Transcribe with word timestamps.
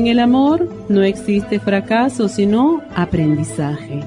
En 0.00 0.06
el 0.06 0.18
amor 0.18 0.66
no 0.88 1.02
existe 1.02 1.60
fracaso, 1.60 2.26
sino 2.26 2.80
aprendizaje. 2.96 4.00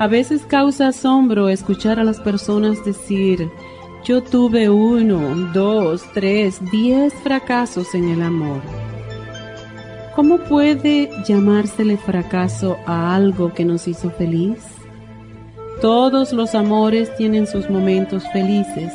A 0.00 0.06
veces 0.06 0.40
causa 0.46 0.88
asombro 0.88 1.50
escuchar 1.50 2.00
a 2.00 2.02
las 2.02 2.18
personas 2.18 2.82
decir, 2.82 3.50
yo 4.06 4.22
tuve 4.22 4.70
uno, 4.70 5.50
dos, 5.52 6.02
tres, 6.14 6.62
diez 6.72 7.12
fracasos 7.12 7.94
en 7.94 8.08
el 8.08 8.22
amor. 8.22 8.62
¿Cómo 10.14 10.38
puede 10.38 11.10
llamársele 11.28 11.98
fracaso 11.98 12.78
a 12.86 13.14
algo 13.14 13.52
que 13.52 13.66
nos 13.66 13.86
hizo 13.88 14.10
feliz? 14.10 14.64
Todos 15.82 16.32
los 16.32 16.54
amores 16.54 17.14
tienen 17.18 17.46
sus 17.46 17.68
momentos 17.68 18.24
felices, 18.32 18.94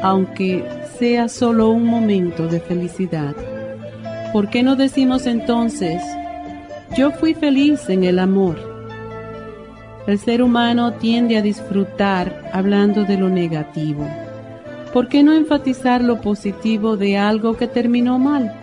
aunque 0.00 0.64
sea 0.96 1.28
solo 1.28 1.70
un 1.70 1.86
momento 1.86 2.46
de 2.46 2.60
felicidad. 2.60 3.34
¿Por 4.32 4.48
qué 4.48 4.62
no 4.62 4.76
decimos 4.76 5.26
entonces, 5.26 6.00
yo 6.96 7.10
fui 7.10 7.34
feliz 7.34 7.88
en 7.88 8.04
el 8.04 8.20
amor? 8.20 8.56
El 10.06 10.20
ser 10.20 10.40
humano 10.40 10.92
tiende 10.94 11.36
a 11.36 11.42
disfrutar 11.42 12.48
hablando 12.52 13.04
de 13.04 13.16
lo 13.16 13.28
negativo. 13.28 14.06
¿Por 14.92 15.08
qué 15.08 15.24
no 15.24 15.32
enfatizar 15.32 16.00
lo 16.00 16.20
positivo 16.20 16.96
de 16.96 17.18
algo 17.18 17.56
que 17.56 17.66
terminó 17.66 18.20
mal? 18.20 18.54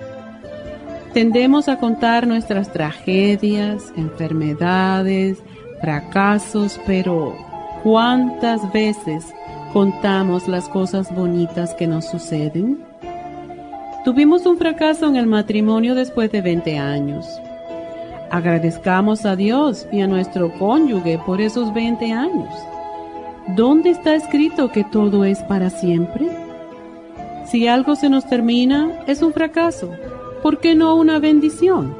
Tendemos 1.14 1.68
a 1.68 1.80
contar 1.80 2.28
nuestras 2.28 2.72
tragedias, 2.72 3.92
enfermedades, 3.98 5.40
fracasos, 5.81 6.80
pero 6.88 7.36
¿cuántas 7.84 8.72
veces 8.72 9.34
contamos 9.74 10.48
las 10.48 10.70
cosas 10.70 11.14
bonitas 11.14 11.74
que 11.74 11.88
nos 11.88 12.06
suceden? 12.06 12.87
Tuvimos 14.08 14.45
un 14.45 14.58
fracaso 14.58 15.05
en 15.09 15.17
el 15.17 15.27
matrimonio 15.27 15.94
después 15.94 16.31
de 16.31 16.41
20 16.41 16.77
años. 16.77 17.25
Agradezcamos 18.31 19.25
a 19.25 19.36
Dios 19.36 19.86
y 19.91 20.00
a 20.00 20.08
nuestro 20.08 20.58
cónyuge 20.58 21.19
por 21.25 21.41
esos 21.41 21.73
20 21.73 22.13
años. 22.13 22.47
¿Dónde 23.58 23.89
está 23.89 24.16
escrito 24.16 24.72
que 24.72 24.85
todo 24.85 25.25
es 25.25 25.39
para 25.39 25.69
siempre? 25.69 26.25
Si 27.52 27.67
algo 27.67 27.97
se 27.97 28.08
nos 28.08 28.25
termina, 28.30 28.89
es 29.08 29.22
un 29.22 29.33
fracaso. 29.33 29.91
¿Por 30.41 30.61
qué 30.61 30.73
no 30.73 30.95
una 30.95 31.19
bendición? 31.19 31.94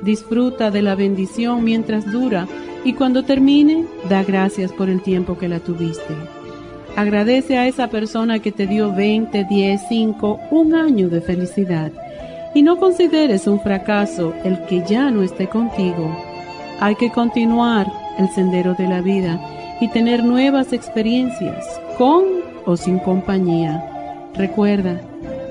Disfruta 0.00 0.70
de 0.70 0.82
la 0.82 0.94
bendición 0.94 1.64
mientras 1.64 2.04
dura 2.12 2.46
y 2.84 2.92
cuando 2.92 3.24
termine, 3.24 3.84
da 4.08 4.22
gracias 4.22 4.70
por 4.70 4.88
el 4.88 5.02
tiempo 5.02 5.36
que 5.36 5.48
la 5.48 5.58
tuviste. 5.58 6.14
Agradece 6.96 7.56
a 7.56 7.66
esa 7.66 7.88
persona 7.88 8.40
que 8.40 8.52
te 8.52 8.66
dio 8.66 8.94
20, 8.94 9.44
10, 9.44 9.80
5, 9.88 10.40
un 10.50 10.74
año 10.74 11.08
de 11.08 11.22
felicidad. 11.22 11.90
Y 12.54 12.62
no 12.62 12.78
consideres 12.78 13.46
un 13.46 13.60
fracaso 13.60 14.34
el 14.44 14.62
que 14.66 14.84
ya 14.86 15.10
no 15.10 15.22
esté 15.22 15.48
contigo. 15.48 16.14
Hay 16.80 16.94
que 16.96 17.10
continuar 17.10 17.86
el 18.18 18.28
sendero 18.28 18.74
de 18.74 18.88
la 18.88 19.00
vida 19.00 19.40
y 19.80 19.88
tener 19.88 20.22
nuevas 20.22 20.72
experiencias, 20.72 21.64
con 21.96 22.24
o 22.66 22.76
sin 22.76 22.98
compañía. 22.98 23.82
Recuerda, 24.34 25.00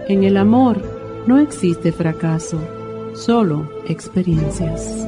en 0.07 0.23
el 0.23 0.37
amor 0.37 0.81
no 1.25 1.39
existe 1.39 1.91
fracaso, 1.91 2.59
solo 3.15 3.69
experiencias. 3.87 5.07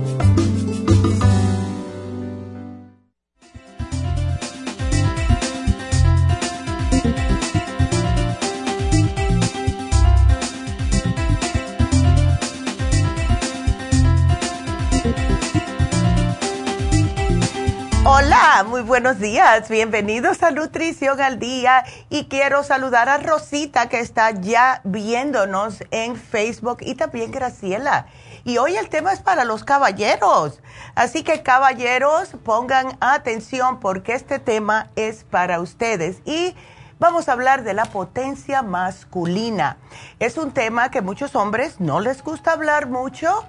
Muy 18.65 18.81
buenos 18.81 19.19
días. 19.19 19.69
Bienvenidos 19.69 20.43
a 20.43 20.51
Nutrición 20.51 21.19
al 21.19 21.39
Día 21.39 21.83
y 22.09 22.25
quiero 22.25 22.63
saludar 22.63 23.09
a 23.09 23.17
Rosita 23.17 23.89
que 23.89 23.99
está 23.99 24.31
ya 24.31 24.81
viéndonos 24.83 25.83
en 25.89 26.15
Facebook 26.15 26.77
y 26.81 26.95
también 26.95 27.31
Graciela. 27.31 28.07
Y 28.43 28.57
hoy 28.57 28.75
el 28.75 28.89
tema 28.89 29.13
es 29.13 29.21
para 29.21 29.45
los 29.45 29.63
caballeros. 29.63 30.59
Así 30.95 31.23
que 31.23 31.41
caballeros, 31.43 32.31
pongan 32.43 32.97
atención 32.99 33.79
porque 33.79 34.13
este 34.13 34.37
tema 34.37 34.89
es 34.95 35.23
para 35.23 35.59
ustedes. 35.59 36.17
Y 36.25 36.55
vamos 36.99 37.29
a 37.29 37.31
hablar 37.31 37.63
de 37.63 37.73
la 37.73 37.85
potencia 37.85 38.61
masculina. 38.61 39.77
Es 40.19 40.37
un 40.37 40.51
tema 40.51 40.91
que 40.91 41.01
muchos 41.01 41.35
hombres 41.35 41.79
no 41.79 41.99
les 41.99 42.21
gusta 42.21 42.51
hablar 42.51 42.87
mucho 42.87 43.43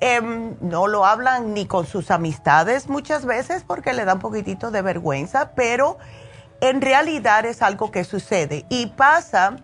Em, 0.00 0.56
no 0.60 0.88
lo 0.88 1.06
hablan 1.06 1.54
ni 1.54 1.66
con 1.66 1.86
sus 1.86 2.10
amistades 2.10 2.88
muchas 2.88 3.24
veces 3.24 3.64
porque 3.66 3.94
le 3.94 4.04
da 4.04 4.14
un 4.14 4.20
poquitito 4.20 4.70
de 4.70 4.82
vergüenza, 4.82 5.52
pero 5.54 5.96
en 6.60 6.82
realidad 6.82 7.46
es 7.46 7.62
algo 7.62 7.90
que 7.90 8.04
sucede. 8.04 8.66
Y 8.68 8.86
pasa 8.88 9.56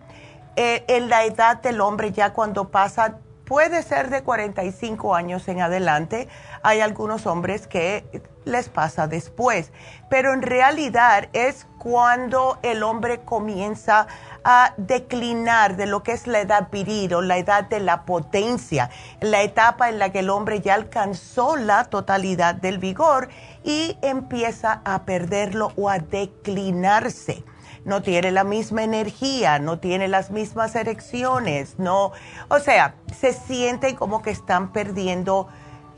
eh, 0.57 0.85
en 0.89 1.11
la 1.11 1.25
edad 1.25 1.61
del 1.61 1.81
hombre 1.81 2.13
ya 2.13 2.33
cuando 2.33 2.69
pasa, 2.69 3.19
puede 3.45 3.83
ser 3.83 4.09
de 4.09 4.23
45 4.23 5.15
años 5.15 5.47
en 5.49 5.61
adelante, 5.61 6.29
hay 6.63 6.81
algunos 6.81 7.27
hombres 7.27 7.67
que 7.67 8.23
les 8.47 8.71
pasa 8.71 9.07
después, 9.07 9.73
pero 10.09 10.33
en 10.33 10.43
realidad 10.43 11.29
es 11.35 11.67
cuando 11.79 12.59
el 12.63 12.83
hombre 12.83 13.21
comienza 13.21 14.01
a 14.01 14.07
declinar 14.77 15.77
de 15.77 15.87
lo 15.87 16.03
que 16.03 16.13
es 16.13 16.27
la 16.27 16.41
edad 16.41 16.69
viril 16.71 17.15
o 17.15 17.23
la 17.23 17.39
edad 17.39 17.65
de 17.65 17.81
la 17.81 18.05
potencia, 18.05 18.91
la 19.21 19.43
etapa 19.43 19.89
en 19.89 19.99
la 19.99 20.11
que 20.11 20.21
el 20.21 20.31
hombre 20.31 20.61
ya 20.61 20.75
alcanzó 20.75 21.57
la 21.57 21.85
totalidad 21.85 22.55
del 22.55 22.79
vigor 22.79 23.29
y 23.65 23.97
empieza 24.03 24.81
a 24.85 25.05
perderlo 25.05 25.73
o 25.77 25.89
a 25.89 25.99
declinarse. 25.99 27.45
No 27.85 28.03
tiene 28.03 28.31
la 28.31 28.45
misma 28.45 28.85
energía, 28.85 29.59
no 29.59 29.79
tiene 29.79 30.07
las 30.07 30.31
mismas 30.31 30.77
erecciones, 30.77 31.79
no, 31.79 32.13
o 32.49 32.59
sea, 32.61 32.95
se 33.19 33.33
sienten 33.33 33.97
como 33.97 34.23
que 34.23 34.31
están 34.31 34.73
perdiendo 34.73 35.49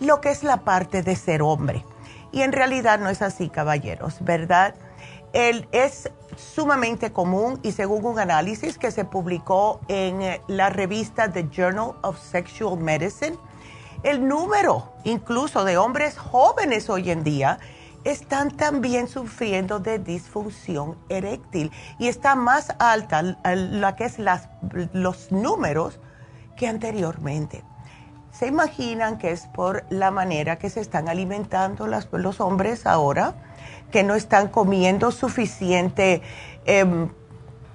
lo 0.00 0.20
que 0.20 0.30
es 0.30 0.42
la 0.42 0.58
parte 0.58 1.02
de 1.02 1.14
ser 1.14 1.42
hombre. 1.42 1.84
Y 2.32 2.42
en 2.42 2.52
realidad 2.52 2.98
no 2.98 3.10
es 3.10 3.22
así, 3.22 3.48
caballeros, 3.48 4.16
¿verdad? 4.20 4.74
Él 5.34 5.68
es 5.72 6.10
sumamente 6.36 7.12
común 7.12 7.58
y 7.64 7.72
según 7.72 8.06
un 8.06 8.20
análisis 8.20 8.78
que 8.78 8.92
se 8.92 9.04
publicó 9.04 9.80
en 9.88 10.22
eh, 10.22 10.40
la 10.46 10.70
revista 10.70 11.30
The 11.30 11.48
Journal 11.50 11.94
of 12.02 12.20
Sexual 12.20 12.78
Medicine, 12.78 13.36
el 14.04 14.26
número 14.28 14.92
incluso 15.02 15.64
de 15.64 15.76
hombres 15.76 16.16
jóvenes 16.16 16.88
hoy 16.88 17.10
en 17.10 17.24
día 17.24 17.58
están 18.04 18.52
también 18.52 19.08
sufriendo 19.08 19.80
de 19.80 19.98
disfunción 19.98 20.96
eréctil 21.08 21.72
y 21.98 22.06
está 22.06 22.36
más 22.36 22.72
alta 22.78 23.22
la 23.42 23.96
que 23.96 24.04
es 24.04 24.18
los 24.92 25.32
números 25.32 25.98
que 26.56 26.68
anteriormente. 26.68 27.64
¿Se 28.30 28.46
imaginan 28.46 29.18
que 29.18 29.32
es 29.32 29.46
por 29.48 29.84
la 29.90 30.12
manera 30.12 30.58
que 30.58 30.70
se 30.70 30.80
están 30.80 31.08
alimentando 31.08 31.88
los 31.88 32.40
hombres 32.40 32.86
ahora? 32.86 33.34
Que 33.94 34.02
no 34.02 34.16
están 34.16 34.48
comiendo 34.48 35.12
suficiente 35.12 36.20
em, 36.64 37.10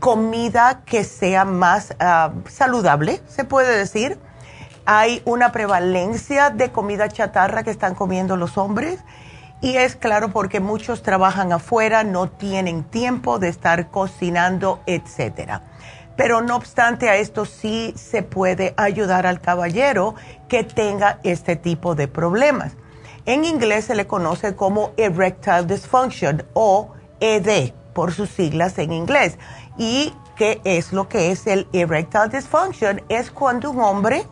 comida 0.02 0.82
que 0.86 1.06
sea 1.06 1.46
más 1.46 1.96
ah, 1.98 2.34
saludable, 2.50 3.22
se 3.26 3.46
puede 3.46 3.78
decir. 3.78 4.20
Hay 4.84 5.22
una 5.24 5.54
prevalencia 5.54 6.50
de 6.50 6.74
comida 6.74 7.08
chatarra 7.08 7.64
que 7.64 7.72
están 7.72 7.96
comiendo 7.96 8.36
los 8.36 8.58
hombres 8.58 9.00
y 9.62 9.78
es 9.78 9.96
claro 9.96 10.34
porque 10.34 10.60
muchos 10.60 11.04
trabajan 11.04 11.54
afuera, 11.54 12.04
no 12.04 12.28
tienen 12.28 12.84
tiempo 12.84 13.40
de 13.40 13.48
estar 13.48 13.90
cocinando, 13.90 14.82
etcétera. 14.88 15.62
Pero 16.18 16.42
no 16.42 16.58
obstante 16.58 17.08
a 17.08 17.16
esto 17.16 17.46
sí 17.46 17.94
se 17.96 18.24
puede 18.24 18.74
ayudar 18.76 19.26
al 19.26 19.40
caballero 19.40 20.16
que 20.50 20.66
tenga 20.66 21.22
este 21.24 21.56
tipo 21.56 21.96
de 21.96 22.10
problemas. 22.10 22.74
En 23.26 23.46
inglés 23.46 23.86
se 23.86 23.96
le 23.96 24.08
conoce 24.08 24.56
como 24.56 24.92
erectile 24.98 25.64
dysfunction 25.64 26.44
o 26.54 26.94
ED 27.20 27.74
por 27.94 28.14
sus 28.14 28.30
siglas 28.30 28.78
en 28.78 28.94
inglés. 28.94 29.38
¿Y 29.78 30.14
qué 30.36 30.62
es 30.64 30.94
lo 30.94 31.10
que 31.10 31.32
es 31.32 31.48
el 31.48 31.68
erectile 31.74 32.30
dysfunction? 32.30 33.02
Es 33.10 33.32
cuando 33.32 33.72
un 33.72 33.82
hombre 33.82 34.26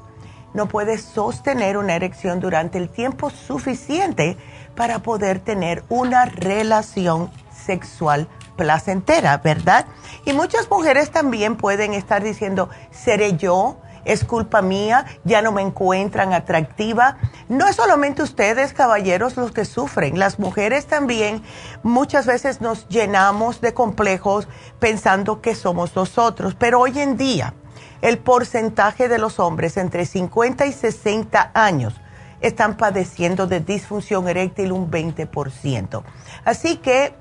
no 0.53 0.67
puede 0.67 0.97
sostener 0.97 1.77
una 1.77 1.95
erección 1.95 2.39
durante 2.39 2.77
el 2.77 2.89
tiempo 2.89 3.29
suficiente 3.29 4.37
para 4.75 4.99
poder 4.99 5.39
tener 5.39 5.83
una 5.89 6.25
relación 6.25 7.29
sexual 7.51 8.27
placentera, 8.55 9.37
¿verdad? 9.37 9.85
Y 10.25 10.33
muchas 10.33 10.69
mujeres 10.69 11.11
también 11.11 11.55
pueden 11.57 11.93
estar 11.93 12.23
diciendo, 12.23 12.69
¿seré 12.91 13.37
yo? 13.37 13.77
Es 14.07 14.23
culpa 14.23 14.61
mía, 14.61 15.05
ya 15.25 15.41
no 15.41 15.51
me 15.51 15.61
encuentran 15.61 16.33
atractiva. 16.33 17.17
No 17.49 17.67
es 17.67 17.75
solamente 17.75 18.23
ustedes, 18.23 18.73
caballeros, 18.73 19.35
los 19.35 19.51
que 19.51 19.65
sufren, 19.65 20.17
las 20.17 20.39
mujeres 20.39 20.87
también 20.87 21.43
muchas 21.83 22.25
veces 22.25 22.61
nos 22.61 22.87
llenamos 22.87 23.61
de 23.61 23.73
complejos 23.73 24.47
pensando 24.79 25.41
que 25.41 25.55
somos 25.55 25.95
nosotros, 25.95 26.55
pero 26.57 26.79
hoy 26.79 26.99
en 26.99 27.17
día 27.17 27.53
el 28.01 28.17
porcentaje 28.17 29.09
de 29.09 29.17
los 29.17 29.39
hombres 29.39 29.75
entre 29.75 30.05
50 30.05 30.65
y 30.65 30.71
60 30.71 31.51
años 31.53 31.93
están 32.39 32.77
padeciendo 32.77 33.45
de 33.47 33.59
disfunción 33.59 34.27
eréctil 34.29 34.71
un 34.71 34.89
20%. 34.89 36.03
Así 36.45 36.77
que 36.77 37.13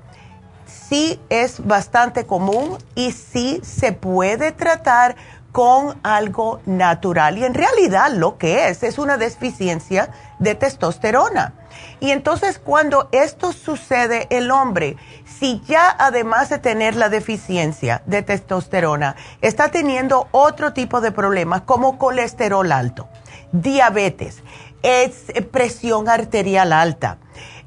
sí 0.67 1.19
es 1.29 1.65
bastante 1.65 2.25
común 2.25 2.77
y 2.95 3.11
sí 3.11 3.59
se 3.63 3.93
puede 3.93 4.51
tratar 4.51 5.15
con 5.57 5.99
algo 6.03 6.61
natural. 6.67 7.39
Y 7.39 7.43
en 7.43 7.55
realidad 7.55 8.11
lo 8.11 8.37
que 8.37 8.69
es 8.69 8.83
es 8.83 8.99
una 8.99 9.17
deficiencia 9.17 10.11
de 10.37 10.53
testosterona. 10.53 11.55
Y 11.99 12.11
entonces 12.11 12.59
cuando 12.59 13.09
esto 13.11 13.51
sucede, 13.53 14.27
el 14.29 14.51
hombre, 14.51 14.97
si 15.25 15.59
ya 15.65 15.89
además 15.97 16.49
de 16.49 16.59
tener 16.59 16.95
la 16.95 17.09
deficiencia 17.09 18.03
de 18.05 18.21
testosterona, 18.21 19.15
está 19.41 19.69
teniendo 19.69 20.27
otro 20.29 20.73
tipo 20.73 21.01
de 21.01 21.11
problemas 21.11 21.63
como 21.63 21.97
colesterol 21.97 22.71
alto, 22.71 23.09
diabetes, 23.51 24.43
es 24.83 25.33
presión 25.49 26.07
arterial 26.07 26.71
alta, 26.71 27.17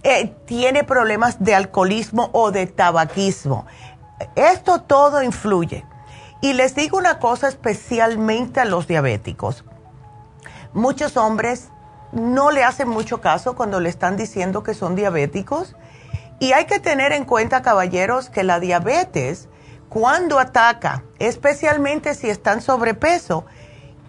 eh, 0.04 0.32
tiene 0.44 0.84
problemas 0.84 1.42
de 1.42 1.56
alcoholismo 1.56 2.30
o 2.34 2.52
de 2.52 2.68
tabaquismo, 2.68 3.66
esto 4.36 4.82
todo 4.82 5.24
influye. 5.24 5.84
Y 6.40 6.54
les 6.54 6.74
digo 6.74 6.96
una 6.96 7.18
cosa 7.18 7.48
especialmente 7.48 8.60
a 8.60 8.64
los 8.64 8.86
diabéticos. 8.86 9.64
Muchos 10.72 11.16
hombres 11.16 11.68
no 12.12 12.50
le 12.50 12.64
hacen 12.64 12.88
mucho 12.88 13.20
caso 13.20 13.54
cuando 13.54 13.80
le 13.80 13.88
están 13.88 14.16
diciendo 14.16 14.62
que 14.62 14.74
son 14.74 14.94
diabéticos. 14.94 15.76
Y 16.38 16.52
hay 16.52 16.64
que 16.64 16.80
tener 16.80 17.12
en 17.12 17.24
cuenta, 17.24 17.62
caballeros, 17.62 18.30
que 18.30 18.44
la 18.44 18.60
diabetes, 18.60 19.48
cuando 19.90 20.38
ataca, 20.38 21.04
especialmente 21.18 22.14
si 22.14 22.30
están 22.30 22.62
sobrepeso, 22.62 23.44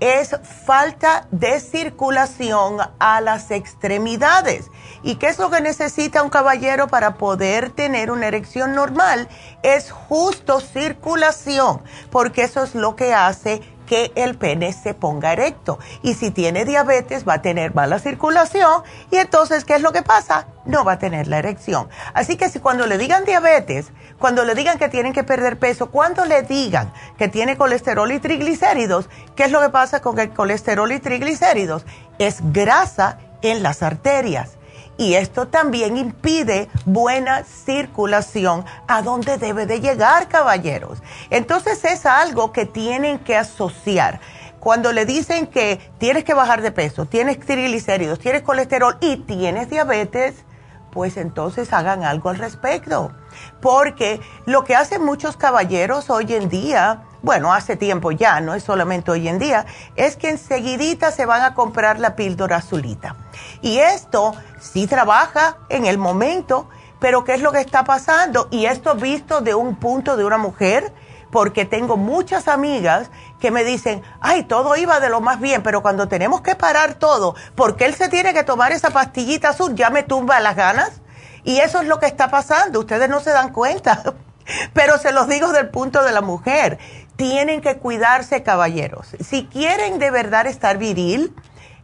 es 0.01 0.35
falta 0.65 1.27
de 1.29 1.59
circulación 1.59 2.77
a 2.99 3.21
las 3.21 3.51
extremidades. 3.51 4.65
¿Y 5.03 5.15
qué 5.15 5.27
es 5.27 5.37
lo 5.37 5.51
que 5.51 5.61
necesita 5.61 6.23
un 6.23 6.31
caballero 6.31 6.87
para 6.87 7.15
poder 7.15 7.69
tener 7.69 8.09
una 8.09 8.27
erección 8.27 8.73
normal? 8.73 9.29
Es 9.61 9.91
justo 9.91 10.59
circulación, 10.59 11.83
porque 12.09 12.43
eso 12.43 12.63
es 12.63 12.73
lo 12.73 12.95
que 12.95 13.13
hace 13.13 13.61
que 13.91 14.13
el 14.15 14.37
pene 14.37 14.71
se 14.71 14.93
ponga 14.93 15.33
erecto. 15.33 15.77
Y 16.01 16.13
si 16.13 16.31
tiene 16.31 16.63
diabetes 16.63 17.27
va 17.27 17.33
a 17.33 17.41
tener 17.41 17.75
mala 17.75 17.99
circulación 17.99 18.83
y 19.11 19.17
entonces, 19.17 19.65
¿qué 19.65 19.75
es 19.75 19.81
lo 19.81 19.91
que 19.91 20.01
pasa? 20.01 20.47
No 20.63 20.85
va 20.85 20.93
a 20.93 20.97
tener 20.97 21.27
la 21.27 21.39
erección. 21.39 21.89
Así 22.13 22.37
que 22.37 22.47
si 22.47 22.61
cuando 22.61 22.87
le 22.87 22.97
digan 22.97 23.25
diabetes, 23.25 23.91
cuando 24.17 24.45
le 24.45 24.55
digan 24.55 24.77
que 24.77 24.87
tienen 24.87 25.11
que 25.11 25.25
perder 25.25 25.59
peso, 25.59 25.91
cuando 25.91 26.23
le 26.23 26.41
digan 26.43 26.93
que 27.17 27.27
tiene 27.27 27.57
colesterol 27.57 28.09
y 28.13 28.19
triglicéridos, 28.19 29.09
¿qué 29.35 29.43
es 29.43 29.51
lo 29.51 29.59
que 29.59 29.67
pasa 29.67 29.99
con 29.99 30.17
el 30.19 30.29
colesterol 30.29 30.89
y 30.93 30.99
triglicéridos? 30.99 31.85
Es 32.17 32.37
grasa 32.53 33.17
en 33.41 33.61
las 33.61 33.83
arterias 33.83 34.57
y 35.01 35.15
esto 35.15 35.47
también 35.47 35.97
impide 35.97 36.69
buena 36.85 37.43
circulación 37.43 38.65
a 38.87 39.01
donde 39.01 39.39
debe 39.39 39.65
de 39.65 39.81
llegar, 39.81 40.27
caballeros. 40.27 41.01
Entonces 41.31 41.83
es 41.85 42.05
algo 42.05 42.51
que 42.51 42.67
tienen 42.67 43.17
que 43.17 43.35
asociar. 43.35 44.19
Cuando 44.59 44.93
le 44.93 45.07
dicen 45.07 45.47
que 45.47 45.79
tienes 45.97 46.23
que 46.23 46.35
bajar 46.35 46.61
de 46.61 46.71
peso, 46.71 47.07
tienes 47.07 47.39
triglicéridos, 47.39 48.19
tienes 48.19 48.43
colesterol 48.43 48.95
y 49.01 49.17
tienes 49.17 49.71
diabetes, 49.71 50.45
pues 50.91 51.17
entonces 51.17 51.73
hagan 51.73 52.03
algo 52.03 52.29
al 52.29 52.37
respecto. 52.37 53.11
Porque 53.59 54.21
lo 54.45 54.63
que 54.63 54.75
hacen 54.75 55.03
muchos 55.03 55.35
caballeros 55.35 56.11
hoy 56.11 56.31
en 56.31 56.47
día, 56.47 57.05
bueno, 57.21 57.53
hace 57.53 57.75
tiempo 57.75 58.11
ya, 58.11 58.41
no 58.41 58.53
es 58.53 58.63
solamente 58.63 59.11
hoy 59.11 59.27
en 59.27 59.39
día, 59.39 59.65
es 59.95 60.17
que 60.17 60.29
enseguidita 60.29 61.11
se 61.11 61.25
van 61.25 61.41
a 61.43 61.53
comprar 61.53 61.99
la 61.99 62.15
píldora 62.15 62.57
azulita. 62.57 63.15
Y 63.61 63.79
esto 63.79 64.33
sí 64.59 64.87
trabaja 64.87 65.57
en 65.69 65.85
el 65.85 65.97
momento, 65.97 66.67
Pero 66.99 67.23
¿qué 67.23 67.33
es 67.33 67.41
lo 67.41 67.51
que 67.51 67.61
está 67.61 67.83
pasando? 67.83 68.47
Y 68.51 68.67
esto 68.67 68.93
visto 68.93 69.41
de 69.41 69.55
un 69.55 69.75
punto 69.75 70.17
de 70.17 70.23
una 70.23 70.37
mujer, 70.37 70.93
porque 71.31 71.65
tengo 71.65 71.97
muchas 71.97 72.47
amigas 72.47 73.09
que 73.39 73.49
me 73.49 73.63
dicen, 73.63 74.03
ay, 74.19 74.43
todo 74.43 74.75
iba 74.75 74.99
de 74.99 75.09
lo 75.09 75.19
más 75.19 75.39
bien, 75.39 75.63
pero 75.63 75.81
cuando 75.81 76.07
tenemos 76.07 76.41
que 76.41 76.55
parar 76.55 76.93
todo, 76.95 77.35
porque 77.55 77.85
él 77.85 77.95
se 77.95 78.09
tiene 78.09 78.35
que 78.35 78.43
tomar 78.43 78.71
esa 78.71 78.91
pastillita 78.91 79.49
azul, 79.49 79.73
ya 79.73 79.89
me 79.89 80.03
tumba 80.03 80.39
las 80.39 80.55
ganas. 80.55 81.01
Y 81.43 81.57
eso 81.57 81.81
es 81.81 81.87
lo 81.87 81.99
que 81.99 82.05
está 82.05 82.29
pasando, 82.29 82.81
ustedes 82.81 83.09
no 83.09 83.19
se 83.19 83.31
dan 83.31 83.51
cuenta, 83.51 84.03
pero 84.73 84.99
se 84.99 85.11
los 85.11 85.27
digo 85.27 85.51
del 85.51 85.69
punto 85.69 86.03
de 86.03 86.11
la 86.11 86.21
mujer. 86.21 86.77
Tienen 87.21 87.61
que 87.61 87.77
cuidarse, 87.77 88.41
caballeros. 88.41 89.15
Si 89.19 89.45
quieren 89.45 89.99
de 89.99 90.09
verdad 90.09 90.47
estar 90.47 90.79
viril, 90.79 91.35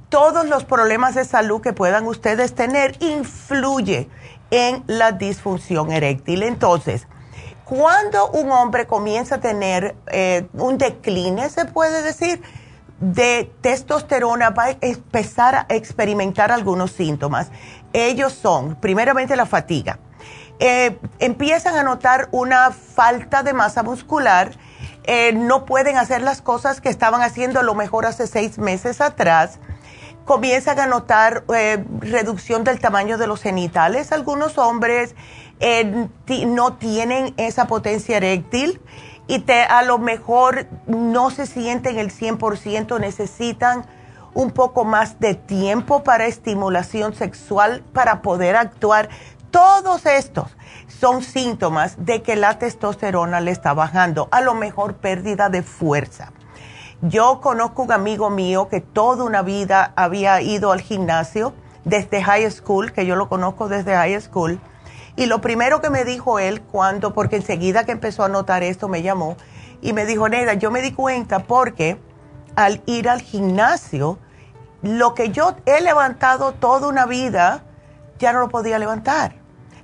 todos 0.09 0.47
los 0.47 0.65
problemas 0.65 1.13
de 1.13 1.25
salud 1.25 1.61
que 1.61 1.73
puedan 1.73 2.07
ustedes 2.07 2.55
tener 2.55 2.97
influye 3.03 4.09
en 4.49 4.83
la 4.87 5.11
disfunción 5.11 5.91
eréctil. 5.91 6.41
Entonces, 6.41 7.05
cuando 7.65 8.31
un 8.31 8.49
hombre 8.51 8.87
comienza 8.87 9.35
a 9.35 9.39
tener 9.39 9.95
eh, 10.07 10.47
un 10.53 10.79
decline, 10.79 11.47
se 11.51 11.65
puede 11.65 12.01
decir, 12.01 12.41
de 12.99 13.51
testosterona, 13.61 14.49
va 14.49 14.63
a 14.63 14.77
empezar 14.81 15.53
a 15.53 15.65
experimentar 15.69 16.51
algunos 16.51 16.93
síntomas. 16.93 17.51
Ellos 17.93 18.33
son, 18.33 18.73
primeramente, 18.77 19.35
la 19.35 19.45
fatiga. 19.45 19.99
Eh, 20.57 20.97
empiezan 21.19 21.75
a 21.75 21.83
notar 21.83 22.27
una 22.31 22.71
falta 22.71 23.43
de 23.43 23.53
masa 23.53 23.83
muscular, 23.83 24.57
eh, 25.07 25.33
no 25.33 25.65
pueden 25.65 25.97
hacer 25.97 26.21
las 26.21 26.41
cosas 26.41 26.81
que 26.81 26.89
estaban 26.89 27.21
haciendo 27.21 27.59
a 27.59 27.63
lo 27.63 27.73
mejor 27.73 28.05
hace 28.05 28.27
seis 28.27 28.57
meses 28.57 29.01
atrás 29.01 29.59
comienzan 30.25 30.79
a 30.81 30.87
notar 30.87 31.45
eh, 31.55 31.83
reducción 32.01 32.65
del 32.65 32.81
tamaño 32.81 33.17
de 33.17 33.27
los 33.27 33.41
genitales. 33.41 34.11
Algunos 34.11 34.57
hombres 34.57 35.15
eh, 35.61 36.09
no 36.45 36.73
tienen 36.73 37.33
esa 37.37 37.65
potencia 37.67 38.17
eréctil 38.17 38.81
y 39.27 39.43
a 39.49 39.81
lo 39.83 39.97
mejor 39.97 40.67
no 40.85 41.31
se 41.31 41.45
sienten 41.45 41.97
el 41.97 42.11
100%, 42.11 42.99
necesitan 42.99 43.85
un 44.33 44.51
poco 44.51 44.83
más 44.83 45.19
de 45.19 45.33
tiempo 45.33 46.03
para 46.03 46.27
estimulación 46.27 47.15
sexual 47.15 47.83
para 47.93 48.21
poder 48.21 48.57
actuar. 48.57 49.09
Todos 49.51 50.05
estos 50.05 50.55
son 50.87 51.23
síntomas 51.23 52.05
de 52.05 52.21
que 52.21 52.35
la 52.35 52.59
testosterona 52.59 53.39
le 53.39 53.51
está 53.51 53.73
bajando, 53.73 54.27
a 54.31 54.41
lo 54.41 54.53
mejor 54.53 54.95
pérdida 54.95 55.49
de 55.49 55.63
fuerza. 55.63 56.31
Yo 57.01 57.41
conozco 57.41 57.83
un 57.83 57.91
amigo 57.91 58.29
mío 58.29 58.69
que 58.69 58.81
toda 58.81 59.23
una 59.23 59.43
vida 59.43 59.93
había 59.95 60.41
ido 60.41 60.71
al 60.71 60.81
gimnasio 60.81 61.53
desde 61.85 62.23
high 62.23 62.49
school, 62.51 62.91
que 62.91 63.05
yo 63.05 63.15
lo 63.15 63.29
conozco 63.29 63.69
desde 63.69 63.95
high 63.95 64.19
school. 64.19 64.59
Y 65.15 65.27
lo 65.27 65.39
primero 65.39 65.79
que 65.81 65.89
me 65.89 66.03
dijo 66.03 66.39
él 66.39 66.61
cuando, 66.61 67.13
porque 67.13 67.37
enseguida 67.37 67.85
que 67.85 67.91
empezó 67.91 68.23
a 68.23 68.29
notar 68.29 68.63
esto, 68.63 68.87
me 68.87 69.01
llamó 69.01 69.37
y 69.81 69.93
me 69.93 70.05
dijo, 70.05 70.27
Neda, 70.27 70.55
yo 70.55 70.71
me 70.71 70.81
di 70.81 70.91
cuenta 70.91 71.39
porque 71.39 71.99
al 72.55 72.81
ir 72.85 73.07
al 73.09 73.21
gimnasio, 73.21 74.19
lo 74.81 75.13
que 75.13 75.29
yo 75.29 75.55
he 75.65 75.81
levantado 75.81 76.53
toda 76.53 76.87
una 76.87 77.05
vida, 77.05 77.63
ya 78.19 78.33
no 78.33 78.39
lo 78.39 78.49
podía 78.49 78.79
levantar. 78.79 79.35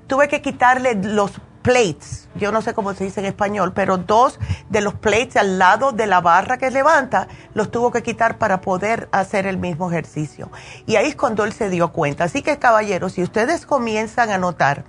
Tuve 0.08 0.28
que 0.28 0.42
quitarle 0.42 0.96
los 0.96 1.40
plates, 1.64 2.28
yo 2.36 2.52
no 2.52 2.62
sé 2.62 2.74
cómo 2.74 2.94
se 2.94 3.06
dice 3.06 3.22
en 3.22 3.26
español, 3.26 3.72
pero 3.74 3.98
dos 3.98 4.38
de 4.70 4.82
los 4.82 4.94
plates 4.94 5.38
al 5.38 5.58
lado 5.58 5.94
de 5.94 6.06
la 6.06 6.22
barra 6.22 6.58
que 6.58 6.70
levanta, 6.70 7.28
los 7.54 7.72
tuvo 7.72 7.92
que 7.92 8.04
quitar 8.04 8.38
para 8.38 8.62
poder 8.62 9.08
hacer 9.12 9.48
el 9.48 9.58
mismo 9.58 9.90
ejercicio. 9.90 10.52
Y 10.86 10.98
ahí 10.98 11.08
es 11.08 11.16
cuando 11.16 11.46
él 11.46 11.54
se 11.54 11.70
dio 11.70 11.92
cuenta. 11.92 12.26
Así 12.26 12.42
que 12.42 12.60
caballeros, 12.60 13.14
si 13.14 13.24
ustedes 13.24 13.66
comienzan 13.66 14.30
a 14.30 14.38
notar 14.38 14.84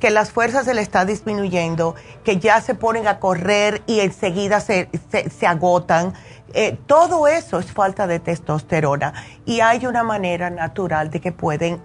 que 0.00 0.10
las 0.10 0.30
fuerzas 0.30 0.66
se 0.66 0.74
le 0.74 0.82
está 0.82 1.04
disminuyendo, 1.06 1.94
que 2.24 2.38
ya 2.38 2.60
se 2.60 2.74
ponen 2.74 3.08
a 3.08 3.18
correr 3.18 3.82
y 3.86 4.00
enseguida 4.00 4.60
se, 4.60 4.90
se, 5.10 5.46
agotan, 5.46 6.12
eh, 6.52 6.76
todo 6.86 7.28
eso 7.28 7.58
es 7.58 7.72
falta 7.72 8.06
de 8.06 8.18
testosterona 8.18 9.14
y 9.46 9.60
hay 9.60 9.86
una 9.86 10.02
manera 10.02 10.50
natural 10.50 11.10
de 11.10 11.20
que 11.20 11.32
pueden 11.32 11.80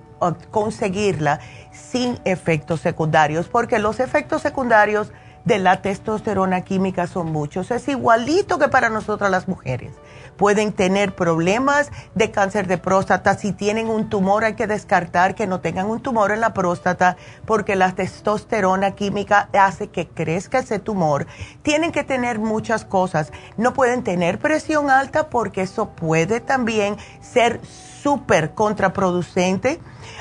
conseguirla 0.52 1.40
sin 1.72 2.20
efectos 2.26 2.82
secundarios, 2.82 3.48
porque 3.48 3.80
los 3.80 4.00
efectos 4.00 4.42
secundarios 4.42 5.12
de 5.46 5.60
la 5.60 5.82
testosterona 5.82 6.62
química 6.62 7.08
son 7.08 7.32
muchos. 7.32 7.72
Es 7.72 7.88
igualito 7.88 8.60
que 8.60 8.68
para 8.68 8.90
nosotras 8.90 9.32
las 9.32 9.48
mujeres. 9.48 9.94
Pueden 10.38 10.72
tener 10.72 11.14
problemas 11.14 11.92
de 12.16 12.32
cáncer 12.32 12.68
de 12.68 12.78
próstata. 12.78 13.38
Si 13.38 13.52
tienen 13.52 13.90
un 13.90 14.10
tumor 14.10 14.44
hay 14.44 14.54
que 14.54 14.68
descartar 14.68 15.36
que 15.36 15.48
no 15.48 15.60
tengan 15.60 15.88
un 15.88 16.02
tumor 16.02 16.32
en 16.32 16.42
la 16.42 16.54
próstata 16.54 17.18
porque 17.46 17.76
la 17.76 17.92
testosterona 17.94 18.92
química 18.92 19.50
hace 19.54 19.90
que 19.90 20.08
crezca 20.08 20.60
ese 20.60 20.80
tumor. 20.80 21.28
Tienen 21.62 21.92
que 21.92 22.04
tener 22.04 22.40
muchas 22.40 22.86
cosas. 22.86 23.32
No 23.58 23.74
pueden 23.74 24.04
tener 24.04 24.40
presión 24.40 24.90
alta 24.90 25.30
porque 25.30 25.62
eso 25.62 25.90
puede 25.90 26.40
también 26.40 26.98
ser 27.20 27.60
súper 28.02 28.54
contraproducente 28.54 29.80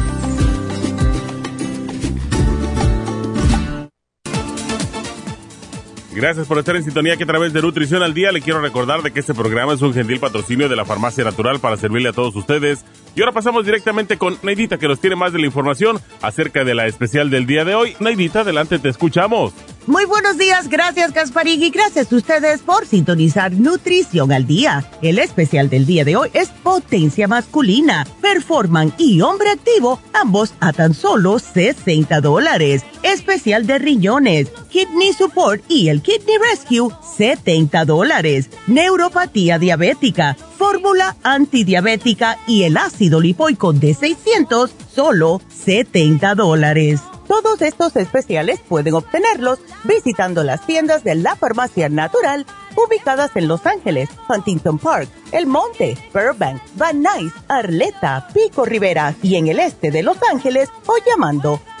Gracias 6.15 6.47
por 6.47 6.57
estar 6.57 6.77
en 6.77 6.83
sintonía 6.83 7.17
que 7.17 7.25
a 7.25 7.27
través 7.27 7.51
de 7.51 7.61
Nutrición 7.61 8.01
al 8.01 8.13
Día 8.13 8.31
le 8.31 8.41
quiero 8.41 8.61
recordar 8.61 9.01
de 9.01 9.11
que 9.11 9.19
este 9.19 9.33
programa 9.33 9.73
es 9.73 9.81
un 9.81 9.93
gentil 9.93 10.21
patrocinio 10.21 10.69
de 10.69 10.77
la 10.77 10.85
Farmacia 10.85 11.25
Natural 11.25 11.59
para 11.59 11.75
servirle 11.75 12.07
a 12.07 12.13
todos 12.13 12.33
ustedes. 12.37 12.85
Y 13.15 13.21
ahora 13.21 13.31
pasamos 13.31 13.65
directamente 13.65 14.17
con 14.17 14.37
Neidita 14.43 14.77
que 14.77 14.89
nos 14.89 14.99
tiene 14.99 15.15
más 15.15 15.31
de 15.31 15.39
la 15.39 15.45
información 15.45 16.01
acerca 16.21 16.65
de 16.65 16.75
la 16.75 16.85
especial 16.85 17.29
del 17.29 17.45
día 17.45 17.63
de 17.63 17.73
hoy. 17.73 17.95
Neidita, 18.01 18.41
adelante, 18.41 18.77
te 18.77 18.89
escuchamos. 18.89 19.53
Muy 19.87 20.05
buenos 20.05 20.39
días, 20.39 20.67
gracias 20.67 21.13
Gasparín 21.13 21.61
y 21.61 21.69
gracias 21.69 22.11
a 22.11 22.15
ustedes 22.15 22.61
por 22.61 22.87
sintonizar 22.87 23.51
Nutrición 23.51 24.31
al 24.31 24.47
Día. 24.47 24.83
El 25.03 25.19
especial 25.19 25.69
del 25.69 25.85
día 25.85 26.03
de 26.03 26.15
hoy 26.15 26.29
es 26.33 26.49
Potencia 26.49 27.27
Masculina, 27.27 28.07
Performan 28.19 28.93
y 28.97 29.21
Hombre 29.21 29.51
Activo, 29.51 30.01
ambos 30.11 30.55
a 30.59 30.73
tan 30.73 30.95
solo 30.95 31.37
60 31.37 32.19
dólares. 32.19 32.83
Especial 33.03 33.67
de 33.67 33.77
riñones, 33.77 34.51
Kidney 34.71 35.13
Support 35.13 35.63
y 35.69 35.89
el 35.89 36.01
Kidney 36.01 36.37
Rescue, 36.51 36.89
70 37.15 37.85
dólares. 37.85 38.49
Neuropatía 38.65 39.59
diabética, 39.59 40.35
fórmula 40.57 41.15
antidiabética 41.23 42.37
y 42.47 42.63
el 42.63 42.77
ácido 42.77 43.19
lipoico 43.19 43.73
de 43.73 43.93
600, 43.93 44.71
solo 44.93 45.41
70 45.49 46.35
dólares. 46.35 47.01
Todos 47.27 47.61
estos 47.61 47.95
especiales 47.95 48.59
pueden 48.67 48.93
obtenerlos 48.93 49.59
visitando 49.83 50.43
las 50.43 50.65
tiendas 50.65 51.03
de 51.03 51.15
la 51.15 51.35
Farmacia 51.35 51.89
Natural 51.89 52.45
ubicadas 52.75 53.31
en 53.35 53.47
Los 53.47 53.65
Ángeles, 53.65 54.09
Huntington 54.29 54.77
Park, 54.77 55.09
El 55.31 55.47
Monte, 55.47 55.97
Burbank, 56.13 56.61
Van 56.75 57.01
Nuys, 57.01 57.33
Arleta, 57.47 58.27
Pico 58.33 58.65
Rivera 58.65 59.15
y 59.21 59.35
en 59.35 59.47
el 59.47 59.59
este 59.59 59.91
de 59.91 60.03
Los 60.03 60.17
Ángeles 60.31 60.69
o 60.85 60.95
llamando 61.05 61.61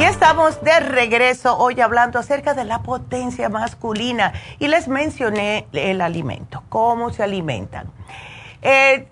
Y 0.00 0.04
estamos 0.04 0.62
de 0.62 0.80
regreso 0.80 1.58
hoy 1.58 1.78
hablando 1.78 2.18
acerca 2.18 2.54
de 2.54 2.64
la 2.64 2.78
potencia 2.82 3.50
masculina 3.50 4.32
y 4.58 4.68
les 4.68 4.88
mencioné 4.88 5.66
el 5.74 6.00
alimento, 6.00 6.62
cómo 6.70 7.12
se 7.12 7.22
alimentan. 7.22 7.92
Eh, 8.62 9.06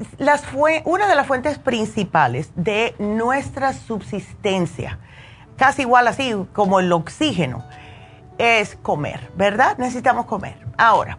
una 0.87 1.07
de 1.07 1.15
las 1.15 1.27
fuentes 1.27 1.59
principales 1.59 2.51
de 2.55 2.95
nuestra 2.99 3.75
subsistencia, 3.75 4.99
casi 5.59 5.83
igual 5.83 6.09
así 6.09 6.35
como 6.55 6.81
el 6.81 6.91
oxígeno, 6.91 7.63
es 8.39 8.75
comer, 8.77 9.31
¿verdad? 9.37 9.77
Necesitamos 9.77 10.25
comer. 10.25 10.57
Ahora, 10.79 11.19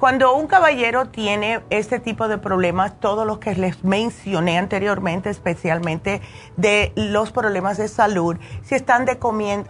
cuando 0.00 0.34
un 0.34 0.46
caballero 0.46 1.08
tiene 1.08 1.60
este 1.68 2.00
tipo 2.00 2.26
de 2.26 2.38
problemas, 2.38 2.98
todos 3.00 3.26
los 3.26 3.38
que 3.38 3.54
les 3.54 3.84
mencioné 3.84 4.56
anteriormente, 4.56 5.28
especialmente 5.28 6.22
de 6.56 6.94
los 6.96 7.32
problemas 7.32 7.76
de 7.76 7.86
salud, 7.86 8.38
si 8.62 8.74
están 8.74 9.06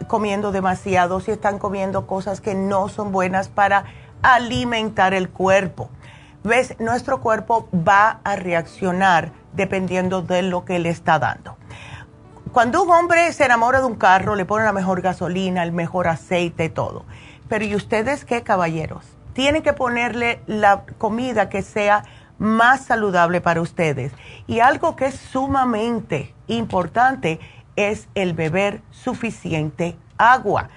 comiendo 0.07 0.53
demasiado, 0.53 1.19
si 1.19 1.33
están 1.33 1.59
comiendo 1.59 2.07
cosas 2.07 2.41
que 2.41 2.55
no 2.55 2.89
son 2.89 3.11
buenas 3.11 3.49
para 3.49 3.87
alimentar 4.23 5.15
el 5.15 5.31
cuerpo. 5.31 5.91
¿Ves? 6.45 6.77
Nuestro 6.79 7.21
cuerpo 7.21 7.69
va 7.75 8.21
a 8.23 8.37
reaccionar 8.37 9.33
dependiendo 9.53 10.23
de 10.23 10.43
lo 10.43 10.65
que 10.65 10.79
le 10.79 10.91
está 10.91 11.19
dando. 11.19 11.57
Cuando 12.53 12.85
un 12.85 12.91
hombre 12.91 13.33
se 13.33 13.47
enamora 13.47 13.81
de 13.81 13.87
un 13.87 13.97
carro, 13.97 14.37
le 14.37 14.45
pone 14.45 14.65
la 14.65 14.73
mejor 14.73 15.03
gasolina, 15.03 15.65
el 15.65 15.73
mejor 15.73 16.07
aceite, 16.07 16.69
todo. 16.69 17.05
Pero 17.49 17.65
¿y 17.65 17.75
ustedes 17.75 18.25
qué, 18.25 18.45
caballeros? 18.45 19.05
Tienen 19.33 19.63
que 19.63 19.73
ponerle 19.73 20.41
la 20.47 20.85
comida 20.99 21.49
que 21.49 21.63
sea 21.63 22.05
más 22.39 22.87
saludable 22.87 23.41
para 23.41 23.61
ustedes. 23.61 24.13
Y 24.47 24.61
algo 24.61 24.97
que 24.97 25.07
es 25.07 25.15
sumamente 25.15 26.35
importante 26.49 27.39
es 27.77 28.09
el 28.15 28.33
beber 28.33 28.81
suficiente 28.91 29.97
agua. 30.19 30.71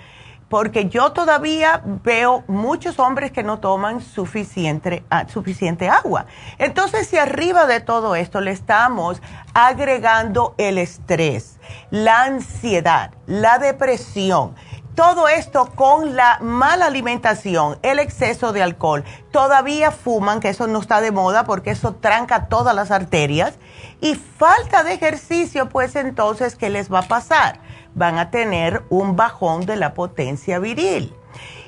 Porque 0.50 0.88
yo 0.88 1.14
todavía 1.14 1.82
veo 2.04 2.44
muchos 2.48 3.00
hombres 3.00 3.32
que 3.32 3.42
no 3.42 3.60
toman 3.60 4.02
suficiente, 4.02 5.04
ah, 5.10 5.26
suficiente 5.28 5.90
agua. 5.90 6.28
Entonces, 6.60 7.08
si 7.08 7.18
arriba 7.18 7.66
de 7.66 7.80
todo 7.80 8.16
esto 8.16 8.40
le 8.40 8.52
estamos 8.52 9.20
agregando 9.56 10.54
el 10.60 10.78
estrés, 10.78 11.60
la 11.90 12.26
ansiedad, 12.26 13.12
la 13.26 13.58
depresión, 13.58 14.54
todo 14.96 15.28
esto 15.28 15.72
con 15.76 16.16
la 16.16 16.38
mala 16.42 16.86
alimentación, 16.86 17.80
el 17.82 18.00
exceso 18.00 18.54
de 18.54 18.62
alcohol. 18.62 19.04
Todavía 19.32 19.92
fuman, 19.92 20.40
que 20.40 20.50
eso 20.50 20.68
no 20.68 20.80
está 20.80 21.02
de 21.02 21.12
moda 21.12 21.46
porque 21.46 21.72
eso 21.72 21.96
tranca 21.96 22.48
todas 22.48 22.76
las 22.76 22.92
arterias. 22.92 23.58
Y 24.02 24.16
falta 24.16 24.84
de 24.84 24.94
ejercicio, 24.94 25.70
pues 25.70 25.96
entonces, 25.96 26.56
¿qué 26.56 26.70
les 26.70 26.92
va 26.92 27.00
a 27.00 27.08
pasar? 27.08 27.60
Van 27.96 28.18
a 28.18 28.30
tener 28.30 28.84
un 28.90 29.16
bajón 29.16 29.66
de 29.66 29.78
la 29.78 29.94
potencia 29.94 30.60
viril. 30.60 31.16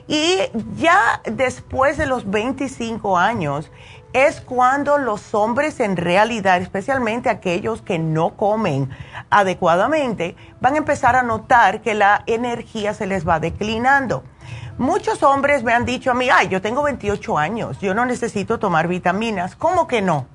Y 0.07 0.37
ya 0.75 1.21
después 1.25 1.97
de 1.97 2.05
los 2.05 2.29
25 2.29 3.17
años, 3.17 3.71
es 4.15 4.39
cuando 4.39 4.97
los 4.97 5.33
hombres 5.35 5.81
en 5.81 5.97
realidad, 5.97 6.61
especialmente 6.61 7.29
aquellos 7.29 7.81
que 7.81 7.99
no 7.99 8.37
comen 8.37 8.89
adecuadamente, 9.29 10.37
van 10.61 10.75
a 10.75 10.77
empezar 10.77 11.17
a 11.17 11.21
notar 11.21 11.81
que 11.81 11.95
la 11.95 12.23
energía 12.25 12.93
se 12.93 13.07
les 13.07 13.27
va 13.27 13.41
declinando. 13.41 14.23
Muchos 14.77 15.21
hombres 15.21 15.63
me 15.63 15.73
han 15.73 15.83
dicho 15.83 16.11
a 16.11 16.13
mí, 16.13 16.29
ay, 16.29 16.47
yo 16.47 16.61
tengo 16.61 16.83
28 16.83 17.37
años, 17.37 17.77
yo 17.79 17.93
no 17.93 18.05
necesito 18.05 18.57
tomar 18.57 18.87
vitaminas. 18.87 19.57
¿Cómo 19.57 19.85
que 19.85 20.01
no? 20.01 20.27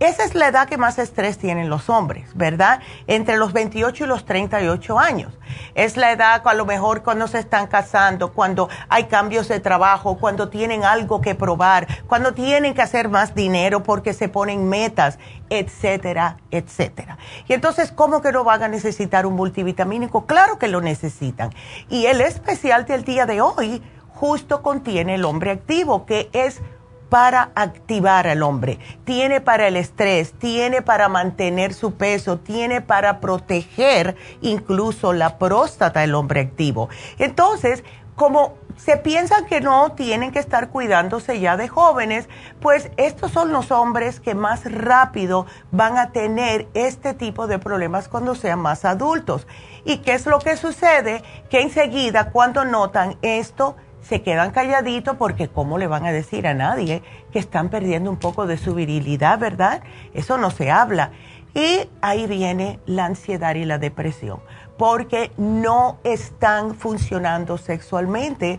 Esa 0.00 0.24
es 0.24 0.34
la 0.34 0.48
edad 0.48 0.66
que 0.66 0.78
más 0.78 0.98
estrés 0.98 1.36
tienen 1.36 1.68
los 1.68 1.90
hombres, 1.90 2.30
¿verdad? 2.34 2.80
Entre 3.06 3.36
los 3.36 3.52
28 3.52 4.04
y 4.04 4.06
los 4.06 4.24
38 4.24 4.98
años. 4.98 5.38
Es 5.74 5.98
la 5.98 6.10
edad 6.10 6.40
a 6.42 6.54
lo 6.54 6.64
mejor 6.64 7.02
cuando 7.02 7.28
se 7.28 7.38
están 7.38 7.66
casando, 7.66 8.32
cuando 8.32 8.70
hay 8.88 9.04
cambios 9.04 9.46
de 9.48 9.60
trabajo, 9.60 10.16
cuando 10.16 10.48
tienen 10.48 10.84
algo 10.84 11.20
que 11.20 11.34
probar, 11.34 11.86
cuando 12.06 12.32
tienen 12.32 12.72
que 12.72 12.80
hacer 12.80 13.10
más 13.10 13.34
dinero 13.34 13.82
porque 13.82 14.14
se 14.14 14.30
ponen 14.30 14.70
metas, 14.70 15.18
etcétera, 15.50 16.38
etcétera. 16.50 17.18
Y 17.46 17.52
entonces, 17.52 17.92
¿cómo 17.92 18.22
que 18.22 18.32
no 18.32 18.42
van 18.42 18.62
a 18.62 18.68
necesitar 18.68 19.26
un 19.26 19.34
multivitamínico? 19.34 20.24
Claro 20.24 20.58
que 20.58 20.68
lo 20.68 20.80
necesitan. 20.80 21.50
Y 21.90 22.06
el 22.06 22.22
especial 22.22 22.86
del 22.86 23.04
día 23.04 23.26
de 23.26 23.42
hoy 23.42 23.82
justo 24.14 24.62
contiene 24.62 25.16
el 25.16 25.26
hombre 25.26 25.50
activo, 25.50 26.06
que 26.06 26.30
es 26.32 26.62
para 27.10 27.50
activar 27.54 28.26
al 28.26 28.42
hombre, 28.42 28.78
tiene 29.04 29.40
para 29.40 29.68
el 29.68 29.76
estrés, 29.76 30.32
tiene 30.32 30.80
para 30.80 31.08
mantener 31.08 31.74
su 31.74 31.94
peso, 31.94 32.38
tiene 32.38 32.80
para 32.80 33.20
proteger 33.20 34.16
incluso 34.40 35.12
la 35.12 35.36
próstata 35.36 36.00
del 36.00 36.14
hombre 36.14 36.40
activo. 36.40 36.88
Entonces, 37.18 37.84
como 38.14 38.54
se 38.76 38.96
piensan 38.96 39.46
que 39.46 39.60
no 39.60 39.92
tienen 39.92 40.30
que 40.30 40.38
estar 40.38 40.68
cuidándose 40.70 41.40
ya 41.40 41.56
de 41.56 41.68
jóvenes, 41.68 42.28
pues 42.60 42.90
estos 42.96 43.30
son 43.30 43.52
los 43.52 43.70
hombres 43.70 44.20
que 44.20 44.34
más 44.34 44.70
rápido 44.70 45.46
van 45.70 45.98
a 45.98 46.12
tener 46.12 46.68
este 46.74 47.12
tipo 47.12 47.46
de 47.46 47.58
problemas 47.58 48.08
cuando 48.08 48.34
sean 48.34 48.60
más 48.60 48.84
adultos. 48.84 49.46
¿Y 49.84 49.98
qué 49.98 50.12
es 50.12 50.26
lo 50.26 50.38
que 50.38 50.56
sucede? 50.56 51.22
Que 51.50 51.62
enseguida 51.62 52.30
cuando 52.30 52.64
notan 52.64 53.16
esto, 53.22 53.76
se 54.10 54.22
quedan 54.22 54.50
calladitos 54.50 55.14
porque 55.14 55.46
¿cómo 55.46 55.78
le 55.78 55.86
van 55.86 56.04
a 56.04 56.10
decir 56.10 56.48
a 56.48 56.52
nadie 56.52 57.00
que 57.30 57.38
están 57.38 57.68
perdiendo 57.68 58.10
un 58.10 58.16
poco 58.16 58.48
de 58.48 58.58
su 58.58 58.74
virilidad, 58.74 59.38
verdad? 59.38 59.84
Eso 60.14 60.36
no 60.36 60.50
se 60.50 60.68
habla. 60.68 61.12
Y 61.54 61.88
ahí 62.00 62.26
viene 62.26 62.80
la 62.86 63.04
ansiedad 63.04 63.54
y 63.54 63.64
la 63.64 63.78
depresión, 63.78 64.40
porque 64.76 65.30
no 65.36 65.98
están 66.02 66.74
funcionando 66.74 67.56
sexualmente 67.56 68.58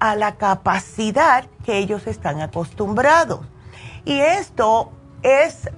a 0.00 0.16
la 0.16 0.34
capacidad 0.34 1.44
que 1.64 1.78
ellos 1.78 2.08
están 2.08 2.40
acostumbrados. 2.40 3.46
Y 4.04 4.18
esto 4.18 4.90
es 5.22 5.70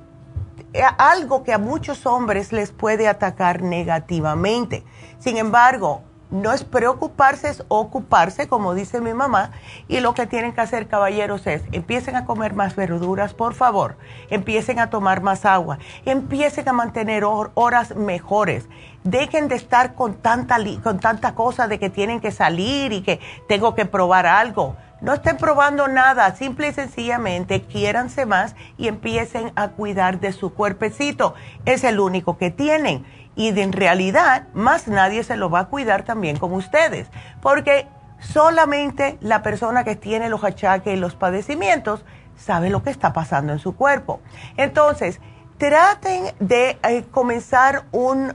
algo 0.96 1.44
que 1.44 1.52
a 1.52 1.58
muchos 1.58 2.06
hombres 2.06 2.54
les 2.54 2.72
puede 2.72 3.06
atacar 3.06 3.60
negativamente. 3.60 4.82
Sin 5.18 5.36
embargo, 5.36 6.04
no 6.30 6.52
es 6.52 6.64
preocuparse, 6.64 7.48
es 7.48 7.64
ocuparse, 7.68 8.48
como 8.48 8.74
dice 8.74 9.00
mi 9.00 9.14
mamá. 9.14 9.52
Y 9.88 10.00
lo 10.00 10.14
que 10.14 10.26
tienen 10.26 10.52
que 10.52 10.60
hacer, 10.60 10.86
caballeros, 10.86 11.46
es 11.46 11.62
empiecen 11.72 12.16
a 12.16 12.24
comer 12.24 12.54
más 12.54 12.76
verduras, 12.76 13.34
por 13.34 13.54
favor. 13.54 13.96
Empiecen 14.30 14.78
a 14.78 14.90
tomar 14.90 15.22
más 15.22 15.44
agua. 15.44 15.78
Empiecen 16.04 16.68
a 16.68 16.72
mantener 16.72 17.24
horas 17.24 17.96
mejores. 17.96 18.68
Dejen 19.04 19.48
de 19.48 19.56
estar 19.56 19.94
con 19.94 20.14
tanta, 20.14 20.58
con 20.82 21.00
tanta 21.00 21.34
cosa 21.34 21.68
de 21.68 21.78
que 21.78 21.90
tienen 21.90 22.20
que 22.20 22.30
salir 22.30 22.92
y 22.92 23.02
que 23.02 23.20
tengo 23.48 23.74
que 23.74 23.86
probar 23.86 24.26
algo. 24.26 24.76
No 25.00 25.14
estén 25.14 25.38
probando 25.38 25.88
nada, 25.88 26.34
simple 26.36 26.68
y 26.68 26.72
sencillamente 26.74 27.62
quiéranse 27.62 28.26
más 28.26 28.54
y 28.76 28.86
empiecen 28.86 29.50
a 29.56 29.68
cuidar 29.68 30.20
de 30.20 30.32
su 30.32 30.52
cuerpecito. 30.52 31.34
Es 31.64 31.84
el 31.84 32.00
único 32.00 32.36
que 32.36 32.50
tienen 32.50 33.06
y 33.48 33.60
en 33.60 33.72
realidad 33.72 34.48
más 34.52 34.88
nadie 34.88 35.24
se 35.24 35.36
lo 35.36 35.50
va 35.50 35.60
a 35.60 35.64
cuidar 35.66 36.02
también 36.02 36.36
como 36.36 36.56
ustedes, 36.56 37.08
porque 37.40 37.86
Solamente 38.20 39.16
la 39.20 39.42
persona 39.42 39.82
que 39.82 39.96
tiene 39.96 40.28
los 40.28 40.44
achaques 40.44 40.94
y 40.94 41.00
los 41.00 41.14
padecimientos 41.14 42.04
sabe 42.36 42.70
lo 42.70 42.82
que 42.82 42.90
está 42.90 43.12
pasando 43.12 43.52
en 43.52 43.58
su 43.58 43.74
cuerpo. 43.74 44.20
Entonces, 44.56 45.20
traten 45.58 46.34
de 46.38 46.78
eh, 46.82 47.04
comenzar 47.10 47.84
un, 47.92 48.34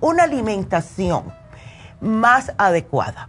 una 0.00 0.22
alimentación 0.22 1.32
más 2.00 2.52
adecuada. 2.58 3.28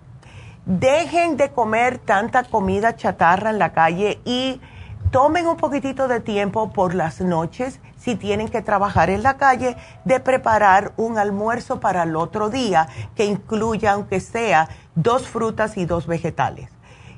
Dejen 0.66 1.38
de 1.38 1.52
comer 1.52 1.98
tanta 2.00 2.44
comida 2.44 2.96
chatarra 2.96 3.50
en 3.50 3.60
la 3.60 3.74
calle 3.74 4.20
y 4.26 4.62
tomen 5.12 5.46
un 5.46 5.58
poquitito 5.58 6.08
de 6.08 6.22
tiempo 6.22 6.72
por 6.72 6.96
las 6.96 7.22
noches 7.22 7.80
si 7.98 8.16
tienen 8.16 8.48
que 8.48 8.62
trabajar 8.62 9.10
en 9.10 9.22
la 9.22 9.38
calle, 9.38 9.78
de 10.06 10.20
preparar 10.20 10.94
un 10.98 11.18
almuerzo 11.18 11.80
para 11.80 12.04
el 12.04 12.16
otro 12.16 12.50
día 12.50 12.88
que 13.16 13.26
incluya, 13.26 13.92
aunque 13.92 14.20
sea, 14.20 14.70
dos 14.96 15.28
frutas 15.28 15.78
y 15.78 15.86
dos 15.86 16.08
vegetales. 16.08 16.72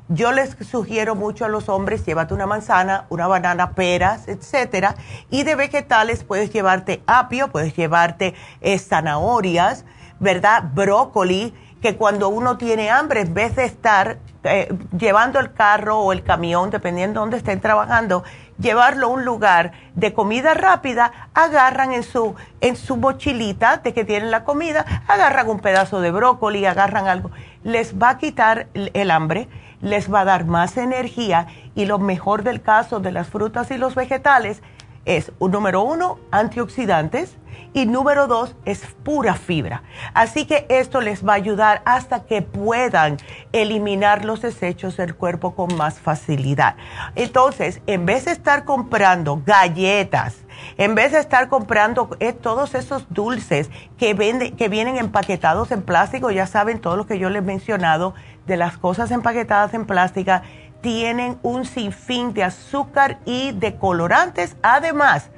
Yo 0.10 0.34
les 0.34 0.58
sugiero 0.69 1.15
mucho 1.15 1.45
a 1.45 1.47
los 1.47 1.69
hombres, 1.69 2.06
llévate 2.06 2.34
una 2.34 2.45
manzana, 2.45 3.06
una 3.10 3.27
banana, 3.27 3.71
peras, 3.71 4.27
etcétera. 4.27 4.95
Y 5.29 5.43
de 5.43 5.56
vegetales 5.56 6.25
puedes 6.25 6.51
llevarte 6.51 7.01
apio, 7.08 7.47
puedes 7.47 7.73
llevarte 7.73 8.34
eh, 8.60 8.77
zanahorias, 8.79 9.86
¿verdad? 10.19 10.65
Brócoli, 10.73 11.53
que 11.84 11.98
cuando 11.98 12.30
uno 12.30 12.56
tiene 12.58 12.89
hambre, 12.89 13.19
en 13.19 13.34
vez 13.34 13.58
de 13.58 13.65
estar 13.65 14.17
eh, 14.46 14.74
llevando 14.98 15.41
el 15.41 15.52
carro 15.52 16.00
o 16.00 16.13
el 16.13 16.24
camión, 16.24 16.69
dependiendo 16.69 17.19
de 17.19 17.24
dónde 17.24 17.36
estén 17.36 17.60
trabajando, 17.60 18.24
llevarlo 18.58 19.08
a 19.08 19.10
un 19.10 19.26
lugar 19.26 19.74
de 19.93 20.13
comida 20.13 20.54
rápida, 20.54 21.12
agarran 21.34 21.91
en 21.91 22.04
su, 22.04 22.36
en 22.62 22.78
su 22.78 22.96
mochilita 22.96 23.82
de 23.84 23.93
que 23.93 24.06
tienen 24.06 24.32
la 24.32 24.46
comida, 24.46 25.04
agarran 25.10 25.50
un 25.50 25.60
pedazo 25.60 26.00
de 26.00 26.12
brócoli, 26.12 26.65
agarran 26.65 27.10
algo. 27.10 27.32
Les 27.65 28.02
va 28.02 28.12
a 28.12 28.17
quitar 28.17 28.67
el 28.74 29.12
hambre, 29.12 29.50
les 29.82 30.12
va 30.12 30.22
a 30.22 30.26
dar 30.26 30.46
más 30.46 30.78
energía 30.78 31.48
y 31.76 31.86
lo 31.86 32.00
mejor 32.00 32.43
del 32.43 32.62
caso 32.62 33.02
de 33.02 33.12
las 33.12 33.28
frutas 33.28 33.69
y 33.72 33.78
los 33.78 33.93
vegetales 33.93 34.63
es, 35.04 35.34
número 35.41 35.82
uno, 35.82 36.17
antioxidantes 36.32 37.36
y 37.73 37.86
número 37.86 38.27
dos, 38.27 38.55
es 38.65 38.81
pura 39.03 39.33
fibra. 39.33 39.83
Así 40.13 40.45
que 40.45 40.65
esto 40.69 41.01
les 41.01 41.27
va 41.27 41.33
a 41.33 41.38
ayudar 41.38 41.81
hasta 41.86 42.23
que 42.25 42.41
puedan 42.41 43.17
eliminar 43.51 44.25
los 44.25 44.41
desechos 44.41 44.97
del 44.97 45.15
cuerpo 45.15 45.55
con 45.55 45.75
más 45.75 45.99
facilidad. 45.99 46.75
Entonces, 47.15 47.81
en 47.88 48.05
vez 48.05 48.25
de 48.25 48.31
estar 48.31 48.65
comprando 48.65 49.41
galletas, 49.45 50.36
en 50.77 50.93
vez 50.95 51.12
de 51.12 51.19
estar 51.19 51.49
comprando 51.49 52.15
eh, 52.19 52.33
todos 52.33 52.75
esos 52.75 53.12
dulces 53.12 53.69
que, 53.97 54.15
que 54.55 54.69
vienen 54.69 54.97
empaquetados 54.97 55.71
en 55.71 55.81
plástico, 55.81 56.31
ya 56.31 56.45
saben 56.45 56.79
todo 56.79 56.95
lo 56.95 57.07
que 57.07 57.17
yo 57.17 57.29
les 57.29 57.39
he 57.39 57.45
mencionado 57.45 58.13
de 58.45 58.57
las 58.57 58.77
cosas 58.77 59.09
empaquetadas 59.12 59.73
en 59.73 59.86
plástica, 59.86 60.43
tienen 60.81 61.39
un 61.43 61.65
sinfín 61.65 62.33
de 62.33 62.43
azúcar 62.43 63.19
y 63.25 63.53
de 63.53 63.77
colorantes, 63.77 64.57
además 64.62 65.29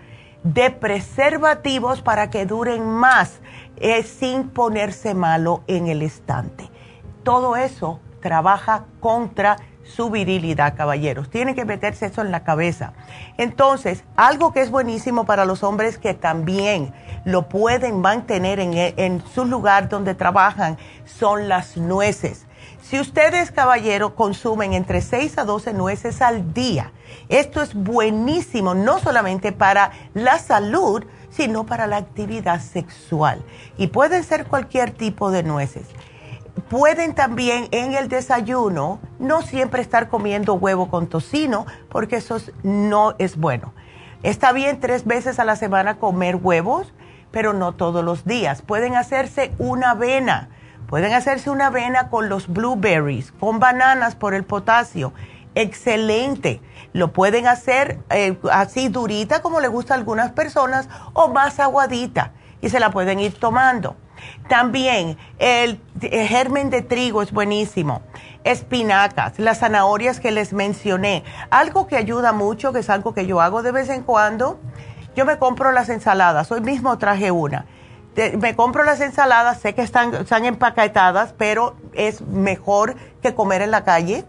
de 0.46 0.70
preservativos 0.70 2.04
para 2.04 2.30
que 2.30 2.46
duren 2.46 2.88
más 2.88 3.40
sin 4.06 4.50
ponerse 4.50 5.16
malo 5.16 5.64
en 5.68 5.88
el 5.88 6.04
estante. 6.04 6.70
Todo 7.24 7.56
eso 7.56 8.00
trabaja 8.22 8.86
contra 9.00 9.58
su 9.84 10.10
virilidad, 10.10 10.76
caballeros. 10.76 11.30
Tienen 11.30 11.56
que 11.56 11.66
meterse 11.66 12.08
eso 12.08 12.22
en 12.22 12.32
la 12.32 12.44
cabeza. 12.44 12.94
Entonces, 13.38 14.04
algo 14.16 14.54
que 14.54 14.62
es 14.62 14.72
buenísimo 14.72 15.26
para 15.26 15.46
los 15.46 15.64
hombres 15.64 15.98
que 15.98 16.14
también 16.14 16.94
lo 17.24 17.50
pueden 17.50 18.00
mantener 18.00 18.60
en, 18.60 18.74
en 18.76 19.24
su 19.34 19.46
lugar 19.46 19.90
donde 19.90 20.14
trabajan 20.14 20.78
son 21.06 21.50
las 21.50 21.76
nueces 21.76 22.46
si 22.88 23.00
ustedes, 23.00 23.50
caballero, 23.50 24.14
consumen 24.14 24.74
entre 24.74 25.02
6 25.02 25.40
a 25.40 25.44
12 25.44 25.74
nueces 25.74 26.22
al 26.22 26.54
día, 26.54 26.92
esto 27.30 27.64
es 27.64 27.74
buenísimo, 27.74 28.76
no 28.76 29.00
solamente 29.00 29.52
para 29.52 29.92
la 30.14 30.38
salud, 30.38 31.04
sino 31.32 31.66
para 31.66 31.88
la 31.88 31.98
actividad 31.98 32.62
sexual. 32.62 33.44
Y 33.80 33.88
pueden 33.88 34.24
ser 34.24 34.46
cualquier 34.46 34.92
tipo 34.92 35.32
de 35.32 35.42
nueces. 35.42 35.88
Pueden 36.70 37.16
también 37.16 37.70
en 37.72 37.94
el 37.94 38.08
desayuno 38.08 39.00
no 39.18 39.42
siempre 39.42 39.82
estar 39.82 40.08
comiendo 40.08 40.54
huevo 40.54 40.88
con 40.88 41.08
tocino, 41.08 41.66
porque 41.90 42.18
eso 42.18 42.38
no 42.62 43.16
es 43.18 43.36
bueno. 43.36 43.74
Está 44.22 44.52
bien 44.52 44.80
tres 44.80 45.06
veces 45.06 45.40
a 45.40 45.44
la 45.44 45.56
semana 45.56 45.98
comer 45.98 46.36
huevos, 46.36 46.94
pero 47.32 47.52
no 47.52 47.72
todos 47.72 48.06
los 48.06 48.26
días. 48.26 48.62
Pueden 48.62 48.96
hacerse 48.96 49.54
una 49.58 49.92
avena 49.92 50.50
Pueden 50.96 51.12
hacerse 51.12 51.50
una 51.50 51.68
avena 51.68 52.08
con 52.08 52.30
los 52.30 52.48
blueberries, 52.48 53.34
con 53.34 53.60
bananas 53.60 54.16
por 54.16 54.34
el 54.34 54.46
potasio. 54.46 55.12
Excelente. 55.54 56.62
Lo 56.94 57.12
pueden 57.12 57.48
hacer 57.48 58.00
eh, 58.10 58.38
así 58.50 58.88
durita 58.88 59.42
como 59.42 59.60
le 59.60 59.68
gusta 59.68 59.94
a 59.94 59.98
algunas 59.98 60.32
personas 60.32 60.88
o 61.12 61.28
más 61.28 61.60
aguadita 61.60 62.32
y 62.62 62.70
se 62.70 62.80
la 62.80 62.92
pueden 62.92 63.20
ir 63.20 63.38
tomando. 63.38 63.98
También 64.48 65.18
el 65.38 65.82
germen 66.00 66.70
de 66.70 66.82
trigo 66.82 67.22
es 67.22 67.34
buenísimo. 67.34 68.02
Espinacas, 68.46 69.38
las 69.38 69.60
zanahorias 69.60 70.22
que 70.22 70.32
les 70.32 70.54
mencioné. 70.54 71.26
Algo 71.50 71.88
que 71.88 71.98
ayuda 71.98 72.32
mucho, 72.32 72.72
que 72.72 72.80
es 72.80 72.90
algo 72.90 73.14
que 73.14 73.26
yo 73.26 73.42
hago 73.42 73.64
de 73.64 73.74
vez 73.74 73.90
en 73.90 74.02
cuando, 74.02 74.62
yo 75.14 75.26
me 75.26 75.40
compro 75.40 75.74
las 75.74 75.90
ensaladas. 75.90 76.54
Hoy 76.54 76.62
mismo 76.62 76.98
traje 76.98 77.32
una 77.32 77.66
me 78.38 78.56
compro 78.56 78.84
las 78.84 79.02
ensaladas, 79.02 79.60
sé 79.60 79.76
que 79.76 79.82
están, 79.82 80.14
están 80.14 80.46
empaquetadas, 80.46 81.34
pero 81.38 81.76
es 81.94 82.22
mejor 82.22 82.96
que 83.22 83.36
comer 83.36 83.62
en 83.62 83.72
la 83.72 83.84
calle. 83.84 84.26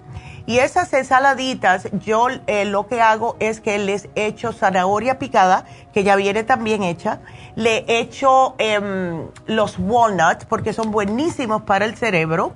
Y 0.49 0.59
esas 0.59 0.93
ensaladitas, 0.93 1.89
yo 2.05 2.29
eh, 2.47 2.65
lo 2.65 2.87
que 2.87 3.01
hago 3.01 3.37
es 3.41 3.61
que 3.61 3.79
les 3.79 4.09
echo 4.15 4.53
zanahoria 4.53 5.19
picada, 5.19 5.67
que 5.93 6.05
ya 6.05 6.15
viene 6.15 6.45
también 6.45 6.85
hecha. 6.85 7.21
Le 7.57 7.85
echo 7.89 8.55
em, 8.59 9.27
los 9.47 9.77
walnuts, 9.79 10.45
porque 10.45 10.73
son 10.73 10.93
buenísimos 10.93 11.63
para 11.63 11.85
el 11.85 11.97
cerebro. 11.97 12.55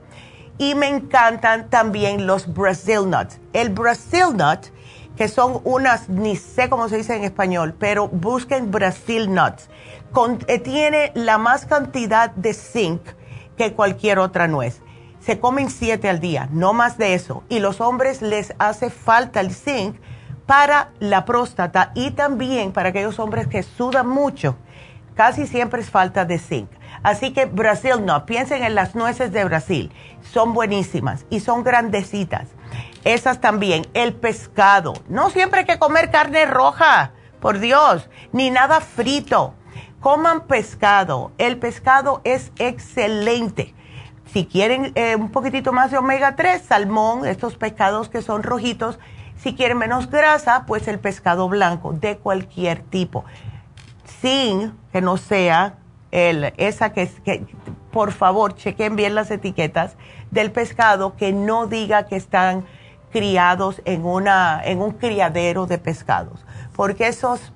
Y 0.57 0.77
me 0.77 0.89
encantan 0.89 1.69
también 1.69 2.29
los 2.29 2.53
Brazil 2.53 3.11
nuts. 3.11 3.41
El 3.53 3.71
Brazil 3.71 4.37
nut, 4.37 4.67
que 5.17 5.27
son 5.27 5.61
unas, 5.65 6.09
ni 6.09 6.37
sé 6.37 6.69
cómo 6.69 6.89
se 6.89 6.97
dice 6.97 7.17
en 7.17 7.25
español, 7.25 7.75
pero 7.77 8.07
busquen 8.07 8.71
Brazil 8.71 9.35
nuts 9.35 9.69
eh, 10.47 10.59
tiene 10.59 11.13
la 11.15 11.39
más 11.39 11.67
cantidad 11.67 12.31
de 12.31 12.53
zinc 12.53 13.01
que 13.57 13.73
cualquier 13.75 14.19
otra 14.19 14.49
nuez. 14.49 14.83
Se 15.21 15.39
comen 15.39 15.71
siete 15.71 16.09
al 16.09 16.19
día, 16.19 16.49
no 16.51 16.73
más 16.73 16.99
de 16.99 17.15
eso. 17.15 17.45
Y 17.49 17.61
los 17.61 17.81
hombres 17.81 18.23
les 18.23 18.55
hace 18.59 18.91
falta 18.91 19.41
el 19.41 19.55
zinc 19.55 19.97
para 20.47 20.91
la 20.99 21.25
próstata 21.25 21.93
y 21.95 22.11
también 22.11 22.73
para 22.73 22.89
aquellos 22.89 23.19
hombres 23.19 23.47
que 23.47 23.63
sudan 23.63 24.09
mucho. 24.09 24.57
Casi 25.15 25.47
siempre 25.47 25.81
es 25.83 25.91
falta 25.91 26.25
de 26.25 26.39
zinc. 26.39 26.71
Así 27.03 27.33
que 27.33 27.45
Brasil 27.45 28.05
no, 28.05 28.27
piensen 28.27 28.65
en 28.65 28.75
las 28.75 28.95
nueces 28.95 29.33
de 29.33 29.45
Brasil. 29.45 29.93
Son 30.23 30.55
buenísimas 30.55 31.25
y 31.31 31.41
son 31.41 31.63
grandecitas. 31.63 32.49
Esas 33.05 33.41
también. 33.41 33.87
El 33.95 34.15
pescado. 34.15 34.95
No 35.09 35.31
siempre 35.31 35.61
hay 35.61 35.67
que 35.67 35.79
comer 35.79 36.11
carne 36.11 36.47
roja, 36.47 37.13
por 37.41 37.59
Dios, 37.59 38.09
ni 38.33 38.51
nada 38.51 38.81
frito 38.81 39.55
coman 40.01 40.43
pescado. 40.43 41.33
El 41.39 41.59
pescado 41.59 42.21
es 42.25 42.53
excelente. 42.59 43.75
Si 44.33 44.47
quieren 44.47 44.93
eh, 44.95 45.17
un 45.17 45.31
poquitito 45.31 45.73
más 45.73 45.91
de 45.91 45.99
omega 45.99 46.37
3, 46.37 46.63
salmón, 46.63 47.27
estos 47.27 47.57
pescados 47.57 48.09
que 48.09 48.23
son 48.23 48.43
rojitos. 48.43 48.99
Si 49.37 49.55
quieren 49.55 49.79
menos 49.79 50.11
grasa, 50.11 50.65
pues 50.67 50.87
el 50.89 50.99
pescado 50.99 51.49
blanco 51.49 51.93
de 51.93 52.19
cualquier 52.19 52.81
tipo. 52.83 53.25
Sin 54.21 54.75
que 54.93 55.01
no 55.01 55.17
sea 55.17 55.79
el, 56.11 56.53
esa 56.57 56.93
que, 56.93 57.09
que 57.25 57.47
por 57.91 58.13
favor, 58.13 58.55
chequen 58.55 58.97
bien 58.97 59.15
las 59.15 59.31
etiquetas 59.31 59.97
del 60.31 60.53
pescado 60.53 61.17
que 61.17 61.33
no 61.33 61.67
diga 61.67 62.07
que 62.07 62.17
están 62.17 62.65
criados 63.11 63.83
en, 63.85 64.05
una, 64.05 64.61
en 64.65 64.81
un 64.81 64.93
criadero 64.93 65.67
de 65.67 65.79
pescados. 65.79 66.45
Porque 66.77 67.09
esos 67.09 67.53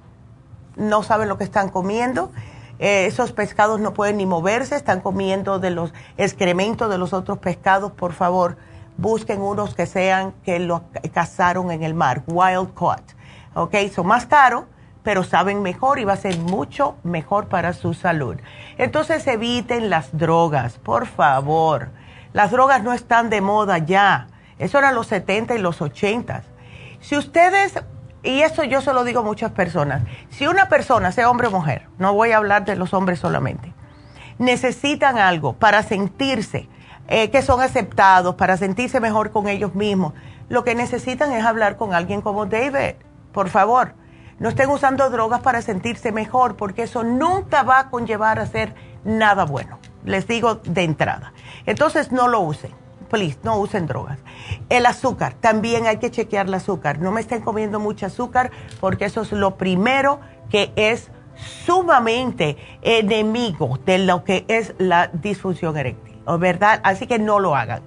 no 0.77 1.03
saben 1.03 1.29
lo 1.29 1.39
que 1.39 1.45
están 1.45 1.69
comiendo. 1.69 2.31
Eh, 2.79 3.07
esos 3.07 3.33
pescados 3.33 3.81
no 3.81 3.95
pueden 3.95 4.17
ni 4.17 4.27
moverse, 4.27 4.75
están 4.75 5.01
comiendo 5.01 5.59
de 5.59 5.71
los 5.71 5.93
excrementos 6.17 6.91
de 6.91 6.99
los 6.99 7.13
otros 7.13 7.39
pescados. 7.39 7.93
Por 7.93 8.13
favor, 8.13 8.57
busquen 8.97 9.41
unos 9.41 9.75
que 9.75 9.87
sean 9.87 10.33
que 10.45 10.59
los 10.59 10.83
cazaron 11.13 11.71
en 11.71 11.83
el 11.83 11.95
mar, 11.95 12.23
wild 12.27 12.75
caught. 12.75 13.13
¿Ok? 13.55 13.75
Son 13.95 14.07
más 14.07 14.27
caros, 14.27 14.65
pero 15.05 15.23
saben 15.23 15.63
mejor 15.63 15.99
y 15.99 16.05
va 16.05 16.15
a 16.15 16.17
ser 16.17 16.39
mucho 16.39 16.97
mejor 17.05 17.49
para 17.49 17.73
su 17.73 17.95
salud. 17.95 18.37
Entonces 18.79 19.25
eviten 19.27 19.91
las 19.91 20.17
drogas, 20.17 20.79
por 20.79 21.07
favor. 21.07 21.91
Las 22.33 22.51
drogas 22.51 22.83
no 22.83 22.93
están 22.93 23.31
de 23.31 23.41
moda 23.41 23.79
ya. 23.79 24.27
Eso 24.59 24.79
eran 24.79 24.95
los 24.95 25.07
70 25.07 25.55
y 25.55 25.59
los 25.59 25.81
80. 25.81 26.43
Si 27.01 27.17
ustedes 27.17 27.79
y 28.25 28.41
eso 28.41 28.65
yo 28.65 28.81
se 28.81 28.93
lo 28.93 29.05
digo 29.05 29.21
a 29.21 29.23
muchas 29.23 29.53
personas, 29.53 30.03
si 30.31 30.47
una 30.47 30.69
persona, 30.69 31.13
sea 31.13 31.31
hombre 31.31 31.49
o 31.49 31.51
mujer, 31.51 31.89
no 31.99 32.15
voy 32.15 32.33
a 32.33 32.39
hablar 32.39 32.65
de 32.65 32.75
los 32.75 32.95
hombres 32.95 33.21
solamente, 33.21 33.73
necesitan 34.39 35.19
algo 35.19 35.53
para 35.53 35.83
sentirse 35.83 36.69
eh, 37.07 37.31
que 37.31 37.43
son 37.43 37.61
aceptados, 37.61 38.35
para 38.37 38.57
sentirse 38.57 38.99
mejor 38.99 39.31
con 39.31 39.49
ellos 39.49 39.75
mismos. 39.75 40.15
Lo 40.49 40.65
que 40.65 40.75
necesitan 40.75 41.33
es 41.33 41.45
hablar 41.45 41.77
con 41.77 41.93
alguien 41.93 42.23
como 42.23 42.47
David, 42.47 42.97
por 43.33 43.51
favor. 43.51 43.95
No 44.39 44.49
estén 44.49 44.71
usando 44.71 45.11
drogas 45.11 45.41
para 45.41 45.63
sentirse 45.63 46.13
mejor, 46.13 46.57
porque 46.57 46.85
eso 46.85 47.05
nunca 47.05 47.63
va 47.63 47.79
a 47.79 47.91
conllevar 47.91 48.39
a 48.39 48.43
hacer 48.43 48.75
nada 49.05 49.45
bueno. 49.45 49.79
Les 50.05 50.27
digo 50.27 50.57
de 50.57 50.83
entrada. 50.83 51.33
Entonces 51.67 52.11
no 52.11 52.27
lo 52.27 52.41
usen. 52.41 52.73
Please, 53.09 53.39
no 53.43 53.59
usen 53.59 53.87
drogas. 53.87 54.19
El 54.69 54.87
azúcar, 54.87 55.35
también 55.35 55.87
hay 55.87 55.99
que 55.99 56.11
chequear 56.11 56.47
el 56.47 56.55
azúcar. 56.55 56.99
No 56.99 57.13
me 57.13 57.21
estén 57.21 57.43
comiendo 57.43 57.81
mucho 57.81 58.07
azúcar 58.07 58.51
porque 58.81 59.05
eso 59.05 59.23
es 59.23 59.33
lo 59.33 59.57
primero 59.57 60.21
que 60.51 60.73
es 60.77 61.11
sumamente 61.65 62.57
enemigo 62.83 63.79
de 63.85 63.99
lo 63.99 64.25
que 64.25 64.45
es 64.49 64.75
la 64.79 65.09
disfunción 65.13 65.77
eréctil, 65.77 66.17
¿verdad? 66.39 66.81
Así 66.85 67.07
que 67.07 67.19
no 67.19 67.41
lo 67.41 67.57
hagan. 67.57 67.83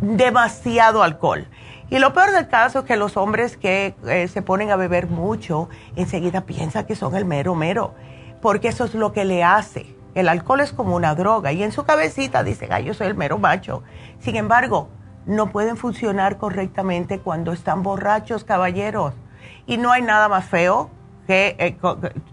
Demasiado 0.00 1.02
alcohol. 1.02 1.46
Y 1.88 1.98
lo 1.98 2.12
peor 2.12 2.32
del 2.32 2.48
caso 2.48 2.80
es 2.80 2.84
que 2.84 2.96
los 2.96 3.16
hombres 3.16 3.56
que 3.56 3.94
eh, 4.06 4.26
se 4.28 4.42
ponen 4.42 4.70
a 4.70 4.76
beber 4.76 5.06
mucho, 5.06 5.68
enseguida 5.94 6.40
piensan 6.42 6.84
que 6.84 6.96
son 6.96 7.14
el 7.14 7.24
mero 7.24 7.54
mero, 7.54 7.94
porque 8.42 8.68
eso 8.68 8.84
es 8.84 8.94
lo 8.94 9.12
que 9.12 9.24
le 9.24 9.44
hace. 9.44 9.95
El 10.16 10.30
alcohol 10.30 10.60
es 10.60 10.72
como 10.72 10.96
una 10.96 11.14
droga 11.14 11.52
y 11.52 11.62
en 11.62 11.72
su 11.72 11.84
cabecita 11.84 12.42
dicen, 12.42 12.72
ay, 12.72 12.84
yo 12.84 12.94
soy 12.94 13.06
el 13.08 13.14
mero 13.14 13.36
macho. 13.36 13.82
Sin 14.18 14.34
embargo, 14.34 14.88
no 15.26 15.50
pueden 15.52 15.76
funcionar 15.76 16.38
correctamente 16.38 17.20
cuando 17.20 17.52
están 17.52 17.82
borrachos, 17.82 18.42
caballeros. 18.42 19.12
Y 19.66 19.76
no 19.76 19.92
hay 19.92 20.00
nada 20.00 20.28
más 20.28 20.46
feo 20.46 20.88
que, 21.26 21.54
eh, 21.58 21.76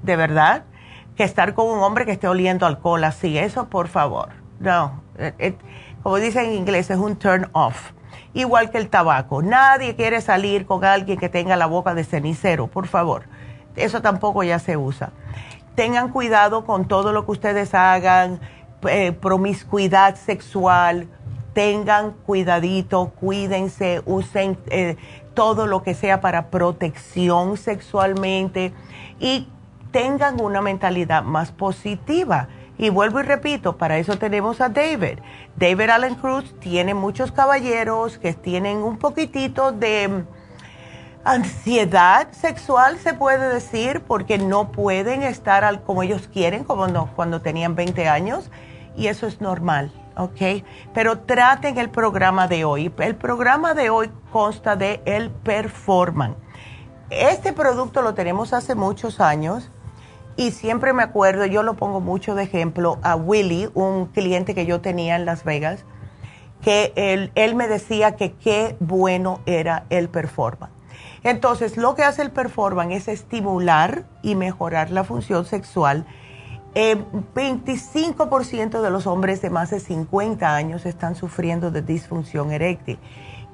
de 0.01 0.15
verdad, 0.15 0.63
que 1.17 1.25
estar 1.25 1.53
con 1.53 1.67
un 1.67 1.83
hombre 1.83 2.05
que 2.05 2.13
esté 2.13 2.29
oliendo 2.29 2.65
alcohol 2.65 3.03
así. 3.03 3.37
Eso, 3.37 3.67
por 3.67 3.89
favor. 3.89 4.29
No, 4.61 5.03
eh, 5.17 5.57
como 6.03 6.15
dicen 6.15 6.45
en 6.45 6.53
inglés, 6.53 6.89
es 6.89 6.97
un 6.97 7.17
turn 7.17 7.49
off 7.51 7.91
igual 8.33 8.71
que 8.71 8.77
el 8.77 8.89
tabaco. 8.89 9.41
Nadie 9.41 9.95
quiere 9.95 10.21
salir 10.21 10.65
con 10.65 10.85
alguien 10.85 11.19
que 11.19 11.27
tenga 11.27 11.57
la 11.57 11.65
boca 11.65 11.93
de 11.93 12.05
cenicero, 12.05 12.67
por 12.67 12.87
favor. 12.87 13.23
Eso 13.75 14.01
tampoco 14.01 14.43
ya 14.43 14.59
se 14.59 14.77
usa. 14.77 15.11
Tengan 15.75 16.09
cuidado 16.09 16.65
con 16.65 16.87
todo 16.87 17.11
lo 17.11 17.25
que 17.25 17.31
ustedes 17.31 17.73
hagan, 17.73 18.39
eh, 18.87 19.11
promiscuidad 19.11 20.15
sexual, 20.15 21.07
tengan 21.53 22.11
cuidadito, 22.11 23.11
cuídense, 23.19 24.01
usen 24.05 24.57
eh, 24.67 24.97
todo 25.33 25.65
lo 25.67 25.83
que 25.83 25.93
sea 25.93 26.21
para 26.21 26.47
protección 26.47 27.57
sexualmente 27.57 28.73
y 29.19 29.47
tengan 29.91 30.41
una 30.41 30.61
mentalidad 30.61 31.23
más 31.23 31.51
positiva 31.51 32.49
y 32.77 32.89
vuelvo 32.89 33.19
y 33.19 33.23
repito, 33.23 33.77
para 33.77 33.97
eso 33.99 34.17
tenemos 34.17 34.59
a 34.59 34.69
David. 34.69 35.19
David 35.55 35.89
Allen 35.89 36.15
Cruz 36.15 36.55
tiene 36.59 36.93
muchos 36.93 37.31
caballeros 37.31 38.17
que 38.17 38.33
tienen 38.33 38.77
un 38.77 38.97
poquitito 38.97 39.71
de 39.71 40.23
ansiedad 41.23 42.31
sexual, 42.31 42.99
se 42.99 43.13
puede 43.13 43.53
decir, 43.53 44.01
porque 44.01 44.37
no 44.37 44.71
pueden 44.71 45.23
estar 45.23 45.83
como 45.83 46.03
ellos 46.03 46.27
quieren, 46.27 46.63
como 46.63 46.87
no, 46.87 47.09
cuando 47.15 47.41
tenían 47.41 47.75
20 47.75 48.07
años, 48.07 48.49
y 48.95 49.07
eso 49.07 49.25
es 49.25 49.41
normal, 49.41 49.91
¿ok? 50.17 50.63
Pero 50.93 51.19
traten 51.19 51.77
el 51.77 51.89
programa 51.89 52.47
de 52.47 52.65
hoy. 52.65 52.91
El 52.99 53.15
programa 53.15 53.73
de 53.73 53.89
hoy 53.89 54.11
consta 54.31 54.75
de 54.75 55.01
el 55.05 55.29
Performan. 55.31 56.35
Este 57.09 57.53
producto 57.53 58.01
lo 58.01 58.13
tenemos 58.13 58.53
hace 58.53 58.75
muchos 58.75 59.19
años 59.19 59.71
y 60.35 60.51
siempre 60.51 60.93
me 60.93 61.03
acuerdo, 61.03 61.45
yo 61.45 61.63
lo 61.63 61.75
pongo 61.75 61.99
mucho 61.99 62.35
de 62.35 62.43
ejemplo, 62.43 62.97
a 63.03 63.15
Willy, 63.15 63.69
un 63.73 64.07
cliente 64.07 64.55
que 64.55 64.65
yo 64.65 64.81
tenía 64.81 65.15
en 65.15 65.25
Las 65.25 65.43
Vegas, 65.43 65.85
que 66.61 66.91
él, 66.95 67.31
él 67.35 67.55
me 67.55 67.67
decía 67.67 68.15
que 68.15 68.33
qué 68.33 68.75
bueno 68.79 69.41
era 69.45 69.85
el 69.89 70.09
performance. 70.09 70.73
Entonces, 71.23 71.77
lo 71.77 71.95
que 71.95 72.03
hace 72.03 72.21
el 72.21 72.31
performance 72.31 72.95
es 72.95 73.07
estimular 73.07 74.05
y 74.21 74.35
mejorar 74.35 74.91
la 74.91 75.03
función 75.03 75.45
sexual. 75.45 76.05
25% 76.73 78.75
eh, 78.75 78.81
de 78.81 78.89
los 78.89 79.07
hombres 79.07 79.41
de 79.41 79.49
más 79.49 79.69
de 79.69 79.79
50 79.79 80.55
años 80.55 80.85
están 80.85 81.15
sufriendo 81.15 81.71
de 81.71 81.81
disfunción 81.81 82.51
eréctil 82.51 82.99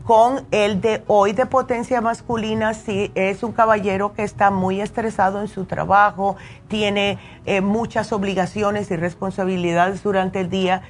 con 0.09 0.47
el 0.49 0.81
de 0.81 1.03
hoy 1.05 1.33
de 1.33 1.45
potencia 1.45 2.01
masculina, 2.01 2.73
si 2.73 3.11
es 3.13 3.43
un 3.43 3.51
caballero 3.51 4.13
que 4.13 4.23
está 4.23 4.49
muy 4.49 4.81
estresado 4.81 5.39
en 5.39 5.47
su 5.47 5.65
trabajo, 5.65 6.35
tiene 6.67 7.19
eh, 7.45 7.61
muchas 7.61 8.11
obligaciones 8.11 8.89
y 8.89 8.95
responsabilidades 8.95 10.01
durante 10.01 10.39
el 10.39 10.49
día, 10.49 10.81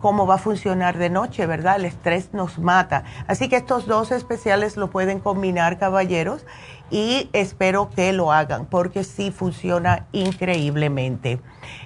cómo 0.00 0.26
va 0.26 0.34
a 0.34 0.38
funcionar 0.38 0.98
de 0.98 1.10
noche, 1.10 1.46
¿verdad? 1.46 1.76
El 1.76 1.84
estrés 1.84 2.30
nos 2.32 2.58
mata. 2.58 3.04
Así 3.28 3.48
que 3.48 3.54
estos 3.54 3.86
dos 3.86 4.10
especiales 4.10 4.76
lo 4.76 4.90
pueden 4.90 5.20
combinar, 5.20 5.78
caballeros 5.78 6.44
y 6.90 7.28
espero 7.32 7.90
que 7.90 8.12
lo 8.12 8.32
hagan 8.32 8.66
porque 8.66 9.04
sí 9.04 9.30
funciona 9.30 10.06
increíblemente. 10.12 11.40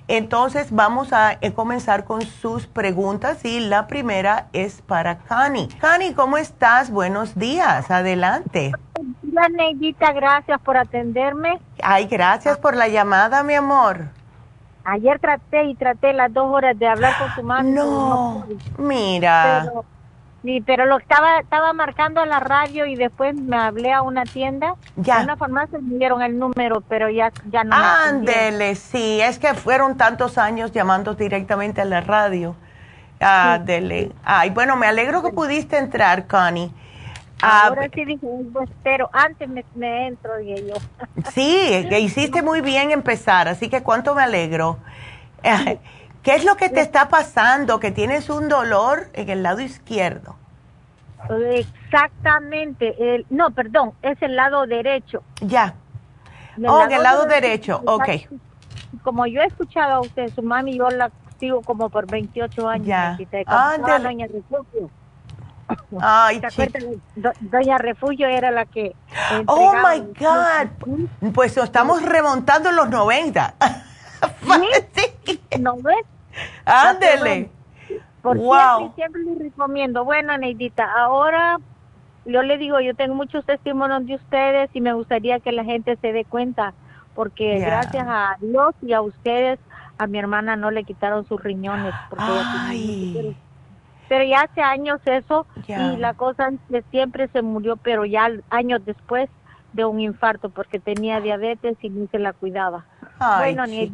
Entonces 0.09 0.73
vamos 0.73 1.13
a 1.13 1.39
eh, 1.41 1.53
comenzar 1.53 2.05
con 2.05 2.23
sus 2.23 2.67
preguntas 2.67 3.45
y 3.45 3.61
la 3.61 3.87
primera 3.87 4.49
es 4.53 4.83
para 4.83 5.19
Cani. 5.19 5.69
Cani, 5.81 6.13
¿cómo 6.15 6.37
estás? 6.37 6.91
Buenos 6.91 7.39
días, 7.39 7.91
adelante. 7.91 8.73
La 9.23 9.49
Neidita, 9.49 10.13
gracias 10.13 10.61
por 10.61 10.77
atenderme. 10.77 11.61
Ay, 11.83 12.07
gracias 12.07 12.59
por 12.59 12.77
la 12.77 12.89
llamada, 12.89 13.43
mi 13.43 13.55
amor. 13.55 14.09
Ayer 14.85 15.19
traté 15.21 15.65
y 15.65 15.75
traté 15.75 16.13
las 16.13 16.33
dos 16.33 16.47
horas 16.53 16.79
de 16.79 16.89
hablar 16.89 17.15
con 17.19 17.35
tu 17.35 17.43
mamá. 17.43 17.63
No, 17.63 18.47
mira. 18.79 19.71
Sí, 20.43 20.63
pero 20.65 20.87
lo 20.87 20.97
estaba 20.99 21.39
estaba 21.39 21.73
marcando 21.75 22.21
a 22.23 22.27
la 22.27 22.41
radio 22.41 22.87
y 22.87 22.97
después 22.97 23.35
me 23.35 23.57
hablé 23.59 23.93
a 23.93 24.01
una 24.01 24.25
tienda, 24.25 24.75
Ya. 24.97 25.21
a 25.21 25.23
una 25.25 25.37
farmacia 25.37 25.79
me 25.83 25.99
dieron 25.99 26.23
el 26.23 26.39
número, 26.39 26.81
pero 26.81 27.11
ya 27.11 27.31
ya 27.51 27.63
no. 27.63 27.77
Ándele, 27.77 28.75
sí, 28.75 29.21
es 29.21 29.39
que 29.39 29.53
fueron 29.55 29.99
tantos 29.99 30.39
años 30.39 30.73
llamando 30.73 31.15
directamente 31.15 31.83
a 31.83 31.85
la 31.85 32.01
radio. 32.01 32.57
Ándele. 33.21 34.13
Ay, 34.25 34.49
bueno, 34.51 34.77
me 34.77 34.87
alegro 34.87 35.23
que 35.23 35.31
pudiste 35.31 35.77
entrar, 35.77 36.27
Connie. 36.27 36.73
Ah, 37.43 37.67
Ahora 37.69 37.89
sí 37.95 38.05
dije, 38.05 38.27
pues, 38.53 38.69
pero 38.83 39.09
antes 39.13 39.49
me, 39.49 39.65
me 39.75 40.09
entro, 40.09 40.37
dije 40.39 40.67
yo. 40.69 40.75
sí, 41.33 41.87
que 41.89 42.01
hiciste 42.01 42.43
muy 42.43 42.61
bien 42.63 42.91
empezar, 42.91 43.49
así 43.49 43.69
que 43.69 43.83
cuánto 43.83 44.15
me 44.15 44.23
alegro. 44.23 44.79
¿Qué 46.23 46.35
es 46.35 46.45
lo 46.45 46.57
que 46.57 46.69
te 46.69 46.81
está 46.81 47.09
pasando? 47.09 47.81
Que 47.81 47.91
tienes 47.91 48.29
un 48.29 48.49
dolor 48.49 49.09
en 49.15 49.31
el 49.31 49.43
lado 49.43 49.61
izquierdo. 49.61 50.37
Exactamente, 51.55 53.15
el, 53.15 53.27
no, 53.31 53.51
perdón, 53.51 53.93
es 54.03 54.21
el 54.23 54.37
lado 54.37 54.67
derecho. 54.67 55.23
Ya. 55.41 55.75
Oh, 56.67 56.83
en 56.83 56.93
el 56.93 57.03
lado 57.03 57.27
derecho, 57.27 57.83
ok. 57.87 58.09
Como 59.03 59.27
yo 59.27 59.41
he 59.41 59.47
escuchado 59.47 59.95
a 59.95 60.01
usted, 60.01 60.31
su 60.35 60.43
mami, 60.43 60.77
yo 60.77 60.91
la 60.91 61.11
sigo 61.39 61.63
como 61.63 61.89
por 61.89 62.11
28 62.11 62.69
años. 62.69 62.87
Ya. 62.87 63.17
Ándele. 63.47 64.05
Doña 64.05 64.27
Refugio. 64.27 64.91
Ay. 66.01 66.41
Do- 67.17 67.33
Doña 67.41 67.79
Refugio 67.79 68.27
era 68.27 68.51
la 68.51 68.67
que 68.67 68.95
Oh 69.47 69.73
my 69.75 70.01
God. 70.19 71.31
Pues 71.33 71.57
estamos 71.57 72.03
remontando 72.03 72.71
en 72.71 72.77
los 72.77 72.91
90. 72.91 73.55
Sí. 75.25 75.41
¿No 75.59 75.77
ves? 75.77 76.05
Ándele. 76.65 77.51
Por 78.23 78.37
Wow. 78.37 78.79
siempre, 78.79 78.95
siempre 78.95 79.23
le 79.23 79.45
recomiendo. 79.45 80.05
Bueno, 80.05 80.37
Neidita, 80.37 80.91
ahora 80.93 81.59
yo 82.25 82.43
le 82.43 82.59
digo, 82.59 82.81
yo 82.81 82.95
tengo 82.95 83.15
muchos 83.15 83.45
testimonios 83.47 84.07
de 84.07 84.15
ustedes 84.17 84.71
y 84.75 84.81
me 84.81 84.93
gustaría 84.93 85.41
que 85.41 85.53
la 85.53 85.65
gente 85.65 85.97
se 85.97 86.13
dé 86.13 86.25
cuenta, 86.25 86.75
porque 87.15 87.59
gracias 87.59 88.07
a 88.09 88.37
Dios 88.41 88.75
y 88.83 88.93
a 88.93 89.01
ustedes, 89.01 89.59
a 89.99 90.07
mi 90.07 90.19
hermana 90.19 90.57
no 90.57 90.71
le 90.71 90.85
quitaron 90.85 91.27
sus 91.27 91.43
riñones. 91.43 91.95
Porque 92.09 92.25
Ay. 92.29 93.37
pero 94.09 94.25
ya 94.25 94.43
hace 94.43 94.61
años 94.61 95.01
eso 95.07 95.47
y 95.67 95.97
la 95.97 96.15
cosa 96.15 96.51
que 96.69 96.83
siempre 96.91 97.29
se 97.29 97.43
murió, 97.43 97.77
pero 97.77 98.05
ya 98.05 98.31
años 98.51 98.85
después 98.85 99.31
de 99.73 99.85
un 99.85 100.01
infarto 100.01 100.51
porque 100.51 100.79
tenía 100.81 101.21
diabetes 101.21 101.77
y 101.81 101.91
ni 101.91 102.07
se 102.09 102.19
la 102.19 102.33
cuidaba. 102.33 102.85
Ay, 103.21 103.57
bueno. 103.57 103.65
Qué 103.67 103.91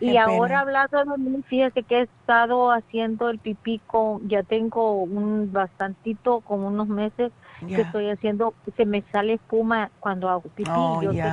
Y 0.00 0.16
ahora 0.16 0.60
hablando 0.60 1.04
de 1.16 1.30
mí, 1.30 1.42
fíjese 1.48 1.84
que 1.84 2.00
he 2.00 2.02
estado 2.02 2.72
haciendo 2.72 3.30
el 3.30 3.38
pipí 3.40 3.80
con, 3.86 4.28
ya 4.28 4.42
tengo 4.42 5.02
un 5.04 5.52
bastantito, 5.52 6.42
con 6.42 6.64
unos 6.64 6.88
meses 6.88 7.32
que 7.72 7.82
estoy 7.82 8.10
haciendo, 8.10 8.56
se 8.76 8.84
me 8.86 9.04
sale 9.12 9.34
espuma 9.34 9.92
cuando 10.00 10.28
hago 10.28 10.50
pipí. 10.50 10.98
Oh, 10.98 11.00
Yo 11.00 11.14
sé 11.14 11.30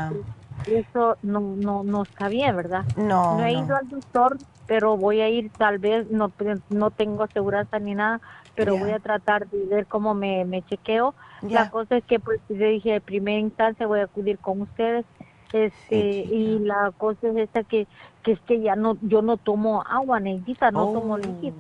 que 0.65 0.79
eso 0.79 1.17
no, 1.23 1.41
no, 1.57 1.83
no 1.83 2.03
está 2.03 2.29
bien, 2.29 2.55
¿verdad? 2.55 2.85
No, 2.95 3.23
No 3.29 3.43
he 3.45 3.53
no. 3.53 3.63
ido 3.63 3.75
al 3.75 3.89
doctor, 3.89 4.39
pero 4.67 4.97
voy 4.97 5.21
a 5.21 5.29
ir 5.29 5.51
tal 5.57 5.79
vez, 5.79 6.07
no, 6.11 6.33
no 6.69 6.91
tengo 6.91 7.23
aseguranza 7.23 7.79
ni 7.79 7.95
nada, 7.95 8.19
pero 8.55 8.77
voy 8.77 8.91
a 8.91 8.99
tratar 8.99 9.47
de 9.49 9.65
ver 9.67 9.87
cómo 9.87 10.13
me, 10.13 10.45
me 10.45 10.61
chequeo. 10.63 11.15
La 11.47 11.65
cosa 11.65 11.97
es 11.97 12.05
que, 12.05 12.19
pues, 12.19 12.41
yo 12.49 12.67
dije, 12.67 12.95
en 12.95 13.01
primera 13.01 13.39
instancia 13.39 13.87
voy 13.87 14.01
a 14.01 14.03
acudir 14.03 14.39
con 14.39 14.61
ustedes. 14.61 15.05
Este, 15.51 15.95
y 16.29 16.59
la 16.59 16.91
cosa 16.97 17.27
es 17.29 17.37
esta 17.37 17.63
que, 17.63 17.87
que 18.23 18.33
es 18.33 18.41
que 18.41 18.61
ya 18.61 18.75
no, 18.75 18.97
yo 19.01 19.21
no 19.21 19.37
tomo 19.37 19.83
agua, 19.87 20.19
Neidita, 20.19 20.71
no 20.71 20.85
Oh, 20.85 20.87
tomo 20.87 21.17
líquido. 21.17 21.55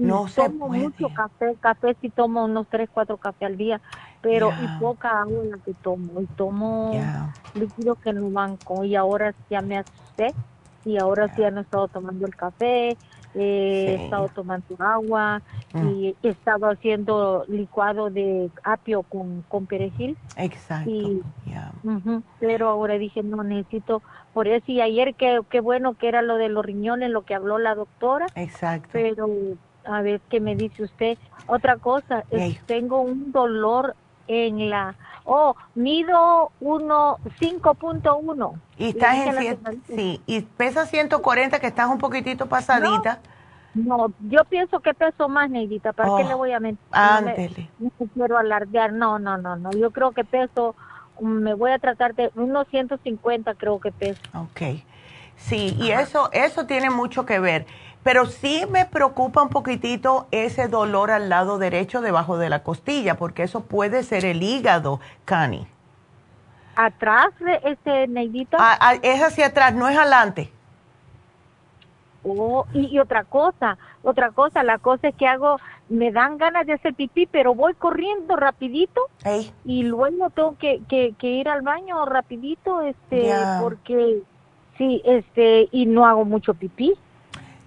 Y 0.00 0.08
No 0.08 0.28
se 0.28 0.50
tomo 0.50 0.68
puede. 0.68 0.88
mucho 0.88 1.10
café, 1.10 1.56
café 1.60 1.96
sí 2.00 2.10
tomo 2.10 2.44
unos 2.44 2.68
tres, 2.68 2.88
cuatro 2.90 3.18
cafés 3.18 3.46
al 3.48 3.56
día, 3.56 3.80
pero 4.20 4.54
y 4.56 4.68
poca 4.70 5.20
agua 5.20 5.44
la 5.44 5.58
que 5.64 5.74
tomo, 5.74 6.20
y 6.20 6.28
tomo 6.28 7.10
Ya. 7.10 7.34
líquidos 7.52 7.98
que 8.00 8.12
no 8.12 8.30
banco, 8.30 8.84
y 8.84 8.94
ahora 8.96 9.34
ya 9.50 9.62
me 9.62 9.78
asusté, 9.78 10.36
y 10.84 10.96
ahora 10.98 11.28
sí 11.28 11.42
ya 11.42 11.50
no 11.50 11.60
he 11.60 11.62
estado 11.64 11.88
tomando 11.88 12.26
el 12.26 12.34
café, 12.36 12.98
eh, 13.34 13.84
Sí. 13.86 13.92
he 13.92 14.04
estado 14.04 14.28
tomando 14.34 14.76
agua, 14.78 15.42
Mm. 15.72 15.88
y 15.88 16.16
he 16.22 16.28
estado 16.30 16.66
haciendo 16.66 17.44
licuado 17.48 18.10
de 18.10 18.50
apio 18.64 19.02
con, 19.02 19.42
con 19.42 19.66
perejil, 19.66 20.16
Exacto. 20.36 20.90
Y- 20.90 21.20
pero 22.38 22.68
ahora 22.68 22.98
dije, 22.98 23.22
no 23.22 23.42
necesito, 23.42 24.02
por 24.32 24.46
eso, 24.48 24.64
y 24.70 24.80
ayer 24.80 25.14
qué 25.16 25.40
qué 25.50 25.60
bueno 25.60 25.94
que 25.94 26.08
era 26.08 26.22
lo 26.22 26.36
de 26.36 26.48
los 26.48 26.64
riñones, 26.64 27.10
lo 27.10 27.22
que 27.22 27.34
habló 27.34 27.58
la 27.58 27.74
doctora, 27.74 28.28
Exacto. 28.34 28.88
pero 28.92 29.28
a 29.84 30.02
ver 30.02 30.20
qué 30.28 30.40
me 30.40 30.54
dice 30.56 30.82
usted. 30.84 31.18
Otra 31.46 31.78
cosa, 31.78 32.24
es- 32.30 32.64
tengo 32.66 33.00
un 33.00 33.32
dolor 33.32 33.96
en 34.28 34.70
la, 34.70 34.94
oh, 35.24 35.56
mido 35.74 36.52
uno, 36.60 37.18
5.1. 37.40 38.54
Y 38.76 38.88
estás 38.90 39.14
en 39.16 39.34
cien- 39.34 39.82
sí, 39.86 40.22
y 40.26 40.42
pesa 40.42 40.86
140 40.86 41.58
que 41.58 41.66
estás 41.66 41.88
un 41.88 41.98
poquitito 41.98 42.46
pasadita. 42.46 43.18
No, 43.74 44.12
yo 44.28 44.44
pienso 44.44 44.80
que 44.80 44.94
peso 44.94 45.28
más, 45.28 45.50
Neidita, 45.50 45.92
¿para 45.92 46.16
qué 46.16 46.24
Oh, 46.24 46.28
le 46.28 46.34
voy 46.34 46.52
a 46.52 46.60
mentir? 46.60 46.84
No 46.90 46.98
me- 46.98 47.06
Ándele. 47.30 47.70
no 47.78 47.90
me 47.98 48.06
quiero 48.08 48.38
alardear, 48.38 48.92
no, 48.92 49.18
no, 49.18 49.36
no, 49.36 49.56
no, 49.56 49.70
yo 49.72 49.90
creo 49.90 50.12
que 50.12 50.24
peso, 50.24 50.74
me 51.20 51.54
voy 51.54 51.72
a 51.72 51.78
tratar 51.78 52.14
de 52.14 52.30
unos 52.34 52.66
150 52.68 53.54
creo 53.54 53.78
que 53.80 53.92
peso. 53.92 54.20
Ok. 54.34 54.82
Sí, 55.36 55.76
y 55.78 55.90
eso, 55.92 56.30
eso 56.32 56.66
tiene 56.66 56.90
mucho 56.90 57.24
que 57.24 57.38
ver. 57.38 57.66
Pero 58.02 58.26
sí 58.26 58.64
me 58.70 58.86
preocupa 58.86 59.42
un 59.42 59.48
poquitito 59.50 60.26
ese 60.30 60.68
dolor 60.68 61.10
al 61.10 61.28
lado 61.28 61.58
derecho 61.58 62.00
debajo 62.00 62.38
de 62.38 62.48
la 62.48 62.62
costilla, 62.62 63.16
porque 63.16 63.42
eso 63.42 63.62
puede 63.62 64.02
ser 64.02 64.24
el 64.24 64.42
hígado, 64.42 65.00
Cani. 65.24 65.66
Atrás 66.76 67.28
de 67.40 67.60
este 67.64 68.06
Neidita, 68.06 68.56
Ah, 68.60 68.78
ah, 68.80 68.94
es 69.02 69.20
hacia 69.20 69.46
atrás, 69.46 69.74
no 69.74 69.88
es 69.88 69.98
adelante. 69.98 70.52
Oh, 72.24 72.66
y, 72.72 72.86
y 72.86 72.98
otra 72.98 73.24
cosa, 73.24 73.78
otra 74.02 74.30
cosa, 74.32 74.62
la 74.62 74.78
cosa 74.78 75.08
es 75.08 75.14
que 75.14 75.26
hago, 75.26 75.58
me 75.88 76.10
dan 76.12 76.36
ganas 76.36 76.66
de 76.66 76.74
hacer 76.74 76.94
pipí, 76.94 77.26
pero 77.26 77.54
voy 77.54 77.74
corriendo 77.74 78.36
rapidito 78.36 79.00
Ey, 79.24 79.52
y 79.64 79.84
luego 79.84 80.30
tengo 80.30 80.56
que, 80.58 80.82
que, 80.88 81.14
que 81.18 81.28
ir 81.28 81.48
al 81.48 81.62
baño 81.62 82.04
rapidito, 82.06 82.82
este, 82.82 83.32
porque 83.60 84.22
sí, 84.76 85.00
este, 85.04 85.68
y 85.72 85.86
no 85.86 86.06
hago 86.06 86.24
mucho 86.24 86.54
pipí. 86.54 86.94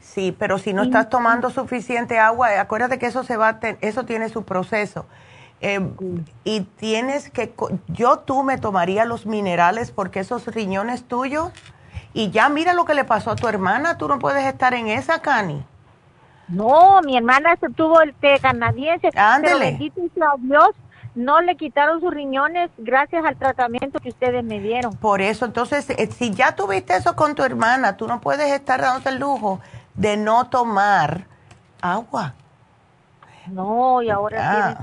Sí, 0.01 0.35
pero 0.37 0.57
si 0.57 0.73
no 0.73 0.83
estás 0.83 1.09
tomando 1.09 1.49
suficiente 1.49 2.19
agua, 2.19 2.53
eh, 2.53 2.57
acuérdate 2.57 2.99
que 2.99 3.05
eso 3.05 3.23
se 3.23 3.37
va, 3.37 3.59
eso 3.81 4.05
tiene 4.05 4.29
su 4.29 4.43
proceso. 4.43 5.05
Eh, 5.61 5.79
y 6.43 6.61
tienes 6.61 7.29
que, 7.29 7.53
yo 7.87 8.17
tú 8.17 8.43
me 8.43 8.57
tomaría 8.57 9.05
los 9.05 9.25
minerales 9.25 9.91
porque 9.91 10.19
esos 10.19 10.47
riñones 10.47 11.03
tuyos, 11.03 11.51
y 12.13 12.31
ya 12.31 12.49
mira 12.49 12.73
lo 12.73 12.85
que 12.85 12.95
le 12.95 13.03
pasó 13.03 13.31
a 13.31 13.35
tu 13.35 13.47
hermana, 13.47 13.97
tú 13.97 14.07
no 14.07 14.19
puedes 14.19 14.45
estar 14.45 14.73
en 14.73 14.87
esa, 14.87 15.21
Cani. 15.21 15.63
No, 16.47 16.99
mi 17.05 17.15
hermana 17.15 17.55
se 17.59 17.69
tuvo 17.69 18.01
el 18.01 18.13
té 18.15 18.37
canadiense, 18.41 19.09
Ándele. 19.15 19.77
Dios, 20.39 20.69
no 21.15 21.41
le 21.41 21.55
quitaron 21.55 22.01
sus 22.01 22.13
riñones 22.13 22.69
gracias 22.77 23.23
al 23.23 23.37
tratamiento 23.37 23.99
que 23.99 24.09
ustedes 24.09 24.43
me 24.43 24.59
dieron. 24.59 24.95
Por 24.97 25.21
eso, 25.21 25.45
entonces, 25.45 25.89
eh, 25.89 26.09
si 26.11 26.31
ya 26.31 26.55
tuviste 26.55 26.95
eso 26.95 27.15
con 27.15 27.35
tu 27.35 27.43
hermana, 27.43 27.97
tú 27.97 28.07
no 28.07 28.19
puedes 28.19 28.51
estar 28.51 28.81
dándote 28.81 29.09
el 29.09 29.19
lujo 29.19 29.61
de 30.01 30.17
no 30.17 30.49
tomar 30.49 31.27
agua. 31.81 32.33
No, 33.47 34.01
y 34.01 34.09
ahora 34.09 34.75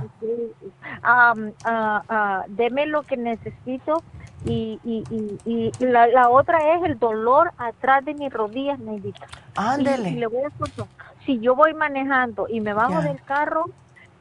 Ah. 1.03 1.35
ah, 1.65 2.03
ah, 2.09 2.45
deme 2.49 2.87
lo 2.87 3.03
que 3.03 3.17
necesito 3.17 4.03
y, 4.45 4.79
y, 4.85 5.03
y, 5.11 5.73
y 5.79 5.85
la, 5.85 6.07
la 6.07 6.29
otra 6.29 6.59
es 6.75 6.85
el 6.85 6.99
dolor 6.99 7.53
atrás 7.59 8.05
de 8.05 8.15
mis 8.15 8.33
rodillas, 8.33 8.79
Neidita. 8.79 9.27
Ándele. 9.57 10.13
Le 10.13 10.27
voy 10.27 10.45
a 10.45 10.51
contar, 10.51 10.87
si 11.27 11.41
yo 11.41 11.57
voy 11.57 11.75
manejando 11.75 12.47
y 12.49 12.61
me 12.61 12.73
bajo 12.73 13.01
del 13.03 13.21
carro, 13.25 13.65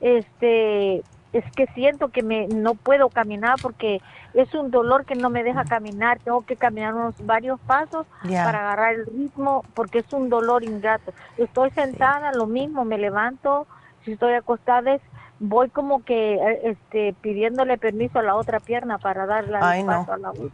este, 0.01 1.03
es 1.33 1.43
que 1.55 1.67
siento 1.67 2.09
que 2.09 2.23
me 2.23 2.47
no 2.47 2.73
puedo 2.75 3.09
caminar 3.09 3.55
porque 3.61 4.01
es 4.33 4.53
un 4.53 4.71
dolor 4.71 5.05
que 5.05 5.15
no 5.15 5.29
me 5.29 5.43
deja 5.43 5.63
caminar, 5.65 6.19
tengo 6.19 6.41
que 6.41 6.55
caminar 6.55 6.93
unos 6.93 7.15
varios 7.25 7.59
pasos 7.61 8.05
para 8.21 8.59
agarrar 8.59 8.93
el 8.95 9.05
ritmo 9.05 9.63
porque 9.73 9.99
es 9.99 10.13
un 10.13 10.29
dolor 10.29 10.63
ingrato. 10.63 11.13
Estoy 11.37 11.71
sentada, 11.71 12.31
lo 12.31 12.45
mismo, 12.45 12.85
me 12.85 12.97
levanto, 12.97 13.67
si 14.05 14.13
estoy 14.13 14.33
acostada 14.33 14.93
es 14.95 15.01
voy 15.39 15.69
como 15.69 16.03
que 16.03 16.35
eh, 16.35 16.61
este 16.63 17.13
pidiéndole 17.21 17.77
permiso 17.77 18.19
a 18.19 18.23
la 18.23 18.35
otra 18.35 18.59
pierna 18.59 18.97
para 18.97 19.25
darle 19.25 19.57
Ay, 19.61 19.81
el 19.81 19.85
no. 19.85 19.99
paso 19.99 20.13
a 20.13 20.17
la 20.17 20.31
otra. 20.31 20.49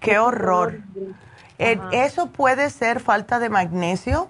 Qué 0.00 0.12
Es 0.12 0.18
horror. 0.18 0.80
Eh, 1.58 1.80
eso 1.92 2.26
puede 2.28 2.70
ser 2.70 3.00
falta 3.00 3.38
de 3.38 3.48
magnesio. 3.48 4.28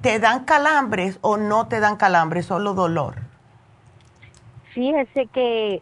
¿Te 0.00 0.18
dan 0.18 0.44
calambres 0.44 1.18
o 1.20 1.36
no 1.36 1.68
te 1.68 1.80
dan 1.80 1.96
calambres, 1.96 2.46
solo 2.46 2.74
dolor? 2.74 3.16
Fíjese 4.80 5.26
que 5.32 5.80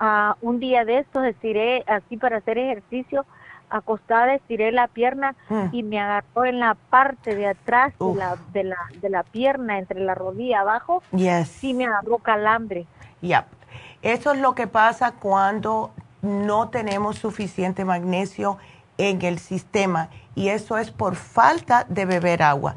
ah, 0.00 0.36
un 0.40 0.58
día 0.58 0.86
de 0.86 1.00
estos 1.00 1.22
estiré 1.26 1.84
así 1.86 2.16
para 2.16 2.38
hacer 2.38 2.56
ejercicio, 2.56 3.26
acostada, 3.68 4.32
estiré 4.34 4.72
la 4.72 4.88
pierna 4.88 5.34
Mm. 5.50 5.64
y 5.72 5.82
me 5.82 6.00
agarró 6.00 6.46
en 6.46 6.58
la 6.58 6.76
parte 6.88 7.34
de 7.34 7.46
atrás 7.48 7.92
de 7.98 8.14
la, 8.14 8.36
de 8.54 8.64
la 8.64 8.76
de 9.02 9.10
la 9.10 9.22
pierna, 9.22 9.76
entre 9.78 10.00
la 10.00 10.14
rodilla 10.14 10.60
abajo, 10.60 11.02
Yes. 11.12 11.48
sí 11.48 11.74
me 11.74 11.84
agarró 11.84 12.16
calambre. 12.16 12.86
Ya. 13.20 13.44
Eso 14.00 14.32
es 14.32 14.40
lo 14.40 14.54
que 14.54 14.66
pasa 14.66 15.12
cuando 15.12 15.90
no 16.22 16.70
tenemos 16.70 17.18
suficiente 17.18 17.84
magnesio 17.84 18.56
en 18.96 19.20
el 19.20 19.38
sistema 19.38 20.08
y 20.34 20.48
eso 20.48 20.78
es 20.78 20.90
por 20.90 21.16
falta 21.16 21.84
de 21.90 22.06
beber 22.06 22.42
agua. 22.42 22.76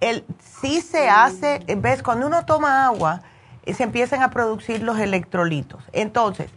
El, 0.00 0.24
sí 0.40 0.80
se 0.80 1.08
hace, 1.08 1.60
ves, 1.76 2.02
cuando 2.02 2.26
uno 2.26 2.44
toma 2.44 2.86
agua, 2.86 3.20
se 3.66 3.82
empiezan 3.82 4.22
a 4.22 4.30
producir 4.30 4.82
los 4.82 4.98
electrolitos. 4.98 5.82
Entonces, 5.92 6.50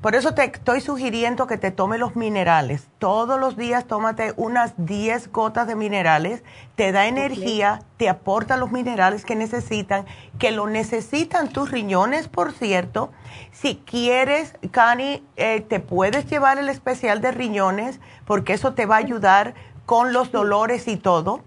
por 0.00 0.14
eso 0.14 0.32
te 0.32 0.44
estoy 0.44 0.80
sugiriendo 0.80 1.46
que 1.46 1.58
te 1.58 1.70
tome 1.70 1.98
los 1.98 2.16
minerales. 2.16 2.88
Todos 2.98 3.38
los 3.38 3.58
días 3.58 3.84
tómate 3.84 4.32
unas 4.38 4.72
10 4.78 5.30
gotas 5.30 5.66
de 5.66 5.74
minerales. 5.74 6.42
Te 6.74 6.90
da 6.90 7.06
energía, 7.06 7.82
te 7.98 8.08
aporta 8.08 8.56
los 8.56 8.72
minerales 8.72 9.26
que 9.26 9.36
necesitan, 9.36 10.06
que 10.38 10.52
lo 10.52 10.66
necesitan 10.68 11.50
tus 11.50 11.70
riñones, 11.70 12.28
por 12.28 12.52
cierto. 12.52 13.12
Si 13.52 13.76
quieres, 13.76 14.54
Cani, 14.70 15.22
eh, 15.36 15.60
te 15.60 15.80
puedes 15.80 16.24
llevar 16.30 16.58
el 16.58 16.70
especial 16.70 17.20
de 17.20 17.32
riñones 17.32 18.00
porque 18.24 18.54
eso 18.54 18.72
te 18.72 18.86
va 18.86 18.94
a 18.94 19.00
ayudar 19.00 19.52
con 19.84 20.14
los 20.14 20.32
dolores 20.32 20.88
y 20.88 20.96
todo. 20.96 21.42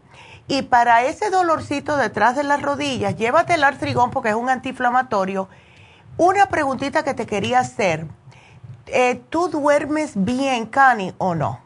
Y 0.48 0.64
para 0.64 1.04
ese 1.04 1.30
dolorcito 1.30 1.96
detrás 1.98 2.36
de 2.36 2.44
las 2.44 2.62
rodillas, 2.62 3.16
llévate 3.16 3.54
el 3.54 3.64
artrigón 3.64 4.12
porque 4.12 4.30
es 4.30 4.36
un 4.36 4.50
antiinflamatorio. 4.50 5.48
Una 6.18 6.48
preguntita 6.48 7.04
que 7.04 7.14
te 7.14 7.26
quería 7.26 7.60
hacer. 7.60 8.06
Eh, 8.88 9.22
¿Tú 9.30 9.48
duermes 9.48 10.12
bien, 10.16 10.66
Cani, 10.66 11.14
o 11.18 11.34
no? 11.34 11.60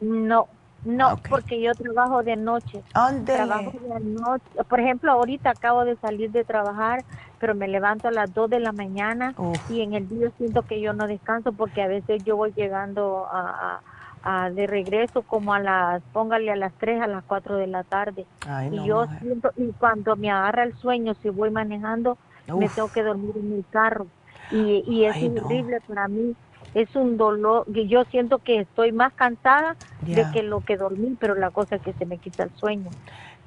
No, 0.00 0.48
no, 0.84 1.16
porque 1.30 1.60
yo 1.60 1.72
trabajo 1.74 2.22
de 2.22 2.36
noche. 2.36 2.82
Ándele. 2.92 3.46
Trabajo 3.46 3.72
de 3.80 4.00
noche. 4.00 4.44
Por 4.68 4.80
ejemplo, 4.80 5.12
ahorita 5.12 5.50
acabo 5.50 5.84
de 5.84 5.96
salir 5.96 6.30
de 6.32 6.44
trabajar, 6.44 7.04
pero 7.38 7.54
me 7.54 7.68
levanto 7.68 8.08
a 8.08 8.10
las 8.10 8.34
2 8.34 8.50
de 8.50 8.60
la 8.60 8.72
mañana 8.72 9.32
Uf. 9.38 9.70
y 9.70 9.82
en 9.82 9.94
el 9.94 10.08
día 10.08 10.28
siento 10.36 10.62
que 10.62 10.80
yo 10.80 10.92
no 10.92 11.06
descanso 11.06 11.52
porque 11.52 11.82
a 11.82 11.86
veces 11.88 12.22
yo 12.24 12.36
voy 12.36 12.52
llegando 12.56 13.26
a, 13.30 13.40
a- 13.40 13.80
de 14.52 14.66
regreso 14.66 15.22
como 15.22 15.54
a 15.54 15.58
las, 15.60 16.02
póngale 16.12 16.50
a 16.50 16.56
las 16.56 16.72
3, 16.74 17.00
a 17.00 17.06
las 17.06 17.24
4 17.24 17.56
de 17.56 17.66
la 17.66 17.82
tarde. 17.84 18.26
Ay, 18.46 18.70
no, 18.70 18.84
y 18.84 18.88
yo 18.88 19.02
mujer. 19.02 19.18
siento, 19.20 19.50
y 19.56 19.72
cuando 19.72 20.16
me 20.16 20.30
agarra 20.30 20.64
el 20.64 20.74
sueño, 20.76 21.14
si 21.22 21.30
voy 21.30 21.50
manejando, 21.50 22.18
me 22.46 22.68
tengo 22.68 22.88
que 22.88 23.02
dormir 23.02 23.32
en 23.36 23.52
el 23.52 23.64
carro. 23.70 24.06
Y, 24.50 24.82
y 24.86 25.04
es 25.04 25.14
Ay, 25.16 25.28
no. 25.28 25.44
horrible 25.44 25.80
para 25.86 26.08
mí. 26.08 26.34
Es 26.74 26.94
un 26.96 27.16
dolor, 27.16 27.64
yo 27.72 28.04
siento 28.04 28.38
que 28.38 28.60
estoy 28.60 28.92
más 28.92 29.12
cansada 29.14 29.74
de 30.02 30.26
que 30.32 30.42
lo 30.42 30.60
que 30.60 30.76
dormí, 30.76 31.16
pero 31.18 31.34
la 31.34 31.50
cosa 31.50 31.76
es 31.76 31.82
que 31.82 31.92
se 31.94 32.04
me 32.06 32.18
quita 32.18 32.44
el 32.44 32.50
sueño. 32.56 32.90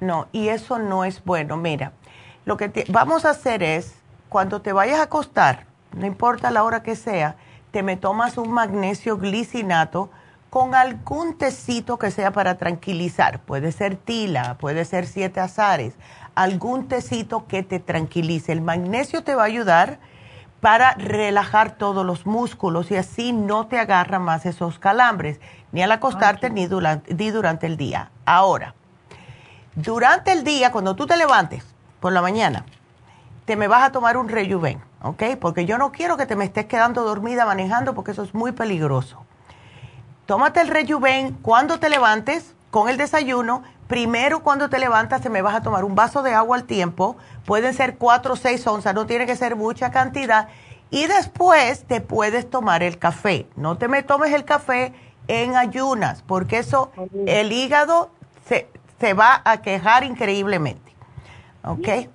No, 0.00 0.26
y 0.32 0.48
eso 0.48 0.78
no 0.78 1.04
es 1.04 1.24
bueno. 1.24 1.56
Mira, 1.56 1.92
lo 2.44 2.56
que 2.56 2.68
te- 2.68 2.84
vamos 2.90 3.24
a 3.24 3.30
hacer 3.30 3.62
es, 3.62 3.96
cuando 4.28 4.60
te 4.60 4.72
vayas 4.72 4.98
a 4.98 5.04
acostar, 5.04 5.66
no 5.96 6.06
importa 6.06 6.50
la 6.50 6.64
hora 6.64 6.82
que 6.82 6.96
sea, 6.96 7.36
te 7.70 7.82
me 7.82 7.96
tomas 7.96 8.36
un 8.38 8.50
magnesio 8.52 9.16
glicinato 9.18 10.10
con 10.52 10.74
algún 10.74 11.38
tecito 11.38 11.98
que 11.98 12.10
sea 12.10 12.30
para 12.30 12.58
tranquilizar. 12.58 13.40
Puede 13.40 13.72
ser 13.72 13.96
tila, 13.96 14.58
puede 14.58 14.84
ser 14.84 15.06
siete 15.06 15.40
azares, 15.40 15.94
algún 16.34 16.88
tecito 16.88 17.46
que 17.46 17.62
te 17.62 17.78
tranquilice. 17.78 18.52
El 18.52 18.60
magnesio 18.60 19.24
te 19.24 19.34
va 19.34 19.44
a 19.44 19.46
ayudar 19.46 19.98
para 20.60 20.92
relajar 20.96 21.78
todos 21.78 22.04
los 22.04 22.26
músculos 22.26 22.90
y 22.90 22.96
así 22.96 23.32
no 23.32 23.66
te 23.66 23.78
agarra 23.78 24.18
más 24.18 24.44
esos 24.44 24.78
calambres, 24.78 25.40
ni 25.72 25.82
al 25.82 25.90
acostarte 25.90 26.50
ni 26.50 26.66
durante, 26.66 27.14
ni 27.14 27.30
durante 27.30 27.66
el 27.66 27.78
día. 27.78 28.10
Ahora, 28.26 28.74
durante 29.74 30.32
el 30.32 30.44
día, 30.44 30.70
cuando 30.70 30.94
tú 30.94 31.06
te 31.06 31.16
levantes 31.16 31.64
por 31.98 32.12
la 32.12 32.20
mañana, 32.20 32.66
te 33.46 33.56
me 33.56 33.68
vas 33.68 33.84
a 33.84 33.92
tomar 33.92 34.18
un 34.18 34.28
rejuven, 34.28 34.82
¿ok? 35.00 35.22
Porque 35.40 35.64
yo 35.64 35.78
no 35.78 35.92
quiero 35.92 36.18
que 36.18 36.26
te 36.26 36.36
me 36.36 36.44
estés 36.44 36.66
quedando 36.66 37.04
dormida 37.04 37.46
manejando 37.46 37.94
porque 37.94 38.10
eso 38.10 38.22
es 38.22 38.34
muy 38.34 38.52
peligroso. 38.52 39.24
Tómate 40.32 40.62
el 40.62 40.68
rejuven 40.68 41.32
cuando 41.42 41.78
te 41.78 41.90
levantes 41.90 42.54
con 42.70 42.88
el 42.88 42.96
desayuno. 42.96 43.64
Primero 43.86 44.42
cuando 44.42 44.70
te 44.70 44.78
levantas 44.78 45.20
te 45.20 45.28
me 45.28 45.42
vas 45.42 45.54
a 45.54 45.60
tomar 45.60 45.84
un 45.84 45.94
vaso 45.94 46.22
de 46.22 46.32
agua 46.32 46.56
al 46.56 46.64
tiempo. 46.64 47.18
Pueden 47.44 47.74
ser 47.74 47.98
4 47.98 48.32
o 48.32 48.36
6 48.36 48.66
onzas, 48.66 48.94
no 48.94 49.04
tiene 49.04 49.26
que 49.26 49.36
ser 49.36 49.56
mucha 49.56 49.90
cantidad. 49.90 50.48
Y 50.90 51.06
después 51.06 51.84
te 51.84 52.00
puedes 52.00 52.48
tomar 52.48 52.82
el 52.82 52.98
café. 52.98 53.46
No 53.56 53.76
te 53.76 53.88
me 53.88 54.02
tomes 54.02 54.32
el 54.32 54.46
café 54.46 54.94
en 55.28 55.54
ayunas 55.54 56.22
porque 56.22 56.60
eso, 56.60 56.92
el 57.26 57.52
hígado 57.52 58.10
se, 58.48 58.70
se 59.00 59.12
va 59.12 59.42
a 59.44 59.60
quejar 59.60 60.02
increíblemente. 60.02 60.94
¿Ok? 61.62 62.08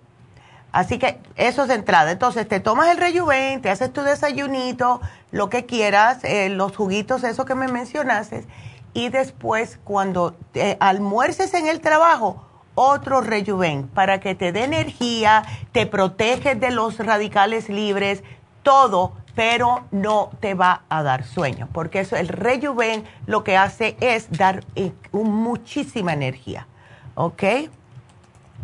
Así 0.77 0.99
que 0.99 1.17
eso 1.37 1.63
es 1.63 1.71
entrada. 1.71 2.11
Entonces 2.11 2.47
te 2.47 2.59
tomas 2.59 2.89
el 2.89 2.97
rejuven, 2.97 3.63
te 3.63 3.71
haces 3.71 3.91
tu 3.91 4.03
desayunito, 4.03 5.01
lo 5.31 5.49
que 5.49 5.65
quieras, 5.65 6.23
eh, 6.23 6.49
los 6.49 6.77
juguitos, 6.77 7.23
eso 7.23 7.45
que 7.45 7.55
me 7.55 7.67
mencionaste, 7.67 8.45
y 8.93 9.09
después 9.09 9.79
cuando 9.83 10.35
te 10.51 10.77
almuerces 10.79 11.55
en 11.55 11.65
el 11.65 11.81
trabajo, 11.81 12.45
otro 12.75 13.21
rejuven 13.21 13.87
para 13.87 14.19
que 14.19 14.35
te 14.35 14.51
dé 14.51 14.65
energía, 14.65 15.41
te 15.71 15.87
protege 15.87 16.53
de 16.53 16.69
los 16.69 16.99
radicales 16.99 17.69
libres, 17.69 18.21
todo, 18.61 19.13
pero 19.33 19.83
no 19.89 20.29
te 20.41 20.53
va 20.53 20.83
a 20.89 21.01
dar 21.01 21.23
sueño, 21.23 21.69
porque 21.73 22.01
eso 22.01 22.15
el 22.17 22.27
rejuven 22.27 23.03
lo 23.25 23.43
que 23.43 23.57
hace 23.57 23.97
es 23.99 24.29
dar 24.29 24.63
eh, 24.75 24.91
muchísima 25.11 26.13
energía. 26.13 26.67
¿Ok? 27.15 27.43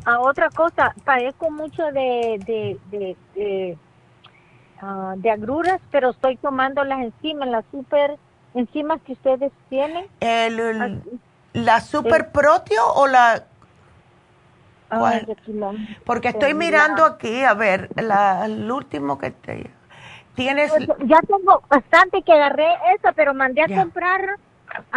A 0.06 0.20
otra 0.20 0.50
cosa, 0.50 0.94
padezco 1.06 1.50
mucho 1.50 1.84
de, 1.86 2.38
de, 2.46 2.80
de, 2.92 3.18
de, 3.36 3.78
ah, 4.82 5.14
de 5.18 5.32
agruras, 5.32 5.80
pero 5.92 6.10
estoy 6.10 6.36
tomando 6.38 6.84
las 6.84 7.00
enzimas, 7.02 7.48
las 7.48 7.66
super 7.72 8.18
enzimas 8.54 9.02
que 9.04 9.14
ustedes 9.14 9.52
tienen. 9.70 10.06
El, 10.20 10.60
el- 10.60 10.82
Así. 10.82 11.20
¿La 11.54 11.80
super 11.82 12.32
protio 12.32 12.82
o 12.96 13.08
la...? 13.08 13.44
Ay, 14.90 15.26
la- 15.48 15.72
Porque 16.06 16.30
estoy 16.30 16.54
mirando 16.54 17.06
aquí, 17.06 17.44
a 17.44 17.54
ver, 17.54 17.90
la, 18.02 18.46
el 18.46 18.70
último 18.72 19.18
que 19.18 19.32
te... 19.32 19.70
Tienes... 20.36 20.72
Pues, 20.72 20.88
ya 21.08 21.20
tengo 21.22 21.62
bastante 21.70 22.24
que 22.24 22.34
agarré 22.34 22.68
esa, 22.96 23.12
pero 23.12 23.34
mandé 23.34 23.62
a 23.62 23.68
comprar, 23.68 24.22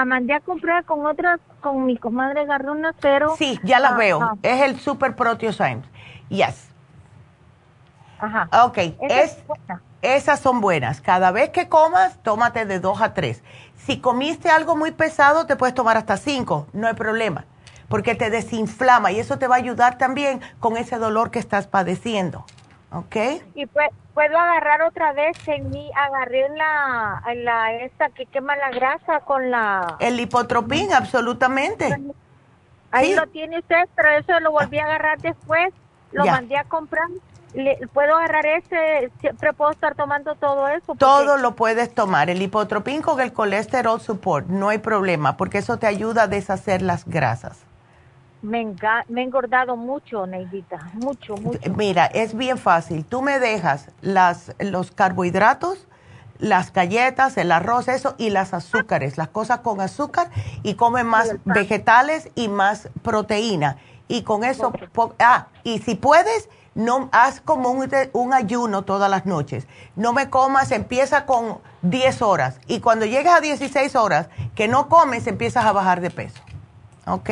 mandé 0.04 0.34
a 0.34 0.40
comprar 0.40 0.84
con 0.84 1.04
otras, 1.06 1.40
con 1.60 1.84
mi 1.86 1.96
comadre 1.96 2.40
agarré 2.42 2.70
unas, 2.70 2.94
pero... 3.00 3.36
Sí, 3.36 3.58
ya 3.62 3.78
las 3.80 3.92
Ah, 3.92 3.96
veo. 3.96 4.22
ah. 4.22 4.34
Es 4.42 4.62
el 4.62 4.78
super 4.80 5.14
protio 5.16 5.52
Symes. 5.52 5.84
Yes. 6.28 6.68
Ajá. 8.18 8.48
Ok, 8.64 8.78
es, 9.00 9.36
esas 10.02 10.40
son 10.40 10.60
buenas. 10.60 11.00
Cada 11.00 11.30
vez 11.30 11.50
que 11.50 11.68
comas, 11.68 12.16
tómate 12.22 12.64
de 12.64 12.80
dos 12.80 13.00
a 13.02 13.12
tres. 13.14 13.42
Si 13.76 14.00
comiste 14.00 14.48
algo 14.50 14.74
muy 14.76 14.90
pesado, 14.92 15.46
te 15.46 15.56
puedes 15.56 15.74
tomar 15.74 15.96
hasta 15.96 16.16
cinco, 16.16 16.66
no 16.72 16.86
hay 16.88 16.94
problema, 16.94 17.44
porque 17.88 18.14
te 18.14 18.30
desinflama 18.30 19.12
y 19.12 19.20
eso 19.20 19.38
te 19.38 19.46
va 19.46 19.56
a 19.56 19.58
ayudar 19.58 19.98
también 19.98 20.40
con 20.60 20.76
ese 20.76 20.96
dolor 20.98 21.30
que 21.30 21.38
estás 21.38 21.66
padeciendo. 21.66 22.46
¿Ok? 22.97 23.16
Y 23.55 23.66
pue- 23.66 23.90
puedo 24.14 24.38
agarrar 24.38 24.80
otra 24.82 25.12
vez 25.12 25.36
en 25.49 25.68
mí, 25.70 25.90
agarré 25.94 26.49
la, 26.57 27.22
la 27.34 27.72
esta 27.74 28.09
que 28.09 28.24
quema 28.26 28.57
la 28.57 28.70
grasa 28.70 29.20
con 29.20 29.51
la... 29.51 29.97
El 30.01 30.16
lipotropín, 30.16 30.92
absolutamente. 30.94 31.94
Ahí 32.90 33.09
sí. 33.11 33.14
lo 33.14 33.26
tiene 33.26 33.59
usted, 33.59 33.84
pero 33.94 34.11
eso 34.12 34.40
lo 34.40 34.53
volví 34.53 34.78
a 34.78 34.84
agarrar 34.84 35.18
después, 35.20 35.74
lo 36.12 36.24
Ya. 36.24 36.32
mandé 36.32 36.57
a 36.57 36.64
comprar. 36.64 37.07
Le- 37.53 37.78
¿Puedo 37.92 38.16
agarrar 38.16 38.47
ese? 38.47 39.11
¿Siempre 39.20 39.53
puedo 39.53 39.70
estar 39.72 39.94
tomando 39.94 40.34
todo 40.36 40.68
eso? 40.68 40.86
Porque 40.86 40.99
Todo 41.01 41.36
lo 41.36 41.55
puedes 41.55 41.94
tomar. 41.94 42.30
El 42.30 42.38
lipotropín 42.38 43.03
con 43.03 43.20
el 43.20 43.32
colesterol 43.32 44.01
support, 44.01 44.47
no 44.47 44.70
hay 44.70 44.78
problema, 44.78 45.36
porque 45.36 45.59
eso 45.59 45.78
te 45.78 45.86
ayuda 45.86 46.22
a 46.22 46.26
deshacer 46.28 46.80
las 46.82 47.05
grasas. 47.07 47.59
Me, 48.47 48.62
enga- 48.62 49.05
me 49.09 49.20
he 49.20 49.24
engordado 49.24 49.76
mucho, 49.76 50.24
Neidita, 50.26 50.78
mucho, 50.94 51.36
mucho. 51.36 51.59
Mira, 51.76 52.07
es 52.07 52.34
bien 52.36 52.59
fácil. 52.59 53.05
Tú 53.05 53.20
me 53.20 53.40
dejas 53.40 53.88
las, 54.03 54.55
los 54.61 54.92
carbohidratos, 54.92 55.88
las 56.38 56.72
galletas, 56.72 57.36
el 57.38 57.51
arroz, 57.51 57.88
eso, 57.88 58.14
y 58.18 58.30
las 58.30 58.55
azúcares, 58.55 59.18
las 59.18 59.28
cosas 59.28 59.61
con 59.61 59.80
azúcar, 59.80 60.30
y 60.62 60.74
come 60.74 61.03
más 61.03 61.34
vegetales 61.44 62.30
y 62.36 62.47
más 62.49 62.88
proteína. 63.03 63.78
Y 64.07 64.22
con 64.22 64.44
eso, 64.44 64.72
ah, 65.18 65.49
y 65.64 65.80
si 65.80 65.97
puedes, 65.97 66.49
no 66.76 67.09
haz 67.11 67.40
como 67.40 67.70
un, 67.70 67.88
un 68.12 68.32
ayuno 68.32 68.82
todas 68.82 69.11
las 69.11 69.26
noches. 69.26 69.66
No 69.97 70.12
me 70.12 70.30
comas, 70.30 70.70
empieza 70.70 71.26
con 71.26 71.59
10 71.82 72.22
horas, 72.22 72.61
y 72.68 72.78
cuando 72.78 73.07
llegas 73.07 73.38
a 73.38 73.40
16 73.40 73.97
horas 73.97 74.28
que 74.55 74.68
no 74.68 74.88
comes, 74.88 75.26
empiezas 75.26 75.64
a 75.64 75.72
bajar 75.72 76.01
de 76.01 76.11
peso. 76.11 76.40
¿Ok? 77.09 77.30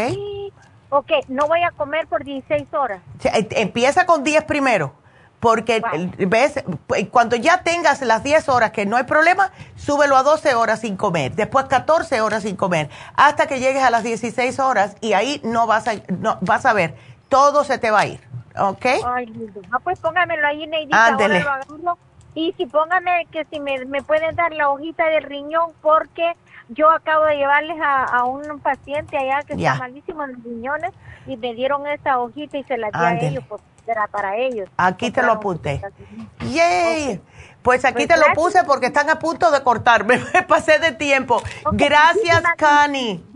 Ok, 0.96 1.10
no 1.26 1.48
voy 1.48 1.60
a 1.64 1.72
comer 1.72 2.06
por 2.06 2.22
16 2.22 2.72
horas. 2.72 3.02
Eh, 3.24 3.48
Empieza 3.50 4.06
con 4.06 4.22
10 4.22 4.44
primero, 4.44 4.94
porque, 5.40 5.82
¿ves? 6.18 6.62
Cuando 7.10 7.34
ya 7.34 7.62
tengas 7.64 8.00
las 8.02 8.22
10 8.22 8.48
horas 8.48 8.70
que 8.70 8.86
no 8.86 8.96
hay 8.96 9.02
problema, 9.02 9.50
súbelo 9.74 10.16
a 10.16 10.22
12 10.22 10.54
horas 10.54 10.82
sin 10.82 10.96
comer, 10.96 11.34
después 11.34 11.64
14 11.64 12.20
horas 12.20 12.44
sin 12.44 12.54
comer, 12.54 12.90
hasta 13.16 13.48
que 13.48 13.58
llegues 13.58 13.82
a 13.82 13.90
las 13.90 14.04
16 14.04 14.60
horas 14.60 14.96
y 15.00 15.14
ahí 15.14 15.40
no 15.42 15.66
vas 15.66 15.88
a, 15.88 15.94
no, 16.20 16.38
vas 16.42 16.64
a 16.64 16.72
ver, 16.72 16.94
todo 17.28 17.64
se 17.64 17.78
te 17.78 17.90
va 17.90 18.00
a 18.00 18.06
ir, 18.06 18.20
¿ok? 18.56 18.86
Ay, 19.04 19.26
no, 19.68 19.80
pues 19.80 19.98
póngamelo 19.98 20.46
ahí, 20.46 20.64
Neidita, 20.68 21.06
Ándele. 21.06 21.40
ahora 21.40 21.64
lo 21.66 21.90
agarro. 21.90 21.98
Y 22.34 22.52
si 22.56 22.66
póngame 22.66 23.26
que 23.30 23.44
si 23.50 23.60
me, 23.60 23.84
me 23.84 24.02
pueden 24.02 24.34
dar 24.36 24.52
la 24.52 24.68
hojita 24.70 25.06
del 25.10 25.22
riñón, 25.24 25.70
porque 25.80 26.32
yo 26.68 26.90
acabo 26.90 27.24
de 27.26 27.36
llevarles 27.36 27.76
a, 27.80 28.04
a 28.04 28.24
un 28.24 28.58
paciente 28.60 29.16
allá 29.16 29.42
que 29.42 29.56
Ya. 29.56 29.72
está 29.74 29.84
malísimo 29.84 30.24
en 30.24 30.32
los 30.32 30.42
riñones 30.44 30.90
y 31.26 31.36
me 31.36 31.54
dieron 31.54 31.86
esa 31.86 32.18
hojita 32.18 32.58
y 32.58 32.64
se 32.64 32.76
la 32.76 32.88
di 32.88 32.98
a 32.98 33.14
ellos, 33.28 33.44
pues 33.48 33.62
era 33.86 34.06
para 34.08 34.36
ellos. 34.36 34.68
Aquí 34.78 35.10
te 35.10 35.22
lo 35.22 35.32
apunté. 35.32 35.80
¡Yay! 36.50 37.20
Pues 37.64 37.82
aquí 37.86 38.06
Pues 38.06 38.08
te 38.08 38.16
lo 38.18 38.34
puse 38.34 38.62
porque 38.64 38.86
están 38.86 39.08
a 39.08 39.18
punto 39.18 39.50
de 39.50 39.62
cortarme. 39.62 40.18
Me 40.34 40.42
pasé 40.42 40.78
de 40.78 40.92
tiempo. 40.92 41.42
Gracias, 41.72 42.42
la 42.42 42.54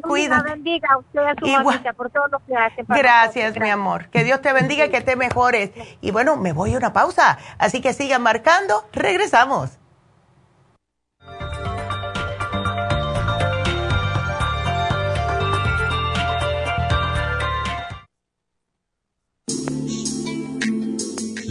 Cuídate. 0.02 0.50
bendiga 0.50 0.86
a 0.92 0.98
usted 0.98 1.20
a 1.20 1.34
su 1.34 1.46
mamita 1.46 1.94
por 1.94 2.10
todo 2.10 2.26
lo 2.28 2.38
que 2.44 2.54
hace. 2.54 2.84
para 2.84 3.00
Gracias, 3.00 3.58
mi 3.58 3.70
amor. 3.70 4.10
Que 4.10 4.24
Dios 4.24 4.42
te 4.42 4.52
bendiga 4.52 4.84
y 4.84 4.90
que 4.90 5.00
te 5.00 5.16
mejores. 5.16 5.70
Y 6.02 6.10
bueno, 6.10 6.36
me 6.36 6.52
voy 6.52 6.74
a 6.74 6.76
una 6.76 6.92
pausa. 6.92 7.38
Así 7.56 7.80
que 7.80 7.94
sigan 7.94 8.20
marcando. 8.22 8.86
Regresamos. 8.92 9.78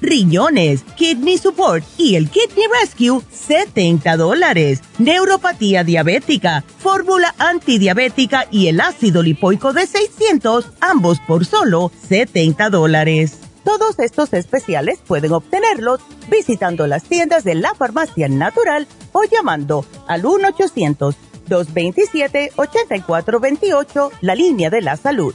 Riñones, 0.00 0.82
kidney 0.96 1.38
support 1.38 1.84
y 1.98 2.16
el 2.16 2.30
kidney 2.30 2.64
rescue, 2.80 3.22
70 3.32 4.16
dólares. 4.16 4.80
Neuropatía 4.98 5.84
diabética, 5.84 6.64
fórmula 6.78 7.34
antidiabética 7.38 8.46
y 8.50 8.68
el 8.68 8.80
ácido 8.80 9.22
lipoico 9.22 9.72
de 9.72 9.86
600, 9.86 10.66
ambos 10.80 11.18
por 11.26 11.44
solo 11.44 11.90
70 12.08 12.70
dólares. 12.70 13.38
Todos 13.64 13.98
estos 13.98 14.32
especiales 14.32 15.00
pueden 15.06 15.32
obtenerlos 15.32 16.00
visitando 16.30 16.86
las 16.86 17.04
tiendas 17.04 17.44
de 17.44 17.54
la 17.54 17.74
farmacia 17.74 18.28
natural 18.28 18.86
o 19.12 19.22
llamando 19.24 19.84
al 20.08 20.24
1 20.24 20.48
800 20.48 21.16
227-8428, 21.50 24.10
la 24.22 24.34
línea 24.34 24.70
de 24.70 24.80
la 24.80 24.96
salud. 24.96 25.34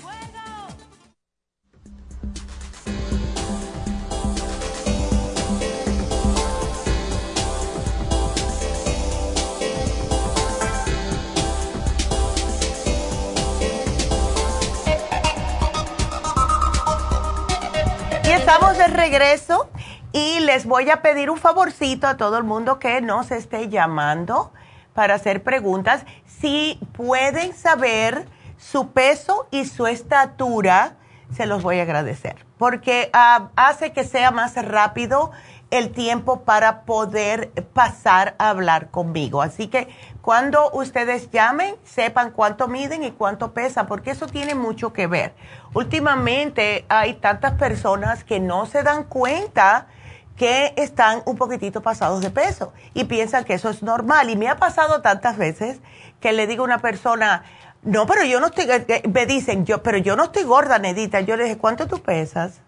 Estamos 18.53 18.77
de 18.77 18.87
regreso 18.87 19.69
y 20.11 20.41
les 20.41 20.65
voy 20.65 20.89
a 20.89 21.01
pedir 21.01 21.29
un 21.29 21.37
favorcito 21.37 22.05
a 22.05 22.17
todo 22.17 22.37
el 22.37 22.43
mundo 22.43 22.79
que 22.79 22.99
nos 22.99 23.31
esté 23.31 23.69
llamando 23.69 24.51
para 24.93 25.15
hacer 25.15 25.41
preguntas. 25.41 26.03
Si 26.25 26.77
pueden 26.91 27.53
saber 27.55 28.27
su 28.57 28.91
peso 28.91 29.47
y 29.51 29.63
su 29.63 29.87
estatura, 29.87 30.97
se 31.33 31.45
los 31.45 31.63
voy 31.63 31.79
a 31.79 31.83
agradecer, 31.83 32.45
porque 32.57 33.09
ah, 33.13 33.51
hace 33.55 33.93
que 33.93 34.03
sea 34.03 34.31
más 34.31 34.53
rápido 34.55 35.31
el 35.69 35.93
tiempo 35.93 36.41
para 36.41 36.81
poder 36.81 37.51
pasar 37.73 38.35
a 38.37 38.49
hablar 38.49 38.91
conmigo. 38.91 39.41
Así 39.41 39.67
que 39.67 39.87
cuando 40.21 40.69
ustedes 40.71 41.31
llamen, 41.31 41.75
sepan 41.85 42.31
cuánto 42.31 42.67
miden 42.67 43.03
y 43.03 43.11
cuánto 43.11 43.53
pesan, 43.53 43.87
porque 43.87 44.11
eso 44.11 44.27
tiene 44.27 44.55
mucho 44.55 44.91
que 44.91 45.07
ver. 45.07 45.33
Últimamente 45.73 46.85
hay 46.89 47.13
tantas 47.13 47.53
personas 47.53 48.23
que 48.23 48.39
no 48.39 48.65
se 48.65 48.83
dan 48.83 49.05
cuenta 49.05 49.87
que 50.35 50.73
están 50.75 51.21
un 51.25 51.37
poquitito 51.37 51.81
pasados 51.81 52.21
de 52.21 52.29
peso 52.29 52.73
y 52.93 53.05
piensan 53.05 53.45
que 53.45 53.53
eso 53.53 53.69
es 53.69 53.83
normal. 53.83 54.29
Y 54.29 54.35
me 54.35 54.49
ha 54.49 54.57
pasado 54.57 55.01
tantas 55.01 55.37
veces 55.37 55.79
que 56.19 56.33
le 56.33 56.47
digo 56.47 56.63
a 56.63 56.65
una 56.65 56.79
persona, 56.79 57.43
no, 57.83 58.05
pero 58.05 58.23
yo 58.25 58.39
no 58.39 58.47
estoy, 58.47 58.65
eh, 58.69 59.03
me 59.13 59.25
dicen, 59.25 59.65
yo, 59.65 59.81
pero 59.81 59.97
yo 59.97 60.15
no 60.15 60.25
estoy 60.25 60.43
gorda, 60.43 60.77
Nedita. 60.77 61.21
Yo 61.21 61.37
le 61.37 61.43
dije, 61.43 61.57
¿cuánto 61.57 61.87
tú 61.87 62.01
pesas? 62.01 62.61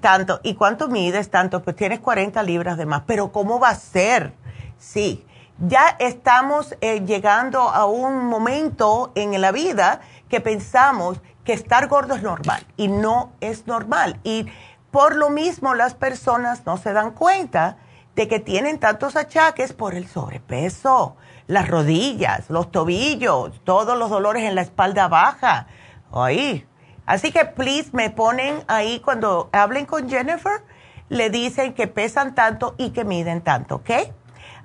Tanto. 0.00 0.40
¿Y 0.42 0.54
cuánto 0.54 0.88
mides? 0.88 1.30
Tanto. 1.30 1.62
Pues 1.62 1.76
tienes 1.76 2.00
40 2.00 2.42
libras 2.42 2.76
de 2.76 2.86
más. 2.86 3.02
Pero 3.06 3.32
¿cómo 3.32 3.58
va 3.58 3.70
a 3.70 3.74
ser? 3.76 4.32
Sí. 4.78 5.24
Ya 5.58 5.96
estamos 6.00 6.76
eh, 6.80 7.04
llegando 7.06 7.60
a 7.60 7.86
un 7.86 8.26
momento 8.26 9.12
en 9.14 9.40
la 9.40 9.52
vida 9.52 10.00
que 10.28 10.40
pensamos 10.40 11.20
que 11.44 11.52
estar 11.52 11.88
gordo 11.88 12.14
es 12.14 12.22
normal 12.22 12.66
y 12.76 12.88
no 12.88 13.32
es 13.40 13.66
normal. 13.66 14.18
Y 14.24 14.46
por 14.90 15.16
lo 15.16 15.30
mismo 15.30 15.74
las 15.74 15.94
personas 15.94 16.64
no 16.66 16.76
se 16.76 16.92
dan 16.92 17.12
cuenta 17.12 17.78
de 18.14 18.28
que 18.28 18.40
tienen 18.40 18.78
tantos 18.78 19.16
achaques 19.16 19.72
por 19.72 19.94
el 19.94 20.06
sobrepeso, 20.06 21.16
las 21.46 21.68
rodillas, 21.68 22.48
los 22.48 22.70
tobillos, 22.70 23.60
todos 23.64 23.98
los 23.98 24.10
dolores 24.10 24.44
en 24.44 24.54
la 24.54 24.62
espalda 24.62 25.08
baja. 25.08 25.66
Ahí. 26.12 26.66
Así 27.06 27.32
que, 27.32 27.44
please, 27.44 27.90
me 27.92 28.10
ponen 28.10 28.62
ahí 28.66 29.00
cuando 29.00 29.50
hablen 29.52 29.84
con 29.84 30.08
Jennifer, 30.08 30.62
le 31.08 31.28
dicen 31.28 31.74
que 31.74 31.86
pesan 31.86 32.34
tanto 32.34 32.74
y 32.78 32.90
que 32.90 33.04
miden 33.04 33.42
tanto, 33.42 33.76
¿ok? 33.76 33.90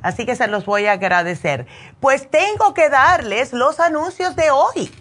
Así 0.01 0.25
que 0.25 0.35
se 0.35 0.47
los 0.47 0.65
voy 0.65 0.85
a 0.85 0.93
agradecer. 0.93 1.67
Pues 1.99 2.29
tengo 2.29 2.73
que 2.73 2.89
darles 2.89 3.51
los 3.51 3.79
anuncios 3.79 4.35
de 4.35 4.51
hoy. 4.51 4.91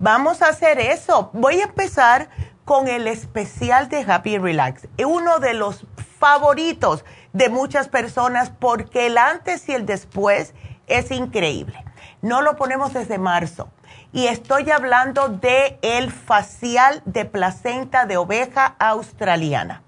Vamos 0.00 0.42
a 0.42 0.48
hacer 0.48 0.78
eso. 0.78 1.30
Voy 1.32 1.60
a 1.60 1.64
empezar 1.64 2.28
con 2.64 2.86
el 2.86 3.08
especial 3.08 3.88
de 3.88 4.04
Happy 4.06 4.38
Relax. 4.38 4.86
Uno 5.04 5.40
de 5.40 5.54
los 5.54 5.86
favoritos 6.20 7.04
de 7.32 7.48
muchas 7.48 7.88
personas 7.88 8.50
porque 8.50 9.06
el 9.06 9.18
antes 9.18 9.68
y 9.68 9.72
el 9.72 9.86
después 9.86 10.54
es 10.86 11.10
increíble. 11.10 11.84
No 12.22 12.42
lo 12.42 12.54
ponemos 12.54 12.92
desde 12.92 13.18
marzo. 13.18 13.70
Y 14.12 14.28
estoy 14.28 14.70
hablando 14.70 15.28
de 15.28 15.80
el 15.82 16.12
facial 16.12 17.02
de 17.04 17.24
placenta 17.24 18.06
de 18.06 18.18
oveja 18.18 18.76
australiana. 18.78 19.82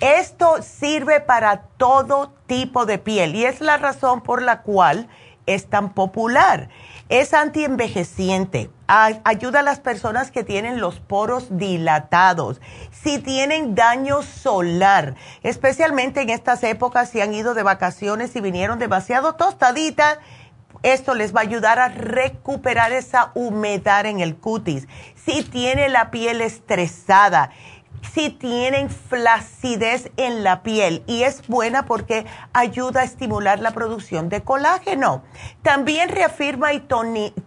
Esto 0.00 0.62
sirve 0.62 1.20
para 1.20 1.62
todo 1.78 2.34
tipo 2.46 2.84
de 2.84 2.98
piel 2.98 3.34
y 3.34 3.46
es 3.46 3.62
la 3.62 3.78
razón 3.78 4.20
por 4.20 4.42
la 4.42 4.60
cual 4.60 5.08
es 5.46 5.68
tan 5.68 5.94
popular. 5.94 6.68
Es 7.10 7.34
antienvejeciente, 7.34 8.70
ayuda 8.86 9.60
a 9.60 9.62
las 9.64 9.80
personas 9.80 10.30
que 10.30 10.44
tienen 10.44 10.80
los 10.80 11.00
poros 11.00 11.58
dilatados, 11.58 12.60
si 12.92 13.18
tienen 13.18 13.74
daño 13.74 14.22
solar, 14.22 15.16
especialmente 15.42 16.20
en 16.20 16.30
estas 16.30 16.62
épocas 16.62 17.10
si 17.10 17.20
han 17.20 17.34
ido 17.34 17.54
de 17.54 17.64
vacaciones 17.64 18.36
y 18.36 18.40
vinieron 18.40 18.78
demasiado 18.78 19.34
tostaditas, 19.34 20.18
esto 20.84 21.16
les 21.16 21.34
va 21.34 21.40
a 21.40 21.42
ayudar 21.42 21.80
a 21.80 21.88
recuperar 21.88 22.92
esa 22.92 23.32
humedad 23.34 24.06
en 24.06 24.20
el 24.20 24.36
cutis. 24.36 24.86
Si 25.16 25.42
tiene 25.42 25.88
la 25.88 26.12
piel 26.12 26.40
estresada, 26.40 27.50
si 28.12 28.30
tienen 28.30 28.90
flacidez 28.90 30.10
en 30.16 30.42
la 30.42 30.62
piel 30.62 31.02
y 31.06 31.22
es 31.22 31.46
buena 31.46 31.84
porque 31.86 32.26
ayuda 32.52 33.00
a 33.00 33.04
estimular 33.04 33.60
la 33.60 33.72
producción 33.72 34.28
de 34.28 34.42
colágeno. 34.42 35.22
También 35.62 36.08
reafirma 36.08 36.72
y 36.72 36.80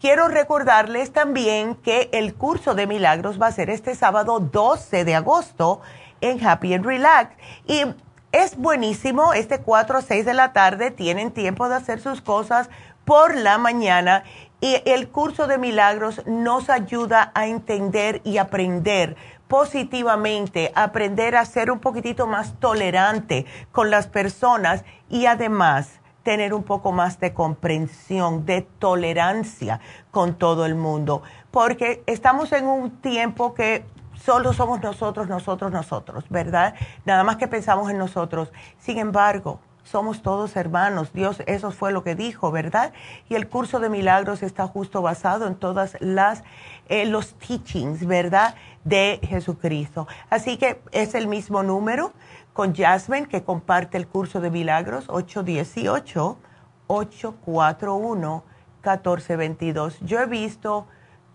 Quiero 0.00 0.28
recordarles 0.28 1.12
también 1.12 1.74
que 1.74 2.08
el 2.12 2.34
curso 2.34 2.74
de 2.74 2.86
milagros 2.86 3.40
va 3.40 3.48
a 3.48 3.52
ser 3.52 3.70
este 3.70 3.94
sábado 3.94 4.40
12 4.40 5.04
de 5.04 5.14
agosto 5.14 5.80
en 6.20 6.44
Happy 6.44 6.74
and 6.74 6.84
Relax 6.84 7.36
y 7.66 7.84
es 8.32 8.56
buenísimo, 8.56 9.32
este 9.32 9.60
4 9.60 9.98
a 9.98 10.02
6 10.02 10.26
de 10.26 10.34
la 10.34 10.52
tarde 10.52 10.90
tienen 10.90 11.30
tiempo 11.30 11.68
de 11.68 11.76
hacer 11.76 12.00
sus 12.00 12.20
cosas 12.20 12.68
por 13.04 13.36
la 13.36 13.56
mañana 13.56 14.24
y 14.60 14.82
el 14.84 15.08
curso 15.08 15.46
de 15.46 15.56
milagros 15.56 16.22
nos 16.26 16.68
ayuda 16.68 17.30
a 17.34 17.46
entender 17.46 18.20
y 18.24 18.38
aprender 18.38 19.16
positivamente, 19.48 20.72
aprender 20.74 21.34
a 21.36 21.44
ser 21.44 21.70
un 21.70 21.80
poquitito 21.80 22.26
más 22.26 22.54
tolerante 22.60 23.46
con 23.72 23.90
las 23.90 24.06
personas 24.06 24.84
y 25.08 25.26
además 25.26 26.00
tener 26.22 26.52
un 26.52 26.62
poco 26.62 26.92
más 26.92 27.18
de 27.20 27.32
comprensión, 27.32 28.44
de 28.44 28.62
tolerancia 28.62 29.80
con 30.10 30.34
todo 30.34 30.66
el 30.66 30.74
mundo, 30.74 31.22
porque 31.50 32.02
estamos 32.06 32.52
en 32.52 32.66
un 32.66 33.00
tiempo 33.00 33.54
que 33.54 33.84
solo 34.14 34.52
somos 34.52 34.82
nosotros, 34.82 35.28
nosotros, 35.28 35.72
nosotros, 35.72 36.24
¿verdad? 36.28 36.74
Nada 37.06 37.24
más 37.24 37.36
que 37.36 37.48
pensamos 37.48 37.90
en 37.90 37.96
nosotros. 37.96 38.52
Sin 38.78 38.98
embargo, 38.98 39.60
somos 39.84 40.20
todos 40.20 40.54
hermanos. 40.56 41.12
Dios, 41.14 41.42
eso 41.46 41.70
fue 41.70 41.92
lo 41.92 42.04
que 42.04 42.14
dijo, 42.14 42.50
¿verdad? 42.50 42.92
Y 43.28 43.34
el 43.34 43.48
curso 43.48 43.80
de 43.80 43.88
milagros 43.88 44.42
está 44.42 44.66
justo 44.66 45.00
basado 45.00 45.46
en 45.46 45.54
todas 45.54 45.96
las 46.00 46.44
eh, 46.88 47.06
los 47.06 47.34
teachings, 47.34 48.06
¿verdad? 48.06 48.54
De 48.84 49.20
Jesucristo. 49.22 50.06
Así 50.30 50.56
que 50.56 50.80
es 50.92 51.14
el 51.14 51.26
mismo 51.26 51.62
número 51.62 52.12
con 52.52 52.74
Jasmine 52.74 53.28
que 53.28 53.44
comparte 53.44 53.98
el 53.98 54.06
curso 54.06 54.40
de 54.40 54.50
milagros 54.50 55.04
818 55.08 56.38
841 56.86 58.44
1422. 58.82 60.00
Yo 60.00 60.20
he 60.20 60.26
visto 60.26 60.86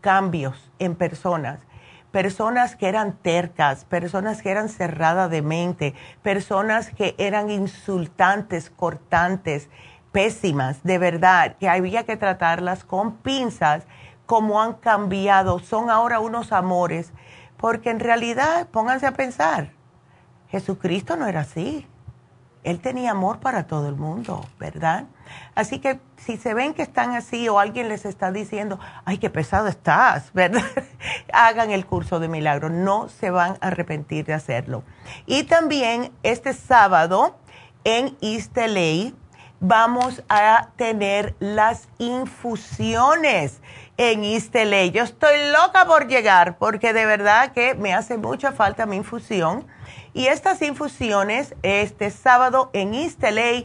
cambios 0.01 0.71
en 0.79 0.95
personas 0.95 1.59
personas 2.13 2.75
que 2.75 2.87
eran 2.87 3.13
tercas, 3.13 3.85
personas 3.85 4.43
que 4.43 4.51
eran 4.51 4.69
cerradas 4.69 5.31
de 5.31 5.41
mente, 5.41 5.95
personas 6.21 6.91
que 6.91 7.15
eran 7.17 7.49
insultantes, 7.49 8.69
cortantes, 8.69 9.67
pésimas, 10.11 10.83
de 10.83 10.99
verdad, 10.99 11.55
que 11.59 11.67
había 11.67 12.03
que 12.03 12.15
tratarlas 12.15 12.83
con 12.83 13.17
pinzas, 13.17 13.87
como 14.27 14.61
han 14.61 14.73
cambiado, 14.73 15.57
son 15.57 15.89
ahora 15.89 16.19
unos 16.19 16.51
amores, 16.51 17.11
porque 17.63 17.91
en 17.91 18.01
realidad, 18.01 18.67
pónganse 18.67 19.07
a 19.07 19.13
pensar, 19.13 19.71
Jesucristo 20.49 21.15
no 21.15 21.27
era 21.27 21.39
así. 21.39 21.87
Él 22.65 22.81
tenía 22.81 23.11
amor 23.11 23.39
para 23.39 23.67
todo 23.67 23.87
el 23.87 23.95
mundo, 23.95 24.45
¿verdad? 24.59 25.05
Así 25.55 25.79
que 25.79 26.01
si 26.17 26.35
se 26.35 26.53
ven 26.53 26.73
que 26.73 26.81
están 26.81 27.11
así 27.11 27.47
o 27.47 27.59
alguien 27.59 27.87
les 27.87 28.03
está 28.03 28.33
diciendo, 28.33 28.79
ay, 29.05 29.17
qué 29.17 29.29
pesado 29.29 29.69
estás, 29.69 30.31
¿verdad? 30.33 30.61
Hagan 31.31 31.71
el 31.71 31.85
curso 31.85 32.19
de 32.19 32.27
milagro, 32.27 32.69
no 32.69 33.07
se 33.07 33.31
van 33.31 33.53
a 33.61 33.67
arrepentir 33.67 34.25
de 34.25 34.33
hacerlo. 34.33 34.83
Y 35.25 35.43
también 35.43 36.11
este 36.21 36.51
sábado 36.51 37.37
en 37.85 38.17
East 38.19 38.57
LA 38.57 39.13
vamos 39.61 40.21
a 40.27 40.71
tener 40.75 41.33
las 41.39 41.87
infusiones 41.97 43.61
en 43.97 44.21
LA. 44.21 44.85
Yo 44.87 45.03
estoy 45.03 45.35
loca 45.51 45.85
por 45.85 46.07
llegar 46.07 46.57
porque 46.57 46.93
de 46.93 47.05
verdad 47.05 47.51
que 47.51 47.75
me 47.75 47.93
hace 47.93 48.17
mucha 48.17 48.51
falta 48.51 48.85
mi 48.85 48.97
infusión. 48.97 49.65
Y 50.13 50.27
estas 50.27 50.61
infusiones 50.61 51.55
este 51.63 52.11
sábado 52.11 52.69
en 52.73 52.91
LA 52.91 53.63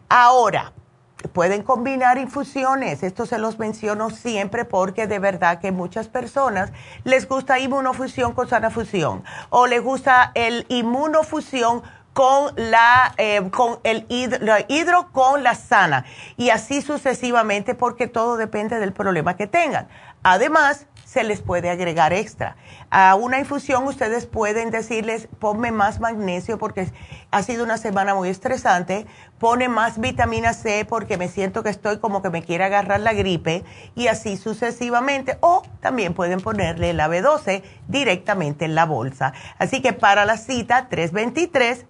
Ahora, 0.10 0.74
pueden 1.34 1.64
combinar 1.64 2.18
infusiones. 2.18 3.04
Esto 3.04 3.26
se 3.26 3.38
los 3.38 3.60
menciono 3.60 4.10
siempre 4.10 4.66
porque 4.66 5.08
de 5.08 5.20
verdad 5.20 5.60
que 5.60 5.72
muchas 5.72 6.08
personas 6.08 6.72
les 7.04 7.28
gusta 7.28 7.60
inmunofusión 7.60 8.34
con 8.34 8.48
sanafusión 8.48 9.24
o 9.50 9.68
les 9.68 9.82
gusta 9.82 10.32
el 10.36 10.66
inmunofusión 10.70 11.84
con 12.16 12.54
la 12.56 13.14
eh, 13.18 13.42
con 13.52 13.80
el 13.84 14.06
hidro, 14.08 15.12
con 15.12 15.44
la 15.44 15.54
sana 15.54 16.06
y 16.38 16.50
así 16.50 16.82
sucesivamente 16.82 17.76
porque 17.76 18.08
todo 18.08 18.38
depende 18.38 18.80
del 18.80 18.94
problema 18.94 19.36
que 19.36 19.48
tengan. 19.48 19.90
Además, 20.24 20.88
se 21.04 21.26
les 21.26 21.42
puede 21.42 21.70
agregar 21.70 22.14
extra. 22.14 22.56
A 22.90 23.16
una 23.16 23.40
infusión 23.40 23.86
ustedes 23.86 24.28
pueden 24.28 24.72
decirles, 24.72 25.28
ponme 25.40 25.74
más 25.74 26.00
magnesio 26.00 26.58
porque 26.58 26.90
ha 27.32 27.44
sido 27.44 27.66
una 27.66 27.78
semana 27.78 28.16
muy 28.16 28.30
estresante, 28.30 29.06
pone 29.38 29.68
más 29.68 30.00
vitamina 30.00 30.54
C 30.54 30.86
porque 30.86 31.18
me 31.18 31.28
siento 31.28 31.64
que 31.64 31.70
estoy 31.70 32.00
como 32.00 32.22
que 32.22 32.30
me 32.30 32.44
quiere 32.44 32.64
agarrar 32.64 33.02
la 33.02 33.12
gripe 33.12 33.66
y 33.94 34.08
así 34.08 34.38
sucesivamente. 34.38 35.38
O 35.42 35.64
también 35.82 36.14
pueden 36.14 36.40
ponerle 36.40 36.94
la 36.94 37.10
B12 37.10 37.62
directamente 37.90 38.64
en 38.64 38.74
la 38.74 38.86
bolsa. 38.86 39.34
Así 39.60 39.82
que 39.82 39.92
para 39.92 40.24
la 40.24 40.38
cita 40.38 40.88
323 40.88 41.88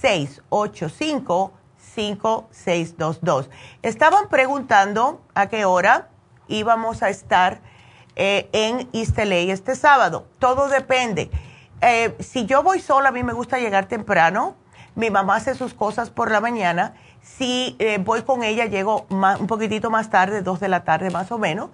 685 0.00 1.52
5622. 1.96 3.50
Estaban 3.82 4.28
preguntando 4.28 5.22
a 5.34 5.48
qué 5.48 5.64
hora 5.64 6.08
íbamos 6.48 7.02
a 7.02 7.08
estar 7.08 7.60
eh, 8.16 8.48
en 8.52 8.88
East 8.92 9.18
este 9.18 9.74
sábado. 9.74 10.26
Todo 10.38 10.68
depende. 10.68 11.30
Eh, 11.80 12.14
si 12.20 12.46
yo 12.46 12.62
voy 12.62 12.80
sola, 12.80 13.08
a 13.10 13.12
mí 13.12 13.22
me 13.22 13.32
gusta 13.32 13.58
llegar 13.58 13.86
temprano. 13.86 14.56
Mi 14.94 15.10
mamá 15.10 15.36
hace 15.36 15.54
sus 15.54 15.74
cosas 15.74 16.10
por 16.10 16.30
la 16.30 16.40
mañana. 16.40 16.94
Si 17.22 17.76
eh, 17.78 17.98
voy 17.98 18.22
con 18.22 18.42
ella, 18.42 18.66
llego 18.66 19.06
un 19.10 19.46
poquitito 19.46 19.90
más 19.90 20.10
tarde, 20.10 20.42
dos 20.42 20.60
de 20.60 20.68
la 20.68 20.84
tarde 20.84 21.10
más 21.10 21.32
o 21.32 21.38
menos. 21.38 21.70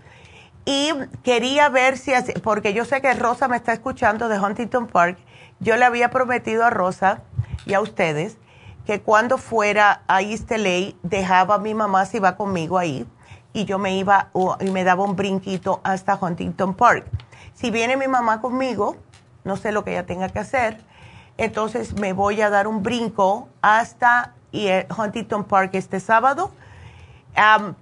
Y 0.64 0.92
quería 1.24 1.68
ver 1.68 1.98
si, 1.98 2.12
porque 2.42 2.72
yo 2.72 2.84
sé 2.84 3.00
que 3.00 3.12
Rosa 3.14 3.48
me 3.48 3.56
está 3.56 3.72
escuchando 3.72 4.28
de 4.28 4.38
Huntington 4.38 4.86
Park. 4.86 5.18
Yo 5.60 5.76
le 5.76 5.84
había 5.84 6.10
prometido 6.10 6.64
a 6.64 6.70
Rosa 6.70 7.22
y 7.66 7.74
a 7.74 7.80
ustedes 7.80 8.38
que 8.86 9.00
cuando 9.00 9.38
fuera 9.38 10.02
a 10.08 10.22
East 10.22 10.50
dejaba 11.02 11.56
a 11.56 11.58
mi 11.58 11.74
mamá 11.74 12.04
si 12.06 12.18
va 12.18 12.36
conmigo 12.36 12.78
ahí 12.78 13.06
y 13.52 13.64
yo 13.64 13.78
me 13.78 13.96
iba 13.96 14.30
y 14.60 14.70
me 14.70 14.84
daba 14.84 15.04
un 15.04 15.14
brinquito 15.14 15.80
hasta 15.84 16.18
Huntington 16.20 16.74
Park. 16.74 17.06
Si 17.54 17.70
viene 17.70 17.96
mi 17.96 18.08
mamá 18.08 18.40
conmigo, 18.40 18.96
no 19.44 19.56
sé 19.56 19.72
lo 19.72 19.84
que 19.84 19.92
ella 19.92 20.06
tenga 20.06 20.28
que 20.30 20.38
hacer, 20.38 20.80
entonces 21.36 21.94
me 21.98 22.12
voy 22.12 22.40
a 22.40 22.50
dar 22.50 22.66
un 22.66 22.82
brinco 22.82 23.48
hasta 23.60 24.34
eh, 24.52 24.86
Huntington 24.96 25.44
Park 25.44 25.70
este 25.74 26.00
sábado 26.00 26.52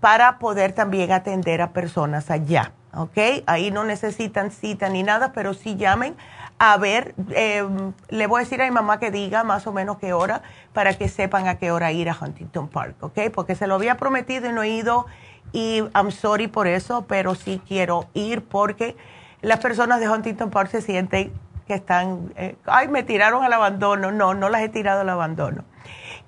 para 0.01 0.39
poder 0.39 0.73
también 0.73 1.11
atender 1.12 1.61
a 1.62 1.73
personas 1.73 2.31
allá. 2.31 2.73
¿Ok? 2.93 3.18
Ahí 3.47 3.71
no 3.71 3.85
necesitan 3.85 4.51
cita 4.51 4.89
ni 4.89 5.05
nada, 5.05 5.33
pero 5.33 5.55
sí 5.55 5.77
llamen 5.77 6.16
a 6.63 6.77
ver, 6.77 7.15
em, 7.31 7.95
le 8.11 8.27
voy 8.27 8.41
a 8.41 8.45
decir 8.45 8.61
a 8.61 8.67
mi 8.67 8.71
mamá 8.71 9.01
que 9.01 9.11
diga 9.11 9.45
más 9.45 9.67
o 9.67 9.73
menos 9.73 9.97
qué 9.97 10.13
hora 10.13 10.43
para 10.75 10.93
que 10.93 11.09
sepan 11.09 11.49
a 11.49 11.59
qué 11.59 11.73
hora 11.73 11.91
ir 11.91 12.11
a 12.11 12.17
Huntington 12.21 12.69
Park, 12.69 12.97
¿ok? 13.01 13.19
Porque 13.35 13.55
se 13.55 13.67
lo 13.67 13.77
había 13.77 13.97
prometido 13.97 14.47
y 14.47 14.53
no 14.53 14.63
he 14.63 14.69
ido 14.69 15.07
y 15.53 15.83
I'm 15.95 16.11
sorry 16.13 16.49
por 16.49 16.67
eso, 16.67 17.07
pero 17.09 17.35
sí 17.35 17.63
quiero 17.67 18.09
ir 18.13 18.45
porque 18.45 18.95
las 19.41 19.61
personas 19.61 20.01
de 20.01 20.11
Huntington 20.11 20.51
Park 20.51 20.69
se 20.71 20.83
sienten 20.83 21.33
que 21.67 21.73
están, 21.73 22.31
eh, 22.37 22.57
ay, 22.67 22.89
me 22.89 23.05
tiraron 23.05 23.43
al 23.43 23.55
abandono. 23.55 24.13
No, 24.13 24.35
no 24.35 24.51
las 24.51 24.61
he 24.61 24.69
tirado 24.69 25.01
al 25.01 25.09
abandono. 25.09 25.65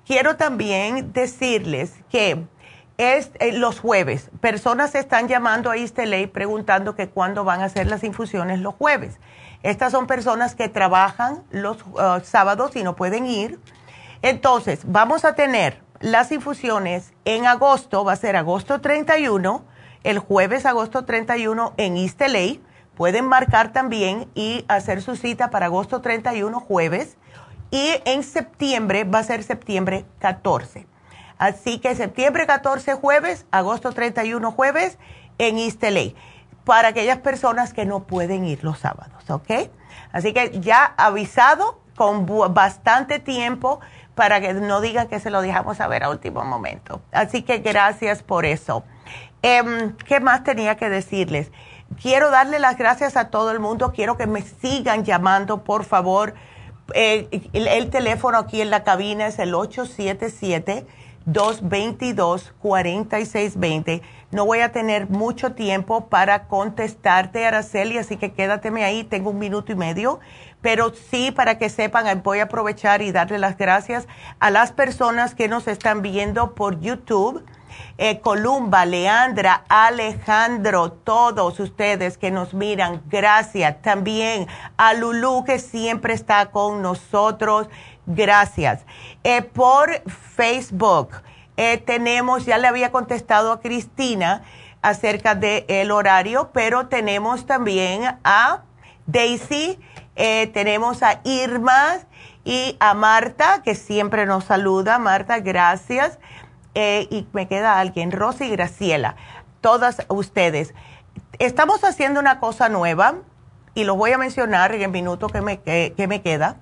Quiero 0.03 0.35
también 0.35 1.13
decirles 1.13 1.93
que 2.09 2.43
es 2.97 3.29
eh, 3.39 3.51
los 3.51 3.79
jueves. 3.79 4.31
Personas 4.41 4.95
están 4.95 5.27
llamando 5.27 5.69
a 5.69 5.77
East 5.77 5.99
preguntando 6.31 6.95
que 6.95 7.07
cuándo 7.07 7.43
van 7.43 7.61
a 7.61 7.65
hacer 7.65 7.85
las 7.85 8.03
infusiones 8.03 8.61
los 8.61 8.73
jueves. 8.73 9.19
Estas 9.63 9.93
son 9.93 10.07
personas 10.07 10.55
que 10.55 10.67
trabajan 10.67 11.43
los 11.51 11.77
uh, 11.83 12.21
sábados 12.23 12.75
y 12.75 12.83
no 12.83 12.95
pueden 12.95 13.25
ir. 13.25 13.59
Entonces, 14.21 14.81
vamos 14.85 15.25
a 15.25 15.35
tener 15.35 15.81
las 16.01 16.33
infusiones 16.33 17.13
en 17.23 17.45
agosto, 17.45 18.03
va 18.03 18.11
a 18.11 18.17
ser 18.17 18.35
agosto 18.35 18.81
31, 18.81 19.63
el 20.03 20.19
jueves 20.19 20.65
agosto 20.65 21.05
31 21.05 21.73
en 21.77 21.97
East 21.97 22.21
Pueden 22.95 23.25
marcar 23.25 23.71
también 23.71 24.29
y 24.35 24.65
hacer 24.67 25.01
su 25.01 25.15
cita 25.15 25.49
para 25.49 25.67
agosto 25.67 26.01
31 26.01 26.59
jueves. 26.59 27.17
Y 27.71 27.89
en 28.05 28.21
septiembre 28.21 29.03
va 29.03 29.19
a 29.19 29.23
ser 29.23 29.43
septiembre 29.43 30.05
14. 30.19 30.85
Así 31.37 31.79
que 31.79 31.95
septiembre 31.95 32.45
14 32.45 32.93
jueves, 32.93 33.45
agosto 33.49 33.93
31 33.93 34.51
jueves 34.51 34.99
en 35.39 35.57
East 35.57 35.83
Para 36.65 36.89
aquellas 36.89 37.17
personas 37.19 37.73
que 37.73 37.85
no 37.85 38.03
pueden 38.03 38.45
ir 38.45 38.63
los 38.63 38.79
sábados, 38.79 39.29
¿ok? 39.29 39.69
Así 40.11 40.33
que 40.33 40.59
ya 40.59 40.93
avisado 40.97 41.79
con 41.95 42.25
bastante 42.53 43.19
tiempo 43.19 43.79
para 44.15 44.39
que 44.41 44.53
no 44.53 44.81
digan 44.81 45.07
que 45.07 45.19
se 45.19 45.29
lo 45.29 45.41
dejamos 45.41 45.77
saber 45.77 46.03
a 46.03 46.09
último 46.09 46.43
momento. 46.43 47.01
Así 47.11 47.41
que 47.41 47.59
gracias 47.59 48.23
por 48.23 48.45
eso. 48.45 48.83
Em, 49.41 49.95
¿Qué 49.97 50.19
más 50.19 50.43
tenía 50.43 50.77
que 50.77 50.89
decirles? 50.89 51.51
Quiero 52.01 52.29
darle 52.29 52.59
las 52.59 52.77
gracias 52.77 53.17
a 53.17 53.29
todo 53.29 53.51
el 53.51 53.59
mundo. 53.59 53.91
Quiero 53.91 54.17
que 54.17 54.27
me 54.27 54.41
sigan 54.41 55.03
llamando, 55.03 55.63
por 55.63 55.83
favor. 55.83 56.33
Eh, 56.93 57.27
el, 57.53 57.89
teléfono 57.89 58.37
aquí 58.37 58.61
en 58.61 58.69
la 58.69 58.83
cabina 58.83 59.27
es 59.27 59.39
el 59.39 59.53
877-222-4620. 61.27 64.01
No 64.31 64.45
voy 64.45 64.59
a 64.59 64.71
tener 64.71 65.09
mucho 65.09 65.53
tiempo 65.53 66.07
para 66.07 66.47
contestarte, 66.47 67.45
Araceli, 67.45 67.97
así 67.97 68.17
que 68.17 68.33
quédateme 68.33 68.83
ahí. 68.83 69.03
Tengo 69.03 69.29
un 69.29 69.39
minuto 69.39 69.71
y 69.71 69.75
medio 69.75 70.19
pero 70.63 70.93
sí 70.93 71.31
para 71.31 71.59
que 71.59 71.69
sepan, 71.69 72.23
voy 72.23 72.39
a 72.39 72.43
aprovechar 72.43 73.01
y 73.01 73.11
darle 73.11 73.37
las 73.37 73.57
gracias 73.57 74.07
a 74.39 74.49
las 74.49 74.71
personas 74.71 75.35
que 75.35 75.49
nos 75.49 75.67
están 75.67 76.01
viendo 76.01 76.55
por 76.55 76.79
YouTube. 76.79 77.43
Eh, 77.97 78.21
Columba, 78.21 78.85
Leandra, 78.85 79.65
Alejandro, 79.67 80.91
todos 80.91 81.59
ustedes 81.59 82.17
que 82.17 82.31
nos 82.31 82.53
miran, 82.53 83.01
gracias. 83.09 83.81
También 83.81 84.47
a 84.77 84.93
Lulu 84.93 85.43
que 85.43 85.59
siempre 85.59 86.13
está 86.13 86.47
con 86.47 86.81
nosotros, 86.81 87.67
gracias. 88.05 88.85
Eh, 89.23 89.41
por 89.41 90.01
Facebook 90.09 91.09
eh, 91.57 91.77
tenemos, 91.77 92.45
ya 92.45 92.57
le 92.57 92.67
había 92.67 92.91
contestado 92.91 93.51
a 93.51 93.61
Cristina 93.61 94.43
acerca 94.81 95.35
del 95.35 95.91
horario, 95.91 96.51
pero 96.53 96.87
tenemos 96.87 97.45
también 97.45 98.17
a 98.23 98.63
Daisy 99.05 99.79
eh, 100.15 100.47
tenemos 100.53 101.01
a 101.01 101.21
Irma 101.23 101.99
y 102.43 102.77
a 102.79 102.93
Marta, 102.93 103.63
que 103.63 103.73
siempre 103.73 104.25
nos 104.25 104.43
saluda. 104.45 104.99
Marta, 104.99 105.39
gracias. 105.39 106.19
Y 106.75 107.27
me 107.33 107.47
queda 107.47 107.79
alguien, 107.79 108.11
Rosy 108.11 108.45
y 108.45 108.49
Graciela, 108.49 109.15
todas 109.61 110.05
ustedes. 110.07 110.73
Estamos 111.39 111.83
haciendo 111.83 112.19
una 112.19 112.39
cosa 112.39 112.69
nueva 112.69 113.15
y 113.75 113.83
lo 113.85 113.95
voy 113.95 114.11
a 114.11 114.17
mencionar 114.17 114.73
en 114.75 114.83
el 114.83 114.91
minuto 114.91 115.27
que 115.27 115.41
me, 115.41 115.59
que, 115.61 116.05
me 116.07 116.21
queda. 116.21 116.57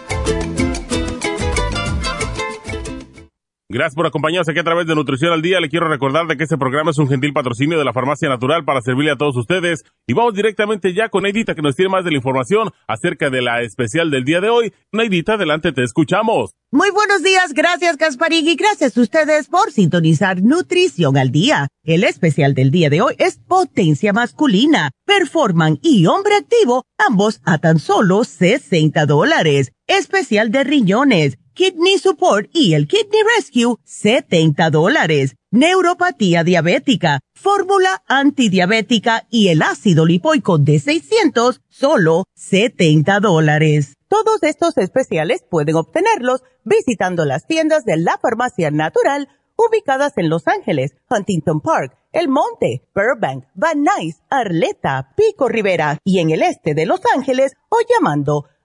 Gracias 3.73 3.95
por 3.95 4.05
acompañarnos 4.05 4.49
aquí 4.49 4.59
a 4.59 4.65
través 4.65 4.85
de 4.85 4.95
Nutrición 4.95 5.31
al 5.31 5.41
Día. 5.41 5.61
Le 5.61 5.69
quiero 5.69 5.87
recordar 5.87 6.27
de 6.27 6.35
que 6.35 6.43
este 6.43 6.57
programa 6.57 6.91
es 6.91 6.97
un 6.97 7.07
gentil 7.07 7.31
patrocinio 7.31 7.79
de 7.79 7.85
la 7.85 7.93
Farmacia 7.93 8.27
Natural 8.27 8.65
para 8.65 8.81
servirle 8.81 9.11
a 9.11 9.15
todos 9.15 9.37
ustedes. 9.37 9.85
Y 10.05 10.13
vamos 10.13 10.33
directamente 10.33 10.93
ya 10.93 11.07
con 11.07 11.23
Neidita 11.23 11.55
que 11.55 11.61
nos 11.61 11.77
tiene 11.77 11.89
más 11.89 12.03
de 12.03 12.11
la 12.11 12.17
información 12.17 12.69
acerca 12.85 13.29
de 13.29 13.41
la 13.41 13.61
especial 13.61 14.11
del 14.11 14.25
día 14.25 14.41
de 14.41 14.49
hoy. 14.49 14.73
Neidita, 14.91 15.35
adelante, 15.35 15.71
te 15.71 15.83
escuchamos. 15.83 16.51
Muy 16.73 16.89
buenos 16.91 17.21
días, 17.21 17.53
gracias 17.53 17.97
Gasparín 17.97 18.47
y 18.47 18.55
gracias 18.55 18.97
a 18.97 19.01
ustedes 19.01 19.49
por 19.49 19.71
sintonizar 19.71 20.41
Nutrición 20.41 21.17
al 21.17 21.29
Día. 21.29 21.67
El 21.83 22.05
especial 22.05 22.53
del 22.53 22.71
día 22.71 22.89
de 22.89 23.01
hoy 23.01 23.15
es 23.17 23.39
Potencia 23.39 24.13
Masculina, 24.13 24.91
Performan 25.05 25.79
y 25.81 26.05
Hombre 26.05 26.35
Activo, 26.35 26.85
ambos 26.97 27.41
a 27.43 27.57
tan 27.57 27.77
solo 27.77 28.23
60 28.23 29.05
dólares. 29.05 29.73
Especial 29.97 30.51
de 30.51 30.63
riñones 30.63 31.37
Kidney 31.53 31.97
Support 31.97 32.49
y 32.53 32.75
el 32.75 32.87
Kidney 32.87 33.23
Rescue, 33.35 33.75
70 33.83 34.69
dólares. 34.69 35.35
Neuropatía 35.51 36.45
diabética, 36.45 37.19
fórmula 37.33 38.01
antidiabética 38.07 39.27
y 39.29 39.49
el 39.49 39.61
ácido 39.61 40.05
lipoico 40.05 40.59
de 40.59 40.79
600, 40.79 41.59
solo 41.67 42.23
70 42.35 43.19
dólares. 43.19 43.95
Todos 44.07 44.41
estos 44.43 44.77
especiales 44.77 45.43
pueden 45.49 45.75
obtenerlos 45.75 46.41
visitando 46.63 47.25
las 47.25 47.45
tiendas 47.45 47.83
de 47.83 47.97
la 47.97 48.17
farmacia 48.17 48.71
natural 48.71 49.27
ubicadas 49.57 50.13
en 50.15 50.29
Los 50.29 50.47
Ángeles, 50.47 50.95
Huntington 51.09 51.59
Park, 51.59 51.97
El 52.13 52.29
Monte, 52.29 52.87
Burbank, 52.95 53.43
Van 53.55 53.83
Nuys, 53.83 54.21
Arleta, 54.29 55.13
Pico 55.17 55.49
Rivera 55.49 55.97
y 56.05 56.19
en 56.19 56.31
el 56.31 56.43
este 56.43 56.73
de 56.75 56.85
Los 56.85 57.01
Ángeles 57.13 57.57
o 57.67 57.77
llamando 57.93 58.45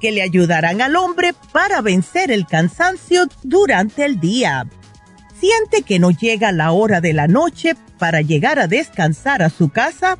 Que 0.00 0.12
le 0.12 0.22
ayudarán 0.22 0.80
al 0.82 0.96
hombre 0.96 1.34
para 1.52 1.80
vencer 1.80 2.30
el 2.30 2.46
cansancio 2.46 3.26
durante 3.42 4.04
el 4.04 4.20
día. 4.20 4.66
¿Siente 5.38 5.82
que 5.82 5.98
no 5.98 6.10
llega 6.10 6.52
la 6.52 6.72
hora 6.72 7.00
de 7.00 7.12
la 7.12 7.28
noche 7.28 7.76
para 7.98 8.20
llegar 8.20 8.58
a 8.58 8.68
descansar 8.68 9.42
a 9.42 9.50
su 9.50 9.68
casa? 9.68 10.18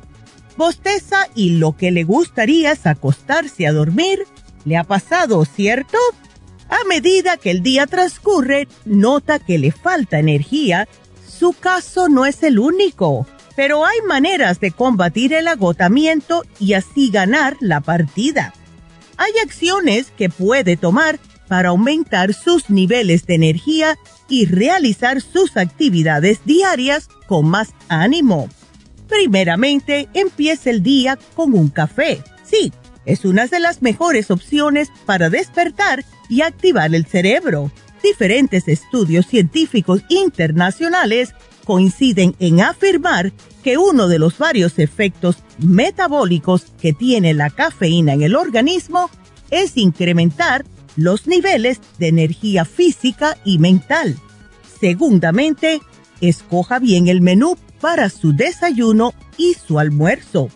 Bosteza 0.57 1.27
y 1.35 1.57
lo 1.57 1.75
que 1.75 1.91
le 1.91 2.03
gustaría 2.03 2.71
es 2.71 2.85
acostarse 2.85 3.67
a 3.67 3.73
dormir. 3.73 4.25
¿Le 4.65 4.77
ha 4.77 4.83
pasado, 4.83 5.45
cierto? 5.45 5.97
A 6.69 6.83
medida 6.87 7.37
que 7.37 7.51
el 7.51 7.63
día 7.63 7.87
transcurre, 7.87 8.67
nota 8.85 9.39
que 9.39 9.57
le 9.57 9.71
falta 9.71 10.19
energía. 10.19 10.87
Su 11.27 11.53
caso 11.53 12.09
no 12.09 12.25
es 12.25 12.43
el 12.43 12.59
único, 12.59 13.27
pero 13.55 13.85
hay 13.85 14.01
maneras 14.07 14.59
de 14.59 14.71
combatir 14.71 15.33
el 15.33 15.47
agotamiento 15.47 16.43
y 16.59 16.73
así 16.73 17.09
ganar 17.09 17.55
la 17.59 17.81
partida 17.81 18.53
hay 19.17 19.31
acciones 19.43 20.11
que 20.17 20.29
puede 20.29 20.77
tomar 20.77 21.19
para 21.47 21.69
aumentar 21.69 22.33
sus 22.33 22.69
niveles 22.69 23.25
de 23.25 23.35
energía 23.35 23.97
y 24.29 24.45
realizar 24.45 25.21
sus 25.21 25.57
actividades 25.57 26.39
diarias 26.45 27.09
con 27.27 27.47
más 27.47 27.73
ánimo. 27.89 28.49
Primeramente, 29.07 30.09
empiece 30.13 30.69
el 30.69 30.83
día 30.83 31.17
con 31.35 31.53
un 31.53 31.69
café. 31.69 32.21
Sí, 32.43 32.73
es 33.05 33.23
una 33.23 33.47
de 33.47 33.59
las 33.59 33.81
mejores 33.81 34.31
opciones 34.31 34.89
para 35.05 35.29
despertar 35.29 36.03
y 36.29 36.41
activar 36.41 36.93
el 36.93 37.05
cerebro. 37.05 37.71
Diferentes 38.03 38.67
estudios 38.67 39.25
científicos 39.27 40.01
internacionales 40.09 41.33
coinciden 41.63 42.35
en 42.39 42.61
afirmar 42.61 43.31
que 43.67 43.77
uno 43.77 44.07
de 44.07 44.17
los 44.17 44.37
varios 44.37 44.79
efectos 44.79 45.39
metabólicos 45.57 46.67
que 46.81 46.93
tiene 46.93 47.33
la 47.33 47.49
cafeína 47.49 48.13
en 48.13 48.21
el 48.21 48.33
organismo 48.37 49.09
es 49.51 49.75
incrementar 49.75 50.63
los 50.95 51.27
niveles 51.27 51.81
de 51.99 52.07
energía 52.07 52.63
física 52.63 53.37
y 53.43 53.59
mental. 53.59 54.15
Segundamente, 54.79 55.81
escoja 56.21 56.79
bien 56.79 57.09
el 57.09 57.19
menú 57.19 57.57
para 57.81 58.09
su 58.09 58.31
desayuno 58.31 59.13
y 59.35 59.55
su 59.55 59.79
almuerzo. 59.79 60.47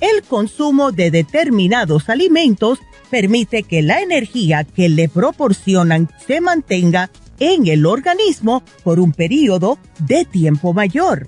El 0.00 0.22
consumo 0.22 0.92
de 0.92 1.10
determinados 1.10 2.08
alimentos 2.08 2.78
permite 3.10 3.64
que 3.64 3.82
la 3.82 4.00
energía 4.00 4.62
que 4.62 4.88
le 4.88 5.08
proporcionan 5.08 6.08
se 6.24 6.40
mantenga 6.40 7.10
en 7.40 7.66
el 7.66 7.84
organismo 7.84 8.62
por 8.84 9.00
un 9.00 9.12
periodo 9.12 9.76
de 9.98 10.24
tiempo 10.24 10.72
mayor. 10.72 11.26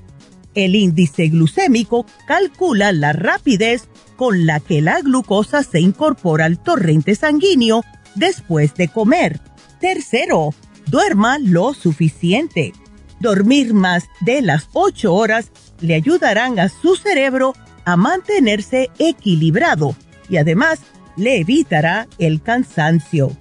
El 0.55 0.75
índice 0.75 1.29
glucémico 1.29 2.07
calcula 2.27 2.93
la 2.93 3.13
rapidez 3.13 3.89
con 4.17 4.47
la 4.47 4.61
que 4.61 4.83
la 4.83 5.01
glucosa 5.01 5.63
se 5.63 5.81
incorpora 5.81 6.45
al 6.45 6.63
torrente 6.63 7.15
sanguíneo 7.15 7.85
después 8.15 8.75
de 8.75 8.89
comer. 8.89 9.41
Tercero, 9.81 10.55
duerma 10.87 11.39
lo 11.39 11.75
suficiente. 11.75 12.73
Dormir 13.21 13.73
más 13.73 14.05
de 14.21 14.43
las 14.43 14.69
8 14.73 15.15
horas 15.15 15.51
le 15.81 15.95
ayudarán 15.95 16.59
a 16.59 16.69
su 16.69 16.97
cerebro 16.97 17.55
a 17.85 17.97
mantenerse 17.97 18.91
equilibrado 18.99 19.97
y 20.29 20.37
además 20.37 20.81
le 21.17 21.39
evitará 21.39 22.09
el 22.19 22.43
cansancio. 22.43 23.37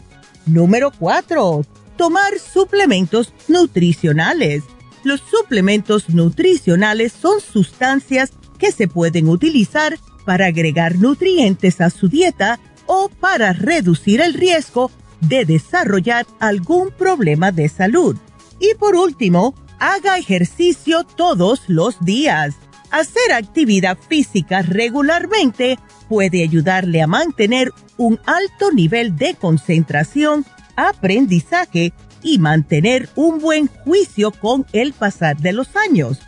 Número 0.45 0.91
4 0.91 1.63
tomar 2.01 2.39
suplementos 2.39 3.31
nutricionales. 3.47 4.63
Los 5.03 5.21
suplementos 5.21 6.09
nutricionales 6.09 7.11
son 7.11 7.41
sustancias 7.41 8.31
que 8.59 8.71
se 8.71 8.87
pueden 8.87 9.29
utilizar 9.29 9.97
para 10.25 10.47
agregar 10.47 10.95
nutrientes 10.97 11.81
a 11.81 11.89
su 11.89 12.07
dieta 12.07 12.59
o 12.85 13.09
para 13.09 13.53
reducir 13.53 14.21
el 14.21 14.33
riesgo 14.33 14.91
de 15.21 15.45
desarrollar 15.45 16.25
algún 16.39 16.91
problema 16.91 17.51
de 17.51 17.69
salud. 17.69 18.17
Y 18.59 18.75
por 18.75 18.95
último, 18.95 19.55
haga 19.79 20.17
ejercicio 20.17 21.03
todos 21.03 21.63
los 21.67 21.99
días. 22.03 22.55
Hacer 22.91 23.33
actividad 23.33 23.97
física 23.97 24.61
regularmente 24.61 25.79
puede 26.09 26.43
ayudarle 26.43 27.01
a 27.01 27.07
mantener 27.07 27.71
un 27.97 28.19
alto 28.25 28.71
nivel 28.71 29.15
de 29.15 29.35
concentración, 29.35 30.45
aprendizaje 30.75 31.93
y 32.23 32.39
mantener 32.39 33.09
un 33.15 33.39
buen 33.39 33.67
juicio 33.67 34.31
con 34.31 34.65
el 34.73 34.93
pasar 34.93 35.37
de 35.37 35.53
los 35.53 35.75
años. 35.75 36.19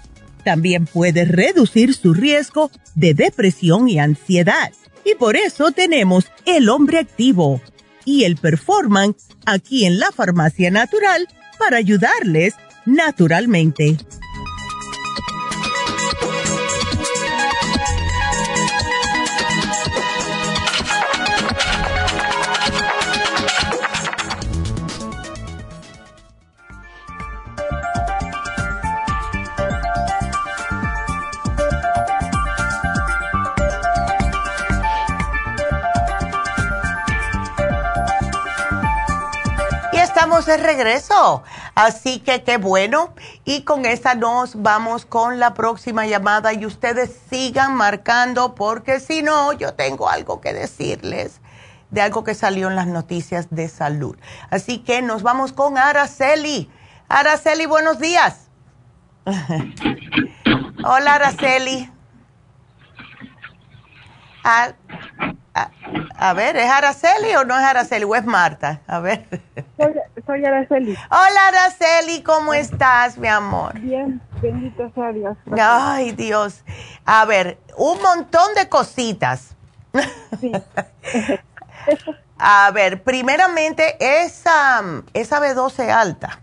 También 0.43 0.85
puede 0.85 1.25
reducir 1.25 1.93
su 1.93 2.13
riesgo 2.13 2.71
de 2.95 3.13
depresión 3.13 3.87
y 3.87 3.99
ansiedad. 3.99 4.71
Y 5.05 5.15
por 5.15 5.35
eso 5.35 5.71
tenemos 5.71 6.25
el 6.45 6.69
hombre 6.69 6.99
activo 6.99 7.61
y 8.05 8.23
el 8.23 8.37
performance 8.37 9.27
aquí 9.45 9.85
en 9.85 9.99
la 9.99 10.11
farmacia 10.11 10.71
natural 10.71 11.27
para 11.59 11.77
ayudarles 11.77 12.55
naturalmente. 12.85 13.97
Estamos 40.39 40.45
de 40.45 40.57
regreso. 40.57 41.43
Así 41.75 42.19
que 42.19 42.43
qué 42.43 42.57
bueno. 42.57 43.13
Y 43.45 43.61
con 43.61 43.85
esta 43.85 44.15
nos 44.15 44.61
vamos 44.61 45.05
con 45.05 45.39
la 45.39 45.53
próxima 45.53 46.07
llamada 46.07 46.53
y 46.53 46.65
ustedes 46.65 47.15
sigan 47.29 47.75
marcando 47.75 48.55
porque 48.55 48.99
si 48.99 49.21
no, 49.21 49.53
yo 49.53 49.73
tengo 49.75 50.09
algo 50.09 50.41
que 50.41 50.53
decirles 50.53 51.39
de 51.91 52.01
algo 52.01 52.23
que 52.23 52.33
salió 52.33 52.69
en 52.69 52.75
las 52.75 52.87
noticias 52.87 53.47
de 53.51 53.69
salud. 53.69 54.17
Así 54.49 54.79
que 54.79 55.03
nos 55.03 55.21
vamos 55.21 55.53
con 55.53 55.77
Araceli. 55.77 56.69
Araceli, 57.09 57.67
buenos 57.67 57.99
días. 57.99 58.47
Hola, 60.83 61.13
Araceli. 61.13 61.91
A, 65.55 65.69
a, 66.17 66.33
ver, 66.33 66.57
¿es 66.57 66.69
Araceli 66.69 67.35
o 67.35 67.43
no 67.43 67.55
es 67.55 67.63
Araceli? 67.63 68.05
¿O 68.05 68.15
es 68.15 68.25
Marta? 68.25 68.81
A 68.87 68.99
ver. 68.99 69.27
Soy, 70.25 70.43
Araceli. 70.43 70.97
Hola, 71.11 71.47
Araceli, 71.49 72.23
¿cómo 72.23 72.55
estás, 72.55 73.17
mi 73.19 73.27
amor? 73.27 73.79
Bien, 73.79 74.19
bendito 74.41 74.91
sea 74.95 75.11
Dios. 75.11 75.37
Ay, 75.59 76.11
Dios. 76.13 76.63
A 77.05 77.25
ver, 77.25 77.59
un 77.77 78.01
montón 78.01 78.55
de 78.55 78.67
cositas. 78.67 79.55
Sí. 80.39 80.51
a 82.39 82.71
ver, 82.71 83.03
primeramente, 83.03 83.95
esa, 83.99 84.81
esa 85.13 85.39
B12 85.39 85.89
alta. 85.91 86.39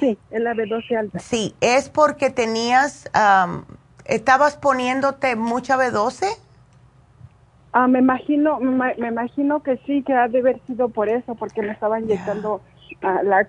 Sí, 0.00 0.18
es 0.30 0.40
la 0.40 0.54
B12 0.54 0.98
alta. 0.98 1.18
Sí, 1.20 1.54
¿es 1.60 1.90
porque 1.90 2.30
tenías, 2.30 3.08
estabas 4.04 4.56
poniéndote 4.56 5.36
mucha 5.36 5.76
B12? 5.76 6.26
Ah, 7.72 7.86
me 7.86 8.00
imagino, 8.00 8.58
me, 8.58 8.94
imagino 8.96 9.62
que 9.62 9.76
sí, 9.86 10.02
que 10.02 10.12
ha 10.12 10.26
de 10.28 10.40
haber 10.40 10.60
sido 10.66 10.88
por 10.88 11.08
eso, 11.08 11.36
porque 11.36 11.62
me 11.62 11.72
estaba 11.72 12.00
inyectando 12.00 12.60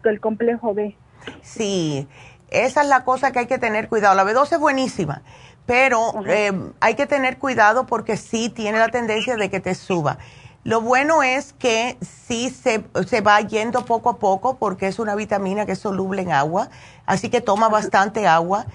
el 0.04 0.20
complejo 0.20 0.74
B. 0.74 0.96
Sí, 1.42 2.08
esa 2.50 2.82
es 2.82 2.88
la 2.88 3.04
cosa 3.04 3.32
que 3.32 3.40
hay 3.40 3.48
que 3.48 3.58
tener 3.58 3.90
cuidado. 3.90 4.14
La 4.16 4.24
B12 4.24 4.54
es 4.54 4.60
buenísima, 4.60 5.24
pero 5.66 6.14
eh, 6.28 6.52
hay 6.80 6.96
que 6.96 7.08
tener 7.08 7.40
cuidado 7.40 7.88
porque 7.88 8.16
sí 8.16 8.50
tiene 8.50 8.78
la 8.78 8.90
tendencia 8.90 9.36
de 9.38 9.50
que 9.50 9.60
te 9.60 9.74
suba. 9.74 10.20
Lo 10.64 10.82
bueno 10.82 11.24
es 11.24 11.54
que 11.54 11.98
sí 12.02 12.52
se, 12.52 12.84
se 13.08 13.22
va 13.22 13.42
yendo 13.42 13.84
poco 13.86 14.12
a 14.12 14.20
poco 14.20 14.58
porque 14.58 14.86
es 14.86 15.00
una 15.00 15.16
vitamina 15.16 15.66
que 15.66 15.72
es 15.72 15.80
soluble 15.80 16.22
en 16.22 16.32
agua, 16.32 16.70
así 17.08 17.30
que 17.32 17.42
toma 17.42 17.68
bastante 17.68 18.28
agua 18.28 18.68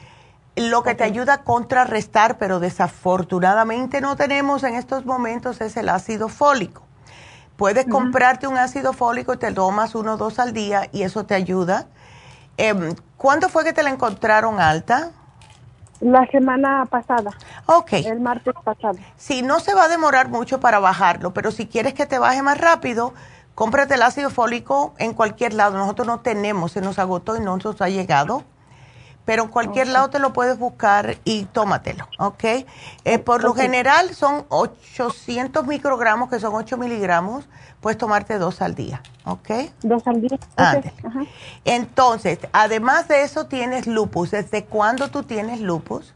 lo 0.57 0.82
que 0.82 0.94
te 0.94 1.04
ayuda 1.04 1.34
a 1.34 1.44
contrarrestar, 1.44 2.38
pero 2.38 2.61
desafortunadamente 2.61 4.00
no 4.00 4.16
tenemos 4.16 4.64
en 4.64 4.74
estos 4.74 5.04
momentos, 5.04 5.61
es 5.61 5.76
el 5.76 5.90
ácido 5.90 6.28
fólico. 6.28 6.82
Puedes 7.57 7.86
comprarte 7.86 8.46
un 8.46 8.59
ácido 8.59 8.92
fólico 8.92 9.34
y 9.34 9.36
te 9.38 9.52
tomas 9.52 9.94
uno 9.94 10.14
o 10.14 10.16
dos 10.16 10.38
al 10.38 10.52
día 10.52 10.88
y 10.92 11.02
eso 11.02 11.24
te 11.24 11.34
ayuda. 11.34 11.86
Eh, 12.59 12.94
¿Cuándo 13.16 13.48
fue 13.48 13.64
que 13.64 13.72
te 13.72 13.82
la 13.82 13.90
encontraron 13.90 14.61
alta? 14.61 15.11
La 16.00 16.26
semana 16.26 16.84
pasada. 16.86 17.30
Ok. 17.66 17.92
El 17.94 18.20
martes 18.20 18.54
pasado. 18.62 18.98
Sí, 19.16 19.42
no 19.42 19.61
se 19.61 19.74
va 19.74 19.84
a 19.84 19.88
demorar 19.88 20.28
mucho 20.28 20.61
para 20.61 20.78
bajarlo, 20.78 21.32
pero 21.32 21.50
si 21.50 21.66
quieres 21.66 21.94
que 21.94 22.04
te 22.04 22.18
baje 22.18 22.42
más 22.42 22.59
rápido, 22.59 23.14
cómprate 23.54 23.94
el 23.94 24.02
ácido 24.02 24.28
fólico 24.28 24.94
en 24.98 25.14
cualquier 25.14 25.54
lado. 25.54 25.78
Nosotros 25.78 26.07
no 26.07 26.20
tenemos, 26.20 26.72
se 26.72 26.82
nos 26.82 26.98
agotó 26.98 27.36
y 27.36 27.40
no 27.40 27.57
nos 27.57 27.80
ha 27.80 27.88
llegado 27.88 28.44
pero 29.27 29.43
en 29.43 29.49
cualquier 29.51 29.89
lado 29.89 30.09
te 30.09 30.18
lo 30.18 30.33
puedes 30.33 30.59
buscar 30.59 31.16
y 31.24 31.45
tómatelo, 31.47 32.07
¿ok? 32.18 32.45
Eh, 33.05 33.18
por 33.18 33.43
lo 33.43 33.53
general 33.53 34.14
son 34.14 34.47
800 34.49 35.66
microgramos, 35.66 36.31
que 36.31 36.39
son 36.39 36.55
8 36.55 36.79
miligramos, 36.79 37.47
puedes 37.81 37.99
tomarte 37.99 38.39
dos 38.39 38.62
al 38.62 38.77
día, 38.77 39.03
¿ok? 39.24 39.51
Dos 39.83 40.07
al 40.07 40.22
día. 40.22 40.39
Entonces, 41.64 42.39
además 42.53 43.09
de 43.09 43.22
eso, 43.22 43.47
tienes 43.47 43.89
lupus. 43.89 44.31
¿Desde 44.31 44.64
cuándo 44.64 45.09
tú 45.09 45.24
tienes 45.24 45.61
lupus? 45.61 46.14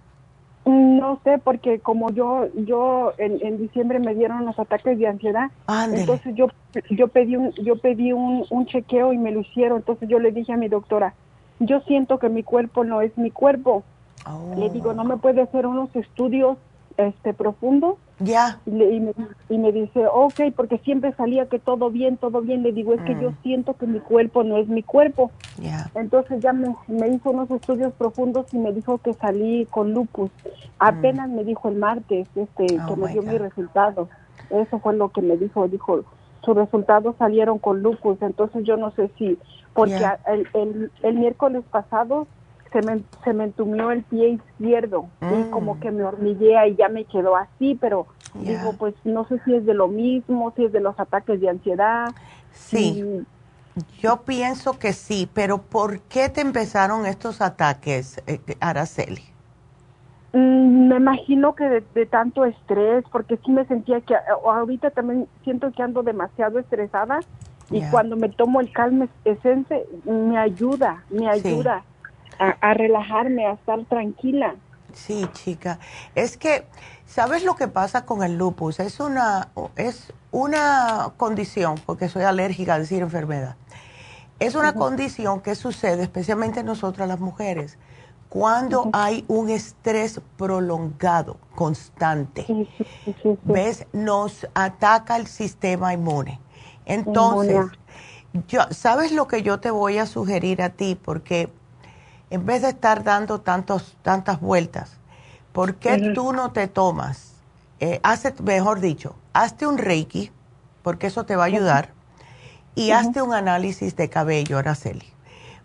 No 0.65 1.19
sé, 1.25 1.39
porque 1.39 1.81
como 1.81 2.11
yo 2.13 2.47
yo 2.55 3.13
en, 3.19 3.59
diciembre 3.59 3.99
me 3.99 4.15
dieron 4.15 4.45
los 4.47 4.57
ataques 4.59 4.99
de 4.99 5.09
ansiedad, 5.09 5.51
entonces 5.93 6.35
yo 6.37 6.49
yo 6.91 7.09
pedí 7.09 7.35
un 7.35 7.53
yo 7.55 7.77
pedí 7.77 8.13
un, 8.13 8.45
un 8.51 8.67
chequeo 8.67 9.13
y 9.13 9.19
me 9.19 9.33
lo 9.33 9.41
hicieron, 9.41 9.79
entonces 9.79 10.09
yo 10.09 10.21
le 10.21 10.31
dije 10.31 10.53
a 10.53 10.57
mi 10.57 10.69
doctora, 10.69 11.15
yo 11.61 11.81
siento 11.83 12.19
que 12.19 12.29
mi 12.29 12.43
cuerpo 12.43 12.85
no 12.85 13.01
es 13.03 13.17
mi 13.17 13.31
cuerpo. 13.31 13.85
Le 14.57 14.69
digo, 14.71 14.93
no 14.93 15.05
me 15.05 15.17
puede 15.17 15.43
hacer 15.43 15.67
unos 15.67 15.95
estudios 15.95 16.59
este 16.97 17.33
profundos. 17.33 17.97
Ya. 18.19 18.61
Y, 18.67 18.71
me, 18.71 19.15
y, 19.49 19.59
me, 19.59 19.73
dice, 19.73 20.07
ok, 20.07 20.53
porque 20.55 20.79
siempre 20.79 21.13
salía 21.15 21.47
que 21.47 21.59
todo 21.59 21.91
bien, 21.91 22.19
todo 22.19 22.43
bien. 22.43 22.63
Le 22.63 22.73
digo, 22.73 22.93
es 22.93 23.01
que 23.03 23.15
yo 23.15 23.31
mm. 23.31 23.37
siento 23.43 23.75
que 23.75 23.87
mi 23.87 23.99
cuerpo 24.01 24.43
no 24.43 24.59
es 24.59 24.69
mi 24.69 24.83
cuerpo. 24.83 25.31
Ya. 25.59 25.91
Entonces 25.95 26.43
ya 26.43 26.53
me, 26.53 26.75
me, 26.87 27.09
hizo 27.09 27.31
unos 27.31 27.51
estudios 27.51 27.95
profundos 27.95 28.53
y 28.53 28.59
me 28.59 28.73
dijo 28.73 28.99
que 28.99 29.15
salí 29.15 29.67
con 29.71 29.95
lupus. 29.95 30.31
Apenas 30.79 31.31
mm. 31.31 31.35
me 31.35 31.45
dijo 31.45 31.69
el 31.69 31.77
martes 31.77 32.29
este, 32.35 32.67
oh 32.79 32.87
que 32.87 33.01
me 33.01 33.13
dio 33.13 33.23
mi 33.23 33.39
resultado. 33.39 34.09
Eso 34.51 34.79
fue 34.81 34.95
lo 34.95 35.09
que 35.09 35.23
me 35.23 35.39
dijo. 35.39 35.67
Dijo, 35.69 36.05
sus 36.45 36.57
resultados 36.57 37.17
salieron 37.19 37.59
con 37.59 37.83
lupus. 37.83 38.21
Entonces 38.23 38.65
yo 38.65 38.77
no 38.77 38.91
sé 38.93 39.11
si 39.19 39.39
porque 39.75 40.01
el, 40.27 40.91
el, 41.03 41.15
miércoles 41.15 41.63
pasado 41.71 42.27
se 42.73 42.83
me, 42.83 43.03
se 43.25 43.33
me 43.33 43.45
entumió 43.45 43.91
el 43.91 44.03
pie 44.03 44.31
izquierdo 44.31 45.09
y 45.23 45.25
mm. 45.25 45.51
como 45.51 45.79
que 45.81 45.91
me 45.91 46.05
hormiguea 46.05 46.67
y 46.67 46.77
ya 46.77 46.89
me 46.89 47.05
quedó 47.05 47.37
así, 47.37 47.77
pero 47.81 48.07
digo, 48.35 48.75
pues 48.79 48.95
no 49.05 49.27
sé 49.27 49.41
si 49.45 49.55
es 49.55 49.65
de 49.67 49.75
lo 49.75 49.89
mismo, 49.89 50.53
si 50.57 50.65
es 50.65 50.73
de 50.73 50.81
los 50.81 50.99
ataques 50.99 51.41
de 51.41 51.49
ansiedad. 51.49 52.11
Sí, 52.53 53.25
yo 54.01 54.23
pienso 54.23 54.79
que 54.79 54.93
sí, 54.93 55.29
pero 55.33 55.59
¿por 55.59 56.01
qué 56.01 56.29
te 56.29 56.41
empezaron 56.41 57.07
estos 57.07 57.41
ataques, 57.41 58.21
eh, 58.27 58.41
Araceli? 58.61 59.30
Mm, 60.33 60.89
me 60.89 60.97
imagino 60.97 61.55
que 61.55 61.65
de, 61.65 61.85
de, 61.95 62.07
tanto 62.07 62.45
estrés, 62.45 63.05
porque 63.11 63.37
sí 63.45 63.51
me 63.51 63.65
sentía 63.67 64.01
que 64.01 64.15
ahorita 64.45 64.91
también 64.91 65.29
siento 65.45 65.73
que 65.73 65.83
ando 65.83 66.03
demasiado 66.03 66.59
estresada 66.59 67.21
y 67.71 67.83
cuando 67.83 68.17
me 68.17 68.29
tomo 68.29 68.61
el 68.61 68.73
Calme 68.73 69.09
Essence, 69.25 69.87
me 70.05 70.37
ayuda, 70.37 71.05
me 71.09 71.29
ayuda 71.29 71.85
a, 72.39 72.75
relajarme, 72.75 73.47
a 73.47 73.53
estar 73.53 73.85
tranquila. 73.85 74.57
Sí, 74.93 75.29
chica. 75.33 75.79
Es 76.17 76.37
que, 76.37 76.67
¿sabes 77.07 77.45
lo 77.45 77.55
que 77.55 77.69
pasa 77.69 78.07
con 78.07 78.25
el 78.25 78.37
lupus? 78.37 78.81
Es 78.81 78.99
una, 78.99 79.49
es 79.77 80.13
una 80.33 81.13
condición, 81.17 81.77
porque 81.87 82.09
soy 82.09 82.25
alérgica 82.25 82.75
a 82.75 82.79
decir 82.81 83.03
enfermedad. 83.03 83.57
Es 84.41 84.55
una 84.55 84.73
condición 84.73 85.41
que 85.41 85.55
sucede, 85.55 86.03
especialmente 86.03 86.61
en 86.61 86.67
nosotras 86.67 87.07
las 87.07 87.21
mujeres, 87.21 87.79
cuando 88.31 88.89
hay 88.93 89.25
un 89.27 89.51
estrés 89.51 90.21
prolongado, 90.37 91.37
constante. 91.57 92.47
¿Ves? 93.43 93.87
Nos 93.93 94.47
ataca 94.55 95.17
el 95.17 95.27
sistema 95.27 95.93
inmune. 95.93 96.41
Entonces, 96.87 97.67
yo, 98.47 98.61
¿sabes 98.71 99.11
lo 99.11 99.27
que 99.27 99.43
yo 99.43 99.59
te 99.59 99.73
voy 99.73 99.99
a 99.99 100.07
sugerir 100.07 100.63
a 100.63 100.71
ti? 100.71 100.95
Porque 100.95 101.53
en 102.31 102.47
vez 102.47 102.63
de 102.63 102.69
estar 102.69 103.03
dando 103.03 103.41
tantos, 103.41 103.97
tantas 104.03 104.41
vueltas, 104.41 104.93
¿por 105.53 105.75
qué 105.75 106.13
tú 106.15 106.33
no 106.33 106.53
te 106.53 106.69
tomas? 106.69 107.33
Eh, 107.81 107.99
hace, 108.05 108.33
mejor 108.45 108.79
dicho, 108.79 109.17
hazte 109.33 109.67
un 109.67 109.77
reiki, 109.77 110.31
porque 110.85 111.09
eso 111.09 111.27
te 111.27 111.35
va 111.35 111.43
a 111.43 111.47
ayudar. 111.47 111.93
y 112.77 112.93
hazte 112.93 113.21
un 113.21 113.35
análisis 113.35 113.97
de 113.97 114.09
cabello, 114.09 114.57
Araceli. 114.57 115.07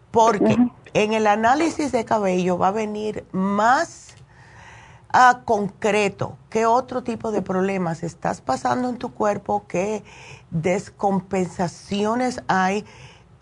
Porque 0.09 0.57
en 0.95 1.11
el 1.11 1.27
análisis 1.27 1.91
de 1.91 2.05
cabello 2.05 2.57
va 2.57 2.69
a 2.69 2.71
venir 2.71 3.25
más 3.33 4.15
a 5.09 5.41
concreto 5.43 6.37
qué 6.49 6.65
otro 6.65 7.03
tipo 7.03 7.33
de 7.33 7.41
problemas 7.41 8.01
estás 8.01 8.39
pasando 8.39 8.87
en 8.87 8.97
tu 8.97 9.13
cuerpo, 9.13 9.65
qué 9.67 10.05
descompensaciones 10.51 12.41
hay. 12.47 12.85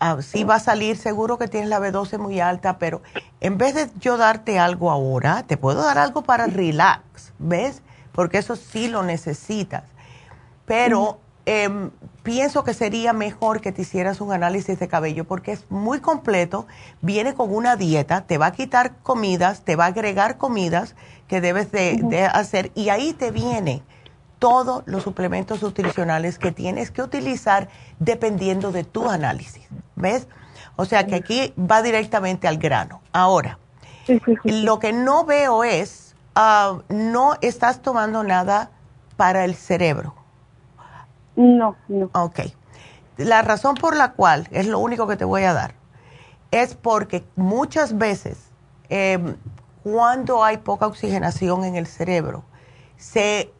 Ah, 0.00 0.16
sí 0.20 0.42
va 0.42 0.56
a 0.56 0.60
salir, 0.60 0.96
seguro 0.96 1.38
que 1.38 1.46
tienes 1.46 1.68
la 1.68 1.78
B12 1.78 2.18
muy 2.18 2.40
alta, 2.40 2.78
pero 2.78 3.02
en 3.40 3.56
vez 3.56 3.76
de 3.76 3.88
yo 4.00 4.16
darte 4.16 4.58
algo 4.58 4.90
ahora, 4.90 5.44
te 5.44 5.56
puedo 5.56 5.80
dar 5.80 5.96
algo 5.96 6.22
para 6.22 6.48
relax, 6.48 7.32
¿ves? 7.38 7.82
Porque 8.10 8.38
eso 8.38 8.56
sí 8.56 8.88
lo 8.88 9.04
necesitas. 9.04 9.84
Pero 10.66 11.20
Em, 11.46 11.90
pienso 12.22 12.64
que 12.64 12.72
sería 12.72 13.12
mejor 13.12 13.60
que 13.60 13.70
te 13.70 13.82
hicieras 13.82 14.22
un 14.22 14.32
análisis 14.32 14.78
de 14.78 14.88
cabello 14.88 15.24
porque 15.24 15.52
es 15.52 15.70
muy 15.70 16.00
completo, 16.00 16.66
viene 17.02 17.34
con 17.34 17.54
una 17.54 17.76
dieta, 17.76 18.22
te 18.22 18.38
va 18.38 18.46
a 18.46 18.52
quitar 18.52 18.96
comidas, 19.02 19.62
te 19.62 19.76
va 19.76 19.84
a 19.84 19.88
agregar 19.88 20.38
comidas 20.38 20.94
que 21.28 21.42
debes 21.42 21.70
de, 21.70 22.24
hacer 22.32 22.72
y 22.74 22.88
ahí 22.88 23.12
te 23.12 23.30
viene 23.30 23.82
todos 24.38 24.84
los 24.86 25.02
suplementos 25.02 25.62
nutricionales 25.62 26.38
que 26.38 26.50
tienes 26.50 26.90
que 26.90 27.02
utilizar 27.02 27.68
dependiendo 27.98 28.72
de 28.72 28.84
tu 28.84 29.10
análisis, 29.10 29.68
¿ves? 29.96 30.28
O 30.76 30.86
sea 30.86 31.06
que 31.06 31.14
aquí 31.14 31.52
va 31.58 31.82
directamente 31.82 32.48
al 32.48 32.56
grano. 32.56 33.02
Ahora, 33.12 33.58
lo 34.44 34.78
que 34.78 34.92
no 34.92 35.24
veo 35.24 35.62
es, 35.62 36.14
ah, 36.34 36.78
no 36.88 37.36
estás 37.42 37.80
tomando 37.82 38.24
nada 38.24 38.70
para 39.16 39.44
el 39.44 39.54
cerebro. 39.54 40.23
No, 41.36 41.76
no. 41.88 42.10
Ok. 42.14 42.40
La 43.16 43.42
razón 43.42 43.76
por 43.76 43.96
la 43.96 44.12
cual, 44.12 44.48
es 44.50 44.66
lo 44.66 44.78
único 44.78 45.06
que 45.06 45.16
te 45.16 45.24
voy 45.24 45.44
a 45.44 45.52
dar, 45.52 45.74
es 46.50 46.74
porque 46.74 47.24
muchas 47.36 47.96
veces 47.96 48.50
em, 48.88 49.36
cuando 49.82 50.42
hay 50.42 50.58
poca 50.58 50.86
oxigenación 50.86 51.64
en 51.64 51.76
el 51.76 51.86
cerebro, 51.86 52.44
se 52.96 53.52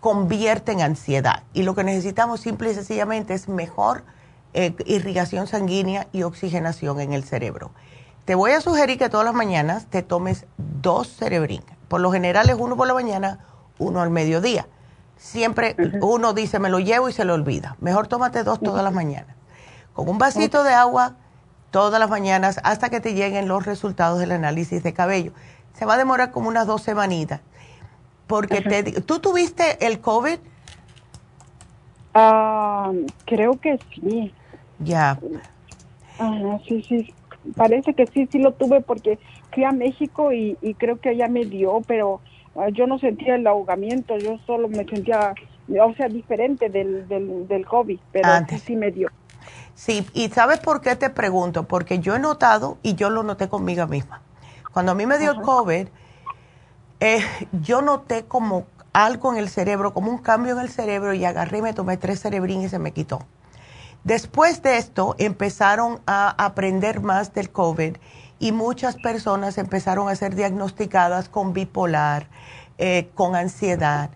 convierte 0.00 0.72
en 0.72 0.82
ansiedad. 0.82 1.44
Y 1.54 1.62
lo 1.62 1.74
que 1.74 1.84
necesitamos 1.84 2.40
simple 2.40 2.70
y 2.70 2.74
sencillamente 2.74 3.32
es 3.34 3.48
mejor 3.48 4.04
eh, 4.52 4.74
irrigación 4.84 5.46
sanguínea 5.46 6.08
y 6.12 6.22
oxigenación 6.22 7.00
en 7.00 7.12
el 7.12 7.24
cerebro. 7.24 7.70
Te 8.26 8.34
voy 8.34 8.52
a 8.52 8.60
sugerir 8.60 8.98
que 8.98 9.08
todas 9.08 9.24
las 9.24 9.34
mañanas 9.34 9.86
te 9.86 10.02
tomes 10.02 10.46
dos 10.58 11.08
cerebrín. 11.08 11.62
Por 11.88 12.00
lo 12.00 12.12
general 12.12 12.50
es 12.50 12.56
uno 12.58 12.76
por 12.76 12.86
la 12.86 12.94
mañana, 12.94 13.46
uno 13.78 14.00
al 14.00 14.10
mediodía 14.10 14.66
siempre 15.16 15.76
uno 16.00 16.32
dice, 16.32 16.58
me 16.58 16.70
lo 16.70 16.78
llevo 16.78 17.08
y 17.08 17.12
se 17.12 17.24
lo 17.24 17.34
olvida. 17.34 17.76
Mejor 17.80 18.06
tómate 18.06 18.44
dos 18.44 18.60
todas 18.60 18.84
las 18.84 18.92
mañanas. 18.92 19.36
Con 19.92 20.08
un 20.08 20.18
vasito 20.18 20.64
de 20.64 20.72
agua 20.72 21.14
todas 21.70 21.98
las 21.98 22.08
mañanas 22.08 22.60
hasta 22.62 22.88
que 22.88 23.00
te 23.00 23.14
lleguen 23.14 23.48
los 23.48 23.66
resultados 23.66 24.18
del 24.18 24.32
análisis 24.32 24.82
de 24.82 24.92
cabello. 24.92 25.32
Se 25.72 25.84
va 25.84 25.94
a 25.94 25.96
demorar 25.96 26.30
como 26.30 26.48
unas 26.48 26.66
dos 26.66 26.82
semanitas. 26.82 27.40
Porque 28.26 28.60
te, 28.60 29.00
¿tú 29.02 29.18
tuviste 29.18 29.84
el 29.84 30.00
COVID? 30.00 30.38
Ah, 32.14 32.92
creo 33.26 33.58
que 33.60 33.78
sí. 33.92 34.32
Ya. 34.78 35.18
Sí, 36.66 36.82
sí. 36.88 37.14
Parece 37.56 37.92
que 37.92 38.06
sí, 38.06 38.28
sí 38.30 38.38
lo 38.38 38.52
tuve 38.52 38.80
porque 38.80 39.18
fui 39.52 39.64
a 39.64 39.72
México 39.72 40.32
y, 40.32 40.56
y 40.62 40.74
creo 40.74 41.00
que 41.00 41.10
allá 41.10 41.28
me 41.28 41.44
dio, 41.44 41.82
pero 41.86 42.20
yo 42.72 42.86
no 42.86 42.98
sentía 42.98 43.34
el 43.34 43.46
ahogamiento, 43.46 44.16
yo 44.18 44.38
solo 44.46 44.68
me 44.68 44.84
sentía, 44.84 45.34
o 45.82 45.94
sea, 45.94 46.08
diferente 46.08 46.68
del, 46.68 47.08
del, 47.08 47.48
del 47.48 47.66
COVID, 47.66 47.98
pero 48.12 48.28
sí 48.64 48.76
me 48.76 48.90
dio. 48.90 49.10
Sí, 49.74 50.06
y 50.14 50.28
¿sabes 50.28 50.60
por 50.60 50.80
qué 50.80 50.94
te 50.94 51.10
pregunto? 51.10 51.64
Porque 51.64 51.98
yo 51.98 52.14
he 52.14 52.18
notado, 52.20 52.78
y 52.82 52.94
yo 52.94 53.10
lo 53.10 53.22
noté 53.22 53.48
conmigo 53.48 53.86
misma, 53.86 54.22
cuando 54.72 54.92
a 54.92 54.94
mí 54.94 55.04
me 55.06 55.18
dio 55.18 55.32
el 55.32 55.40
COVID, 55.40 55.88
eh, 57.00 57.20
yo 57.60 57.82
noté 57.82 58.24
como 58.24 58.66
algo 58.92 59.32
en 59.32 59.38
el 59.38 59.48
cerebro, 59.48 59.92
como 59.92 60.10
un 60.10 60.18
cambio 60.18 60.52
en 60.54 60.60
el 60.60 60.68
cerebro, 60.68 61.12
y 61.12 61.24
agarré 61.24 61.58
y 61.58 61.62
me 61.62 61.72
tomé 61.72 61.96
tres 61.96 62.20
cerebrín 62.20 62.62
y 62.62 62.68
se 62.68 62.78
me 62.78 62.92
quitó. 62.92 63.26
Después 64.04 64.62
de 64.62 64.76
esto, 64.76 65.16
empezaron 65.18 66.00
a 66.06 66.44
aprender 66.44 67.00
más 67.00 67.32
del 67.34 67.50
COVID 67.50 67.96
y 68.44 68.52
muchas 68.52 68.96
personas 68.96 69.56
empezaron 69.56 70.10
a 70.10 70.16
ser 70.16 70.34
diagnosticadas 70.34 71.30
con 71.30 71.54
bipolar, 71.54 72.26
eh, 72.76 73.08
con 73.14 73.36
ansiedad, 73.36 74.10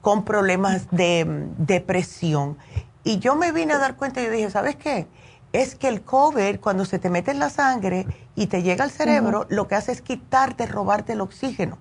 con 0.00 0.24
problemas 0.24 0.88
de 0.90 1.26
mm, 1.26 1.66
depresión. 1.66 2.56
Y 3.04 3.18
yo 3.18 3.36
me 3.36 3.52
vine 3.52 3.74
a 3.74 3.78
dar 3.78 3.96
cuenta 3.96 4.22
y 4.22 4.28
dije, 4.30 4.48
¿sabes 4.48 4.76
qué? 4.76 5.06
Es 5.52 5.74
que 5.74 5.88
el 5.88 6.00
COVID, 6.00 6.60
cuando 6.60 6.86
se 6.86 6.98
te 6.98 7.10
mete 7.10 7.30
en 7.30 7.38
la 7.38 7.50
sangre 7.50 8.06
y 8.34 8.46
te 8.46 8.62
llega 8.62 8.84
al 8.84 8.90
cerebro, 8.90 9.44
lo 9.50 9.68
que 9.68 9.74
hace 9.74 9.92
es 9.92 10.00
quitarte, 10.00 10.64
robarte 10.64 11.12
el 11.12 11.20
oxígeno. 11.20 11.76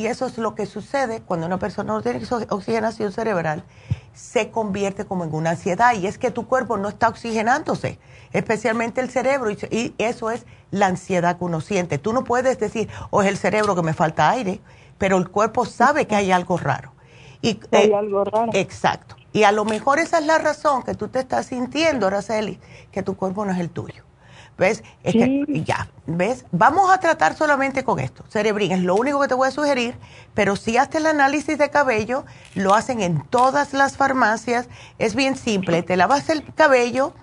Y 0.00 0.06
eso 0.06 0.24
es 0.24 0.38
lo 0.38 0.54
que 0.54 0.64
sucede 0.64 1.20
cuando 1.20 1.44
una 1.44 1.58
persona 1.58 1.92
no 1.92 2.00
tiene 2.00 2.22
oxigenación 2.48 3.12
cerebral, 3.12 3.64
se 4.14 4.50
convierte 4.50 5.04
como 5.04 5.24
en 5.24 5.34
una 5.34 5.50
ansiedad. 5.50 5.92
Y 5.92 6.06
es 6.06 6.16
que 6.16 6.30
tu 6.30 6.46
cuerpo 6.46 6.78
no 6.78 6.88
está 6.88 7.08
oxigenándose, 7.08 7.98
especialmente 8.32 9.02
el 9.02 9.10
cerebro. 9.10 9.50
Y, 9.50 9.94
eso 9.98 10.30
es 10.30 10.46
la 10.70 10.86
ansiedad 10.86 11.36
que 11.36 11.44
uno 11.44 11.60
siente. 11.60 11.98
Tú 11.98 12.14
no 12.14 12.24
puedes 12.24 12.58
decir, 12.58 12.88
o 13.10 13.18
oh, 13.18 13.22
es 13.22 13.28
el 13.28 13.36
cerebro 13.36 13.76
que 13.76 13.82
me 13.82 13.92
falta 13.92 14.30
aire, 14.30 14.62
pero 14.96 15.18
el 15.18 15.28
cuerpo 15.28 15.66
sabe 15.66 16.06
que 16.06 16.16
hay 16.16 16.32
algo 16.32 16.56
raro. 16.56 16.94
Y, 17.42 17.60
hay 17.70 17.90
eh, 17.90 17.94
algo 17.94 18.24
raro. 18.24 18.52
Exacto. 18.54 19.16
Y 19.34 19.42
a 19.42 19.52
lo 19.52 19.66
mejor 19.66 19.98
esa 19.98 20.18
es 20.18 20.24
la 20.24 20.38
razón 20.38 20.82
que 20.82 20.94
tú 20.94 21.08
te 21.08 21.18
estás 21.18 21.44
sintiendo, 21.44 22.06
Araceli, 22.06 22.58
que 22.90 23.02
tu 23.02 23.18
cuerpo 23.18 23.44
no 23.44 23.52
es 23.52 23.58
el 23.58 23.68
tuyo. 23.68 24.02
¿Ves? 24.60 24.84
Es 25.02 25.14
que, 25.14 25.62
ya, 25.64 25.88
¿ves? 26.04 26.44
Vamos 26.52 26.90
a 26.90 27.00
tratar 27.00 27.34
solamente 27.34 27.82
con 27.82 27.98
esto. 27.98 28.24
Cerebrín 28.28 28.72
es 28.72 28.82
lo 28.82 28.94
único 28.94 29.18
que 29.18 29.26
te 29.26 29.32
voy 29.32 29.48
a 29.48 29.50
sugerir, 29.50 29.96
pero 30.34 30.54
si 30.54 30.76
haces 30.76 30.96
el 30.96 31.06
análisis 31.06 31.56
de 31.56 31.70
cabello, 31.70 32.26
lo 32.54 32.74
hacen 32.74 33.00
en 33.00 33.22
todas 33.30 33.72
las 33.72 33.96
farmacias. 33.96 34.68
Es 34.98 35.14
bien 35.14 35.36
simple. 35.36 35.82
Te 35.82 35.96
lavas 35.96 36.28
el 36.28 36.44
cabello 36.54 37.14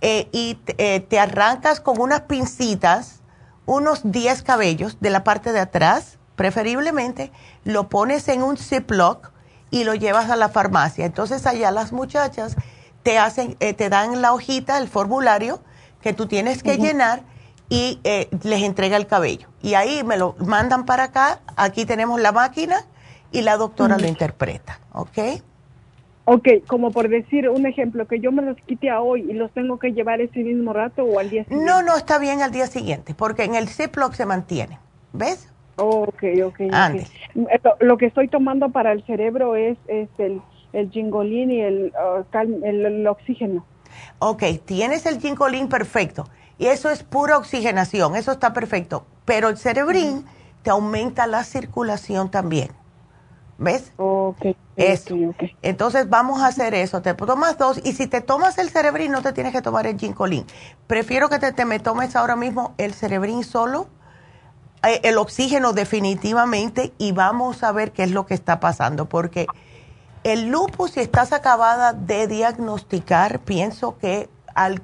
eh, 0.00 0.28
y 0.30 0.60
eh, 0.78 1.00
te 1.00 1.18
arrancas 1.18 1.80
con 1.80 2.00
unas 2.00 2.20
pincitas 2.20 3.20
unos 3.64 4.02
10 4.04 4.44
cabellos 4.44 4.98
de 5.00 5.10
la 5.10 5.24
parte 5.24 5.52
de 5.52 5.58
atrás, 5.58 6.18
preferiblemente, 6.36 7.32
lo 7.64 7.88
pones 7.88 8.28
en 8.28 8.44
un 8.44 8.56
Ziploc 8.56 9.32
y 9.72 9.82
lo 9.82 9.96
llevas 9.96 10.30
a 10.30 10.36
la 10.36 10.50
farmacia. 10.50 11.04
Entonces 11.04 11.48
allá 11.48 11.72
las 11.72 11.90
muchachas 11.90 12.54
te 13.02 13.18
hacen, 13.18 13.56
eh, 13.58 13.74
te 13.74 13.88
dan 13.88 14.22
la 14.22 14.32
hojita, 14.32 14.78
el 14.78 14.86
formulario 14.86 15.60
que 16.00 16.12
tú 16.12 16.26
tienes 16.26 16.62
que 16.62 16.76
llenar 16.76 17.22
y 17.68 18.00
eh, 18.04 18.28
les 18.42 18.62
entrega 18.62 18.96
el 18.96 19.06
cabello. 19.06 19.48
Y 19.62 19.74
ahí 19.74 20.02
me 20.04 20.16
lo 20.16 20.34
mandan 20.38 20.86
para 20.86 21.04
acá, 21.04 21.40
aquí 21.56 21.84
tenemos 21.84 22.20
la 22.20 22.32
máquina 22.32 22.76
y 23.32 23.42
la 23.42 23.56
doctora 23.56 23.98
lo 23.98 24.06
interpreta, 24.06 24.80
¿ok? 24.92 25.18
Ok, 26.28 26.48
como 26.66 26.90
por 26.90 27.08
decir 27.08 27.48
un 27.48 27.66
ejemplo, 27.66 28.06
que 28.08 28.18
yo 28.18 28.32
me 28.32 28.42
los 28.42 28.56
quite 28.66 28.90
a 28.90 29.00
hoy 29.00 29.26
y 29.28 29.32
los 29.32 29.52
tengo 29.52 29.78
que 29.78 29.92
llevar 29.92 30.20
ese 30.20 30.40
mismo 30.40 30.72
rato 30.72 31.04
o 31.04 31.20
al 31.20 31.30
día 31.30 31.44
siguiente. 31.44 31.64
No, 31.64 31.82
no, 31.82 31.96
está 31.96 32.18
bien 32.18 32.42
al 32.42 32.50
día 32.50 32.66
siguiente, 32.66 33.14
porque 33.14 33.44
en 33.44 33.54
el 33.54 33.68
Ziploc 33.68 34.12
se 34.14 34.26
mantiene, 34.26 34.78
¿ves? 35.12 35.52
ok, 35.76 36.24
ok. 36.44 36.46
okay. 36.46 37.06
Lo, 37.80 37.96
que 37.96 38.06
estoy 38.06 38.28
tomando 38.28 38.70
para 38.70 38.92
el 38.92 39.04
cerebro 39.04 39.54
es, 39.56 39.76
es 39.86 40.08
el, 40.18 40.40
el 40.72 40.90
gingolín 40.90 41.50
y 41.50 41.60
el, 41.60 41.92
uh, 41.94 42.64
el 42.64 43.06
oxígeno. 43.06 43.64
Ok, 44.18 44.42
tienes 44.64 45.06
el 45.06 45.20
ginkolín 45.20 45.68
perfecto. 45.68 46.28
Y 46.58 46.66
eso 46.66 46.90
es 46.90 47.02
pura 47.02 47.36
oxigenación, 47.36 48.16
eso 48.16 48.32
está 48.32 48.52
perfecto. 48.52 49.04
Pero 49.24 49.48
el 49.48 49.58
cerebrín 49.58 50.24
te 50.62 50.70
aumenta 50.70 51.26
la 51.26 51.44
circulación 51.44 52.30
también. 52.30 52.70
¿Ves? 53.58 53.92
Ok. 53.96 54.56
Eso. 54.76 55.14
Entonces 55.62 56.08
vamos 56.10 56.42
a 56.42 56.48
hacer 56.48 56.74
eso. 56.74 57.00
Te 57.00 57.14
tomas 57.14 57.56
dos 57.56 57.80
y 57.82 57.92
si 57.92 58.06
te 58.06 58.20
tomas 58.20 58.58
el 58.58 58.68
cerebrín 58.68 59.12
no 59.12 59.22
te 59.22 59.32
tienes 59.32 59.52
que 59.52 59.62
tomar 59.62 59.86
el 59.86 59.98
ginkolín. 59.98 60.44
Prefiero 60.86 61.28
que 61.28 61.38
te, 61.38 61.52
te 61.52 61.64
me 61.64 61.78
tomes 61.78 62.14
ahora 62.16 62.36
mismo 62.36 62.74
el 62.76 62.92
cerebrín 62.92 63.44
solo, 63.44 63.88
eh, 64.82 65.00
el 65.04 65.16
oxígeno 65.16 65.72
definitivamente 65.72 66.92
y 66.98 67.12
vamos 67.12 67.62
a 67.62 67.72
ver 67.72 67.92
qué 67.92 68.02
es 68.02 68.10
lo 68.10 68.26
que 68.26 68.34
está 68.34 68.60
pasando 68.60 69.06
porque 69.06 69.46
el 70.26 70.48
lupus, 70.48 70.90
si 70.90 71.00
estás 71.00 71.32
acabada 71.32 71.92
de 71.92 72.26
diagnosticar, 72.26 73.38
pienso 73.38 73.96
que 73.98 74.28
al 74.56 74.82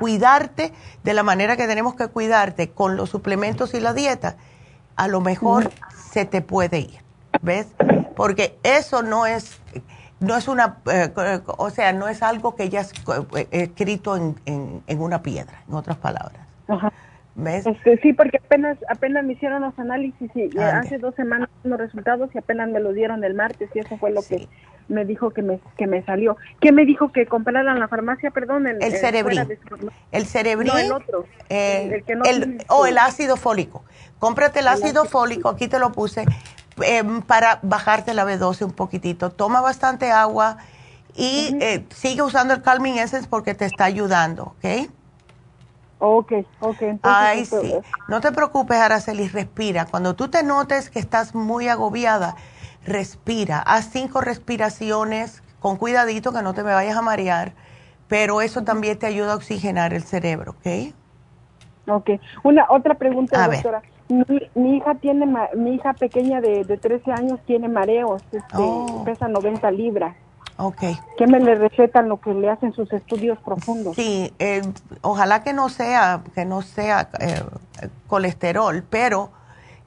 cuidarte 0.00 0.72
de 1.04 1.14
la 1.14 1.22
manera 1.22 1.56
que 1.56 1.68
tenemos 1.68 1.94
que 1.94 2.08
cuidarte 2.08 2.70
con 2.70 2.96
los 2.96 3.10
suplementos 3.10 3.74
y 3.74 3.80
la 3.80 3.94
dieta, 3.94 4.34
a 4.96 5.06
lo 5.06 5.20
mejor 5.20 5.70
se 6.10 6.24
te 6.24 6.42
puede 6.42 6.80
ir, 6.80 7.00
¿ves? 7.42 7.68
Porque 8.16 8.58
eso 8.64 9.04
no 9.04 9.24
es, 9.24 9.60
no 10.18 10.36
es 10.36 10.48
una, 10.48 10.78
eh, 10.90 11.12
o 11.46 11.70
sea, 11.70 11.92
no 11.92 12.08
es 12.08 12.20
algo 12.20 12.56
que 12.56 12.68
ya 12.70 12.80
es 12.80 12.92
eh, 13.36 13.46
escrito 13.52 14.16
en, 14.16 14.82
una 14.88 15.22
piedra, 15.22 15.62
en 15.68 15.74
otras 15.74 15.96
palabras. 15.98 16.40
Este, 17.46 17.98
sí, 17.98 18.12
porque 18.12 18.38
apenas 18.38 18.76
apenas 18.88 19.24
me 19.24 19.34
hicieron 19.34 19.62
los 19.62 19.78
análisis 19.78 20.30
y 20.34 20.58
hace 20.58 20.98
dos 20.98 21.14
semanas 21.14 21.48
los 21.62 21.78
resultados 21.78 22.30
y 22.34 22.38
apenas 22.38 22.68
me 22.68 22.80
lo 22.80 22.92
dieron 22.92 23.24
el 23.24 23.34
martes 23.34 23.70
y 23.74 23.78
eso 23.78 23.96
fue 23.96 24.10
lo 24.10 24.22
que 24.22 24.48
me 24.88 25.04
dijo 25.04 25.30
que 25.30 25.42
me, 25.42 25.60
que 25.78 25.86
me 25.86 26.02
salió. 26.04 26.36
¿Qué 26.60 26.72
me 26.72 26.84
dijo 26.84 27.12
que 27.12 27.26
comprara 27.26 27.60
en 27.60 27.78
la 27.78 27.88
farmacia? 27.88 28.30
Perdón, 28.30 28.66
el 28.66 28.92
cerebrín. 28.96 29.46
El 30.10 30.26
cerebrín. 30.26 30.76
el 30.76 30.92
otro. 30.92 31.24
Eh, 31.48 32.02
el 32.08 32.58
o 32.68 32.86
el 32.86 32.98
ácido 32.98 33.36
fólico. 33.36 33.84
Cómprate 34.18 34.60
el, 34.60 34.68
ácido, 34.68 35.06
fólico, 35.06 35.48
aquí 35.48 35.66
te 35.66 35.78
lo 35.78 35.92
puse, 35.92 36.26
em, 36.82 37.22
para 37.22 37.58
bajarte 37.62 38.12
la 38.12 38.26
B12 38.26 38.66
un 38.66 38.72
poquitito. 38.72 39.30
Toma 39.30 39.62
bastante 39.62 40.10
agua 40.10 40.58
y 41.16 41.56
eh, 41.60 41.86
sigue 41.88 42.20
usando 42.20 42.52
el 42.52 42.60
Calming 42.60 42.98
Essence 42.98 43.26
porque 43.28 43.54
te 43.54 43.64
está 43.64 43.84
ayudando, 43.84 44.54
¿ok? 44.58 44.90
Ok, 46.00 46.32
ok. 46.60 46.82
Ay, 47.02 47.44
sí. 47.44 47.74
No 48.08 48.22
te 48.22 48.32
preocupes, 48.32 48.78
Araceli, 48.78 49.28
respira. 49.28 49.84
Cuando 49.84 50.16
tú 50.16 50.28
te 50.28 50.42
notes 50.42 50.88
que 50.88 50.98
estás 50.98 51.34
muy 51.34 51.68
agobiada, 51.68 52.36
respira. 52.86 53.58
Haz 53.58 53.90
cinco 53.92 54.22
respiraciones 54.22 55.42
con 55.60 55.76
cuidadito 55.76 56.32
que 56.32 56.40
no 56.42 56.54
te 56.54 56.64
me 56.64 56.72
vayas 56.72 56.96
a 56.96 57.02
marear, 57.02 57.52
pero 58.08 58.40
eso 58.40 58.64
también 58.64 58.98
te 58.98 59.06
ayuda 59.06 59.34
a 59.34 59.36
oxigenar 59.36 59.92
el 59.92 60.02
cerebro, 60.02 60.52
¿ok? 60.52 60.94
Ok. 61.86 62.10
Una 62.44 62.66
otra 62.70 62.94
pregunta, 62.94 63.46
doctora. 63.46 63.82
Mi, 64.08 64.76
hija 64.78 64.94
tiene, 64.96 65.26
mi 65.54 65.74
hija 65.74 65.92
pequeña 65.92 66.40
de, 66.40 66.64
de 66.64 66.78
13 66.78 67.12
años 67.12 67.40
tiene 67.46 67.68
mareos, 67.68 68.22
este, 68.32 68.56
oh. 68.56 69.02
pesa 69.04 69.28
90 69.28 69.70
libras. 69.70 70.16
Okay. 70.62 70.98
¿Qué 71.16 71.26
me 71.26 71.40
le 71.40 71.54
recetan 71.54 72.10
lo 72.10 72.20
que 72.20 72.34
le 72.34 72.50
hacen 72.50 72.74
sus 72.74 72.92
estudios 72.92 73.38
profundos? 73.38 73.96
Sí, 73.96 74.30
eh, 74.38 74.60
ojalá 75.00 75.42
que 75.42 75.54
no 75.54 75.70
sea, 75.70 76.22
que 76.34 76.44
no 76.44 76.60
sea 76.60 77.08
eh, 77.18 77.40
colesterol, 78.08 78.84
pero 78.90 79.30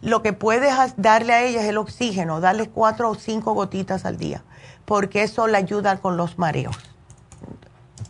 lo 0.02 0.24
que 0.24 0.34
puedes 0.34 0.74
darle 0.98 1.34
a 1.34 1.44
ella 1.44 1.62
es 1.62 1.68
el 1.68 1.78
oxígeno, 1.78 2.42
darle 2.42 2.70
cuatro 2.70 3.12
o 3.12 3.16
cinco 3.16 3.54
gotitas 3.54 4.04
al 4.04 4.18
día, 4.18 4.44
porque 4.86 5.22
eso 5.22 5.46
le 5.46 5.58
ayuda 5.58 5.98
con 5.98 6.18
los 6.18 6.40
mareos. 6.40 6.76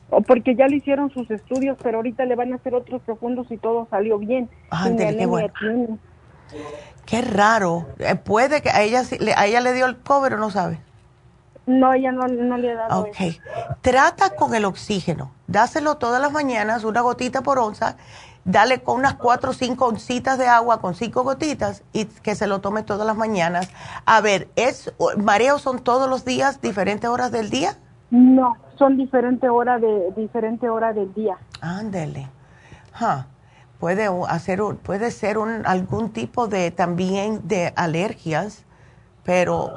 O 0.09 0.21
porque 0.21 0.55
ya 0.55 0.67
le 0.67 0.77
hicieron 0.77 1.09
sus 1.09 1.29
estudios, 1.31 1.77
pero 1.83 1.97
ahorita 1.97 2.23
le 2.23 2.35
van 2.35 2.53
a 2.53 2.55
hacer 2.55 2.75
otros 2.75 3.01
profundos 3.01 3.51
y 3.51 3.57
todo 3.57 3.87
salió 3.89 4.19
bien. 4.19 4.49
Ah, 4.71 4.89
qué, 4.95 5.25
bueno. 5.25 5.51
qué 7.05 7.21
raro. 7.23 7.87
Eh, 7.99 8.15
puede 8.15 8.61
que 8.61 8.69
a 8.69 8.83
ella, 8.83 9.01
a 9.35 9.47
ella 9.47 9.59
le 9.59 9.73
dio 9.73 9.85
el 9.85 9.97
cobre, 9.97 10.37
¿no 10.37 10.49
sabe? 10.49 10.79
No, 11.65 11.93
ella 11.93 12.11
no, 12.11 12.27
le 12.27 12.71
ha 12.71 12.75
dado. 12.75 13.01
Ok. 13.03 13.17
Trata 13.81 14.31
con 14.31 14.53
el 14.53 14.65
oxígeno. 14.65 15.31
Dáselo 15.47 15.95
todas 15.95 16.21
las 16.21 16.31
mañanas, 16.31 16.83
una 16.83 17.01
gotita 17.01 17.41
por 17.41 17.59
onza. 17.59 17.95
Dale 18.45 18.81
con 18.81 18.97
unas 18.97 19.13
cuatro 19.13 19.51
o 19.51 19.53
cinco 19.53 19.85
oncitas 19.85 20.37
de 20.37 20.47
agua 20.47 20.81
con 20.81 20.95
cinco 20.95 21.23
gotitas 21.23 21.83
y 21.93 22.05
que 22.05 22.35
se 22.35 22.45
lo 22.45 22.59
tome 22.59 22.83
todas 22.83 23.07
las 23.07 23.15
mañanas. 23.15 23.69
A 24.05 24.19
ver, 24.19 24.49
¿es 24.57 24.93
mareos 25.17 25.61
son 25.61 25.79
todos 25.79 26.09
los 26.09 26.25
días, 26.25 26.59
diferentes 26.59 27.09
horas 27.09 27.31
del 27.31 27.49
día? 27.49 27.77
No, 28.11 28.57
son 28.77 28.97
diferentes 28.97 29.49
horas 29.49 29.79
de 29.79 30.11
diferente 30.17 30.69
hora 30.69 30.91
del 30.91 31.13
día. 31.13 31.37
Ándele. 31.61 32.27
Puede 33.79 34.09
hacer 34.29 34.61
puede 34.83 35.11
ser 35.11 35.37
un, 35.37 35.65
algún 35.65 36.11
tipo 36.11 36.47
de 36.47 36.71
también 36.71 37.47
de 37.47 37.73
alergias 37.75 38.65
pero 39.23 39.73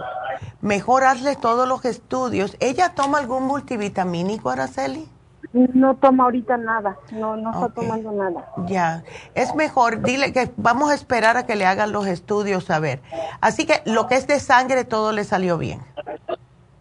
mejor 0.61 1.05
hazle 1.05 1.37
todos 1.37 1.69
los 1.69 1.85
estudios. 1.85 2.57
¿Ella 2.61 2.95
toma 2.95 3.19
algún 3.19 3.45
multivitamínico, 3.45 4.51
Araceli? 4.51 5.09
No 5.53 5.95
toma 5.97 6.25
ahorita 6.25 6.57
nada, 6.57 6.97
no, 7.13 7.37
no 7.37 7.53
está 7.53 7.69
tomando 7.69 8.13
nada. 8.13 8.47
Ya, 8.67 9.05
es 9.35 9.55
mejor, 9.55 10.03
dile 10.03 10.33
que 10.33 10.51
vamos 10.57 10.91
a 10.91 10.95
esperar 10.95 11.37
a 11.37 11.47
que 11.47 11.57
le 11.57 11.65
hagan 11.65 11.93
los 11.93 12.07
estudios 12.07 12.69
a 12.71 12.81
ver. 12.81 13.01
Así 13.41 13.65
que 13.65 13.81
lo 13.85 14.07
que 14.07 14.17
es 14.17 14.27
de 14.27 14.41
sangre, 14.41 14.85
todo 14.85 15.13
le 15.13 15.25
salió 15.25 15.57
bien. 15.57 15.81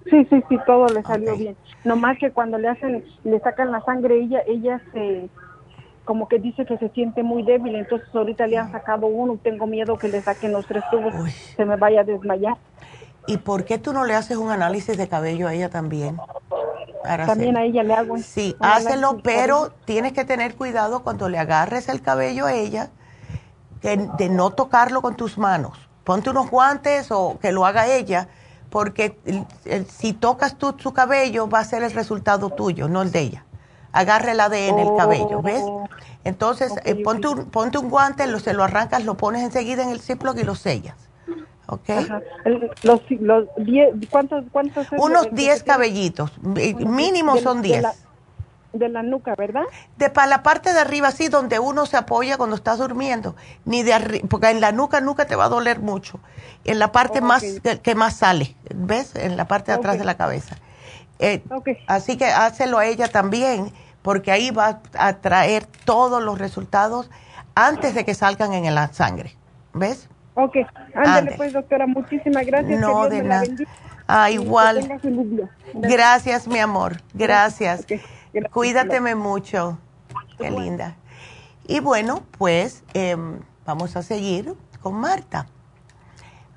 Sí, 0.09 0.25
sí, 0.29 0.43
sí, 0.49 0.57
todo 0.65 0.87
le 0.87 1.03
salió 1.03 1.35
bien. 1.35 1.55
Nomás 1.83 2.17
que 2.17 2.31
cuando 2.31 2.57
le 2.57 2.67
hacen, 2.67 3.05
le 3.23 3.39
sacan 3.39 3.71
la 3.71 3.81
sangre, 3.81 4.19
ella, 4.19 4.39
ella 4.47 4.81
se, 4.91 5.29
como 6.05 6.27
que 6.27 6.39
dice 6.39 6.65
que 6.65 6.77
se 6.77 6.89
siente 6.89 7.23
muy 7.23 7.43
débil, 7.43 7.75
entonces 7.75 8.07
ahorita 8.13 8.47
le 8.47 8.57
han 8.57 8.71
sacado 8.71 9.07
uno, 9.07 9.37
tengo 9.43 9.67
miedo 9.67 9.97
que 9.97 10.07
le 10.07 10.21
saquen 10.21 10.53
los 10.53 10.65
tres 10.65 10.83
tubos, 10.89 11.13
se 11.55 11.65
me 11.65 11.75
vaya 11.75 12.01
a 12.01 12.03
desmayar. 12.03 12.55
¿Y 13.27 13.37
por 13.37 13.65
qué 13.65 13.79
tú 13.79 13.91
no 13.91 14.05
le 14.05 14.13
haces 14.13 14.37
un 14.37 14.51
análisis 14.51 14.97
de 14.97 15.07
cabello 15.07 15.47
a 15.47 15.53
ella 15.53 15.69
también? 15.69 16.17
también 17.03 17.57
a 17.57 17.63
ella 17.63 17.83
le 17.83 17.93
hago. 17.93 18.17
Sí, 18.19 18.55
hácelo, 18.59 19.19
pero 19.23 19.71
tienes 19.85 20.13
que 20.13 20.25
tener 20.25 20.55
cuidado 20.55 21.03
cuando 21.03 21.27
le 21.27 21.39
agarres 21.39 21.89
el 21.89 22.01
cabello 22.01 22.45
a 22.45 22.53
ella, 22.53 22.91
de 23.81 24.29
no 24.29 24.51
tocarlo 24.51 25.01
con 25.01 25.15
tus 25.15 25.37
manos. 25.37 25.77
Ponte 26.03 26.29
unos 26.29 26.49
guantes 26.51 27.11
o 27.11 27.39
que 27.39 27.51
lo 27.51 27.65
haga 27.65 27.87
ella, 27.87 28.27
porque 28.69 29.17
si 29.89 30.13
tocas 30.13 30.57
tú 30.57 30.75
su 30.77 30.93
cabello 30.93 31.49
va 31.49 31.59
a 31.59 31.63
ser 31.63 31.81
el 31.81 31.91
resultado 31.91 32.51
tuyo, 32.51 32.87
no 32.87 33.01
el 33.01 33.11
de 33.11 33.19
ella 33.21 33.45
agarre 33.95 34.33
el 34.33 34.39
ADN 34.41 34.79
el 34.79 34.95
cabello, 34.97 35.41
¿ves? 35.41 35.63
Oh. 35.63 35.87
Entonces, 36.25 36.73
eh, 36.83 36.95
ponte, 36.95 37.27
un, 37.27 37.45
ponte 37.45 37.77
un 37.77 37.89
guante, 37.89 38.27
lo, 38.27 38.39
se 38.39 38.53
lo 38.53 38.63
arrancas, 38.63 39.05
lo 39.05 39.15
pones 39.15 39.41
enseguida 39.41 39.83
en 39.83 39.89
el 39.89 40.01
Ziploc 40.01 40.37
y 40.37 40.43
lo 40.43 40.55
sellas. 40.55 40.95
¿Ok? 41.67 41.89
Los, 42.83 43.01
los 43.09 43.47
diez, 43.57 43.89
¿cuántos, 44.11 44.43
cuántos 44.51 44.85
Unos 44.97 45.29
10 45.31 45.63
cabellitos, 45.63 46.31
mínimo 46.43 47.37
son 47.37 47.61
10. 47.61 47.85
De 48.73 48.89
la 48.89 49.01
nuca, 49.01 49.35
¿verdad? 49.35 49.63
De 49.97 50.09
para 50.09 50.27
la 50.27 50.43
parte 50.43 50.73
de 50.73 50.79
arriba, 50.79 51.09
sí, 51.11 51.29
donde 51.29 51.59
uno 51.59 51.85
se 51.85 51.95
apoya 51.95 52.37
cuando 52.37 52.55
estás 52.57 52.77
durmiendo. 52.79 53.35
Ni 53.63 53.83
de 53.83 53.93
arriba, 53.93 54.27
porque 54.29 54.49
en 54.49 54.59
la 54.59 54.73
nuca 54.73 54.99
nunca 54.99 55.25
te 55.25 55.35
va 55.35 55.45
a 55.45 55.49
doler 55.49 55.79
mucho. 55.79 56.19
En 56.65 56.77
la 56.77 56.91
parte 56.91 57.21
más 57.21 57.43
que, 57.81 57.95
más 57.95 58.17
sale, 58.17 58.55
¿ves? 58.75 59.15
En 59.15 59.37
la 59.37 59.47
parte 59.47 59.71
de 59.71 59.77
atrás 59.77 59.97
de 59.97 60.03
la 60.03 60.17
cabeza. 60.17 60.57
Eh, 61.19 61.41
así 61.87 62.17
que 62.17 62.25
hácelo 62.25 62.77
a 62.77 62.85
ella 62.85 63.07
también 63.07 63.71
porque 64.05 64.31
ahí 64.31 64.51
va 64.51 64.81
a 64.99 65.13
traer 65.13 65.65
todos 65.83 66.21
los 66.21 66.37
resultados 66.37 67.09
antes 67.55 67.95
de 67.95 68.05
que 68.05 68.13
salgan 68.13 68.53
en 68.53 68.75
la 68.75 68.93
sangre. 68.93 69.35
¿Ves? 69.73 70.07
Ok, 70.35 70.57
ándale 70.93 71.31
pues 71.35 71.53
doctora, 71.53 71.87
muchísimas 71.87 72.45
gracias. 72.45 72.79
No, 72.79 73.09
de 73.09 73.23
nada. 73.23 73.45
Ah, 74.05 74.29
igual. 74.29 74.87
Gracias. 75.73 76.47
mi 76.47 76.59
amor, 76.59 77.01
gracias. 77.15 77.87
Cuídateme 78.51 79.15
mucho. 79.15 79.79
Qué 80.37 80.51
linda. 80.51 80.95
Y 81.67 81.79
bueno, 81.79 82.21
pues 82.37 82.83
em, 82.93 83.39
vamos 83.65 83.95
a 83.95 84.03
seguir 84.03 84.53
con 84.83 84.93
Marta. 84.93 85.47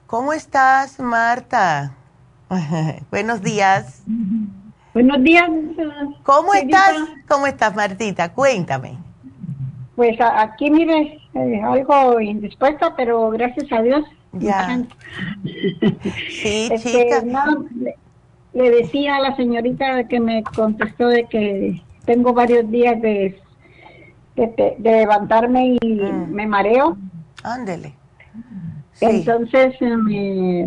¿Cómo 0.07 0.35
estás, 0.35 1.01
Marta? 1.01 1.95
Buenos 3.11 3.41
días. 3.41 4.03
Buenos 4.99 5.23
días. 5.23 5.49
¿Cómo 6.25 6.55
estás? 6.55 6.97
¿Cómo 7.29 7.47
estás, 7.47 7.73
Martita? 7.77 8.33
Cuéntame. 8.33 8.99
Pues 9.95 10.19
aquí, 10.21 10.73
mire, 10.73 11.21
eh, 11.35 11.63
algo 11.63 12.19
indispuesta, 12.19 12.97
pero 12.97 13.31
gracias 13.31 13.71
a 13.71 13.81
Dios. 13.81 14.05
Ya. 14.33 14.85
sí, 15.45 16.69
este, 16.73 16.79
chica. 16.79 17.23
le, 18.55 18.71
decía 18.71 19.15
a 19.15 19.21
la 19.21 19.37
señorita 19.37 20.09
que 20.09 20.19
me 20.19 20.43
contestó 20.43 21.07
de 21.07 21.27
que 21.27 21.81
tengo 22.05 22.33
varios 22.33 22.69
días 22.69 23.01
de, 23.01 23.41
de, 24.35 24.77
levantarme 24.81 25.77
y 25.81 25.95
mm. 25.95 26.29
me 26.29 26.49
mareo. 26.49 26.99
Ándele. 27.45 27.95
Entonces, 29.01 29.77
eh, 29.81 29.97
me, 29.97 30.63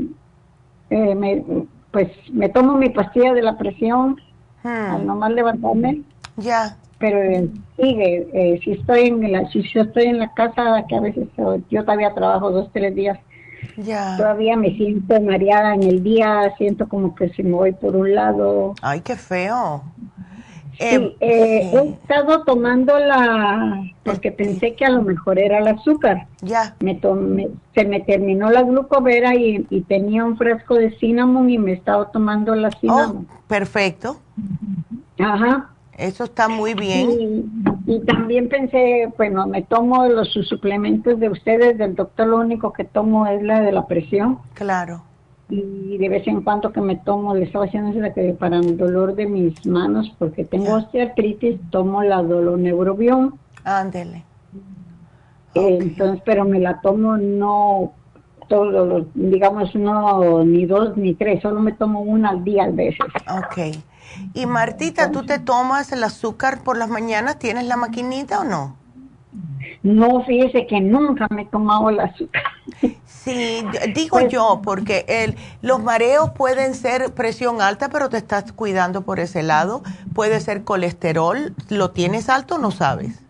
eh, 0.89 1.15
me 1.15 1.43
pues 1.91 2.09
me 2.31 2.49
tomo 2.49 2.75
mi 2.75 2.89
pastilla 2.89 3.33
de 3.33 3.41
la 3.41 3.57
presión 3.57 4.19
hmm. 4.63 4.67
al 4.67 5.05
nomás 5.05 5.31
levantarme. 5.31 6.01
Ya. 6.37 6.77
Pero 6.99 7.21
eh, 7.21 7.49
sigue, 7.77 8.27
eh, 8.33 8.59
si 8.63 8.73
estoy 8.73 9.07
en 9.07 9.31
la, 9.31 9.49
si 9.49 9.63
yo 9.63 9.81
estoy 9.81 10.05
en 10.05 10.19
la 10.19 10.33
casa, 10.33 10.85
que 10.87 10.95
a 10.95 11.01
veces 11.01 11.27
yo 11.69 11.83
todavía 11.83 12.13
trabajo 12.13 12.51
dos, 12.51 12.69
tres 12.71 12.93
días, 12.93 13.17
ya. 13.77 14.15
todavía 14.17 14.55
me 14.55 14.75
siento 14.75 15.19
mareada 15.19 15.73
en 15.73 15.83
el 15.83 16.03
día, 16.03 16.53
siento 16.57 16.87
como 16.87 17.15
que 17.15 17.29
si 17.29 17.41
me 17.41 17.53
voy 17.53 17.71
por 17.71 17.95
un 17.95 18.13
lado. 18.13 18.75
Ay, 18.81 19.01
qué 19.01 19.15
feo. 19.15 19.83
Eh, 20.79 21.15
he 21.19 21.89
estado 21.89 22.43
tomando 22.43 22.97
la, 22.97 23.83
porque 24.03 24.31
pensé 24.31 24.75
que 24.75 24.85
a 24.85 24.89
lo 24.89 25.01
mejor 25.01 25.37
era 25.37 25.59
el 25.59 25.67
azúcar. 25.67 26.27
Ya. 26.41 26.75
Me 26.79 26.95
tomé, 26.95 27.49
se 27.75 27.85
me 27.85 27.99
terminó 27.99 28.49
la 28.49 28.63
glucovera 28.63 29.35
y, 29.35 29.63
tenía 29.87 30.25
un 30.25 30.37
fresco 30.37 30.75
de 30.75 30.91
cinnamon 30.97 31.49
y 31.49 31.57
me 31.57 31.73
estaba 31.73 32.11
tomando 32.11 32.55
la 32.55 32.71
cinnamon. 32.71 33.27
Oh, 33.29 33.47
perfecto. 33.47 34.19
Ajá. 35.19 35.69
Eso 35.97 36.23
está 36.23 36.47
muy 36.47 36.73
bien. 36.73 37.51
Y, 37.85 37.99
también 37.99 38.49
pensé, 38.49 39.11
bueno, 39.17 39.45
me 39.45 39.61
tomo 39.61 40.07
los 40.07 40.31
suplementos 40.31 41.19
de 41.19 41.29
ustedes, 41.29 41.77
del 41.77 41.95
doctor, 41.95 42.27
lo 42.27 42.37
único 42.37 42.73
que 42.73 42.85
tomo 42.85 43.27
es 43.27 43.43
la 43.43 43.61
de 43.61 43.71
la 43.71 43.85
presión. 43.85 44.39
Claro 44.53 45.03
y 45.51 45.97
de 45.97 46.09
vez 46.09 46.25
en 46.27 46.41
cuando 46.41 46.71
que 46.71 46.79
me 46.79 46.95
tomo, 46.95 47.35
le 47.35 47.43
estaba 47.43 47.65
haciendo 47.65 47.91
que 48.13 48.35
para 48.39 48.57
el 48.57 48.77
dolor 48.77 49.15
de 49.15 49.25
mis 49.25 49.65
manos, 49.65 50.15
porque 50.17 50.45
tengo 50.45 50.75
osteoartritis, 50.75 51.59
tomo 51.69 52.01
la 52.03 52.23
doloneurobión. 52.23 53.37
Ándele. 53.65 54.23
Entonces, 55.53 56.21
pero 56.25 56.45
me 56.45 56.59
la 56.59 56.79
tomo 56.79 57.17
no 57.17 57.91
todos 58.47 58.73
los, 58.73 59.07
digamos, 59.13 59.75
no 59.75 60.43
ni 60.45 60.65
dos 60.65 60.95
ni 60.95 61.15
tres, 61.15 61.41
solo 61.41 61.59
me 61.59 61.73
tomo 61.73 62.01
una 62.01 62.29
al 62.29 62.43
día 62.43 62.63
a 62.63 62.69
veces. 62.69 62.99
Ok. 63.29 63.77
Y 64.33 64.45
Martita, 64.45 65.11
¿tú 65.11 65.25
te 65.25 65.39
tomas 65.39 65.91
el 65.91 66.03
azúcar 66.03 66.63
por 66.63 66.77
las 66.77 66.89
mañanas? 66.89 67.39
¿Tienes 67.39 67.65
la 67.65 67.75
maquinita 67.75 68.39
o 68.39 68.43
no? 68.45 68.80
No, 69.83 70.23
fíjese 70.25 70.67
que 70.67 70.79
nunca 70.79 71.27
me 71.31 71.43
he 71.43 71.45
tomado 71.45 71.89
el 71.89 71.99
azúcar. 71.99 72.43
Sí, 73.05 73.63
digo 73.95 74.17
pues 74.17 74.31
yo, 74.31 74.61
porque 74.63 75.05
el, 75.07 75.35
los 75.61 75.81
mareos 75.81 76.31
pueden 76.31 76.75
ser 76.75 77.13
presión 77.13 77.61
alta, 77.61 77.89
pero 77.89 78.09
te 78.09 78.17
estás 78.17 78.51
cuidando 78.51 79.01
por 79.01 79.19
ese 79.19 79.43
lado. 79.43 79.81
Puede 80.13 80.39
ser 80.39 80.63
colesterol. 80.63 81.53
¿Lo 81.69 81.91
tienes 81.91 82.29
alto 82.29 82.55
o 82.55 82.57
no 82.57 82.71
sabes? 82.71 83.23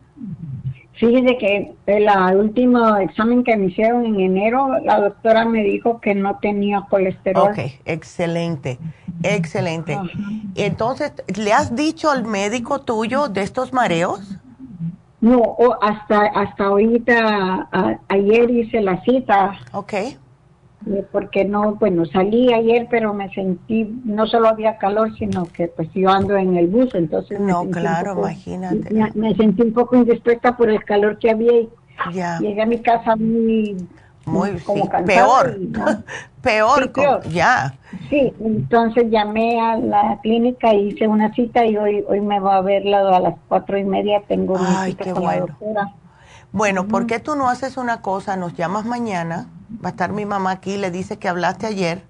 Fíjese 0.94 1.38
que 1.38 1.74
el 1.88 2.38
último 2.38 2.96
examen 2.98 3.44
que 3.44 3.58
me 3.58 3.68
hicieron 3.68 4.06
en 4.06 4.20
enero, 4.20 4.68
la 4.84 5.00
doctora 5.00 5.46
me 5.46 5.64
dijo 5.64 6.00
que 6.00 6.14
no 6.14 6.38
tenía 6.40 6.86
colesterol. 6.92 7.50
Ok, 7.50 7.58
excelente, 7.86 8.78
excelente. 9.24 9.98
Entonces, 10.54 11.12
¿le 11.36 11.54
has 11.54 11.76
dicho 11.76 12.12
al 12.12 12.26
médico 12.26 12.82
tuyo 12.82 13.30
de 13.30 13.42
estos 13.42 13.74
mareos? 13.74 14.41
No, 15.22 15.56
hasta 15.82 16.26
hasta 16.26 16.66
ahorita, 16.66 17.70
ayer 18.10 18.50
hice 18.50 18.82
la 18.82 19.02
cita. 19.04 19.60
Ok. 19.74 19.94
Eh, 20.88 21.06
porque 21.12 21.46
no, 21.46 21.76
bueno, 21.76 22.06
salí 22.06 22.52
ayer, 22.52 22.88
pero 22.90 23.14
me 23.14 23.32
sentí, 23.34 23.84
no 24.04 24.26
solo 24.26 24.48
había 24.48 24.80
calor, 24.80 25.16
sino 25.16 25.46
que 25.46 25.68
pues 25.68 25.90
yo 25.94 26.10
ando 26.10 26.36
en 26.38 26.58
el 26.58 26.68
bus, 26.68 26.96
entonces... 26.96 27.40
No, 27.40 27.70
claro, 27.70 28.18
imagínate. 28.18 28.92
Me, 29.14 29.36
sentí 29.36 29.62
un 29.62 29.74
poco 29.74 29.96
indispuesta 29.96 30.58
por 30.58 30.72
el 30.72 30.84
calor 30.84 31.20
que 31.20 31.30
había 31.30 31.52
y 31.52 31.70
llegué 32.40 32.62
a 32.64 32.66
mi 32.66 32.80
casa 32.80 33.16
muy 33.16 33.78
muy 34.26 34.60
como 34.60 34.90
peor, 35.06 35.58
peor, 36.42 36.92
ya. 37.30 37.74
Sí, 38.10 38.34
entonces 38.40 39.10
llamé 39.10 39.60
a 39.60 39.78
la 39.78 40.20
clínica, 40.22 40.74
hice 40.74 41.08
una 41.08 41.34
cita 41.34 41.66
y 41.66 41.78
hoy 41.78 42.04
hoy 42.08 42.22
me 42.22 42.40
va 42.40 42.58
a 42.58 42.62
verla 42.62 43.00
a 43.16 43.20
las 43.20 43.36
cuatro 43.48 43.78
y 43.78 43.84
media. 43.84 44.22
Tengo 44.28 44.56
Ay, 44.60 44.96
qué 44.96 45.14
bueno. 45.14 45.58
Bueno, 46.52 46.88
¿por 46.88 47.08
qué 47.08 47.20
tú 47.20 47.36
no 47.36 47.50
haces 47.50 47.78
una 47.78 48.02
cosa? 48.02 48.36
Nos 48.36 48.54
llamas 48.56 48.86
mañana, 48.86 49.48
va 49.84 49.90
a 49.90 49.92
estar 49.92 50.12
mi 50.12 50.26
mamá 50.26 50.52
aquí, 50.52 50.78
le 50.78 50.92
dice 50.92 51.18
que 51.18 51.30
hablaste 51.30 51.66
ayer 51.66 52.04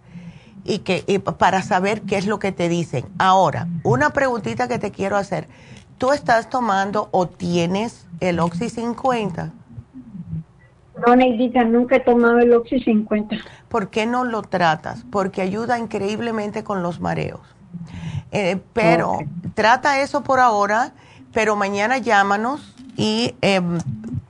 y 0.63 0.79
que 0.79 1.03
y 1.07 1.19
para 1.19 1.61
saber 1.61 2.01
qué 2.01 2.17
es 2.17 2.25
lo 2.25 2.39
que 2.39 2.51
te 2.51 2.67
dicen. 2.67 3.05
Ahora, 3.19 3.67
una 3.83 4.11
preguntita 4.11 4.67
que 4.67 4.79
te 4.79 4.91
quiero 4.91 5.17
hacer. 5.17 5.47
¿Tú 5.97 6.11
estás 6.11 6.49
tomando 6.49 7.09
o 7.11 7.27
tienes 7.27 8.07
el 8.19 8.39
Oxy 8.39 8.69
50? 8.69 9.51
No, 11.05 11.15
Neidita, 11.15 11.63
nunca 11.63 11.97
he 11.97 11.99
tomado 11.99 12.39
el 12.39 12.53
Oxy 12.53 12.79
50. 12.79 13.37
¿Por 13.69 13.89
qué 13.89 14.05
no 14.05 14.23
lo 14.23 14.41
tratas? 14.41 15.03
Porque 15.09 15.41
ayuda 15.41 15.79
increíblemente 15.79 16.63
con 16.63 16.83
los 16.83 16.99
mareos. 16.99 17.41
Eh, 18.31 18.59
pero 18.73 19.19
trata 19.55 20.01
eso 20.01 20.23
por 20.23 20.39
ahora, 20.39 20.93
pero 21.33 21.55
mañana 21.55 21.97
llámanos 21.97 22.75
y 22.95 23.35
em, 23.41 23.79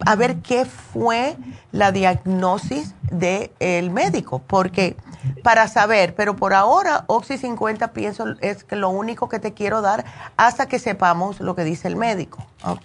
a 0.05 0.15
ver 0.15 0.37
qué 0.37 0.65
fue 0.65 1.35
la 1.71 1.91
diagnosis 1.91 2.95
del 3.11 3.91
médico, 3.91 4.41
porque 4.47 4.95
para 5.43 5.67
saber, 5.67 6.15
pero 6.15 6.35
por 6.35 6.53
ahora 6.53 7.03
Oxy 7.07 7.37
50 7.37 7.93
pienso 7.93 8.25
es 8.41 8.63
que 8.63 8.75
lo 8.75 8.89
único 8.89 9.29
que 9.29 9.39
te 9.39 9.53
quiero 9.53 9.81
dar 9.81 10.05
hasta 10.37 10.67
que 10.67 10.79
sepamos 10.79 11.39
lo 11.39 11.55
que 11.55 11.63
dice 11.63 11.87
el 11.87 11.95
médico, 11.95 12.39
¿ok? 12.63 12.79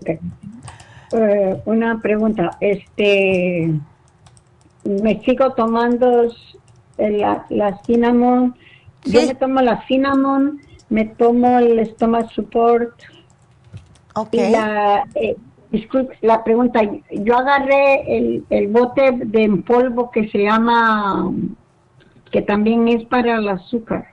okay. 0.00 0.20
Eh, 1.12 1.62
una 1.66 2.00
pregunta. 2.00 2.50
Este, 2.60 3.72
me 4.84 5.20
sigo 5.24 5.52
tomando 5.52 6.28
la, 6.98 7.46
la 7.48 7.82
cinnamon. 7.84 8.54
Yo 9.04 9.22
me 9.22 9.34
tomo 9.34 9.60
la 9.60 9.86
cinnamon, 9.86 10.60
me 10.88 11.04
tomo 11.04 11.58
el 11.58 11.86
stomach 11.86 12.30
support. 12.32 12.92
Ok. 14.14 14.32
la, 14.32 15.04
eh, 15.14 15.36
disculpe, 15.70 16.16
la 16.22 16.42
pregunta, 16.42 16.80
yo 17.10 17.36
agarré 17.36 18.16
el, 18.16 18.44
el 18.50 18.68
bote 18.68 19.12
de 19.12 19.62
polvo 19.66 20.10
que 20.10 20.28
se 20.30 20.38
llama, 20.38 21.30
que 22.30 22.42
también 22.42 22.88
es 22.88 23.04
para 23.04 23.36
el 23.36 23.48
azúcar. 23.48 24.08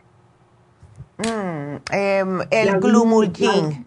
Mm, 1.17 1.75
em, 1.91 2.39
el 2.51 2.79
glumulgin. 2.79 3.85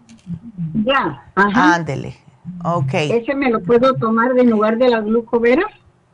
Ya, 0.83 1.23
ajá. 1.35 1.75
Ándele. 1.75 2.15
Ok. 2.63 2.93
¿Ese 2.93 3.35
me 3.35 3.49
lo 3.49 3.61
puedo 3.61 3.93
tomar 3.95 4.37
en 4.37 4.49
lugar 4.49 4.77
de 4.77 4.89
la 4.89 5.01
glucovera? 5.01 5.63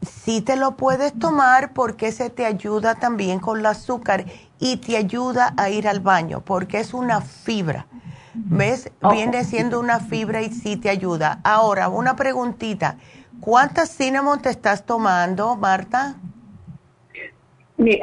Sí 0.02 0.42
te 0.42 0.56
lo 0.58 0.76
puedes 0.76 1.18
tomar 1.18 1.74
porque 1.74 2.08
ese 2.08 2.30
te 2.30 2.46
ayuda 2.46 2.96
también 2.96 3.40
con 3.40 3.60
el 3.60 3.66
azúcar 3.66 4.26
y 4.60 4.78
te 4.78 4.98
ayuda 4.98 5.54
a 5.58 5.70
ir 5.70 5.88
al 5.88 6.02
baño 6.02 6.42
porque 6.46 6.80
es 6.80 6.94
una 6.94 7.22
fibra. 7.22 7.88
¿Ves? 8.36 8.92
Viene 9.12 9.44
siendo 9.44 9.80
una 9.80 10.00
fibra 10.00 10.42
y 10.42 10.50
sí 10.50 10.76
te 10.76 10.90
ayuda. 10.90 11.40
Ahora, 11.44 11.88
una 11.90 12.16
preguntita. 12.16 12.98
¿Cuántas 13.40 13.96
cinnamon 13.96 14.42
te 14.42 14.50
estás 14.50 14.86
tomando, 14.86 15.56
Marta? 15.56 16.16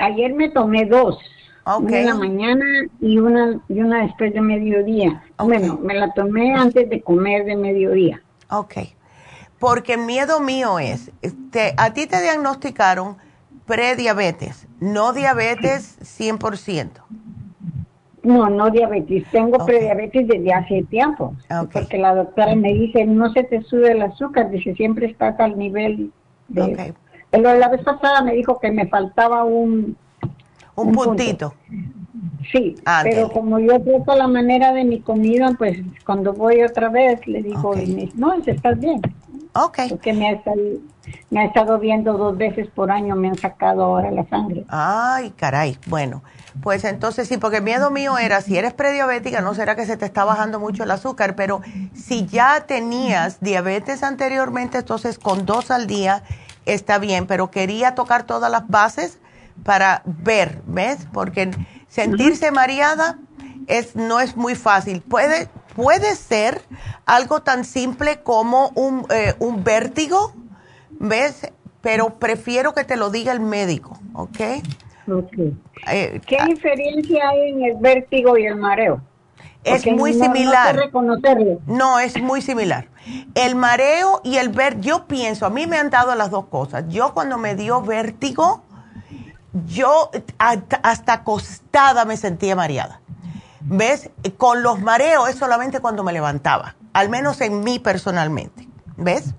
Ayer 0.01 0.35
me 0.35 0.51
tomé 0.51 0.85
dos. 0.87 1.19
Una 1.79 1.99
en 1.99 2.07
la 2.07 2.15
mañana 2.15 2.65
y 3.01 3.19
una, 3.19 3.61
y 3.69 3.81
una 3.81 4.03
después 4.03 4.33
de 4.33 4.41
mediodía. 4.41 5.23
Bueno, 5.39 5.79
me 5.83 5.95
la 5.95 6.12
tomé 6.15 6.55
antes 6.55 6.89
de 6.89 7.01
comer 7.03 7.45
de 7.45 7.57
mediodía. 7.57 8.23
Ok. 8.51 8.75
Porque 9.59 9.95
el 9.95 10.01
miedo 10.01 10.41
mío 10.41 10.79
es, 10.79 11.13
este, 11.23 11.75
a 11.77 11.93
ti 11.93 12.07
te 12.07 12.21
diagnosticaron 12.23 13.17
prediabetes, 13.67 14.67
no 14.81 15.13
diabetes 15.13 15.99
100%. 16.01 16.89
No, 18.23 18.51
no 18.51 18.71
diabetes. 18.71 19.25
Tengo 19.31 19.65
prediabetes 19.65 20.29
desde 20.29 20.53
hace 20.53 20.83
tiempo. 20.85 21.35
Porque 21.73 21.97
la 21.97 22.15
doctora 22.15 22.55
me 22.55 22.73
dice, 22.75 23.05
no 23.07 23.33
se 23.33 23.45
te 23.45 23.63
sube 23.63 23.93
el 23.93 24.03
azúcar, 24.03 24.51
dice, 24.51 24.75
siempre 24.75 25.07
estás 25.07 25.39
al 25.41 25.59
nivel 25.59 26.13
de... 26.49 26.95
Pero 27.31 27.55
la 27.55 27.69
vez 27.69 27.83
pasada 27.83 28.23
me 28.23 28.35
dijo 28.35 28.59
que 28.59 28.71
me 28.73 28.89
faltaba 28.89 29.45
un... 29.45 29.97
Un, 30.75 30.93
puntito. 30.93 31.55
Sí, 32.53 32.75
pero 33.03 33.31
como 33.31 33.59
yo 33.59 33.81
trato 33.81 34.17
la 34.17 34.27
manera 34.27 34.73
de 34.73 34.85
mi 34.85 35.01
comida, 35.01 35.55
pues 35.57 35.79
cuando 36.05 36.33
voy 36.33 36.63
otra 36.63 36.89
vez 36.89 37.27
le 37.27 37.43
digo, 37.43 37.75
no, 38.15 38.35
estás 38.35 38.79
bien. 38.79 39.01
Ok. 39.55 39.79
Porque 39.89 40.13
me 40.13 40.29
ha, 40.29 40.33
estado, 40.33 40.61
me 41.31 41.41
ha 41.41 41.45
estado 41.45 41.79
viendo 41.79 42.17
dos 42.17 42.37
veces 42.37 42.69
por 42.69 42.91
año, 42.91 43.17
me 43.17 43.29
han 43.29 43.37
sacado 43.37 43.83
ahora 43.83 44.11
la 44.11 44.29
sangre. 44.29 44.65
Ay, 44.69 45.31
caray. 45.31 45.77
Bueno, 45.87 46.23
pues 46.63 46.85
entonces 46.85 47.29
sí, 47.29 47.37
porque 47.37 47.59
el 47.59 47.65
miedo 47.65 47.91
mío 47.91 48.17
era, 48.19 48.41
si 48.43 48.57
eres 48.57 48.75
prediabética, 48.75 49.41
no 49.41 49.55
será 49.55 49.75
que 49.75 49.87
se 49.87 49.97
te 49.97 50.05
está 50.05 50.25
bajando 50.25 50.61
mucho 50.61 50.85
el 50.85 50.91
azúcar, 50.91 51.35
pero 51.35 51.63
si 51.95 52.27
ya 52.27 52.65
tenías 52.67 53.41
diabetes 53.41 54.03
anteriormente, 54.03 54.79
entonces 54.79 55.19
con 55.19 55.47
dos 55.47 55.71
al 55.71 55.87
día 55.87 56.23
está 56.67 56.99
bien, 56.99 57.27
pero 57.27 57.51
quería 57.51 57.95
tocar 57.95 58.25
todas 58.25 58.51
las 58.51 58.69
bases 58.69 59.19
para 59.65 60.03
ver, 60.05 60.63
¿ves? 60.67 61.07
Porque 61.13 61.51
sentirse 61.91 62.51
mareada 62.53 63.19
es, 63.67 63.95
no 63.95 64.21
es 64.21 64.37
muy 64.37 64.55
fácil. 64.55 65.03
Puede, 65.03 65.49
puede 65.77 66.15
ser 66.17 66.62
algo 67.05 67.43
tan 67.43 67.65
simple 67.65 68.23
como 68.23 68.71
un, 68.75 69.07
eh, 69.11 69.35
un 69.39 69.62
vértigo, 69.62 70.33
¿ves? 70.99 71.53
Pero 71.83 72.19
prefiero 72.19 72.73
que 72.73 72.85
te 72.85 72.97
lo 72.97 73.11
diga 73.11 73.33
el 73.33 73.41
médico, 73.41 73.99
¿ok? 74.15 74.41
Eh, 75.91 76.21
¿Qué 76.27 76.37
ah, 76.39 76.47
diferencia 76.47 77.29
hay 77.29 77.51
en 77.51 77.65
el 77.65 77.77
vértigo 77.79 78.39
y 78.39 78.47
el 78.47 78.57
mareo? 78.57 79.03
Es 79.65 79.87
muy 79.87 80.15
similar. 80.15 80.91
No, 81.67 81.99
es 81.99 82.21
muy 82.21 82.41
similar. 82.41 82.89
El 83.35 83.57
mareo 83.57 84.21
y 84.25 84.37
el 84.37 84.49
ver, 84.49 84.81
yo 84.81 85.07
pienso, 85.07 85.45
a 85.45 85.51
mí 85.51 85.67
me 85.67 85.77
han 85.77 85.91
dado 85.91 86.15
las 86.15 86.31
dos 86.31 86.47
cosas. 86.47 86.85
Yo 86.89 87.12
cuando 87.12 87.37
me 87.37 87.55
dio 87.55 87.83
vértigo, 87.83 88.62
yo 89.67 90.11
hasta 90.39 91.13
acostada 91.13 92.05
me 92.05 92.17
sentía 92.17 92.57
mareada. 92.57 93.01
¿Ves? 93.61 94.11
Con 94.37 94.63
los 94.63 94.81
mareos 94.81 95.29
es 95.29 95.37
solamente 95.37 95.81
cuando 95.81 96.03
me 96.03 96.13
levantaba, 96.13 96.77
al 96.93 97.09
menos 97.09 97.41
en 97.41 97.63
mí 97.63 97.79
personalmente. 97.79 98.69
¿Ves? 98.97 99.35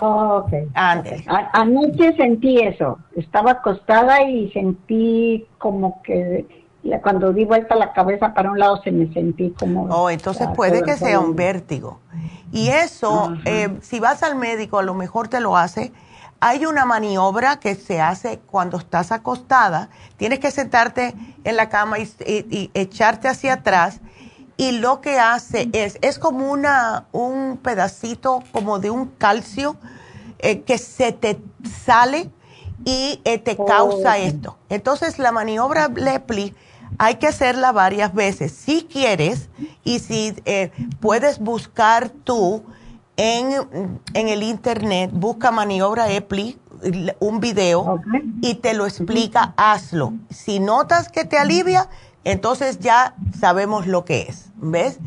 Oh, 0.00 0.44
ok. 0.44 0.52
anoche 0.74 2.16
sentí 2.16 2.60
eso. 2.60 2.98
Estaba 3.14 3.52
acostada 3.52 4.22
y 4.22 4.50
sentí 4.50 5.46
como 5.58 6.02
que 6.02 6.66
cuando 7.02 7.32
di 7.32 7.44
vuelta 7.44 7.76
la 7.76 7.92
cabeza 7.92 8.34
para 8.34 8.50
un 8.50 8.58
lado 8.58 8.82
se 8.82 8.90
me 8.90 9.12
sentí 9.12 9.50
como... 9.50 9.84
Oh, 9.84 10.10
entonces 10.10 10.48
puede 10.56 10.82
que 10.82 10.96
sea 10.96 11.20
un 11.20 11.36
vértigo. 11.36 12.00
Y 12.50 12.68
eso, 12.68 13.34
eh, 13.44 13.78
si 13.80 14.00
vas 14.00 14.22
al 14.22 14.34
médico, 14.34 14.78
a 14.78 14.82
lo 14.82 14.94
mejor 14.94 15.28
te 15.28 15.40
lo 15.40 15.56
hace 15.56 15.92
hay 16.44 16.66
una 16.66 16.84
maniobra 16.84 17.60
que 17.60 17.76
se 17.76 18.00
hace 18.00 18.40
cuando 18.40 18.76
estás 18.76 19.12
acostada. 19.12 19.90
Tienes 20.16 20.40
que 20.40 20.50
sentarte 20.50 21.14
en 21.44 21.54
la 21.54 21.68
cama 21.68 22.00
y, 22.00 22.70
echarte 22.74 23.28
hacia 23.28 23.52
atrás. 23.54 24.00
Y 24.56 24.72
lo 24.72 25.00
que 25.00 25.20
hace 25.20 25.68
es, 25.72 25.98
es 26.02 26.18
como 26.18 26.50
una, 26.50 27.06
un 27.12 27.58
pedacito 27.58 28.42
como 28.50 28.80
de 28.80 28.90
un 28.90 29.06
calcio 29.06 29.76
eh, 30.40 30.62
que 30.62 30.78
se 30.78 31.12
te 31.12 31.40
sale 31.84 32.28
y 32.84 33.20
eh, 33.24 33.38
te 33.38 33.56
causa 33.56 34.18
esto. 34.18 34.58
Entonces 34.68 35.20
la 35.20 35.30
maniobra 35.30 35.86
Lepli 35.94 36.56
hay 36.98 37.14
que 37.14 37.28
hacerla 37.28 37.70
varias 37.70 38.14
veces 38.14 38.50
si 38.50 38.82
quieres 38.82 39.48
y 39.84 40.00
si 40.00 40.34
eh, 40.44 40.72
puedes 40.98 41.38
buscar 41.38 42.08
tú 42.08 42.64
en, 43.16 44.00
el 44.14 44.42
internet, 44.42 45.10
busca 45.12 45.50
maniobra 45.50 46.10
EPLI, 46.10 46.58
un 47.20 47.40
video 47.40 48.00
y 48.40 48.56
te 48.56 48.74
lo 48.74 48.86
explica, 48.86 49.54
hazlo. 49.56 50.14
Si 50.30 50.58
notas 50.58 51.08
que 51.08 51.24
te 51.24 51.38
alivia, 51.38 51.88
entonces 52.24 52.80
ya 52.80 53.14
sabemos 53.38 53.86
lo 53.86 54.04
que 54.04 54.22
es, 54.22 54.50
¿ves? 54.56 54.98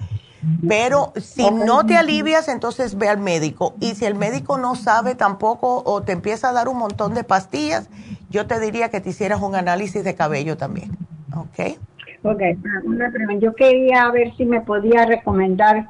Pero 0.68 1.12
si 1.18 1.50
no 1.50 1.86
te 1.86 1.98
alivias, 1.98 2.48
entonces 2.48 2.98
ve 2.98 3.10
al 3.10 3.18
médico. 3.18 3.74
Y 3.80 3.96
si 3.96 4.06
el 4.06 4.14
médico 4.14 4.58
no 4.58 4.76
sabe 4.76 5.16
tampoco 5.16 5.82
o 5.86 6.04
te 6.04 6.12
empieza 6.12 6.50
a 6.50 6.54
dar 6.54 6.68
un 6.68 6.78
montón 6.78 7.16
de 7.16 7.24
pastillas, 7.24 7.90
yo 8.30 8.46
te 8.46 8.60
diría 8.60 8.90
que 8.90 9.02
te 9.02 9.10
hicieras 9.10 9.42
un 9.42 9.56
análisis 9.56 10.04
de 10.04 10.14
cabello 10.14 10.56
también. 10.56 10.92
¿Ok? 11.36 11.78
Ok, 12.22 12.42
una 12.84 13.12
pregunta. 13.12 13.40
Yo 13.40 13.56
quería 13.56 14.10
ver 14.12 14.36
si 14.36 14.46
me 14.46 14.62
podía 14.62 15.06
recomendar 15.06 15.90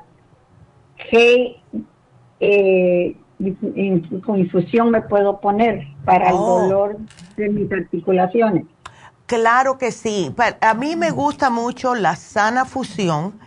qué 1.09 1.57
eh, 2.45 3.15
con 4.26 4.39
infusión 4.39 4.91
me 4.91 5.01
puedo 5.01 5.39
poner 5.39 5.88
para 6.05 6.30
el 6.30 6.35
oh. 6.38 6.61
dolor 6.61 6.97
de 7.35 7.49
mis 7.49 7.72
articulaciones. 7.72 8.65
Claro 9.26 9.77
que 9.77 9.91
sí. 9.91 10.34
A 10.61 10.73
mí 10.76 10.95
me 10.95 11.11
gusta 11.11 11.49
mucho 11.49 11.95
la 11.95 12.15
sana 12.15 12.65
fusión, 12.65 13.39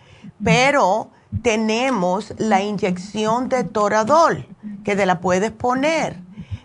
pero 0.43 1.11
tenemos 1.43 2.35
la 2.39 2.63
inyección 2.63 3.49
de 3.49 3.65
Toradol, 3.65 4.45
que 4.85 4.97
te 4.97 5.07
la 5.07 5.21
puedes 5.21 5.53
poner. 5.53 6.17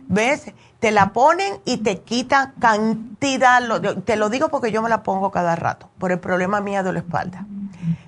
¿Ves? 0.07 0.53
Te 0.83 0.91
la 0.91 1.13
ponen 1.13 1.53
y 1.63 1.77
te 1.77 1.99
quitan 1.99 2.51
cantidad. 2.59 3.61
Te 4.03 4.17
lo 4.17 4.27
digo 4.27 4.49
porque 4.49 4.69
yo 4.69 4.81
me 4.81 4.89
la 4.89 5.01
pongo 5.01 5.31
cada 5.31 5.55
rato, 5.55 5.87
por 5.97 6.11
el 6.11 6.19
problema 6.19 6.59
mío 6.59 6.83
de 6.83 6.91
la 6.91 6.99
espalda. 6.99 7.45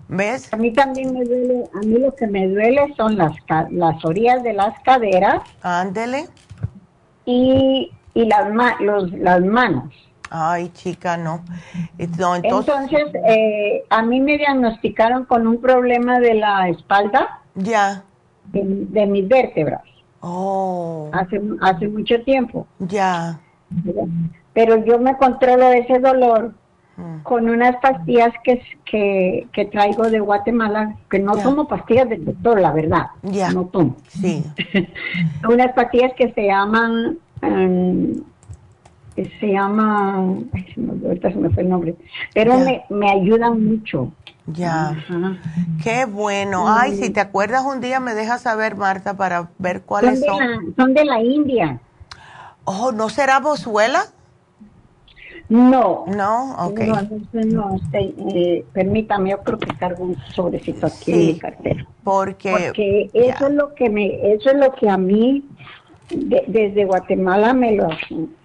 ¿Ves? 0.10 0.54
A 0.54 0.58
mí 0.58 0.74
también 0.74 1.14
me 1.14 1.24
duele, 1.24 1.70
a 1.74 1.80
mí 1.80 2.00
lo 2.00 2.14
que 2.14 2.28
me 2.28 2.50
duele 2.50 2.94
son 2.98 3.16
las, 3.16 3.32
las 3.70 4.04
orillas 4.04 4.44
de 4.44 4.52
las 4.52 4.78
caderas. 4.82 5.42
Ándele. 5.62 6.28
Y, 7.24 7.94
y 8.14 8.26
las, 8.26 8.46
los, 8.82 9.10
las 9.14 9.40
manos. 9.40 9.94
Ay, 10.30 10.68
chica, 10.74 11.16
no. 11.16 11.46
entonces, 11.98 13.06
eh, 13.26 13.86
a 13.90 14.02
mí 14.02 14.20
me 14.20 14.38
diagnosticaron 14.38 15.24
con 15.24 15.48
un 15.48 15.62
problema 15.62 16.20
de 16.20 16.34
la 16.34 16.68
espalda. 16.68 17.40
Ya. 17.56 18.04
De, 18.52 19.06
mis 19.06 19.26
vértebras. 19.30 19.95
Oh. 20.28 21.12
Hace, 21.14 21.40
hace 21.62 21.88
mucho 21.88 22.20
tiempo. 22.24 22.66
Ya. 22.80 23.40
Pero 24.54 24.84
yo 24.84 24.98
me 24.98 25.16
controlo 25.18 25.68
ese 25.72 26.00
dolor 26.00 26.56
mm. 26.98 27.22
con 27.22 27.48
unas 27.48 27.76
pastillas 27.76 28.34
que, 28.44 28.60
que, 28.86 29.48
que, 29.54 29.66
traigo 29.66 30.10
de 30.10 30.20
Guatemala, 30.20 30.96
que 31.12 31.20
no 31.20 31.34
tomo 31.38 31.68
pastillas 31.68 32.10
del 32.10 32.26
doctor, 32.26 32.60
la 32.60 32.72
verdad. 32.72 33.06
Ya. 33.22 33.52
No 33.52 33.66
tomo. 33.66 33.98
Sí. 34.08 34.44
unas 35.48 35.74
pastillas 35.74 36.14
que 36.14 36.34
se 36.34 36.48
llaman... 36.48 37.20
Um, 37.44 38.24
se 39.40 39.48
llama, 39.48 40.16
ahorita 41.06 41.32
se 41.32 41.38
me 41.38 41.50
fue 41.52 41.64
el 41.64 41.70
nombre, 41.70 41.96
pero 42.34 42.58
me, 42.60 42.84
me 42.90 43.10
ayudan 43.10 43.64
mucho. 43.64 44.12
Ya, 44.48 44.96
qué 45.84 46.06
bueno. 46.06 46.66
Ay, 46.68 46.96
si 46.98 47.10
te 47.10 47.20
acuerdas 47.20 47.64
un 47.66 47.82
día 47.82 48.00
me 48.00 48.14
dejas 48.14 48.42
saber, 48.42 48.76
Marta, 48.76 49.16
para 49.16 49.50
ver 49.58 49.82
cuáles 49.82 50.24
son. 50.24 50.76
son. 50.76 50.94
de 50.94 51.04
la 51.04 51.20
India. 51.20 51.80
Oh, 52.64 52.92
¿no 52.92 53.10
será 53.10 53.40
Bozuela? 53.40 54.04
No. 55.50 56.06
No, 56.08 56.56
ok. 56.68 56.80
No, 56.80 57.44
no, 57.46 57.76
este, 57.76 58.14
eh, 58.36 58.66
permítame, 58.74 59.32
yo 59.32 59.42
creo 59.42 59.58
que 59.58 59.76
cargo 59.78 60.04
un 60.06 60.18
sobrecito 60.34 60.88
aquí 60.88 61.12
en 61.12 61.26
mi 61.28 61.40
cartera. 61.40 61.88
Porque, 62.04 62.52
porque 62.52 63.10
eso 63.14 63.48
es 63.48 63.54
lo 63.54 63.74
que 63.74 63.90
me, 63.90 64.34
eso 64.34 64.52
es 64.52 64.58
lo 64.58 64.74
que 64.74 64.90
a 64.90 64.98
mí 64.98 65.44
desde 66.10 66.86
Guatemala 66.86 67.54
me 67.54 67.74
lo, 67.74 67.90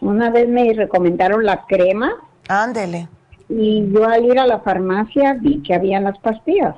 una 0.01 0.31
vez 0.31 0.49
me 0.49 0.73
recomendaron 0.73 1.45
la 1.45 1.67
crema. 1.67 2.13
Ándele. 2.49 3.09
Y 3.51 3.91
yo 3.93 4.07
al 4.07 4.25
ir 4.25 4.39
a 4.39 4.47
la 4.47 4.61
farmacia 4.61 5.35
vi 5.35 5.63
que 5.63 5.75
había 5.75 6.01
las 6.01 6.19
pastillas. 6.19 6.77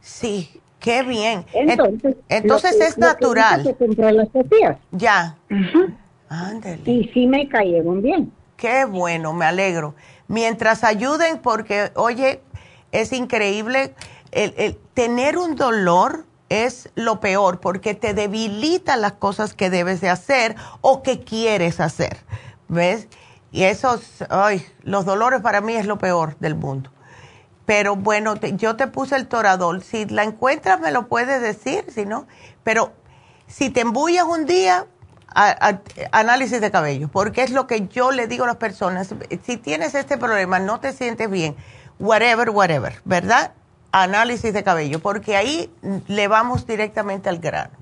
Sí, 0.00 0.50
qué 0.78 1.02
bien. 1.02 1.44
Entonces, 1.52 2.16
entonces 2.28 2.80
es 2.80 2.98
natural. 2.98 3.62
Que 3.76 4.12
las 4.12 4.28
pastillas. 4.28 4.78
Ya. 4.92 5.36
Y 6.84 7.10
sí 7.12 7.26
me 7.26 7.48
cayeron 7.48 8.02
bien. 8.02 8.32
Qué 8.56 8.84
bueno, 8.84 9.32
me 9.32 9.46
alegro. 9.46 9.94
Mientras 10.28 10.84
ayuden, 10.84 11.38
porque, 11.38 11.90
oye, 11.96 12.40
es 12.92 13.12
increíble 13.12 13.94
el, 14.32 14.54
el 14.56 14.76
tener 14.94 15.38
un 15.38 15.56
dolor 15.56 16.24
es 16.48 16.90
lo 16.94 17.20
peor 17.20 17.60
porque 17.60 17.94
te 17.94 18.12
debilita 18.12 18.96
las 18.96 19.12
cosas 19.12 19.54
que 19.54 19.70
debes 19.70 20.00
de 20.00 20.10
hacer 20.10 20.56
o 20.80 21.02
que 21.02 21.20
quieres 21.20 21.80
hacer. 21.80 22.18
¿Ves? 22.68 23.08
Y 23.52 23.64
esos, 23.64 24.24
ay, 24.28 24.66
los 24.82 25.04
dolores 25.04 25.40
para 25.40 25.60
mí 25.60 25.74
es 25.74 25.86
lo 25.86 25.98
peor 25.98 26.36
del 26.38 26.54
mundo. 26.54 26.90
Pero 27.66 27.96
bueno, 27.96 28.34
yo 28.36 28.76
te 28.76 28.86
puse 28.86 29.16
el 29.16 29.28
toradol. 29.28 29.82
Si 29.82 30.06
la 30.06 30.24
encuentras, 30.24 30.80
me 30.80 30.90
lo 30.90 31.08
puedes 31.08 31.40
decir, 31.40 31.84
si 31.92 32.06
no. 32.06 32.26
Pero 32.64 32.92
si 33.46 33.70
te 33.70 33.80
embullas 33.80 34.24
un 34.24 34.46
día, 34.46 34.86
análisis 36.12 36.60
de 36.60 36.70
cabello, 36.70 37.08
porque 37.08 37.42
es 37.42 37.50
lo 37.50 37.66
que 37.66 37.88
yo 37.88 38.10
le 38.10 38.26
digo 38.26 38.44
a 38.44 38.48
las 38.48 38.56
personas. 38.56 39.14
Si 39.44 39.56
tienes 39.56 39.94
este 39.94 40.18
problema, 40.18 40.58
no 40.58 40.80
te 40.80 40.92
sientes 40.92 41.30
bien, 41.30 41.56
whatever, 41.98 42.50
whatever, 42.50 43.00
¿verdad? 43.04 43.52
análisis 43.92 44.52
de 44.52 44.62
cabello, 44.62 45.00
porque 45.00 45.36
ahí 45.36 45.72
le 46.06 46.28
vamos 46.28 46.66
directamente 46.66 47.28
al 47.28 47.38
grano. 47.38 47.72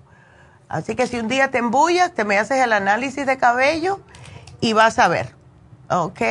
Así 0.69 0.95
que 0.95 1.07
si 1.07 1.19
un 1.19 1.29
día 1.29 1.51
te 1.51 1.59
embullas, 1.59 2.13
te 2.13 2.25
me 2.25 2.39
haces 2.39 2.63
el 2.63 2.73
análisis 2.73 3.27
de 3.27 3.39
cabello 3.39 4.01
y 4.61 4.73
vas 4.73 4.99
a 4.99 5.09
ver, 5.09 5.35
¿ok? 5.91 6.23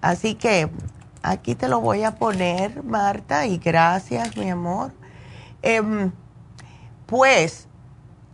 Así 0.00 0.34
que 0.34 0.70
aquí 1.22 1.54
te 1.54 1.68
lo 1.68 1.80
voy 1.80 2.04
a 2.04 2.16
poner, 2.16 2.82
Marta, 2.84 3.46
y 3.46 3.58
gracias, 3.58 4.36
mi 4.36 4.50
amor. 4.50 4.92
Em, 5.62 6.12
pues 7.06 7.68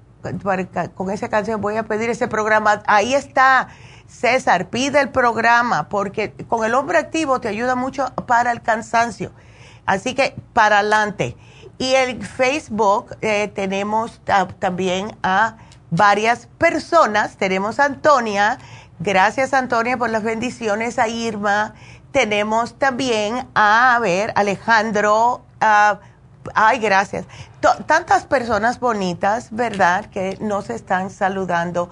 con 0.95 1.11
esa 1.11 1.29
canción? 1.29 1.61
Voy 1.61 1.77
a 1.77 1.83
pedir 1.83 2.09
ese 2.09 2.29
programa. 2.29 2.83
Ahí 2.87 3.15
está 3.15 3.69
César, 4.07 4.71
pide 4.71 5.01
el 5.01 5.11
programa 5.11 5.89
porque 5.89 6.33
con 6.49 6.65
el 6.65 6.75
hombre 6.75 6.99
activo 6.99 7.41
te 7.41 7.49
ayuda 7.49 7.77
mucho 7.77 8.07
para 8.27 8.51
el 8.51 8.61
cansancio. 8.63 9.33
Así 9.87 10.15
que 10.15 10.35
para 10.53 10.81
adelante. 10.81 11.37
Y 11.81 11.95
en 11.95 12.21
Facebook 12.21 13.17
eh, 13.23 13.51
tenemos 13.55 14.21
también 14.59 15.17
a 15.23 15.57
varias 15.91 16.47
personas. 16.59 17.39
Tenemos 17.39 17.81
a 17.81 17.87
Antonia. 17.87 18.59
Gracias 18.99 19.55
Antonia 19.55 19.97
por 19.97 20.11
las 20.11 20.23
bendiciones. 20.23 20.99
A 20.99 21.09
Irma. 21.09 21.73
Tenemos 22.13 22.79
también 22.79 23.49
a, 23.55 23.99
ver, 23.99 24.31
Alejandro. 24.37 25.43
ay, 25.59 26.79
gracias. 26.81 27.25
tantas 27.87 28.27
personas 28.27 28.79
bonitas, 28.79 29.49
¿verdad? 29.51 30.05
Que 30.11 30.37
nos 30.39 30.69
están 30.69 31.09
saludando. 31.09 31.89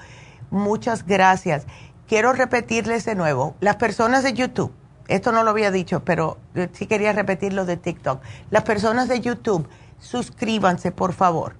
Muchas 0.50 1.06
gracias 1.06 1.64
quiero 2.08 2.32
repetirles 2.32 3.04
de 3.04 3.14
nuevo, 3.14 3.54
las 3.60 3.76
personas 3.76 4.24
de 4.24 4.32
YouTube, 4.32 4.72
esto 5.08 5.32
no 5.32 5.42
lo 5.42 5.50
había 5.50 5.70
dicho, 5.70 6.04
pero 6.04 6.38
sí 6.72 6.86
quería 6.86 7.12
repetirlo 7.12 7.64
de 7.64 7.76
TikTok, 7.76 8.22
las 8.50 8.62
personas 8.62 9.08
de 9.08 9.20
YouTube, 9.20 9.68
suscríbanse 9.98 10.92
por 10.92 11.12
favor, 11.12 11.56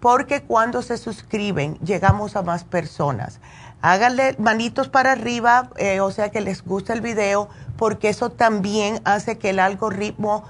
porque 0.00 0.42
cuando 0.42 0.82
se 0.82 0.96
suscriben 0.96 1.74
llegamos 1.78 2.36
a 2.36 2.42
más 2.42 2.64
personas. 2.64 3.40
Háganle 3.82 4.36
manitos 4.38 4.88
para 4.88 5.12
arriba, 5.12 5.70
eh, 5.76 6.00
o 6.00 6.12
sea 6.12 6.30
que 6.30 6.40
les 6.40 6.64
guste 6.64 6.92
el 6.92 7.00
video, 7.00 7.48
porque 7.76 8.08
eso 8.08 8.30
también 8.30 9.00
hace 9.04 9.38
que 9.38 9.50
el 9.50 9.58
algoritmo, 9.58 10.44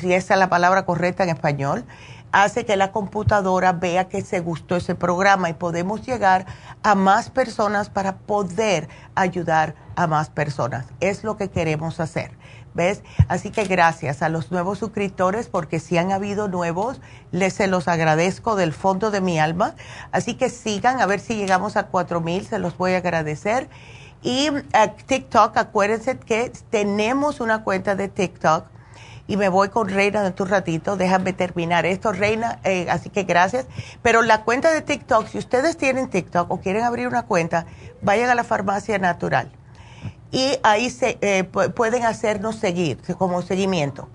si 0.00 0.12
esa 0.12 0.34
es 0.34 0.40
la 0.40 0.48
palabra 0.48 0.86
correcta 0.86 1.24
en 1.24 1.30
español, 1.30 1.84
hace 2.32 2.64
que 2.64 2.76
la 2.76 2.92
computadora 2.92 3.72
vea 3.72 4.08
que 4.08 4.22
se 4.22 4.40
gustó 4.40 4.76
ese 4.76 4.94
programa 4.94 5.48
y 5.48 5.54
podemos 5.54 6.04
llegar 6.06 6.46
a 6.82 6.94
más 6.94 7.30
personas 7.30 7.88
para 7.88 8.18
poder 8.18 8.88
ayudar 9.14 9.74
a 9.96 10.06
más 10.06 10.30
personas. 10.30 10.86
Es 11.00 11.24
lo 11.24 11.36
que 11.36 11.50
queremos 11.50 12.00
hacer. 12.00 12.36
¿Ves? 12.74 13.02
Así 13.28 13.50
que 13.50 13.64
gracias 13.64 14.20
a 14.20 14.28
los 14.28 14.52
nuevos 14.52 14.80
suscriptores, 14.80 15.48
porque 15.48 15.80
si 15.80 15.96
han 15.96 16.12
habido 16.12 16.46
nuevos, 16.46 17.00
les 17.30 17.54
se 17.54 17.68
los 17.68 17.88
agradezco 17.88 18.54
del 18.54 18.74
fondo 18.74 19.10
de 19.10 19.22
mi 19.22 19.38
alma. 19.38 19.74
Así 20.12 20.34
que 20.34 20.50
sigan, 20.50 21.00
a 21.00 21.06
ver 21.06 21.20
si 21.20 21.36
llegamos 21.36 21.78
a 21.78 21.86
cuatro 21.86 22.20
mil, 22.20 22.46
se 22.46 22.58
los 22.58 22.76
voy 22.76 22.92
a 22.92 22.98
agradecer. 22.98 23.70
Y 24.22 24.50
a 24.74 24.88
TikTok, 24.88 25.56
acuérdense 25.56 26.18
que 26.18 26.52
tenemos 26.68 27.40
una 27.40 27.64
cuenta 27.64 27.94
de 27.94 28.08
TikTok 28.08 28.66
y 29.26 29.36
me 29.36 29.48
voy 29.48 29.68
con 29.68 29.88
Reina 29.88 30.22
de 30.22 30.42
un 30.42 30.48
ratito. 30.48 30.96
Déjame 30.96 31.32
terminar 31.32 31.86
esto, 31.86 32.12
Reina. 32.12 32.60
Eh, 32.64 32.86
así 32.90 33.10
que 33.10 33.24
gracias. 33.24 33.66
Pero 34.02 34.22
la 34.22 34.42
cuenta 34.44 34.72
de 34.72 34.82
TikTok, 34.82 35.28
si 35.28 35.38
ustedes 35.38 35.76
tienen 35.76 36.08
TikTok 36.08 36.50
o 36.50 36.60
quieren 36.60 36.84
abrir 36.84 37.08
una 37.08 37.22
cuenta, 37.22 37.66
vayan 38.02 38.30
a 38.30 38.34
la 38.34 38.44
farmacia 38.44 38.98
natural 38.98 39.50
y 40.30 40.58
ahí 40.62 40.90
se, 40.90 41.18
eh, 41.20 41.44
pueden 41.44 42.04
hacernos 42.04 42.56
seguir 42.56 42.98
como 43.16 43.42
seguimiento. 43.42 44.08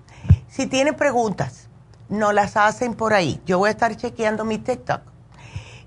Si 0.48 0.66
tienen 0.66 0.94
preguntas, 0.94 1.68
no 2.08 2.32
las 2.32 2.56
hacen 2.56 2.94
por 2.94 3.14
ahí. 3.14 3.40
Yo 3.46 3.58
voy 3.58 3.68
a 3.68 3.70
estar 3.72 3.96
chequeando 3.96 4.44
mi 4.44 4.58
TikTok 4.58 5.00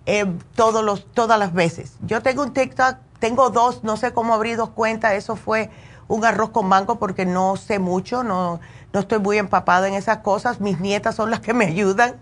eh, 0.06 0.26
todos 0.56 0.84
los, 0.84 1.06
todas 1.14 1.40
las 1.40 1.54
veces. 1.54 1.94
Yo 2.02 2.22
tengo 2.22 2.44
un 2.44 2.54
TikTok, 2.54 2.98
tengo 3.20 3.50
dos, 3.50 3.84
no 3.84 3.98
sé 3.98 4.14
cómo 4.14 4.34
abrí 4.34 4.56
dos 4.56 4.70
cuentas, 4.70 5.14
eso 5.14 5.36
fue 5.36 5.70
un 6.08 6.24
arroz 6.26 6.50
con 6.52 6.68
mango 6.68 7.00
porque 7.00 7.26
no 7.26 7.56
sé 7.56 7.80
mucho, 7.80 8.24
no, 8.24 8.60
no 8.96 9.02
estoy 9.02 9.20
muy 9.20 9.38
empapada 9.38 9.90
en 9.90 9.94
esas 9.94 10.20
cosas, 10.20 10.62
mis 10.62 10.80
nietas 10.80 11.16
son 11.16 11.30
las 11.30 11.42
que 11.42 11.54
me 11.54 11.66
ayudan. 11.66 12.16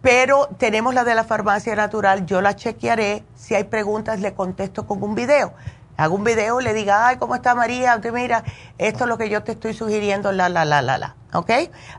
Pero 0.00 0.48
tenemos 0.56 0.94
la 0.94 1.02
de 1.02 1.16
la 1.16 1.24
farmacia 1.24 1.74
natural, 1.74 2.24
yo 2.24 2.40
la 2.40 2.54
chequearé, 2.54 3.24
si 3.34 3.56
hay 3.56 3.64
preguntas 3.64 4.20
le 4.20 4.32
contesto 4.32 4.86
con 4.86 5.02
un 5.02 5.16
video 5.16 5.54
hago 5.98 6.14
un 6.14 6.22
video 6.22 6.60
y 6.60 6.64
le 6.64 6.72
diga, 6.74 7.08
ay, 7.08 7.16
¿cómo 7.16 7.34
está 7.34 7.56
María? 7.56 8.00
mira, 8.12 8.44
esto 8.78 9.04
es 9.04 9.08
lo 9.08 9.18
que 9.18 9.28
yo 9.28 9.42
te 9.42 9.52
estoy 9.52 9.74
sugiriendo, 9.74 10.30
la, 10.30 10.48
la, 10.48 10.64
la, 10.64 10.80
la, 10.80 10.96
la. 10.96 11.16
¿Ok? 11.32 11.50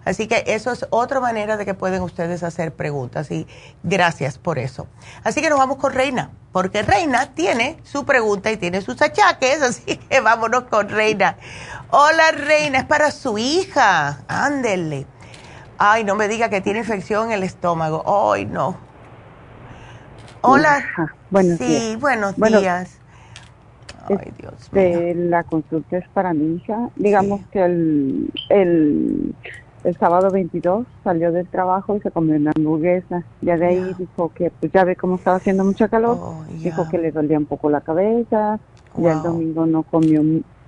Así 0.06 0.28
que 0.28 0.44
eso 0.48 0.72
es 0.72 0.88
otra 0.90 1.20
manera 1.20 1.58
de 1.58 1.66
que 1.66 1.74
pueden 1.74 2.02
ustedes 2.02 2.42
hacer 2.42 2.74
preguntas 2.74 3.30
y 3.30 3.46
gracias 3.84 4.38
por 4.38 4.58
eso. 4.58 4.88
Así 5.24 5.42
que 5.42 5.50
nos 5.50 5.60
vamos 5.60 5.78
con 5.78 5.94
Reina, 5.94 6.32
porque 6.54 6.82
Reina 6.82 7.34
tiene 7.36 7.78
su 7.84 8.06
pregunta 8.06 8.50
y 8.52 8.58
tiene 8.58 8.80
sus 8.82 9.02
achaques, 9.02 9.62
así 9.62 9.98
que 9.98 10.22
vámonos 10.22 10.64
con 10.64 10.88
Reina. 10.88 11.36
Hola 11.92 12.32
Reina, 12.32 12.78
es 12.78 12.86
para 12.86 13.10
su 13.10 13.40
hija, 13.40 14.20
ándele. 14.28 15.08
Ay, 15.80 16.04
no 16.04 16.16
me 16.16 16.28
diga 16.28 16.48
que 16.48 16.62
tiene 16.62 16.80
infección 16.80 17.28
en 17.28 17.32
el 17.32 17.44
estómago. 17.44 18.32
Ay, 18.32 18.46
no. 18.46 18.78
Hola. 20.42 20.84
Buenos 21.32 21.58
sí, 21.58 21.98
buenos 22.00 22.36
días. 22.36 23.00
Ay, 24.08 24.32
Dios 24.38 24.72
mío. 24.72 25.14
la 25.30 25.44
consulta 25.44 25.98
es 25.98 26.08
para 26.10 26.32
mi 26.36 26.58
hija. 26.58 26.90
Digamos 26.96 27.42
que 27.52 27.64
el, 27.64 28.32
el, 28.50 29.34
el, 29.84 29.98
sábado 29.98 30.30
22 30.30 30.86
salió 31.04 31.32
del 31.32 31.48
trabajo 31.48 31.96
y 31.96 32.02
se 32.02 32.12
comió 32.12 32.36
una 32.36 32.52
hamburguesa. 32.56 33.24
Ya 33.42 33.58
de 33.58 33.66
ahí 33.66 33.96
dijo 33.98 34.32
que, 34.36 34.52
pues 34.52 34.72
ya 34.72 34.84
ve 34.84 34.96
cómo 34.96 35.16
estaba 35.16 35.38
haciendo 35.38 35.64
mucha 35.64 35.88
calor. 35.88 36.18
Oh, 36.22 36.44
dijo 36.52 36.88
que 36.88 37.00
le 37.00 37.12
dolía 37.12 37.40
un 37.40 37.48
poco 37.48 37.72
la 37.72 37.82
cabeza. 37.82 38.60
Ya 38.96 39.14
el 39.14 39.24
domingo 39.24 39.66
no 39.66 39.82
comió, 39.82 40.22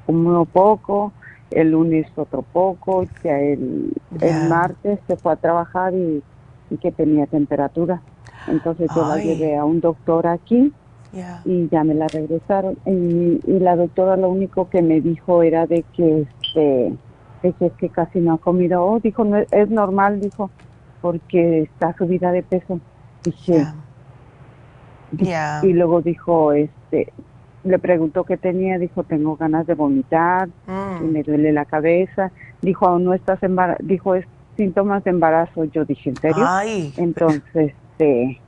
comió 0.06 0.46
poco. 0.46 1.12
El 1.50 1.72
lunes 1.72 2.08
otro 2.16 2.44
poco. 2.44 3.06
Ya 3.24 3.40
el, 3.40 3.94
el 4.20 4.50
martes 4.50 5.00
se 5.08 5.18
fue 5.18 5.34
a 5.34 5.36
trabajar 5.36 5.94
y, 5.94 6.24
y 6.70 6.78
que 6.78 6.92
tenía 6.92 7.26
temperatura. 7.28 8.02
Entonces 8.48 8.90
yo 8.96 9.08
la 9.08 9.18
llevé 9.18 9.58
a 9.58 9.66
un 9.66 9.82
doctor 9.82 10.28
aquí 10.28 10.74
y 11.46 11.68
ya 11.70 11.84
me 11.84 11.94
la 11.94 12.08
regresaron. 12.08 12.78
Y, 12.86 13.40
la 13.60 13.76
doctora 13.76 14.18
lo 14.18 14.30
único 14.30 14.70
que 14.70 14.82
me 14.82 15.02
dijo 15.02 15.44
era 15.44 15.68
de 15.68 15.84
que, 15.94 16.22
este, 16.22 16.94
de 17.44 17.72
que, 17.78 17.90
casi 17.90 18.20
no 18.20 18.34
ha 18.34 18.38
comido. 18.38 18.84
Oh, 18.84 19.00
dijo, 19.00 19.24
no, 19.24 19.38
es 19.38 19.70
normal, 19.70 20.22
dijo, 20.22 20.50
porque 21.02 21.64
está 21.64 21.96
subida 21.98 22.32
de 22.32 22.44
peso. 22.44 22.80
Dije, 23.24 23.68
y 25.64 25.74
luego 25.74 26.02
dijo, 26.02 26.54
este, 26.54 27.12
le 27.64 27.80
preguntó 27.80 28.24
qué 28.24 28.38
tenía, 28.38 28.78
dijo, 28.78 29.04
tengo 29.04 29.36
ganas 29.36 29.68
de 29.68 29.76
vomitar, 29.76 30.50
y 30.68 31.04
mm. 31.04 31.12
me 31.12 31.24
duele 31.24 31.52
la 31.52 31.66
cabeza. 31.66 32.32
Dijo, 32.62 32.88
aún 32.88 33.06
no 33.06 33.14
estás 33.14 33.42
embarazada, 33.44 33.86
dijo, 33.88 34.16
es 34.16 34.26
síntomas 34.58 35.04
de 35.04 35.12
embarazo. 35.12 35.66
Yo 35.66 35.86
dije, 35.86 36.10
¿en 36.10 36.16
serio? 36.18 36.46
Entonces, 36.98 37.74
este, 38.02 38.40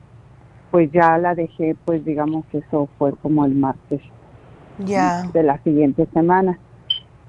pues 0.72 0.92
ya 0.92 1.18
la 1.18 1.36
dejé, 1.36 1.76
pues 1.86 2.04
digamos 2.04 2.46
que 2.52 2.60
eso 2.60 2.90
fue 2.98 3.14
como 3.14 3.46
el 3.46 3.54
martes 3.54 4.02
ya 4.80 5.24
de 5.32 5.44
la 5.44 5.62
siguiente 5.64 6.08
semana. 6.14 6.58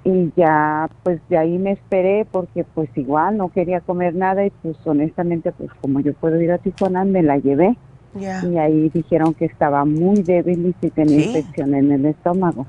Y 0.02 0.32
ya, 0.36 0.88
pues 1.02 1.20
de 1.28 1.38
ahí 1.38 1.58
me 1.58 1.72
esperé 1.72 2.26
porque 2.30 2.64
pues 2.64 2.90
igual 2.94 3.38
no 3.38 3.48
quería 3.48 3.80
comer 3.80 4.14
nada 4.14 4.44
y 4.44 4.50
pues 4.50 4.76
honestamente, 4.84 5.52
pues 5.52 5.70
como 5.80 6.00
yo 6.00 6.12
puedo 6.14 6.40
ir 6.40 6.52
a 6.52 6.58
Tijuana, 6.58 7.04
me 7.04 7.22
la 7.22 7.38
llevé. 7.38 7.76
Y 8.20 8.56
ahí 8.58 8.90
dijeron 8.90 9.34
que 9.34 9.46
estaba 9.46 9.84
muy 9.84 10.22
débil 10.22 10.66
y 10.66 10.72
que 10.74 10.90
tenía 10.90 11.26
infección 11.26 11.74
en 11.74 11.92
el 11.92 12.06
estómago. 12.06 12.66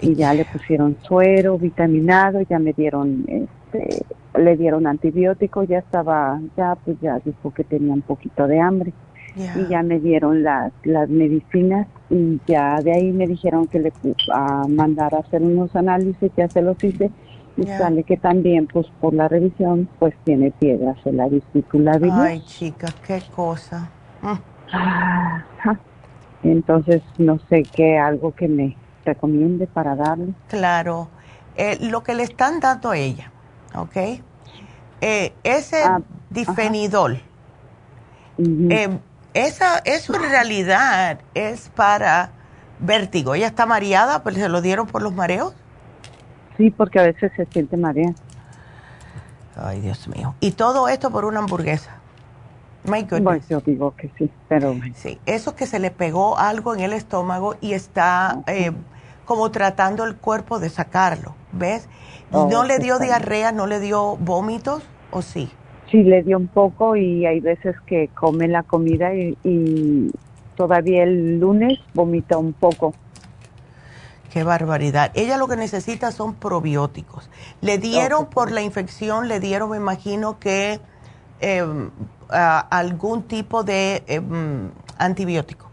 Y 0.00 0.14
ya 0.14 0.34
le 0.34 0.44
pusieron 0.44 0.96
suero, 1.02 1.58
vitaminado, 1.58 2.40
ya 2.42 2.58
me 2.58 2.72
dieron, 2.72 3.24
este, 3.28 4.04
le 4.38 4.56
dieron 4.56 4.86
antibiótico, 4.86 5.62
ya 5.62 5.78
estaba, 5.78 6.40
ya 6.56 6.76
pues 6.84 6.98
ya 7.00 7.20
dijo 7.24 7.52
que 7.52 7.64
tenía 7.64 7.94
un 7.94 8.02
poquito 8.02 8.46
de 8.46 8.60
hambre. 8.60 8.92
Y 9.36 9.66
ya 9.68 9.82
me 9.82 9.98
dieron 9.98 10.44
las, 10.44 10.72
las 10.84 11.08
medicinas 11.08 11.88
y 12.08 12.40
ya 12.46 12.80
de 12.80 12.92
ahí 12.92 13.10
me 13.10 13.26
dijeron 13.26 13.66
que 13.66 13.80
le 13.80 13.92
a 14.32 14.62
mandar 14.68 15.12
a 15.14 15.18
hacer 15.18 15.42
unos 15.42 15.74
análisis, 15.74 16.30
ya 16.36 16.48
se 16.48 16.62
los 16.62 16.82
hice 16.84 17.10
y 17.56 17.66
sale 17.66 18.02
que 18.02 18.16
también 18.16 18.66
pues 18.66 18.86
por 19.00 19.14
la 19.14 19.28
revisión 19.28 19.88
pues 19.98 20.14
tiene 20.24 20.50
piedras 20.50 20.96
en 21.04 21.18
la 21.18 21.28
vesícula 21.28 21.98
Ay 22.12 22.42
chica, 22.44 22.88
qué 23.06 23.22
cosa. 23.34 23.90
Entonces 26.42 27.02
no 27.18 27.38
sé 27.48 27.62
qué, 27.62 27.98
algo 27.98 28.34
que 28.34 28.48
me 28.48 28.76
recomiende 29.04 29.66
para 29.66 29.94
darle. 29.94 30.34
Claro, 30.48 31.08
eh, 31.56 31.78
lo 31.80 32.02
que 32.02 32.14
le 32.14 32.24
están 32.24 32.60
dando 32.60 32.90
a 32.90 32.96
ella, 32.96 33.30
¿ok? 33.74 33.96
Eh, 35.00 35.32
ese 35.42 35.82
ah, 35.84 36.00
difenidol. 36.30 37.20
Esa, 39.34 39.78
eso 39.78 40.14
en 40.14 40.22
realidad 40.22 41.20
es 41.34 41.68
para 41.70 42.30
vértigo. 42.78 43.34
¿Ella 43.34 43.48
está 43.48 43.66
mareada? 43.66 44.22
Pues 44.22 44.36
se 44.36 44.48
lo 44.48 44.62
dieron 44.62 44.86
por 44.86 45.02
los 45.02 45.12
mareos. 45.12 45.54
Sí, 46.56 46.70
porque 46.70 47.00
a 47.00 47.02
veces 47.02 47.32
se 47.36 47.46
siente 47.46 47.76
mareada. 47.76 48.14
Ay, 49.56 49.80
Dios 49.80 50.08
mío. 50.08 50.34
Y 50.40 50.52
todo 50.52 50.88
esto 50.88 51.10
por 51.10 51.24
una 51.24 51.40
hamburguesa. 51.40 51.98
My 52.84 53.02
goodness. 53.02 53.22
Bueno, 53.22 53.42
yo 53.48 53.60
digo 53.60 53.94
que 53.96 54.10
sí, 54.18 54.30
pero... 54.48 54.74
Sí, 54.94 55.18
eso 55.26 55.54
que 55.56 55.66
se 55.66 55.78
le 55.78 55.90
pegó 55.90 56.38
algo 56.38 56.74
en 56.74 56.80
el 56.80 56.92
estómago 56.92 57.56
y 57.60 57.72
está 57.72 58.42
eh, 58.46 58.72
como 59.24 59.50
tratando 59.50 60.04
el 60.04 60.16
cuerpo 60.16 60.58
de 60.58 60.68
sacarlo, 60.68 61.34
¿ves? 61.52 61.88
Oh, 62.30 62.48
¿No 62.50 62.64
le 62.64 62.78
dio 62.78 62.98
diarrea, 62.98 63.52
no 63.52 63.66
le 63.66 63.80
dio 63.80 64.16
vómitos 64.16 64.82
o 65.10 65.22
sí? 65.22 65.50
sí 65.94 66.02
le 66.02 66.24
dio 66.24 66.38
un 66.38 66.48
poco 66.48 66.96
y 66.96 67.24
hay 67.24 67.38
veces 67.38 67.76
que 67.86 68.08
come 68.08 68.48
la 68.48 68.64
comida 68.64 69.14
y, 69.14 70.10
todavía 70.56 71.02
el 71.02 71.40
lunes 71.40 71.80
vomita 71.94 72.38
un 72.38 72.52
poco. 72.52 72.94
Qué 74.34 74.42
barbaridad. 74.42 75.12
Ella 75.14 75.36
lo 75.36 75.46
que 75.46 75.54
necesita 75.54 76.10
son 76.10 76.34
probióticos. 76.34 77.30
Le 77.60 77.78
dieron 77.78 78.26
por 78.26 78.50
la 78.50 78.62
infección, 78.62 79.28
le 79.28 79.38
dieron, 79.38 79.70
me 79.70 79.76
imagino 79.76 80.40
que 80.40 80.80
em, 81.38 81.90
algún 82.28 83.22
tipo 83.22 83.62
de 83.62 84.02
em, 84.08 84.72
antibiótico. 84.98 85.70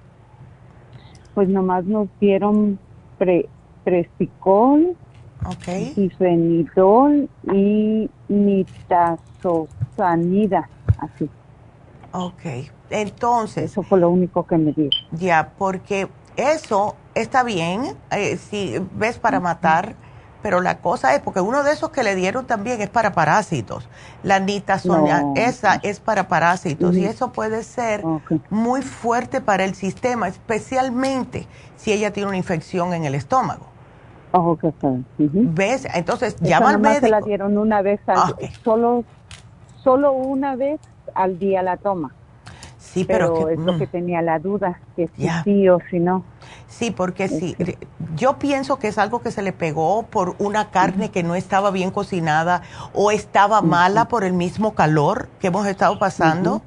Pues 1.33 1.49
nomás 1.49 1.85
nos 1.85 2.07
dieron 2.19 2.77
pre, 3.17 3.49
presticol, 3.83 4.95
okay. 5.43 5.95
y 7.51 8.11
nitazosanida, 8.29 10.69
así. 10.99 11.27
Ok, 12.11 12.43
entonces... 12.91 13.71
Eso 13.71 13.81
fue 13.81 13.99
lo 13.99 14.11
único 14.11 14.45
que 14.45 14.59
me 14.59 14.71
dio. 14.71 14.91
Ya, 15.13 15.51
porque 15.57 16.09
eso 16.35 16.95
está 17.15 17.43
bien, 17.43 17.95
eh, 18.11 18.37
si 18.37 18.75
ves 18.93 19.17
para 19.17 19.39
matar, 19.39 19.95
pero 20.41 20.61
la 20.61 20.79
cosa 20.79 21.13
es, 21.13 21.21
porque 21.21 21.39
uno 21.39 21.63
de 21.63 21.71
esos 21.71 21.91
que 21.91 22.03
le 22.03 22.15
dieron 22.15 22.45
también 22.45 22.81
es 22.81 22.89
para 22.89 23.13
parásitos. 23.13 23.87
La 24.23 24.39
nitazonida, 24.39 25.23
esa 25.35 25.75
es 25.83 25.99
para 25.99 26.27
parásitos 26.27 26.95
y 26.95 27.05
eso 27.05 27.31
puede 27.31 27.63
ser 27.63 28.03
muy 28.49 28.81
fuerte 28.81 29.41
para 29.41 29.63
el 29.63 29.75
sistema, 29.75 30.27
especialmente 30.27 31.47
si 31.75 31.91
ella 31.91 32.11
tiene 32.11 32.29
una 32.29 32.37
infección 32.37 32.93
en 32.93 33.05
el 33.05 33.15
estómago. 33.15 33.67
Oh, 34.33 34.57
¿Ves? 35.17 35.87
Entonces, 35.93 36.37
llama 36.39 36.69
al 36.69 36.79
médico. 36.79 37.01
se 37.01 37.09
la 37.09 37.21
dieron 37.21 37.57
una 37.57 37.81
vez, 37.81 37.99
al, 38.07 38.17
ah, 38.17 38.33
solo, 38.63 39.03
solo 39.83 40.13
una 40.13 40.55
vez 40.55 40.79
al 41.13 41.37
día 41.37 41.61
la 41.61 41.77
toma. 41.77 42.13
Sí, 42.77 43.03
pero, 43.05 43.49
es 43.49 43.59
lo 43.59 43.77
que 43.77 43.85
mm. 43.85 43.89
tenía 43.89 44.21
la 44.21 44.39
duda, 44.39 44.79
que 44.95 45.09
si 45.15 45.27
sí 45.43 45.69
o 45.69 45.79
si 45.89 45.99
no. 45.99 46.23
Sí, 46.71 46.89
porque 46.89 47.27
sí. 47.27 47.55
Yo 48.15 48.39
pienso 48.39 48.79
que 48.79 48.87
es 48.87 48.97
algo 48.97 49.21
que 49.21 49.31
se 49.31 49.41
le 49.41 49.51
pegó 49.51 50.03
por 50.03 50.35
una 50.39 50.71
carne 50.71 51.11
que 51.11 51.21
no 51.21 51.35
estaba 51.35 51.69
bien 51.69 51.91
cocinada 51.91 52.61
o 52.93 53.11
estaba 53.11 53.61
mala 53.61 54.07
por 54.07 54.23
el 54.23 54.33
mismo 54.33 54.73
calor 54.73 55.29
que 55.39 55.47
hemos 55.47 55.67
estado 55.67 55.99
pasando. 55.99 56.61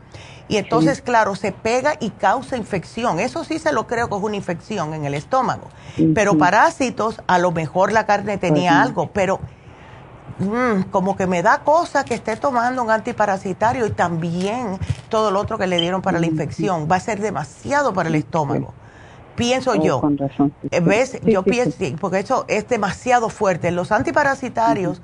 Y 0.46 0.58
entonces, 0.58 1.00
claro, 1.00 1.34
se 1.36 1.52
pega 1.52 1.94
y 2.00 2.10
causa 2.10 2.58
infección. 2.58 3.18
Eso 3.18 3.44
sí 3.44 3.58
se 3.58 3.72
lo 3.72 3.86
creo 3.86 4.10
que 4.10 4.16
es 4.16 4.22
una 4.22 4.36
infección 4.36 4.92
en 4.92 5.06
el 5.06 5.14
estómago. 5.14 5.68
Pero 6.14 6.36
parásitos, 6.36 7.22
a 7.26 7.38
lo 7.38 7.50
mejor 7.50 7.90
la 7.92 8.04
carne 8.04 8.36
tenía 8.36 8.82
algo, 8.82 9.10
pero 9.10 9.40
Mm, 10.38 10.90
como 10.90 11.16
que 11.16 11.26
me 11.26 11.42
da 11.42 11.60
cosa 11.60 12.04
que 12.04 12.14
esté 12.14 12.36
tomando 12.36 12.82
un 12.82 12.90
antiparasitario 12.90 13.86
y 13.86 13.90
también 13.90 14.78
todo 15.08 15.30
lo 15.30 15.40
otro 15.40 15.58
que 15.58 15.66
le 15.66 15.80
dieron 15.80 16.02
para 16.02 16.18
la 16.18 16.26
infección. 16.26 16.88
Va 16.90 16.96
a 16.96 17.00
ser 17.00 17.20
demasiado 17.20 17.92
para 17.94 18.08
el 18.08 18.16
estómago. 18.16 18.74
Pienso 19.34 19.72
oh, 19.72 19.74
yo. 19.74 20.02
Eh, 20.70 20.80
¿Ves? 20.80 21.20
yo 21.22 21.42
pienso, 21.42 21.78
porque 22.00 22.20
eso 22.20 22.44
es 22.48 22.68
demasiado 22.68 23.28
fuerte. 23.28 23.70
Los 23.70 23.92
antiparasitarios 23.92 25.02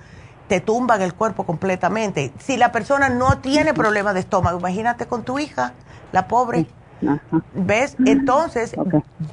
te 0.48 0.60
tumban 0.60 1.02
el 1.02 1.14
cuerpo 1.14 1.44
completamente. 1.44 2.32
Si 2.38 2.56
la 2.56 2.72
persona 2.72 3.08
no 3.08 3.38
tiene 3.38 3.74
problema 3.74 4.12
de 4.12 4.20
estómago, 4.20 4.58
imagínate 4.58 5.06
con 5.06 5.22
tu 5.22 5.38
hija, 5.38 5.74
la 6.12 6.28
pobre. 6.28 6.66
¿Ves? 7.54 7.96
Entonces, 8.04 8.74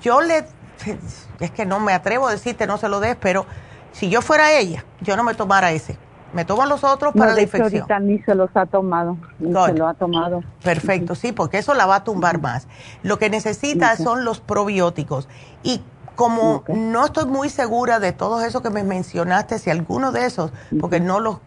yo 0.01 0.21
le. 0.21 0.45
Es 1.39 1.51
que 1.51 1.65
no 1.65 1.79
me 1.79 1.93
atrevo 1.93 2.27
a 2.27 2.31
decirte, 2.31 2.67
no 2.67 2.77
se 2.77 2.87
lo 2.87 2.99
des, 2.99 3.15
pero 3.15 3.45
si 3.91 4.09
yo 4.09 4.21
fuera 4.21 4.53
ella, 4.53 4.85
yo 5.01 5.17
no 5.17 5.23
me 5.23 5.33
tomara 5.33 5.71
ese. 5.71 5.97
Me 6.37 6.45
toman 6.45 6.69
los 6.69 6.83
otros 6.83 7.15
para 7.15 7.33
la 7.33 7.41
infección. 7.41 7.81
ahorita 7.81 7.99
ni 7.99 8.19
se 8.19 8.35
los 8.35 8.55
ha 8.55 8.67
tomado. 8.67 9.17
Ni 9.39 9.51
se 9.51 9.73
lo 9.73 9.87
ha 9.87 9.95
tomado. 9.95 10.43
Perfecto, 10.63 11.15
sí, 11.15 11.31
porque 11.31 11.57
eso 11.57 11.73
la 11.73 11.87
va 11.87 11.95
a 11.95 12.03
tumbar 12.03 12.39
más. 12.39 12.67
Lo 13.01 13.17
que 13.17 13.31
necesita 13.31 13.97
son 13.97 14.23
los 14.23 14.39
probióticos. 14.39 15.27
Y 15.63 15.81
como 16.13 16.63
no 16.67 17.05
estoy 17.05 17.25
muy 17.25 17.49
segura 17.49 17.99
de 17.99 18.11
todos 18.11 18.43
esos 18.43 18.61
que 18.61 18.69
me 18.69 18.83
mencionaste, 18.83 19.57
si 19.57 19.71
alguno 19.71 20.11
de 20.11 20.27
esos, 20.27 20.51
porque 20.79 20.99
no 20.99 21.19
los, 21.19 21.39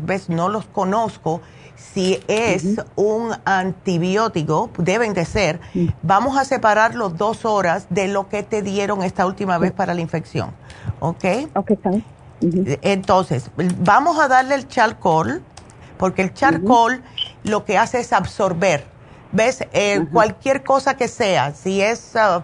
ves, 0.00 0.30
no 0.30 0.48
los 0.48 0.64
conozco, 0.64 1.42
si 1.76 2.18
es 2.26 2.80
un 2.96 3.32
antibiótico, 3.44 4.70
deben 4.78 5.12
de 5.12 5.26
ser, 5.26 5.60
vamos 6.00 6.38
a 6.38 6.46
separar 6.46 6.94
los 6.94 7.18
dos 7.18 7.44
horas 7.44 7.86
de 7.90 8.08
lo 8.08 8.30
que 8.30 8.42
te 8.42 8.62
dieron 8.62 9.02
esta 9.02 9.26
última 9.26 9.58
vez 9.58 9.72
para 9.72 9.92
la 9.92 10.00
infección. 10.00 10.52
¿ok? 11.00 11.24
Ok, 11.54 11.70
está 11.72 11.90
Entonces, 12.40 13.50
vamos 13.78 14.18
a 14.18 14.28
darle 14.28 14.54
el 14.54 14.68
charcoal, 14.68 15.42
porque 15.96 16.22
el 16.22 16.34
charcoal 16.34 17.02
lo 17.44 17.64
que 17.64 17.78
hace 17.78 18.00
es 18.00 18.12
absorber. 18.12 18.84
¿Ves? 19.32 19.64
Eh, 19.72 20.06
cualquier 20.10 20.64
cosa 20.64 20.96
que 20.96 21.06
sea, 21.06 21.52
si 21.52 21.82
es, 21.82 22.14
uh, 22.14 22.38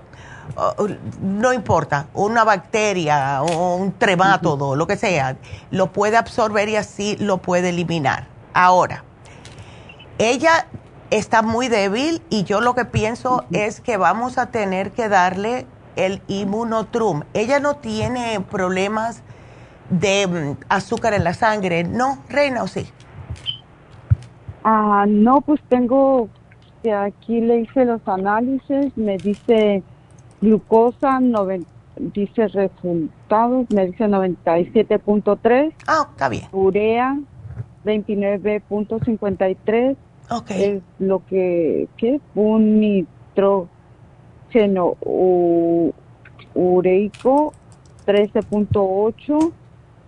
uh, 0.83 0.89
no 1.23 1.53
importa, 1.53 2.09
una 2.13 2.45
bacteria 2.45 3.43
o 3.43 3.77
un 3.77 3.93
tremátodo, 3.93 4.77
lo 4.77 4.87
que 4.87 4.97
sea, 4.97 5.37
lo 5.71 5.93
puede 5.93 6.19
absorber 6.19 6.69
y 6.69 6.77
así 6.77 7.17
lo 7.19 7.39
puede 7.39 7.71
eliminar. 7.71 8.27
Ahora, 8.53 9.03
ella 10.19 10.67
está 11.11 11.41
muy 11.43 11.69
débil 11.69 12.23
y 12.29 12.45
yo 12.45 12.61
lo 12.61 12.75
que 12.75 12.85
pienso 12.85 13.45
es 13.53 13.81
que 13.81 13.97
vamos 13.97 14.37
a 14.37 14.47
tener 14.47 14.91
que 14.93 15.09
darle 15.09 15.67
el 15.97 16.23
inmunotrum. 16.29 17.23
Ella 17.33 17.61
no 17.61 17.77
tiene 17.77 18.41
problemas 18.41 19.23
de 19.91 20.27
mm, 20.27 20.57
azúcar 20.69 21.15
en 21.15 21.25
la 21.25 21.35
sangre, 21.35 21.85
¿no, 21.85 22.19
Reina, 22.29 22.63
o 22.63 22.67
sí? 22.67 22.87
Ah, 24.65 25.05
no, 25.07 25.41
pues 25.41 25.61
tengo, 25.69 26.29
aquí 26.97 27.41
le 27.41 27.61
hice 27.61 27.85
los 27.85 28.01
análisis, 28.07 28.97
me 28.97 29.19
dice 29.19 29.83
glucosa, 30.41 31.21
dice 31.99 32.49
resultados, 32.49 33.67
me 33.71 33.87
dice 33.87 34.07
97.3. 34.07 35.73
Ah, 35.87 36.09
está 36.11 36.29
bien. 36.29 36.49
Urea, 36.53 37.17
29.53. 37.85 39.97
Ok. 40.31 40.51
Es 40.51 40.83
lo 40.99 41.25
que, 41.27 41.89
¿qué? 41.97 42.21
Un 42.35 42.81
nitro 42.81 43.69
seno 44.53 44.97
ureico 46.55 47.53
13.8, 48.07 49.53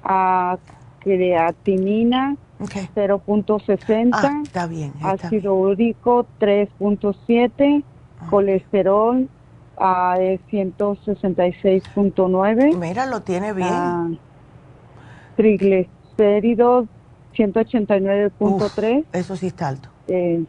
a 0.09 0.59
creatinina 1.01 2.37
0.60, 2.59 4.11
ah, 4.13 4.41
está 4.43 4.67
bien, 4.67 4.95
ácido 5.03 5.55
úrico 5.55 6.27
3.7, 6.41 7.85
ah. 8.19 8.27
colesterol 8.31 9.29
a 9.77 10.17
166.9. 10.17 12.77
Mira, 12.77 13.05
lo 13.07 13.21
tiene 13.21 13.53
bien. 13.53 13.69
Ah, 13.71 14.09
triglicéridos 15.37 16.87
189.3. 17.37 19.05
Eso 19.13 19.37
sí 19.37 19.49
está 19.49 19.69
alto. 19.69 19.91
Eh, 20.09 20.43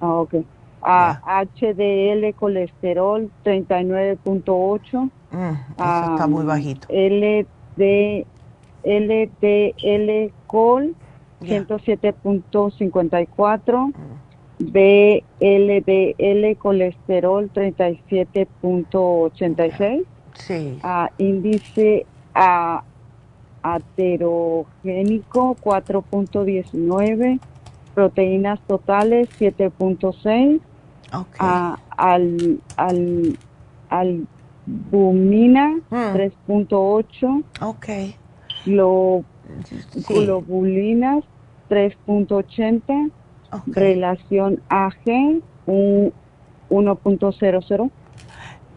ah, 0.00 0.14
ok 0.14 0.36
a 0.82 1.44
HDL 1.60 2.34
colesterol 2.34 3.30
39.8. 3.44 5.10
Mm, 5.30 5.52
eso 5.76 6.12
está 6.12 6.26
muy 6.26 6.44
bajito. 6.44 6.88
LD, 6.90 8.26
LDL 8.84 10.32
col 10.46 10.94
107.54. 11.42 13.92
BLDL 14.58 16.56
colesterol 16.58 17.50
37.86. 17.52 20.04
Sí. 20.34 20.78
A 20.82 21.10
índice 21.18 22.06
a 22.34 22.82
aterogénico 23.62 25.56
4.19 25.62 27.38
proteínas 27.94 28.58
totales 28.66 29.28
7.6 29.38 30.60
Okay. 31.12 31.40
al, 31.96 32.60
al, 32.76 33.36
albumina 33.90 35.80
3.8. 35.90 37.42
Globulinas 40.08 41.24
3.80. 41.68 43.10
Relación 43.66 44.62
AG 44.68 45.42
1.00. 45.66 47.90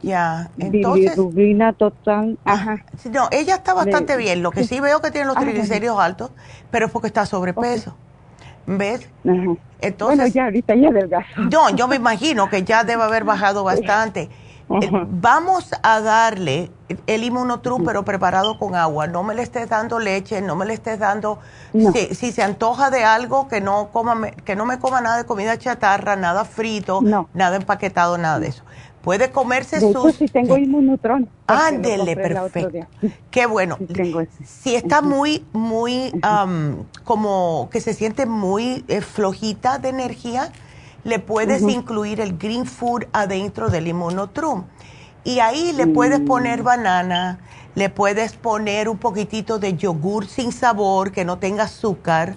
Ya, 0.01 0.49
entonces. 0.57 1.15
Bilirrubina 1.15 1.73
total. 1.73 2.39
Ah, 2.43 2.53
ajá. 2.53 2.83
No, 3.11 3.27
ella 3.31 3.55
está 3.55 3.73
bastante 3.73 4.17
bien. 4.17 4.43
Lo 4.43 4.51
que 4.51 4.65
sí 4.65 4.81
veo 4.81 5.01
que 5.01 5.11
tiene 5.11 5.27
los 5.27 5.37
triglicéridos 5.37 5.99
altos, 5.99 6.31
pero 6.71 6.87
es 6.87 6.91
porque 6.91 7.07
está 7.07 7.25
sobrepeso. 7.25 7.95
¿Ves? 8.65 9.09
Entonces, 9.81 10.17
bueno, 10.17 10.27
ya 10.27 10.45
ahorita 10.45 10.75
ya 10.75 10.91
delgazo. 10.91 11.41
No, 11.51 11.69
yo 11.75 11.87
me 11.87 11.97
imagino 11.97 12.49
que 12.49 12.63
ya 12.63 12.83
debe 12.83 13.03
haber 13.03 13.23
bajado 13.23 13.63
bastante. 13.63 14.29
Eh, 14.81 14.89
vamos 15.09 15.71
a 15.83 16.01
darle 16.01 16.71
el 17.07 17.23
inmunotrum, 17.23 17.83
pero 17.83 18.03
preparado 18.03 18.57
con 18.57 18.75
agua. 18.75 19.07
No 19.07 19.23
me 19.23 19.35
le 19.35 19.43
estés 19.43 19.69
dando 19.69 19.99
leche, 19.99 20.41
no 20.41 20.55
me 20.55 20.65
le 20.65 20.73
estés 20.73 20.99
dando... 20.99 21.39
Si, 21.71 22.31
se 22.31 22.43
antoja 22.43 22.89
de 22.89 23.03
algo, 23.03 23.47
que 23.47 23.61
no, 23.61 23.89
coma, 23.91 24.31
que 24.31 24.55
no 24.55 24.65
me 24.65 24.79
coma 24.79 25.01
nada 25.01 25.17
de 25.17 25.25
comida 25.25 25.57
chatarra, 25.57 26.15
nada 26.15 26.45
frito, 26.45 27.01
nada 27.33 27.55
empaquetado, 27.55 28.17
nada 28.17 28.39
de 28.39 28.47
eso. 28.47 28.63
Puede 29.01 29.31
comerse 29.31 29.81
de 29.81 29.91
sus... 29.91 30.15
si 30.15 30.27
tengo 30.27 30.55
inmunotron. 30.57 31.27
Ándele, 31.45 32.15
perfecto. 32.15 32.87
Qué 33.31 33.45
bueno. 33.45 33.77
Si 34.45 34.75
está 34.75 35.01
muy, 35.01 35.45
muy, 35.51 36.13
como 37.03 37.69
que 37.69 37.81
se 37.81 37.93
siente 37.93 38.25
muy 38.25 38.85
eh, 38.87 39.01
flojita 39.01 39.77
de 39.77 39.89
energía, 39.89 40.51
le 41.03 41.19
puedes 41.19 41.61
incluir 41.61 42.21
el 42.21 42.37
green 42.37 42.65
food 42.65 43.05
adentro 43.11 43.69
del 43.69 43.87
inmunotrum. 43.87 44.65
Y 45.23 45.39
ahí 45.39 45.71
le 45.73 45.87
puedes 45.87 46.21
mm. 46.21 46.25
poner 46.25 46.63
banana, 46.63 47.39
le 47.75 47.89
puedes 47.89 48.33
poner 48.33 48.89
un 48.89 48.97
poquitito 48.97 49.59
de 49.59 49.75
yogur 49.75 50.27
sin 50.27 50.51
sabor, 50.51 51.11
que 51.11 51.25
no 51.25 51.39
tenga 51.39 51.63
azúcar, 51.63 52.35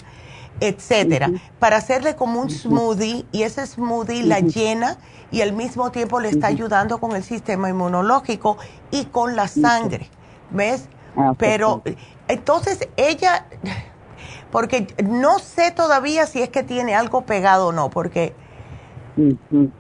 etcétera, 0.60 1.30
para 1.59 1.76
hacerle 1.76 2.16
como 2.16 2.40
un 2.40 2.51
smoothie 2.51 3.26
y 3.32 3.43
ese 3.43 3.66
smoothie 3.66 4.22
la 4.22 4.40
llena 4.40 4.98
y 5.30 5.43
al 5.43 5.52
mismo 5.52 5.90
tiempo 5.90 6.20
le 6.20 6.30
está 6.30 6.47
ayudando 6.47 6.98
con 6.98 7.14
el 7.14 7.22
sistema 7.22 7.68
inmunológico 7.68 8.56
y 8.90 9.06
con 9.06 9.36
la 9.36 9.48
sangre, 9.48 10.09
¿ves? 10.51 10.88
Ah, 11.16 11.34
Pero 11.36 11.82
entonces 12.28 12.88
ella, 12.97 13.47
porque 14.51 14.86
no 15.05 15.38
sé 15.38 15.72
todavía 15.72 16.26
si 16.26 16.40
es 16.40 16.48
que 16.48 16.62
tiene 16.62 16.94
algo 16.94 17.22
pegado 17.22 17.68
o 17.68 17.72
no, 17.72 17.90
porque... 17.90 18.34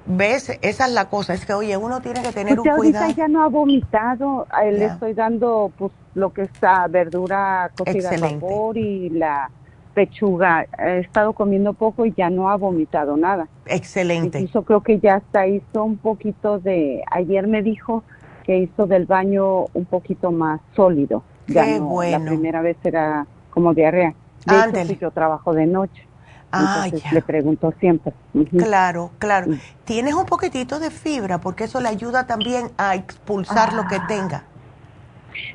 ¿Ves? 0.06 0.58
Esa 0.62 0.86
es 0.86 0.92
la 0.92 1.08
cosa, 1.10 1.34
es 1.34 1.44
que 1.44 1.52
oye, 1.52 1.76
uno 1.76 2.00
tiene 2.00 2.22
que 2.22 2.32
tener 2.32 2.56
pues 2.56 2.68
un 2.68 2.76
cuidado. 2.76 3.12
ya 3.14 3.28
no 3.28 3.42
ha 3.42 3.48
vomitado, 3.48 4.46
le 4.62 4.86
estoy 4.86 5.12
dando 5.14 5.70
pues 5.76 5.92
lo 6.14 6.32
que 6.32 6.42
está 6.42 6.86
verdura 6.88 7.70
cocida 7.76 8.10
al 8.10 8.20
vapor 8.20 8.78
y 8.78 9.10
la 9.10 9.50
pechuga. 9.94 10.66
He 10.78 11.00
estado 11.00 11.32
comiendo 11.32 11.72
poco 11.74 12.06
y 12.06 12.14
ya 12.16 12.30
no 12.30 12.48
ha 12.48 12.56
vomitado 12.56 13.16
nada. 13.16 13.48
Excelente. 13.66 14.46
Yo 14.46 14.62
creo 14.62 14.82
que 14.82 14.98
ya 14.98 15.16
hasta 15.16 15.46
hizo 15.46 15.84
un 15.84 15.96
poquito 15.98 16.58
de, 16.58 17.02
ayer 17.10 17.46
me 17.46 17.62
dijo 17.62 18.04
que 18.44 18.58
hizo 18.58 18.86
del 18.86 19.06
baño 19.06 19.66
un 19.74 19.84
poquito 19.86 20.30
más 20.30 20.60
sólido. 20.74 21.22
Qué 21.46 21.80
bueno. 21.80 22.18
La 22.18 22.30
primera 22.30 22.62
vez 22.62 22.76
era 22.84 23.26
como 23.50 23.74
diarrea. 23.74 24.14
De 24.46 24.82
hecho, 24.82 24.94
yo 24.94 25.10
trabajo 25.10 25.52
de 25.52 25.66
noche. 25.66 26.05
Ah, 26.52 26.82
Entonces 26.84 27.12
le 27.12 27.22
pregunto 27.22 27.74
siempre. 27.80 28.12
Claro, 28.56 29.10
claro. 29.18 29.48
Mm. 29.50 29.60
¿Tienes 29.84 30.14
un 30.14 30.26
poquitito 30.26 30.78
de 30.78 30.90
fibra? 30.90 31.38
Porque 31.38 31.64
eso 31.64 31.80
le 31.80 31.88
ayuda 31.88 32.26
también 32.26 32.70
a 32.78 32.94
expulsar 32.94 33.72
lo 33.72 33.86
que 33.86 33.96
ah. 33.96 34.06
tenga. 34.06 34.44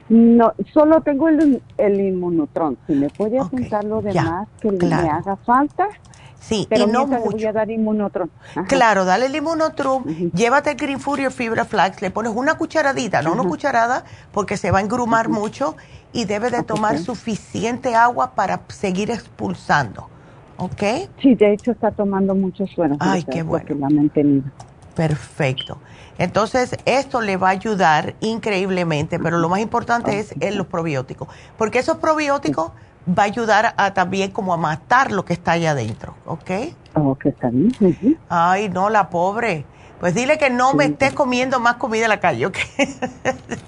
No, 0.10 0.54
solo 0.74 1.02
tengo 1.02 1.28
el, 1.28 1.62
el 1.78 2.02
inmunotron. 2.02 2.78
Si 2.86 2.94
me 2.94 3.10
puede 3.10 3.40
apuntar 3.40 3.84
lo 3.84 4.02
demás 4.02 4.48
que 4.60 4.72
me 4.72 4.94
haga 4.94 5.36
falta. 5.38 5.88
Sí, 6.40 6.66
pero 6.70 6.86
y 6.86 6.92
no 6.92 7.06
mucho. 7.06 7.32
voy 7.32 7.46
a 7.46 7.54
dar 7.54 7.70
inmunotron. 7.70 8.32
Claro, 8.68 9.06
dale 9.06 9.28
el 9.28 9.36
inmunotron, 9.36 10.04
llévate 10.34 10.72
el 10.72 10.78
Green 10.78 11.00
Fury 11.00 11.30
Fibra 11.30 11.66
Flax, 11.66 12.02
le 12.02 12.10
pones 12.10 12.34
una 12.36 12.58
cucharadita, 12.58 13.22
no 13.22 13.34
una 13.34 13.44
cucharada, 13.44 14.04
porque 14.32 14.58
se 14.58 14.72
va 14.72 14.80
a 14.80 14.82
engrumar 14.82 15.30
mucho 15.30 15.76
y 16.14 16.26
debe 16.26 16.50
de 16.50 16.64
tomar 16.64 16.98
suficiente 16.98 17.94
agua 17.94 18.32
para 18.32 18.62
seguir 18.70 19.12
expulsando. 19.12 20.10
¿Ok? 20.62 21.10
Sí, 21.20 21.34
de 21.34 21.54
hecho 21.54 21.72
está 21.72 21.90
tomando 21.90 22.36
mucho 22.36 22.68
suero. 22.68 22.96
Ay, 23.00 23.24
qué 23.24 23.42
bueno. 23.42 23.66
Perfecto. 24.96 25.80
Entonces, 26.20 26.78
esto 26.86 27.20
le 27.20 27.36
va 27.36 27.48
a 27.48 27.52
ayudar 27.52 28.14
increíblemente, 28.20 29.18
pero 29.18 29.40
lo 29.40 29.50
más 29.50 29.60
importante 29.60 30.20
es 30.20 30.36
el, 30.40 30.58
los 30.58 30.68
probióticos, 30.68 31.30
porque 31.58 31.80
esos 31.80 31.98
probióticos 31.98 32.74
va 33.10 33.24
a 33.24 33.26
ayudar 33.26 33.74
a 33.76 33.96
también 33.96 34.30
como 34.30 34.54
a 34.54 34.58
matar 34.58 35.12
lo 35.12 35.26
que 35.26 35.34
está 35.34 35.54
allá 35.54 35.72
adentro, 35.72 36.14
¿ok? 36.28 36.52
Ok, 36.94 37.26
está 37.26 37.50
bien. 37.50 37.72
Ay, 38.30 38.70
no, 38.70 38.92
la 38.92 39.10
pobre. 39.10 39.66
Pues 40.00 40.14
dile 40.14 40.38
que 40.38 40.52
no 40.52 40.76
me 40.76 40.86
esté 40.86 41.12
comiendo 41.12 41.60
más 41.60 41.78
comida 41.78 42.04
en 42.04 42.10
la 42.10 42.20
calle, 42.20 42.46
¿ok? 42.46 42.58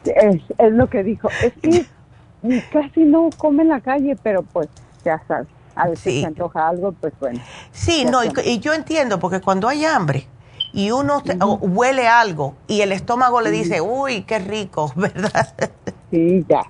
es, 0.05 0.41
es 0.59 0.71
lo 0.73 0.87
que 0.91 1.03
dijo. 1.03 1.27
Es 1.41 1.53
que 1.59 1.87
casi 2.71 3.03
no 3.03 3.29
come 3.35 3.63
en 3.63 3.69
la 3.69 3.81
calle, 3.81 4.15
pero 4.21 4.43
pues 4.43 4.69
ya 5.03 5.19
sabes, 5.27 5.47
a 5.75 5.87
veces 5.87 6.21
se 6.21 6.25
antoja 6.25 6.69
algo, 6.69 6.91
pues 6.93 7.13
bueno. 7.19 7.41
Sí, 7.71 8.05
no, 8.05 8.21
y, 8.23 8.59
yo 8.59 8.73
entiendo, 8.73 9.19
porque 9.19 9.41
cuando 9.41 9.67
hay 9.67 9.85
hambre 9.85 10.27
y 10.73 10.91
uno 10.91 11.21
huele 11.61 12.07
algo 12.07 12.55
y 12.67 12.81
el 12.81 12.91
estómago 12.91 13.41
le 13.41 13.51
dice, 13.51 13.81
uy, 13.81 14.23
qué 14.23 14.39
rico, 14.39 14.91
¿verdad? 14.95 15.53
Sí, 16.09 16.45
ya. 16.47 16.63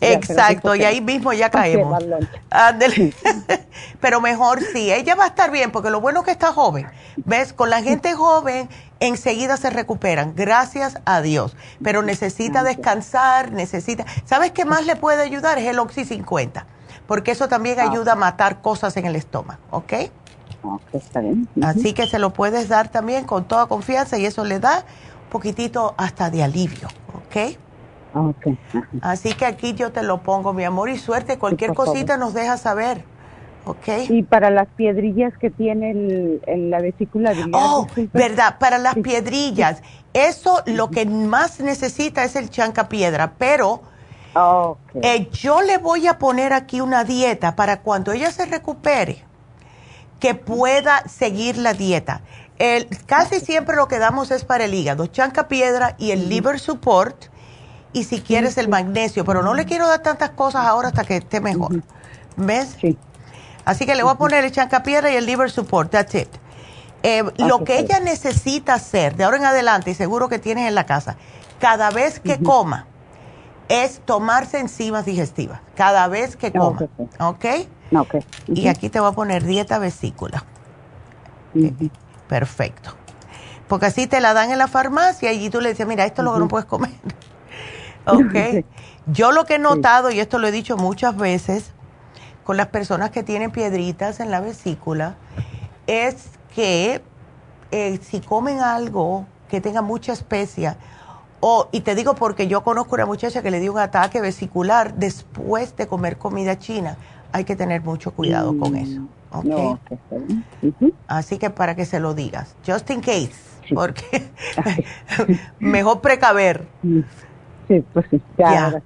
Exacto, 0.00 0.74
y 0.74 0.84
ahí 0.84 1.00
mismo 1.00 1.32
ya 1.32 1.50
caemos. 1.50 2.02
Pero 4.00 4.20
mejor 4.20 4.60
sí, 4.72 4.92
ella 4.92 5.14
va 5.14 5.24
a 5.24 5.28
estar 5.28 5.50
bien, 5.50 5.70
porque 5.70 5.90
lo 5.90 6.00
bueno 6.00 6.20
es 6.20 6.26
que 6.26 6.32
está 6.32 6.52
joven. 6.52 6.86
¿Ves? 7.16 7.52
Con 7.52 7.68
la 7.68 7.82
gente 7.82 8.14
joven 8.14 8.68
enseguida 9.00 9.56
se 9.56 9.70
recuperan, 9.70 10.34
gracias 10.34 10.98
a 11.04 11.20
Dios. 11.20 11.56
Pero 11.82 12.02
necesita 12.02 12.62
descansar, 12.62 13.52
necesita... 13.52 14.04
¿Sabes 14.24 14.52
qué 14.52 14.64
más 14.64 14.86
le 14.86 14.96
puede 14.96 15.22
ayudar? 15.22 15.58
Es 15.58 15.66
el 15.66 15.78
Oxy 15.78 16.04
50, 16.04 16.66
porque 17.10 17.32
eso 17.32 17.48
también 17.48 17.80
ah. 17.80 17.90
ayuda 17.90 18.12
a 18.12 18.14
matar 18.14 18.60
cosas 18.60 18.96
en 18.96 19.04
el 19.04 19.16
estómago, 19.16 19.58
¿ok? 19.72 19.94
está 20.92 21.18
bien. 21.18 21.48
Así 21.60 21.92
que 21.92 22.06
se 22.06 22.20
lo 22.20 22.32
puedes 22.32 22.68
dar 22.68 22.88
también 22.88 23.24
con 23.24 23.46
toda 23.46 23.66
confianza 23.66 24.16
y 24.16 24.26
eso 24.26 24.44
le 24.44 24.60
da 24.60 24.84
un 25.24 25.30
poquitito 25.30 25.92
hasta 25.96 26.30
de 26.30 26.44
alivio, 26.44 26.86
¿ok? 27.08 27.56
Okay. 28.14 28.58
Así 29.02 29.32
que 29.32 29.44
aquí 29.44 29.74
yo 29.74 29.90
te 29.90 30.04
lo 30.04 30.22
pongo, 30.22 30.52
mi 30.52 30.62
amor, 30.62 30.88
y 30.88 30.98
suerte. 30.98 31.36
Cualquier 31.36 31.74
cosita 31.74 32.16
nos 32.16 32.32
deja 32.32 32.56
saber. 32.56 33.02
¿Ok? 33.64 33.88
Y 34.08 34.22
para 34.22 34.50
las 34.50 34.68
piedrillas 34.68 35.36
que 35.36 35.50
tiene 35.50 35.90
el, 35.90 36.70
la 36.70 36.80
vesícula 36.80 37.32
biliar. 37.32 37.50
Oh, 37.54 37.88
verdad, 38.12 38.56
para 38.60 38.78
las 38.78 38.94
piedrillas. 38.94 39.82
Eso 40.12 40.62
lo 40.66 40.92
que 40.92 41.06
más 41.06 41.58
necesita 41.58 42.22
es 42.22 42.36
el 42.36 42.50
chanca 42.50 42.88
piedra, 42.88 43.32
eh, 45.02 45.28
yo 45.32 45.60
le 45.62 45.78
voy 45.78 46.06
a 46.06 46.18
poner 46.18 46.52
aquí 46.52 46.80
una 46.80 47.04
dieta 47.04 47.56
para 47.56 47.80
cuando 47.80 48.12
ella 48.12 48.30
se 48.30 48.46
recupere, 48.46 49.24
que 50.18 50.34
pueda 50.34 51.02
seguir 51.08 51.56
la 51.56 51.74
dieta. 51.74 52.22
El, 52.58 52.88
casi 53.06 53.40
siempre 53.40 53.76
lo 53.76 53.88
que 53.88 53.98
damos 53.98 54.30
es 54.30 54.44
para 54.44 54.64
el 54.64 54.74
hígado, 54.74 55.06
chanca 55.06 55.48
piedra 55.48 55.94
y 55.98 56.10
el 56.10 56.28
liver 56.28 56.60
support 56.60 57.26
y 57.92 58.04
si 58.04 58.20
quieres 58.20 58.58
el 58.58 58.68
magnesio, 58.68 59.24
pero 59.24 59.42
no 59.42 59.54
le 59.54 59.64
quiero 59.64 59.88
dar 59.88 60.00
tantas 60.02 60.30
cosas 60.30 60.66
ahora 60.66 60.88
hasta 60.88 61.04
que 61.04 61.16
esté 61.16 61.40
mejor. 61.40 61.82
¿Ves? 62.36 62.76
Sí. 62.80 62.98
Así 63.64 63.86
que 63.86 63.94
le 63.94 64.02
voy 64.02 64.12
a 64.12 64.16
poner 64.16 64.44
el 64.44 64.52
chancapiedra 64.52 65.10
y 65.10 65.16
el 65.16 65.26
liver 65.26 65.50
support, 65.50 65.90
that's 65.90 66.14
it. 66.14 66.28
Eh, 67.02 67.24
lo 67.38 67.64
que 67.64 67.78
ella 67.78 67.98
necesita 68.00 68.74
hacer 68.74 69.16
de 69.16 69.24
ahora 69.24 69.38
en 69.38 69.44
adelante, 69.44 69.90
y 69.90 69.94
seguro 69.94 70.28
que 70.28 70.38
tienes 70.38 70.68
en 70.68 70.74
la 70.74 70.84
casa, 70.84 71.16
cada 71.58 71.90
vez 71.90 72.20
que 72.20 72.38
coma, 72.38 72.86
es 73.70 74.00
tomarse 74.04 74.58
enzimas 74.58 75.06
digestivas. 75.06 75.60
Cada 75.76 76.08
vez 76.08 76.36
que 76.36 76.50
coma. 76.50 76.88
¿Ok? 77.20 77.44
Ok. 77.96 78.16
Y 78.48 78.66
aquí 78.66 78.88
te 78.88 78.98
voy 78.98 79.10
a 79.10 79.12
poner 79.12 79.44
dieta 79.44 79.78
vesícula. 79.78 80.44
Perfecto. 82.28 82.90
Porque 83.68 83.86
así 83.86 84.08
te 84.08 84.20
la 84.20 84.34
dan 84.34 84.50
en 84.50 84.58
la 84.58 84.66
farmacia 84.66 85.32
y 85.32 85.48
tú 85.50 85.60
le 85.60 85.68
dices, 85.70 85.86
mira, 85.86 86.04
esto 86.04 86.22
es 86.22 86.24
lo 86.24 86.34
que 86.34 86.40
no 86.40 86.48
puedes 86.48 86.66
comer. 86.66 86.90
Ok. 88.06 88.64
Yo 89.06 89.30
lo 89.30 89.44
que 89.44 89.56
he 89.56 89.58
notado, 89.58 90.10
y 90.10 90.18
esto 90.20 90.38
lo 90.38 90.48
he 90.48 90.50
dicho 90.50 90.76
muchas 90.78 91.16
veces, 91.16 91.70
con 92.44 92.56
las 92.56 92.68
personas 92.68 93.10
que 93.10 93.22
tienen 93.22 93.52
piedritas 93.52 94.20
en 94.20 94.30
la 94.30 94.40
vesícula, 94.40 95.16
es 95.86 96.30
que 96.54 97.02
eh, 97.70 98.00
si 98.02 98.20
comen 98.20 98.60
algo 98.60 99.26
que 99.50 99.60
tenga 99.60 99.82
mucha 99.82 100.12
especia, 100.12 100.78
o, 101.40 101.68
y 101.72 101.80
te 101.80 101.94
digo 101.94 102.14
porque 102.14 102.46
yo 102.48 102.62
conozco 102.62 102.94
una 102.94 103.06
muchacha 103.06 103.42
que 103.42 103.50
le 103.50 103.60
dio 103.60 103.72
un 103.72 103.78
ataque 103.78 104.20
vesicular 104.20 104.94
después 104.94 105.76
de 105.76 105.86
comer 105.86 106.18
comida 106.18 106.58
china, 106.58 106.96
hay 107.32 107.44
que 107.44 107.56
tener 107.56 107.82
mucho 107.82 108.12
cuidado 108.12 108.56
con 108.58 108.76
eso. 108.76 109.00
Okay. 109.32 110.92
Así 111.06 111.38
que 111.38 111.50
para 111.50 111.74
que 111.76 111.84
se 111.86 112.00
lo 112.00 112.14
digas, 112.14 112.56
just 112.66 112.90
in 112.90 113.00
case, 113.00 113.32
porque 113.74 114.30
mejor 115.58 116.00
precaver. 116.00 116.66
Sí, 117.68 117.84
pues 117.92 118.06
sí, 118.10 118.20
ya, 118.36 118.82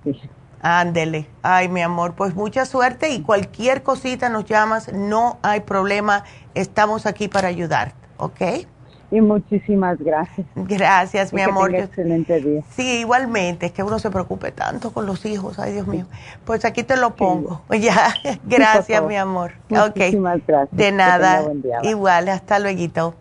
Ándele. 0.61 1.29
Ay, 1.43 1.69
mi 1.69 1.83
amor, 1.83 2.15
pues 2.15 2.35
mucha 2.35 2.65
suerte 2.65 3.11
y 3.11 3.21
cualquier 3.21 3.83
cosita 3.83 4.31
nos 4.31 4.47
llamas, 4.47 4.93
no 4.95 5.39
hay 5.43 5.61
problema, 5.61 6.25
estamos 6.55 7.05
aquí 7.05 7.29
para 7.29 7.49
ayudar, 7.49 7.93
¿ok? 8.17 8.67
Y 9.15 9.21
muchísimas 9.21 9.97
gracias. 10.01 10.45
Gracias, 10.57 11.33
mi 11.33 11.41
amor. 11.41 11.73
excelente 11.73 12.41
día. 12.41 12.63
Sí, 12.75 12.99
igualmente, 12.99 13.67
es 13.67 13.73
que 13.73 13.85
uno 13.85 14.01
se 14.01 14.11
preocupe 14.11 14.51
tanto 14.51 14.93
con 14.93 15.07
los 15.07 15.25
hijos, 15.25 15.61
ay 15.61 15.73
Dios 15.73 15.87
mío. 15.87 16.07
Pues 16.45 16.65
aquí 16.65 16.83
te 16.83 16.97
lo 16.97 17.15
pongo. 17.15 17.63
Ya, 17.81 18.13
gracias, 18.45 19.05
mi 19.05 19.17
amor. 19.17 19.53
Muchísimas 19.69 20.41
gracias. 20.45 20.77
De 20.77 20.91
nada. 20.91 21.45
Igual, 21.85 22.29
hasta 22.29 22.59
luego. 22.59 23.15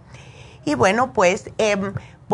Y 0.66 0.74
bueno, 0.74 1.14
pues... 1.14 1.52
Eh, 1.60 1.78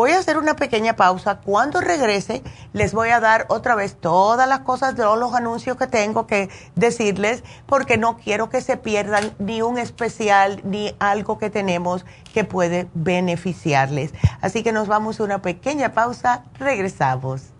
Voy 0.00 0.12
a 0.12 0.18
hacer 0.18 0.38
una 0.38 0.56
pequeña 0.56 0.96
pausa. 0.96 1.40
Cuando 1.44 1.82
regrese, 1.82 2.42
les 2.72 2.94
voy 2.94 3.10
a 3.10 3.20
dar 3.20 3.44
otra 3.50 3.74
vez 3.74 3.96
todas 4.00 4.48
las 4.48 4.60
cosas, 4.60 4.94
todos 4.94 5.18
los 5.18 5.34
anuncios 5.34 5.76
que 5.76 5.86
tengo 5.88 6.26
que 6.26 6.48
decirles, 6.74 7.44
porque 7.66 7.98
no 7.98 8.16
quiero 8.16 8.48
que 8.48 8.62
se 8.62 8.78
pierdan 8.78 9.34
ni 9.38 9.60
un 9.60 9.76
especial 9.76 10.62
ni 10.64 10.96
algo 11.00 11.38
que 11.38 11.50
tenemos 11.50 12.06
que 12.32 12.44
puede 12.44 12.88
beneficiarles. 12.94 14.14
Así 14.40 14.62
que 14.62 14.72
nos 14.72 14.88
vamos 14.88 15.20
a 15.20 15.24
una 15.24 15.42
pequeña 15.42 15.92
pausa. 15.92 16.44
Regresamos. 16.58 17.59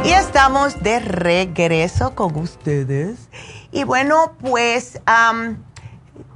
Y 0.05 0.13
estamos 0.13 0.81
de 0.85 1.01
regreso 1.01 2.15
con 2.15 2.37
ustedes. 2.37 3.29
Y 3.73 3.83
bueno, 3.83 4.37
pues 4.41 5.01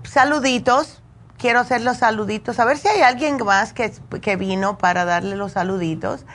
saluditos. 0.03 1.03
Quiero 1.39 1.61
hacer 1.61 1.83
los 1.83 1.99
saluditos. 1.99 2.59
A 2.59 2.65
ver 2.65 2.79
si 2.79 2.89
hay 2.89 3.03
alguien 3.03 3.37
más 3.45 3.73
que, 3.73 3.93
que 4.21 4.35
vino 4.35 4.77
para 4.77 5.05
darle 5.05 5.37
los 5.37 5.53
saluditos. 5.53 6.27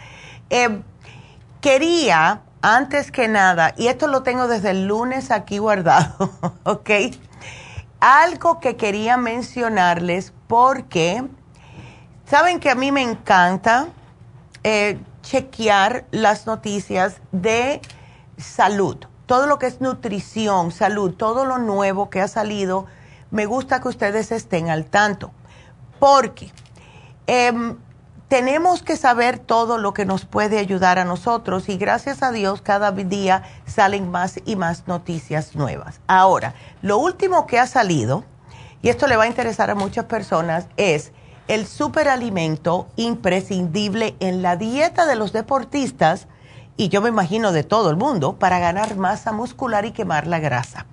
Eh, 0.50 0.82
quería, 1.62 2.42
antes 2.62 3.12
que 3.12 3.28
nada, 3.28 3.74
y 3.78 3.88
esto 3.88 4.08
lo 4.08 4.24
tengo 4.24 4.48
desde 4.48 4.72
el 4.72 4.88
lunes 4.88 5.32
aquí 5.32 5.58
guardado, 5.58 6.32
¿ok? 6.64 6.90
Algo 8.00 8.60
que 8.60 8.76
quería 8.76 9.18
mencionarles 9.18 10.34
porque, 10.48 11.24
saben 12.26 12.60
que 12.60 12.70
a 12.70 12.76
mí 12.76 12.92
me 12.92 13.02
encanta 13.02 13.88
eh, 14.64 15.00
chequear 15.22 16.06
las 16.12 16.46
noticias 16.46 17.18
de 17.32 17.82
salud, 18.38 18.98
todo 19.26 19.48
lo 19.48 19.60
que 19.60 19.68
es 19.68 19.82
nutrición, 19.82 20.72
salud, 20.72 21.14
todo 21.14 21.46
lo 21.46 21.58
nuevo 21.58 22.10
que 22.10 22.22
ha 22.22 22.28
salido, 22.28 22.86
me 23.32 23.46
gusta 23.46 23.80
que 23.80 23.90
ustedes 23.90 24.32
estén 24.32 24.70
al 24.70 24.86
tanto, 24.86 25.32
porque... 26.00 26.52
Em, 27.28 27.78
tenemos 28.30 28.84
que 28.84 28.96
saber 28.96 29.40
todo 29.40 29.80
lo 29.80 29.94
que 29.94 30.06
nos 30.06 30.26
puede 30.26 30.60
ayudar 30.60 31.00
a 31.00 31.04
nosotros 31.04 31.68
y 31.68 31.78
gracias 31.78 32.22
a 32.22 32.32
Dios 32.32 32.62
cada 32.62 32.92
día 32.92 33.44
salen 33.66 34.12
más 34.12 34.40
y 34.46 34.56
más 34.56 34.88
noticias 34.88 35.56
nuevas. 35.56 36.00
Ahora, 36.06 36.54
lo 36.84 37.00
último 37.00 37.48
que 37.48 37.58
ha 37.58 37.66
salido, 37.66 38.24
y 38.84 38.90
esto 38.90 39.08
le 39.08 39.18
va 39.18 39.24
a 39.24 39.28
interesar 39.28 39.72
a 39.72 39.76
muchas 39.76 40.06
personas, 40.06 40.68
es 40.78 41.12
el 41.48 41.66
superalimento 41.66 42.88
imprescindible 42.98 44.16
en 44.20 44.44
la 44.44 44.56
dieta 44.56 45.08
de 45.08 45.16
los 45.16 45.34
deportistas 45.34 46.28
y 46.78 46.90
yo 46.90 47.02
me 47.02 47.10
imagino 47.10 47.52
de 47.52 47.64
todo 47.64 47.90
el 47.90 47.98
mundo 47.98 48.38
para 48.38 48.60
ganar 48.60 48.96
masa 48.96 49.32
muscular 49.32 49.86
y 49.86 49.92
quemar 49.92 50.28
la 50.28 50.38
grasa. 50.38 50.86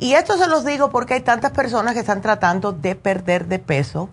Y 0.00 0.14
esto 0.14 0.36
se 0.36 0.48
los 0.48 0.64
digo 0.64 0.90
porque 0.90 1.14
hay 1.14 1.20
tantas 1.20 1.52
personas 1.52 1.94
que 1.94 2.00
están 2.00 2.20
tratando 2.20 2.72
de 2.72 2.96
perder 2.96 3.46
de 3.46 3.60
peso 3.60 4.08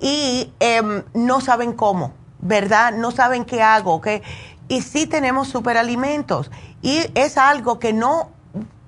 y 0.00 0.52
em, 0.60 1.02
no 1.14 1.40
saben 1.40 1.72
cómo, 1.72 2.12
¿verdad? 2.40 2.92
No 2.92 3.10
saben 3.10 3.44
qué 3.44 3.62
hago, 3.62 4.00
¿qué? 4.00 4.22
Y 4.68 4.82
sí 4.82 5.06
tenemos 5.06 5.48
superalimentos 5.48 6.50
y 6.82 7.06
es 7.14 7.38
algo 7.38 7.78
que 7.78 7.92
no 7.92 8.30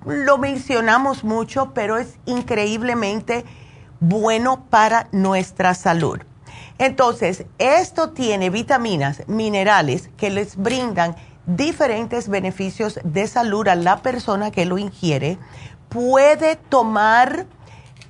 lo 0.05 0.37
mencionamos 0.37 1.23
mucho, 1.23 1.73
pero 1.73 1.97
es 1.97 2.17
increíblemente 2.25 3.45
bueno 3.99 4.65
para 4.69 5.07
nuestra 5.11 5.73
salud. 5.73 6.19
Entonces, 6.79 7.45
esto 7.57 8.11
tiene 8.11 8.49
vitaminas, 8.49 9.23
minerales 9.27 10.09
que 10.15 10.29
les 10.29 10.55
brindan 10.55 11.15
diferentes 11.47 12.27
beneficios 12.27 12.99
de 13.03 13.27
salud 13.27 13.67
a 13.67 13.75
la 13.75 14.01
persona 14.01 14.51
que 14.51 14.65
lo 14.65 14.77
ingiere. 14.77 15.39
Puede 15.89 16.55
tomar 16.55 17.47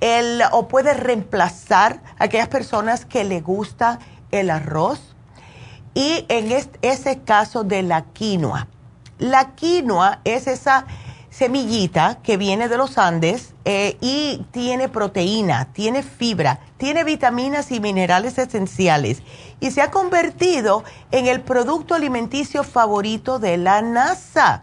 el, 0.00 0.42
o 0.52 0.68
puede 0.68 0.94
reemplazar 0.94 2.00
a 2.18 2.24
aquellas 2.24 2.48
personas 2.48 3.04
que 3.04 3.24
le 3.24 3.40
gusta 3.40 3.98
el 4.30 4.50
arroz. 4.50 5.14
Y 5.94 6.24
en 6.28 6.52
ese 6.82 7.20
caso 7.20 7.64
de 7.64 7.82
la 7.82 8.04
quinoa. 8.04 8.68
La 9.18 9.54
quinoa 9.56 10.20
es 10.24 10.46
esa 10.46 10.86
semillita 11.30 12.18
que 12.22 12.36
viene 12.36 12.68
de 12.68 12.76
los 12.76 12.98
Andes 12.98 13.54
eh, 13.64 13.96
y 14.00 14.44
tiene 14.50 14.88
proteína, 14.88 15.72
tiene 15.72 16.02
fibra, 16.02 16.60
tiene 16.78 17.04
vitaminas 17.04 17.70
y 17.70 17.80
minerales 17.80 18.38
esenciales 18.38 19.22
y 19.60 19.70
se 19.70 19.82
ha 19.82 19.90
convertido 19.90 20.84
en 21.10 21.26
el 21.26 21.40
producto 21.40 21.94
alimenticio 21.94 22.64
favorito 22.64 23.38
de 23.38 23.56
la 23.56 23.82
NASA. 23.82 24.62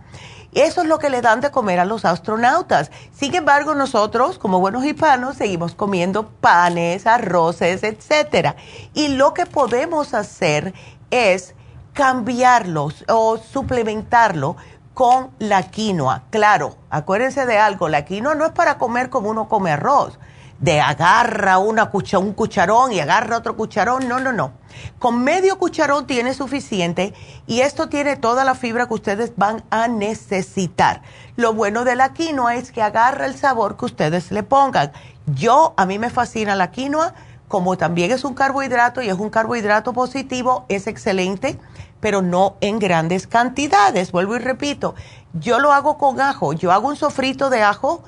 Eso 0.55 0.81
es 0.81 0.87
lo 0.87 0.99
que 0.99 1.09
le 1.09 1.21
dan 1.21 1.41
de 1.41 1.51
comer 1.51 1.81
a 1.81 1.85
los 1.85 2.05
astronautas. 2.05 2.89
Sin 3.11 3.35
embargo, 3.35 3.75
nosotros, 3.75 4.39
como 4.39 4.61
buenos 4.61 4.85
hispanos, 4.85 5.35
seguimos 5.35 5.75
comiendo 5.75 6.29
panes, 6.29 7.05
arroces, 7.05 7.83
etcétera. 7.83 8.55
Y 8.93 9.09
lo 9.09 9.33
que 9.33 9.45
podemos 9.45 10.13
hacer 10.13 10.73
es 11.11 11.55
cambiarlos 11.91 13.03
o 13.09 13.37
suplementarlo 13.37 14.55
con 14.93 15.31
la 15.39 15.63
quinoa. 15.63 16.23
Claro, 16.29 16.77
acuérdense 16.89 17.45
de 17.45 17.57
algo, 17.57 17.89
la 17.89 18.05
quinoa 18.05 18.33
no 18.33 18.45
es 18.45 18.53
para 18.53 18.77
comer 18.77 19.09
como 19.09 19.29
uno 19.29 19.49
come 19.49 19.71
arroz. 19.71 20.17
De 20.59 20.79
agarra 20.79 21.57
una 21.57 21.91
un 22.19 22.33
cucharón 22.33 22.91
y 22.91 22.99
agarra 22.99 23.37
otro 23.37 23.55
cucharón. 23.55 24.07
No, 24.07 24.19
no, 24.19 24.31
no. 24.31 24.53
Con 24.99 25.23
medio 25.23 25.57
cucharón 25.57 26.07
tiene 26.07 26.33
suficiente 26.33 27.13
y 27.47 27.61
esto 27.61 27.89
tiene 27.89 28.15
toda 28.15 28.43
la 28.43 28.55
fibra 28.55 28.87
que 28.87 28.93
ustedes 28.93 29.33
van 29.35 29.63
a 29.69 29.87
necesitar. 29.87 31.01
Lo 31.35 31.53
bueno 31.53 31.83
de 31.83 31.95
la 31.95 32.13
quinoa 32.13 32.55
es 32.55 32.71
que 32.71 32.81
agarra 32.81 33.25
el 33.25 33.35
sabor 33.35 33.77
que 33.77 33.85
ustedes 33.85 34.31
le 34.31 34.43
pongan. 34.43 34.91
Yo, 35.27 35.73
a 35.77 35.85
mí 35.85 35.99
me 35.99 36.09
fascina 36.09 36.55
la 36.55 36.71
quinoa, 36.71 37.13
como 37.47 37.77
también 37.77 38.11
es 38.11 38.23
un 38.23 38.33
carbohidrato 38.33 39.01
y 39.01 39.09
es 39.09 39.17
un 39.17 39.29
carbohidrato 39.29 39.93
positivo, 39.93 40.65
es 40.67 40.87
excelente, 40.87 41.59
pero 41.99 42.21
no 42.21 42.55
en 42.61 42.79
grandes 42.79 43.27
cantidades. 43.27 44.11
Vuelvo 44.11 44.35
y 44.35 44.39
repito, 44.39 44.95
yo 45.33 45.59
lo 45.59 45.71
hago 45.71 45.97
con 45.97 46.19
ajo, 46.21 46.53
yo 46.53 46.71
hago 46.71 46.87
un 46.87 46.95
sofrito 46.95 47.49
de 47.49 47.61
ajo 47.61 48.03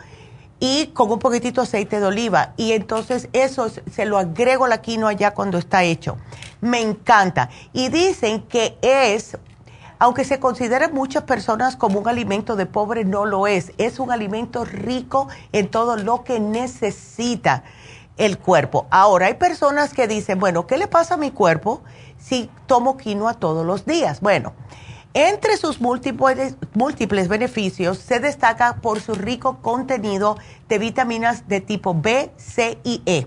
y 0.59 0.88
con 0.88 1.11
un 1.11 1.19
poquitito 1.19 1.61
de 1.61 1.67
aceite 1.67 1.99
de 1.99 2.05
oliva. 2.05 2.53
Y 2.57 2.71
entonces 2.71 3.29
eso 3.34 3.69
se 3.69 4.05
lo 4.05 4.17
agrego 4.17 4.65
a 4.65 4.67
la 4.67 4.81
quinoa 4.81 5.13
ya 5.13 5.34
cuando 5.34 5.57
está 5.57 5.84
hecho. 5.84 6.17
Me 6.61 6.81
encanta. 6.81 7.49
Y 7.73 7.89
dicen 7.89 8.41
que 8.43 8.77
es, 8.81 9.38
aunque 9.99 10.23
se 10.23 10.39
considere 10.39 10.88
muchas 10.89 11.23
personas 11.23 11.75
como 11.75 11.99
un 11.99 12.07
alimento 12.07 12.55
de 12.55 12.65
pobre, 12.65 13.05
no 13.05 13.25
lo 13.25 13.47
es. 13.47 13.71
Es 13.77 13.99
un 13.99 14.11
alimento 14.11 14.65
rico 14.65 15.27
en 15.51 15.69
todo 15.69 15.95
lo 15.97 16.23
que 16.23 16.39
necesita 16.39 17.63
el 18.17 18.39
cuerpo. 18.39 18.88
Ahora, 18.89 19.27
hay 19.27 19.35
personas 19.35 19.93
que 19.93 20.07
dicen, 20.07 20.39
bueno, 20.39 20.65
¿qué 20.65 20.77
le 20.77 20.88
pasa 20.88 21.15
a 21.15 21.17
mi 21.17 21.31
cuerpo 21.31 21.81
si 22.17 22.49
tomo 22.65 22.97
quinoa 22.97 23.35
todos 23.35 23.65
los 23.65 23.85
días? 23.85 24.21
Bueno, 24.21 24.53
entre 25.19 25.57
sus 25.57 25.81
múltiples, 25.81 26.57
múltiples 26.76 27.27
beneficios 27.27 27.98
se 27.98 28.19
destaca 28.19 28.76
por 28.76 29.02
su 29.02 29.15
rico 29.15 29.64
contenido 29.64 30.38
de 30.69 30.77
vitaminas 30.77 31.48
de 31.48 31.60
tipo 31.60 31.99
B, 31.99 32.31
C 32.38 32.77
y 32.84 33.02
E. 33.07 33.26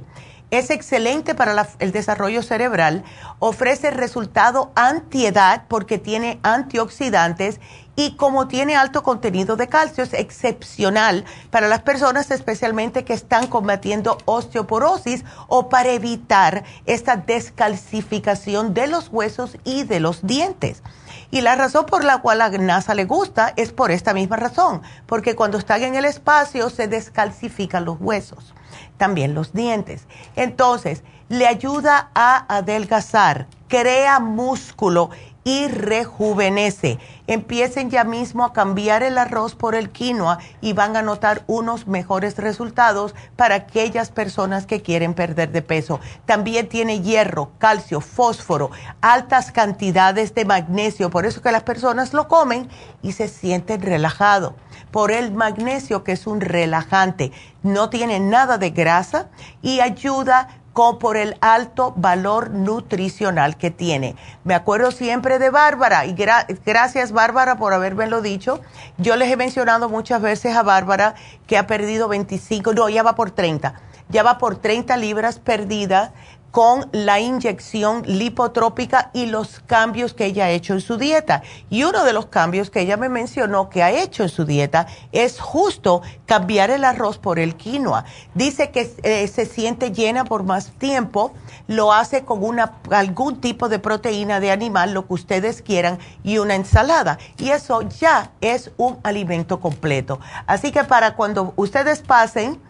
Es 0.53 0.71
excelente 0.71 1.35
para 1.35 1.67
el 1.81 1.91
desarrollo 1.91 2.45
cerebral, 2.45 3.03
ofrece 3.41 3.91
resultado 3.91 4.71
antiedad 4.77 5.65
porque 5.67 5.99
tiene 5.99 6.39
antioxidantes 6.45 7.59
y 7.97 8.15
como 8.15 8.47
tiene 8.47 8.77
alto 8.77 9.03
contenido 9.03 9.57
de 9.57 9.67
calcio 9.67 10.05
es 10.05 10.15
excepcional 10.15 11.25
para 11.51 11.67
las 11.67 11.83
personas 11.83 12.31
especialmente 12.31 13.05
que 13.05 13.15
están 13.15 13.49
combatiendo 13.49 14.17
osteoporosis 14.27 15.25
o 15.49 15.69
para 15.69 15.91
evitar 15.91 16.63
esta 16.87 17.17
descalcificación 17.17 18.75
de 18.75 18.87
los 18.87 19.09
huesos 19.09 19.57
y 19.65 19.83
de 19.83 19.99
los 19.99 20.25
dientes. 20.25 20.85
Y 21.31 21.43
la 21.43 21.55
razón 21.55 21.87
por 21.87 22.03
la 22.03 22.19
cual 22.19 22.41
a 22.41 22.49
NASA 22.51 22.95
le 22.95 23.05
gusta 23.05 23.53
es 23.57 23.73
por 23.73 23.93
esta 23.93 24.15
misma 24.15 24.37
razón, 24.37 24.83
porque 25.07 25.37
cuando 25.37 25.59
están 25.59 25.83
en 25.83 25.95
el 25.95 26.05
espacio 26.05 26.71
se 26.71 26.89
descalcifican 26.89 27.85
los 27.85 28.01
huesos, 28.01 28.53
también 28.97 29.35
los 29.35 29.53
dientes. 29.53 30.07
Entonces, 30.35 31.05
le 31.29 31.47
ayuda 31.47 32.11
a 32.15 32.57
adelgazar, 32.57 33.47
crea 33.69 34.19
músculo 34.19 35.11
y 35.51 35.67
rejuvenece. 35.67 37.01
Empiecen 37.27 37.91
ya 37.91 38.05
mismo 38.05 38.45
a 38.45 38.53
cambiar 38.53 39.03
el 39.03 39.19
arroz 39.19 39.57
por 39.57 39.75
el 39.75 39.91
quinoa 39.91 40.39
y 40.61 40.75
van 40.75 40.97
a 40.97 41.03
notar 41.03 41.43
unos 41.49 41.89
mejores 41.89 42.37
resultados 42.37 43.17
para 43.35 43.57
aquellas 43.57 44.11
personas 44.11 44.65
que 44.65 44.81
quieren 44.81 45.13
perder 45.13 45.51
de 45.51 45.63
peso. 45.63 45.99
También 46.25 46.69
tiene 46.69 47.01
hierro, 47.01 47.51
calcio, 47.59 48.01
fósforo, 48.01 48.71
altas 49.01 49.51
cantidades 49.51 50.37
de 50.37 50.45
magnesio, 50.45 51.11
por 51.11 51.27
eso 51.27 51.43
que 51.43 51.51
las 51.51 51.65
personas 51.65 52.13
lo 52.13 52.29
comen 52.29 52.69
y 53.03 53.11
se 53.11 53.27
sienten 53.27 53.83
relajados. 53.83 54.53
Por 54.93 55.11
el 55.11 55.33
magnesio 55.33 56.05
que 56.05 56.13
es 56.13 56.29
un 56.29 56.41
relajante, 56.41 57.33
no 57.65 57.91
tiene 57.91 58.21
nada 58.21 58.57
de 58.57 58.71
grasa 58.71 59.29
y 59.63 59.81
ayuda 59.81 60.60
por 60.73 61.19
el 61.19 61.37
alto 61.43 61.93
valor 61.97 62.51
nutricional 62.51 63.57
que 63.57 63.71
tiene. 63.71 64.17
Me 64.45 64.55
acuerdo 64.55 64.93
siempre 64.93 65.39
de 65.39 65.51
Bárbara 65.51 66.07
y 66.07 66.15
gracias 66.15 67.13
Bárbara 67.13 67.57
por 67.57 67.75
haberme 67.75 68.09
dicho. 68.23 68.61
Yo 68.97 69.17
les 69.17 69.31
he 69.31 69.37
mencionado 69.37 69.91
muchas 69.91 70.23
veces 70.23 70.57
a 70.57 70.63
Bárbara 70.63 71.15
que 71.47 71.59
ha 71.59 71.67
perdido 71.67 72.09
25, 72.09 72.73
no, 72.73 72.89
ya 72.89 73.03
va 73.03 73.15
por 73.15 73.31
30, 73.31 73.75
ya 74.09 74.23
va 74.23 74.39
por 74.39 74.57
30 74.57 74.97
libras 74.97 75.39
perdidas 75.39 76.13
con 76.51 76.89
la 76.93 77.21
inyección 77.21 78.03
lipotrópica 78.07 79.11
y 79.13 79.27
los 79.27 79.61
cambios 79.61 80.15
que 80.15 80.27
ella 80.27 80.47
ha 80.47 80.51
hecho 80.51 80.73
en 80.73 80.81
su 80.81 80.97
dieta. 80.97 81.43
Y 81.69 81.85
uno 81.85 82.05
de 82.05 82.13
los 82.13 82.27
cambios 82.27 82.71
que 82.71 82.81
ella 82.81 82.97
me 82.97 83.09
mencionó 83.09 83.69
que 83.71 83.83
ha 83.83 83.91
hecho 83.91 84.23
en 84.23 84.29
su 84.29 84.45
dieta 84.45 84.87
es 85.13 85.41
justo 85.41 86.03
cambiar 86.27 86.71
el 86.71 86.85
arroz 86.85 87.19
por 87.19 87.39
el 87.39 87.57
quinoa. 87.57 88.05
Dice 88.35 88.71
que 88.71 88.93
eh, 89.03 89.29
se 89.29 89.47
siente 89.47 89.93
llena 89.93 90.25
por 90.25 90.43
más 90.43 90.73
tiempo, 90.79 91.33
lo 91.67 91.93
hace 91.93 92.25
con 92.25 92.43
una, 92.43 92.75
algún 92.91 93.41
tipo 93.41 93.69
de 93.69 93.79
proteína 93.79 94.41
de 94.41 94.51
animal, 94.51 94.93
lo 94.93 95.07
que 95.07 95.15
ustedes 95.15 95.63
quieran, 95.63 95.99
y 96.25 96.39
una 96.39 96.55
ensalada. 96.55 97.19
Y 97.39 97.51
eso 97.51 97.83
ya 97.83 98.33
es 98.41 98.73
un 98.77 98.99
alimento 99.03 99.61
completo. 99.61 100.21
Así 100.47 100.73
que 100.73 100.85
para 100.85 101.15
cuando 101.15 101.53
ustedes 101.57 102.01
pasen, 102.03 102.61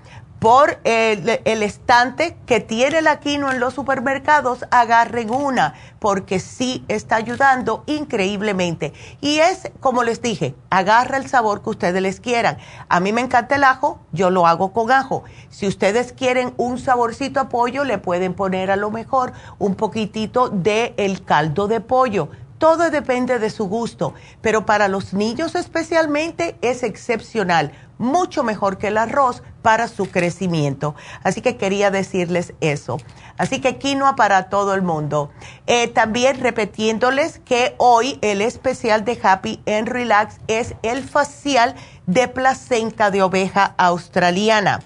por 0.41 0.81
el, 0.85 1.29
estante 1.45 2.37
que 2.47 2.61
tiene 2.61 3.03
la 3.03 3.21
quinoa 3.21 3.53
en 3.53 3.61
los 3.61 3.75
supermercados, 3.75 4.65
agarren 4.71 5.31
una, 5.31 5.75
porque 5.99 6.41
sí 6.41 6.83
está 6.89 7.17
ayudando 7.17 7.85
increíblemente. 7.87 8.95
Y 9.21 9.39
es, 9.41 9.71
como 9.81 10.03
les 10.03 10.23
dije, 10.23 10.55
agarra 10.71 11.19
el 11.19 11.29
sabor 11.29 11.63
que 11.63 11.71
ustedes 11.71 12.01
les 12.01 12.21
quieran. 12.21 12.57
A 12.89 13.01
mí 13.01 13.13
me 13.13 13.21
encanta 13.21 13.57
el 13.57 13.65
ajo, 13.65 14.01
yo 14.13 14.31
lo 14.31 14.47
hago 14.47 14.73
con 14.73 14.91
ajo. 14.91 15.25
Si 15.51 15.67
ustedes 15.67 16.15
quieren 16.15 16.55
un 16.57 16.79
saborcito 16.79 17.39
a 17.39 17.51
pollo, 17.51 17.85
le 17.85 17.99
pueden 17.99 18.33
poner 18.33 18.71
a 18.71 18.77
lo 18.77 18.91
mejor 18.91 19.35
un 19.59 19.75
poquitito 19.75 20.49
de 20.49 20.95
el 20.97 21.23
caldo 21.23 21.69
de 21.69 21.83
pollo 21.83 22.31
todo 22.61 22.91
depende 22.91 23.39
de 23.39 23.49
su 23.49 23.69
gusto, 23.69 24.13
pero 24.43 24.67
para 24.67 24.87
los 24.87 25.15
niños 25.15 25.55
especialmente 25.55 26.59
es 26.61 26.83
excepcional, 26.83 27.73
mucho 28.01 28.43
mejor 28.43 28.79
que 28.79 28.89
el 28.89 28.97
arroz 28.97 29.43
para 29.63 29.87
su 29.87 30.11
crecimiento. 30.11 30.95
Así 31.23 31.43
que 31.43 31.57
quería 31.57 31.91
decirles 31.91 32.55
eso. 32.61 32.97
Así 33.37 33.61
que 33.61 33.77
quinoa 33.77 34.17
para 34.17 34.49
todo 34.49 34.75
el 34.75 34.83
mundo. 34.83 35.31
Eh, 35.67 35.87
también 35.89 36.41
repitiéndoles 36.41 37.41
que 37.45 37.75
hoy 37.77 38.19
el 38.23 38.41
especial 38.41 39.05
de 39.05 39.21
Happy 39.23 39.63
and 39.67 39.89
Relax 39.89 40.39
es 40.49 40.75
el 40.83 41.05
facial 41.05 41.75
de 42.07 42.27
placenta 42.27 43.11
de 43.11 43.23
oveja 43.23 43.75
australiana 43.77 44.81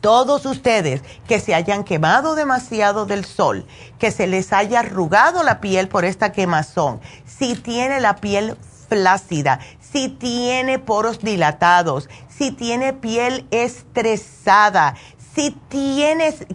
todos 0.00 0.46
ustedes 0.46 1.02
que 1.26 1.40
se 1.40 1.56
hayan 1.56 1.82
quemado 1.82 2.36
demasiado 2.36 3.04
del 3.04 3.24
sol, 3.24 3.66
que 3.98 4.12
se 4.12 4.28
les 4.28 4.52
haya 4.52 4.78
arrugado 4.78 5.42
la 5.42 5.60
piel 5.60 5.88
por 5.88 6.04
esta 6.04 6.30
quemazón, 6.30 7.00
si 7.26 7.56
tiene 7.56 8.00
la 8.00 8.14
piel 8.16 8.56
flácida, 8.88 9.60
si 9.92 10.08
tiene 10.08 10.78
poros 10.78 11.20
dilatados, 11.20 12.08
si 12.28 12.50
tiene 12.50 12.92
piel 12.92 13.46
estresada, 13.50 14.94
si 15.34 15.52
tienes 15.68 16.46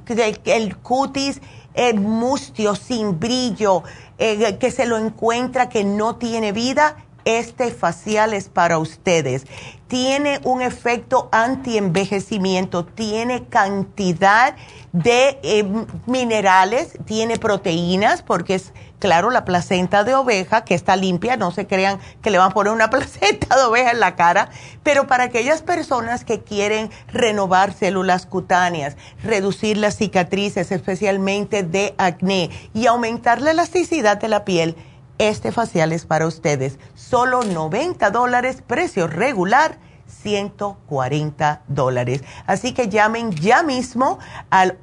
el 0.46 0.78
cutis 0.78 1.42
eh, 1.74 1.94
mustio, 1.94 2.76
sin 2.76 3.20
brillo, 3.20 3.84
eh, 4.18 4.58
que 4.60 4.72
se 4.72 4.86
lo 4.86 4.98
encuentra 4.98 5.70
que 5.70 5.84
no 5.84 6.18
tiene 6.18 6.52
vida, 6.52 6.98
este 7.26 7.72
facial 7.72 8.34
es 8.34 8.50
para 8.50 8.78
ustedes. 8.78 9.46
Tiene 9.88 10.40
un 10.44 10.62
efecto 10.62 11.30
anti-envejecimiento, 11.32 12.86
tiene 12.86 13.46
cantidad 13.46 14.56
de 14.92 15.40
eh, 15.44 15.66
minerales, 16.06 16.98
tiene 17.06 17.38
proteínas, 17.38 18.22
porque 18.22 18.56
es, 18.56 18.74
claro, 19.04 19.32
la 19.32 19.44
placenta 19.44 20.06
de 20.06 20.16
oveja 20.16 20.64
que 20.64 20.76
está 20.76 20.96
limpia, 20.96 21.36
no 21.36 21.52
se 21.52 21.68
crean 21.68 22.00
que 22.22 22.32
le 22.32 22.38
van 22.38 22.52
a 22.52 22.54
poner 22.54 22.72
una 22.72 22.90
placenta 22.90 23.54
de 23.58 23.64
oveja 23.64 23.92
en 23.92 24.00
la 24.00 24.16
cara, 24.16 24.48
pero 24.82 25.08
para 25.08 25.26
aquellas 25.26 25.62
personas 25.62 26.24
que 26.24 26.40
quieren 26.40 26.90
renovar 27.10 27.74
células 27.74 28.26
cutáneas, 28.26 28.96
reducir 29.22 29.76
las 29.76 29.98
cicatrices, 29.98 30.72
especialmente 30.72 31.64
de 31.64 31.94
acné, 31.98 32.50
y 32.74 32.88
aumentar 32.88 33.42
la 33.42 33.52
elasticidad 33.52 34.16
de 34.16 34.30
la 34.30 34.46
piel, 34.46 34.78
este 35.18 35.52
facial 35.52 35.92
es 35.92 36.06
para 36.06 36.26
ustedes. 36.26 36.80
Solo 36.96 37.44
90 37.44 38.10
dólares, 38.10 38.64
precio 38.66 39.08
regular. 39.08 39.80
140 40.06 41.64
dólares. 41.68 42.24
Así 42.46 42.74
que 42.74 42.88
llamen 42.88 43.32
ya 43.32 43.64
mismo 43.64 44.20
al 44.52 44.78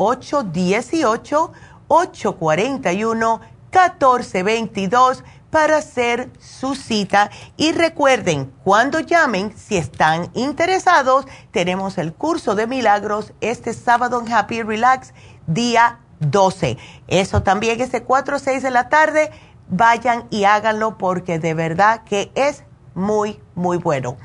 818-841-1422 3.71 5.23
para 5.51 5.79
hacer 5.79 6.31
su 6.39 6.75
cita. 6.75 7.31
Y 7.57 7.73
recuerden, 7.73 8.53
cuando 8.65 9.01
llamen, 9.01 9.53
si 9.57 9.77
están 9.77 10.31
interesados, 10.35 11.27
tenemos 11.51 11.99
el 11.99 12.13
curso 12.13 12.55
de 12.55 12.67
milagros 12.67 13.33
este 13.41 13.75
sábado 13.75 14.21
en 14.21 14.33
Happy 14.33 14.63
Relax, 14.63 15.13
día 15.47 15.99
12. 16.21 16.79
Eso 17.09 17.43
también 17.43 17.81
es 17.81 17.91
de 17.93 18.03
4 18.03 18.37
a 18.37 18.39
6 18.39 18.63
de 18.63 18.71
la 18.71 18.89
tarde 18.89 19.31
vayan 19.71 20.27
y 20.31 20.45
háganlo 20.45 20.99
porque 20.99 21.39
de 21.39 21.55
verdad 21.55 22.03
que 22.05 22.31
es 22.35 22.65
muy, 23.01 23.41
muy 23.55 23.79
bueno. 23.79 24.17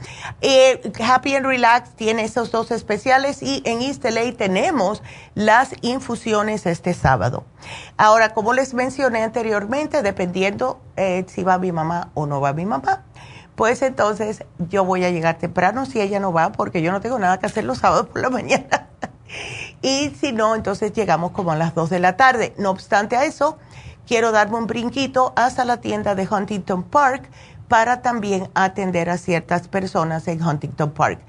Eh, 0.41 0.91
Happy 1.03 1.35
and 1.35 1.45
Relax 1.45 1.95
tiene 1.95 2.23
esos 2.23 2.51
dos 2.51 2.69
especiales 2.71 3.41
y 3.41 3.63
en 3.65 3.81
East 3.81 4.03
LA 4.03 4.33
tenemos 4.37 5.01
las 5.33 5.73
infusiones 5.81 6.65
este 6.65 6.93
sábado. 6.93 7.45
Ahora, 7.97 8.33
como 8.33 8.53
les 8.53 8.73
mencioné 8.73 9.23
anteriormente, 9.23 10.03
dependiendo 10.03 10.81
eh, 10.97 11.25
si 11.27 11.43
va 11.43 11.57
mi 11.57 11.71
mamá 11.71 12.11
o 12.13 12.27
no 12.27 12.41
va 12.41 12.53
mi 12.53 12.65
mamá, 12.65 13.05
pues 13.55 13.81
entonces 13.81 14.43
yo 14.57 14.83
voy 14.83 15.05
a 15.05 15.09
llegar 15.09 15.37
temprano 15.37 15.85
si 15.85 16.01
ella 16.01 16.19
no 16.19 16.33
va, 16.33 16.51
porque 16.51 16.81
yo 16.81 16.91
no 16.91 17.01
tengo 17.01 17.17
nada 17.17 17.39
que 17.39 17.45
hacer 17.45 17.63
los 17.63 17.79
sábados 17.79 18.07
por 18.07 18.21
la 18.21 18.29
mañana. 18.31 18.89
y 19.81 20.11
si 20.19 20.33
no, 20.33 20.55
entonces 20.55 20.93
llegamos 20.93 21.31
como 21.31 21.51
a 21.51 21.55
las 21.55 21.73
2 21.73 21.89
de 21.89 21.99
la 21.99 22.17
tarde. 22.17 22.53
No 22.57 22.71
obstante 22.71 23.15
a 23.15 23.23
eso, 23.23 23.57
quiero 24.05 24.31
darme 24.31 24.57
un 24.57 24.67
brinquito 24.67 25.33
hasta 25.35 25.65
la 25.65 25.77
tienda 25.77 26.15
de 26.15 26.27
Huntington 26.29 26.83
Park 26.83 27.29
para 27.67 28.01
también 28.01 28.49
atender 28.53 29.09
a 29.09 29.17
ciertas 29.17 29.67
personas 29.67 30.27
en 30.27 30.43
Huntington 30.43 30.91
Park. 30.91 31.19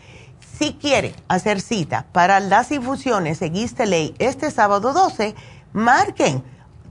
Si 0.58 0.74
quiere 0.74 1.14
hacer 1.28 1.60
cita 1.60 2.06
para 2.12 2.40
las 2.40 2.72
infusiones 2.72 3.40
en 3.42 3.56
East 3.56 3.80
este 4.18 4.50
sábado 4.50 4.92
12, 4.92 5.34
marquen 5.72 6.42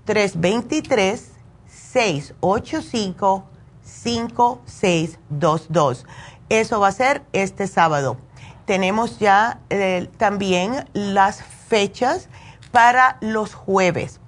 323 0.06 1.32
685 1.68 3.46
5622. 3.84 6.06
Eso 6.50 6.80
va 6.80 6.90
a 6.90 6.92
ser 6.92 7.24
este 7.34 7.66
sábado. 7.68 8.18
Tenemos 8.66 9.20
ya 9.20 9.60
eh, 9.70 10.10
también 10.18 10.90
las 10.94 11.44
fechas 11.44 12.30
para 12.72 13.18
los 13.22 13.54
jueves. 13.54 14.20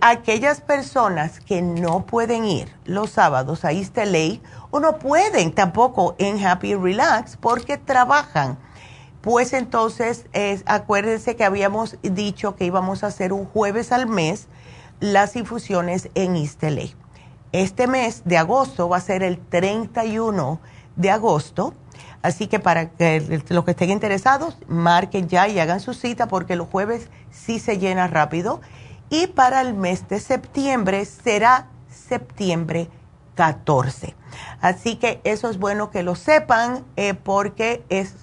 Aquellas 0.00 0.60
personas 0.60 1.40
que 1.40 1.62
no 1.62 2.06
pueden 2.06 2.44
ir 2.44 2.72
los 2.84 3.10
sábados 3.10 3.64
a 3.64 3.72
East 3.72 3.96
LA 3.96 4.38
o 4.70 4.78
no 4.78 4.98
pueden 4.98 5.52
tampoco 5.52 6.14
en 6.18 6.44
Happy 6.44 6.74
Relax 6.74 7.36
porque 7.36 7.76
trabajan, 7.76 8.58
pues 9.20 9.52
entonces 9.52 10.26
acuérdense 10.64 11.34
que 11.34 11.44
habíamos 11.44 11.98
dicho 12.02 12.54
que 12.54 12.66
íbamos 12.66 13.02
a 13.02 13.08
hacer 13.08 13.32
un 13.32 13.46
jueves 13.46 13.90
al 13.90 14.06
mes 14.06 14.46
las 15.00 15.34
infusiones 15.34 16.08
en 16.14 16.36
East 16.36 16.62
LA. 16.62 16.94
Este 17.52 17.88
mes 17.88 18.22
de 18.24 18.38
agosto 18.38 18.88
va 18.88 18.98
a 18.98 19.00
ser 19.00 19.24
el 19.24 19.38
31 19.38 20.60
de 20.94 21.10
agosto. 21.10 21.74
Así 22.22 22.46
que 22.46 22.60
para 22.60 22.90
que 22.90 23.42
los 23.48 23.64
que 23.64 23.70
estén 23.72 23.90
interesados, 23.90 24.56
marquen 24.68 25.26
ya 25.26 25.48
y 25.48 25.58
hagan 25.58 25.80
su 25.80 25.94
cita 25.94 26.28
porque 26.28 26.54
los 26.54 26.68
jueves 26.68 27.08
sí 27.30 27.58
se 27.58 27.78
llena 27.78 28.06
rápido. 28.06 28.60
Y 29.10 29.26
para 29.26 29.60
el 29.60 29.74
mes 29.74 30.08
de 30.08 30.20
septiembre 30.20 31.04
será 31.04 31.68
septiembre 31.88 32.88
14. 33.34 34.14
Así 34.60 34.96
que 34.96 35.20
eso 35.24 35.50
es 35.50 35.58
bueno 35.58 35.90
que 35.90 36.02
lo 36.02 36.14
sepan 36.14 36.84
eh, 36.96 37.14
porque 37.14 37.84
es 37.88 38.14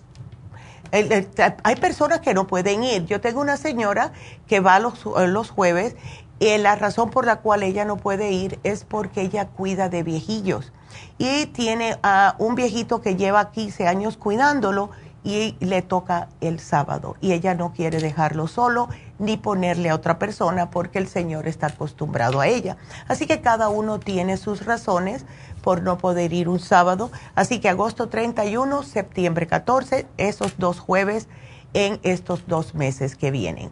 hay 0.92 1.76
personas 1.76 2.22
que 2.22 2.34
no 2.34 2.48
pueden 2.48 2.84
ir. 2.84 3.06
Yo 3.06 3.20
tengo 3.20 3.42
una 3.42 3.58
señora 3.58 4.14
que 4.48 4.62
va 4.62 4.80
los, 4.80 5.06
los 5.06 5.50
jueves 5.50 5.96
y 6.40 6.58
la 6.58 6.76
razón 6.76 7.10
por 7.10 7.26
la 7.26 7.38
cual 7.38 7.64
ella 7.64 7.84
no 7.84 7.98
puede 7.98 8.32
ir 8.32 8.60
es 8.64 8.84
porque 8.84 9.22
ella 9.22 9.48
cuida 9.48 9.90
de 9.90 10.04
viejillos. 10.04 10.72
Y 11.18 11.48
tiene 11.48 11.98
a 12.04 12.36
un 12.38 12.56
viejito 12.56 13.02
que 13.02 13.16
lleva 13.16 13.52
15 13.52 13.88
años 13.88 14.18
cuidándolo 14.18 14.92
y 15.24 15.56
le 15.60 15.82
toca 15.82 16.30
el 16.42 16.60
sábado. 16.60 17.16
Y 17.22 17.34
ella 17.34 17.54
no 17.54 17.74
quiere 17.74 18.00
dejarlo 18.00 18.48
solo 18.48 18.88
ni 19.20 19.38
ponerle 19.38 19.90
a 19.90 19.96
otra 19.96 20.20
persona 20.20 20.70
porque 20.70 21.00
el 21.00 21.08
Señor 21.08 21.48
está 21.48 21.68
acostumbrado 21.68 22.40
a 22.40 22.48
ella. 22.48 22.78
Así 23.08 23.26
que 23.26 23.42
cada 23.42 23.70
uno 23.70 24.00
tiene 24.00 24.38
sus 24.38 24.66
razones 24.66 25.26
por 25.62 25.82
no 25.82 25.98
poder 25.98 26.34
ir 26.34 26.50
un 26.50 26.60
sábado. 26.60 27.12
Así 27.36 27.60
que 27.60 27.70
agosto 27.70 28.10
31, 28.10 28.84
septiembre 28.84 29.48
14, 29.48 30.08
esos 30.18 30.58
dos 30.58 30.80
jueves 30.80 31.28
en 31.74 32.00
estos 32.04 32.48
dos 32.48 32.76
meses 32.76 33.16
que 33.16 33.32
vienen. 33.32 33.72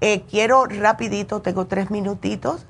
Eh, 0.00 0.22
quiero 0.30 0.66
rapidito, 0.66 1.42
tengo 1.42 1.66
tres 1.66 1.90
minutitos 1.90 2.66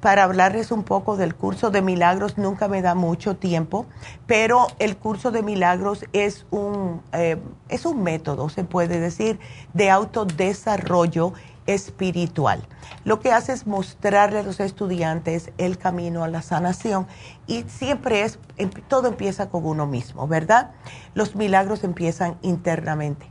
para 0.00 0.24
hablarles 0.24 0.72
un 0.72 0.82
poco 0.82 1.16
del 1.16 1.34
curso 1.36 1.70
de 1.70 1.80
milagros. 1.80 2.36
Nunca 2.36 2.66
me 2.66 2.82
da 2.82 2.96
mucho 2.96 3.36
tiempo, 3.36 3.86
pero 4.26 4.66
el 4.80 4.96
curso 4.96 5.30
de 5.30 5.44
milagros 5.44 6.04
es 6.12 6.44
un, 6.50 7.02
eh, 7.12 7.36
es 7.68 7.86
un 7.86 8.02
método, 8.02 8.48
se 8.48 8.64
puede 8.64 8.98
decir, 8.98 9.38
de 9.74 9.90
autodesarrollo 9.90 11.34
espiritual. 11.66 12.62
Lo 13.04 13.20
que 13.20 13.32
hace 13.32 13.52
es 13.52 13.66
mostrarle 13.66 14.40
a 14.40 14.42
los 14.42 14.60
estudiantes 14.60 15.50
el 15.58 15.78
camino 15.78 16.24
a 16.24 16.28
la 16.28 16.42
sanación 16.42 17.06
y 17.46 17.64
siempre 17.64 18.22
es, 18.22 18.38
em, 18.56 18.70
todo 18.88 19.08
empieza 19.08 19.48
con 19.48 19.66
uno 19.66 19.86
mismo, 19.86 20.26
¿verdad? 20.26 20.72
Los 21.14 21.34
milagros 21.34 21.84
empiezan 21.84 22.38
internamente. 22.42 23.30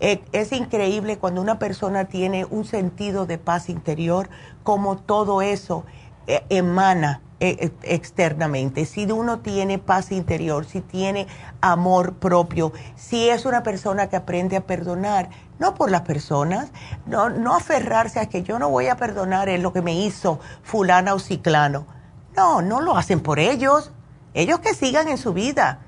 Eh, 0.00 0.22
es 0.32 0.52
increíble 0.52 1.18
cuando 1.18 1.40
una 1.42 1.58
persona 1.58 2.04
tiene 2.04 2.44
un 2.44 2.64
sentido 2.64 3.26
de 3.26 3.38
paz 3.38 3.68
interior, 3.68 4.28
como 4.62 4.96
todo 4.96 5.42
eso 5.42 5.84
eh, 6.28 6.44
emana 6.50 7.20
externamente. 7.40 8.84
Si 8.84 9.04
uno 9.10 9.40
tiene 9.40 9.78
paz 9.78 10.10
interior, 10.12 10.64
si 10.64 10.80
tiene 10.80 11.26
amor 11.60 12.14
propio, 12.14 12.72
si 12.96 13.28
es 13.28 13.44
una 13.44 13.62
persona 13.62 14.08
que 14.08 14.16
aprende 14.16 14.56
a 14.56 14.66
perdonar, 14.66 15.30
no 15.58 15.74
por 15.74 15.90
las 15.90 16.02
personas, 16.02 16.70
no, 17.06 17.30
no 17.30 17.54
aferrarse 17.54 18.20
a 18.20 18.28
que 18.28 18.42
yo 18.42 18.58
no 18.58 18.70
voy 18.70 18.88
a 18.88 18.96
perdonar 18.96 19.48
en 19.48 19.62
lo 19.62 19.72
que 19.72 19.82
me 19.82 19.94
hizo 19.94 20.40
fulana 20.62 21.14
o 21.14 21.18
ciclano. 21.18 21.86
No, 22.36 22.62
no 22.62 22.80
lo 22.80 22.96
hacen 22.96 23.20
por 23.20 23.38
ellos. 23.38 23.92
Ellos 24.34 24.60
que 24.60 24.74
sigan 24.74 25.08
en 25.08 25.18
su 25.18 25.32
vida 25.32 25.80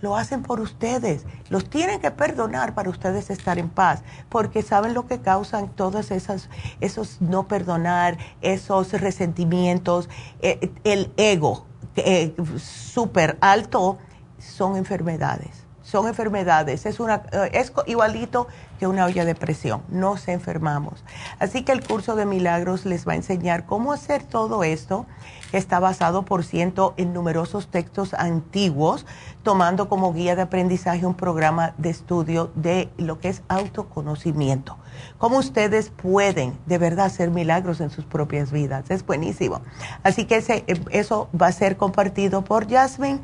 lo 0.00 0.16
hacen 0.16 0.42
por 0.42 0.60
ustedes. 0.60 1.24
Los 1.48 1.68
tienen 1.68 2.00
que 2.00 2.10
perdonar 2.10 2.74
para 2.74 2.90
ustedes 2.90 3.30
estar 3.30 3.58
en 3.58 3.68
paz, 3.68 4.02
porque 4.28 4.62
saben 4.62 4.94
lo 4.94 5.06
que 5.06 5.20
causan 5.20 5.68
todos 5.68 6.10
esos, 6.10 6.48
esos 6.80 7.20
no 7.20 7.48
perdonar, 7.48 8.18
esos 8.40 8.92
resentimientos, 8.92 10.08
eh, 10.40 10.72
el 10.84 11.12
ego 11.16 11.66
eh, 11.96 12.34
súper 12.58 13.38
alto, 13.40 13.98
son 14.38 14.76
enfermedades. 14.76 15.67
Son 15.88 16.06
enfermedades, 16.06 16.84
es, 16.84 17.00
una, 17.00 17.22
eh, 17.32 17.50
es 17.54 17.72
igualito 17.86 18.46
que 18.78 18.86
una 18.86 19.06
olla 19.06 19.24
de 19.24 19.34
presión, 19.34 19.82
nos 19.88 20.28
enfermamos. 20.28 21.02
Así 21.38 21.62
que 21.62 21.72
el 21.72 21.82
curso 21.82 22.14
de 22.14 22.26
milagros 22.26 22.84
les 22.84 23.08
va 23.08 23.12
a 23.12 23.16
enseñar 23.16 23.64
cómo 23.64 23.94
hacer 23.94 24.22
todo 24.22 24.64
esto 24.64 25.06
Está 25.52 25.80
basado, 25.80 26.26
por 26.26 26.44
ciento, 26.44 26.92
en 26.98 27.14
numerosos 27.14 27.68
textos 27.68 28.12
antiguos, 28.12 29.06
tomando 29.42 29.88
como 29.88 30.12
guía 30.12 30.36
de 30.36 30.42
aprendizaje 30.42 31.06
un 31.06 31.14
programa 31.14 31.72
de 31.78 31.88
estudio 31.88 32.50
de 32.54 32.90
lo 32.98 33.18
que 33.18 33.30
es 33.30 33.42
autoconocimiento. 33.48 34.76
Cómo 35.16 35.38
ustedes 35.38 35.88
pueden 35.88 36.58
de 36.66 36.76
verdad 36.76 37.06
hacer 37.06 37.30
milagros 37.30 37.80
en 37.80 37.88
sus 37.88 38.04
propias 38.04 38.52
vidas. 38.52 38.90
Es 38.90 39.06
buenísimo. 39.06 39.62
Así 40.02 40.26
que 40.26 40.36
ese, 40.36 40.64
eso 40.90 41.30
va 41.40 41.46
a 41.46 41.52
ser 41.52 41.78
compartido 41.78 42.44
por 42.44 42.70
Jasmine 42.70 43.20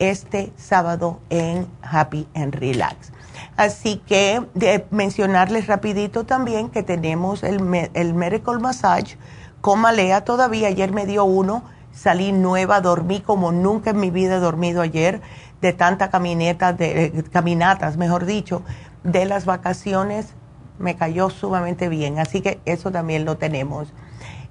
este 0.00 0.52
sábado 0.56 1.20
en 1.30 1.68
Happy 1.82 2.26
and 2.34 2.54
Relax. 2.54 3.12
Así 3.56 4.02
que 4.06 4.42
de 4.54 4.86
mencionarles 4.90 5.66
rapidito 5.66 6.24
también 6.24 6.70
que 6.70 6.82
tenemos 6.82 7.42
el, 7.44 7.60
el 7.94 8.14
Medical 8.14 8.58
Massage 8.58 9.16
con 9.60 9.80
malea 9.80 10.24
todavía. 10.24 10.68
Ayer 10.68 10.92
me 10.92 11.06
dio 11.06 11.24
uno, 11.24 11.62
salí 11.92 12.32
nueva, 12.32 12.80
dormí 12.80 13.20
como 13.20 13.52
nunca 13.52 13.90
en 13.90 14.00
mi 14.00 14.10
vida 14.10 14.36
he 14.36 14.40
dormido 14.40 14.80
ayer, 14.80 15.20
de 15.60 15.72
tanta 15.72 16.08
camineta, 16.10 16.72
de, 16.72 17.04
eh, 17.04 17.24
caminatas, 17.30 17.96
mejor 17.96 18.24
dicho, 18.24 18.62
de 19.04 19.26
las 19.26 19.44
vacaciones. 19.44 20.34
Me 20.78 20.96
cayó 20.96 21.28
sumamente 21.28 21.90
bien, 21.90 22.18
así 22.18 22.40
que 22.40 22.60
eso 22.64 22.90
también 22.90 23.26
lo 23.26 23.36
tenemos. 23.36 23.92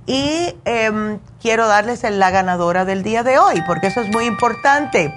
Y 0.10 0.56
em, 0.66 1.20
quiero 1.40 1.68
darles 1.68 2.02
la 2.02 2.32
ganadora 2.32 2.84
del 2.84 3.04
día 3.04 3.22
de 3.22 3.38
hoy, 3.38 3.62
porque 3.68 3.88
eso 3.88 4.02
es 4.02 4.10
muy 4.10 4.26
importante. 4.26 5.16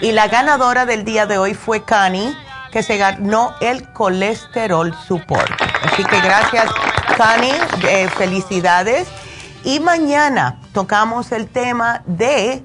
Y 0.00 0.12
la 0.12 0.28
ganadora 0.28 0.86
del 0.86 1.04
día 1.04 1.26
de 1.26 1.38
hoy 1.38 1.54
fue 1.54 1.82
Cani, 1.82 2.32
que 2.70 2.84
se 2.84 2.96
ganó 2.96 3.56
el 3.60 3.92
colesterol 3.92 4.94
support. 4.94 5.50
Así 5.82 6.04
que 6.04 6.20
gracias 6.20 6.70
Fanny, 7.16 7.50
eh, 7.88 8.08
felicidades. 8.16 9.08
Y 9.64 9.80
mañana 9.80 10.60
tocamos 10.72 11.32
el 11.32 11.48
tema 11.48 12.02
de 12.06 12.64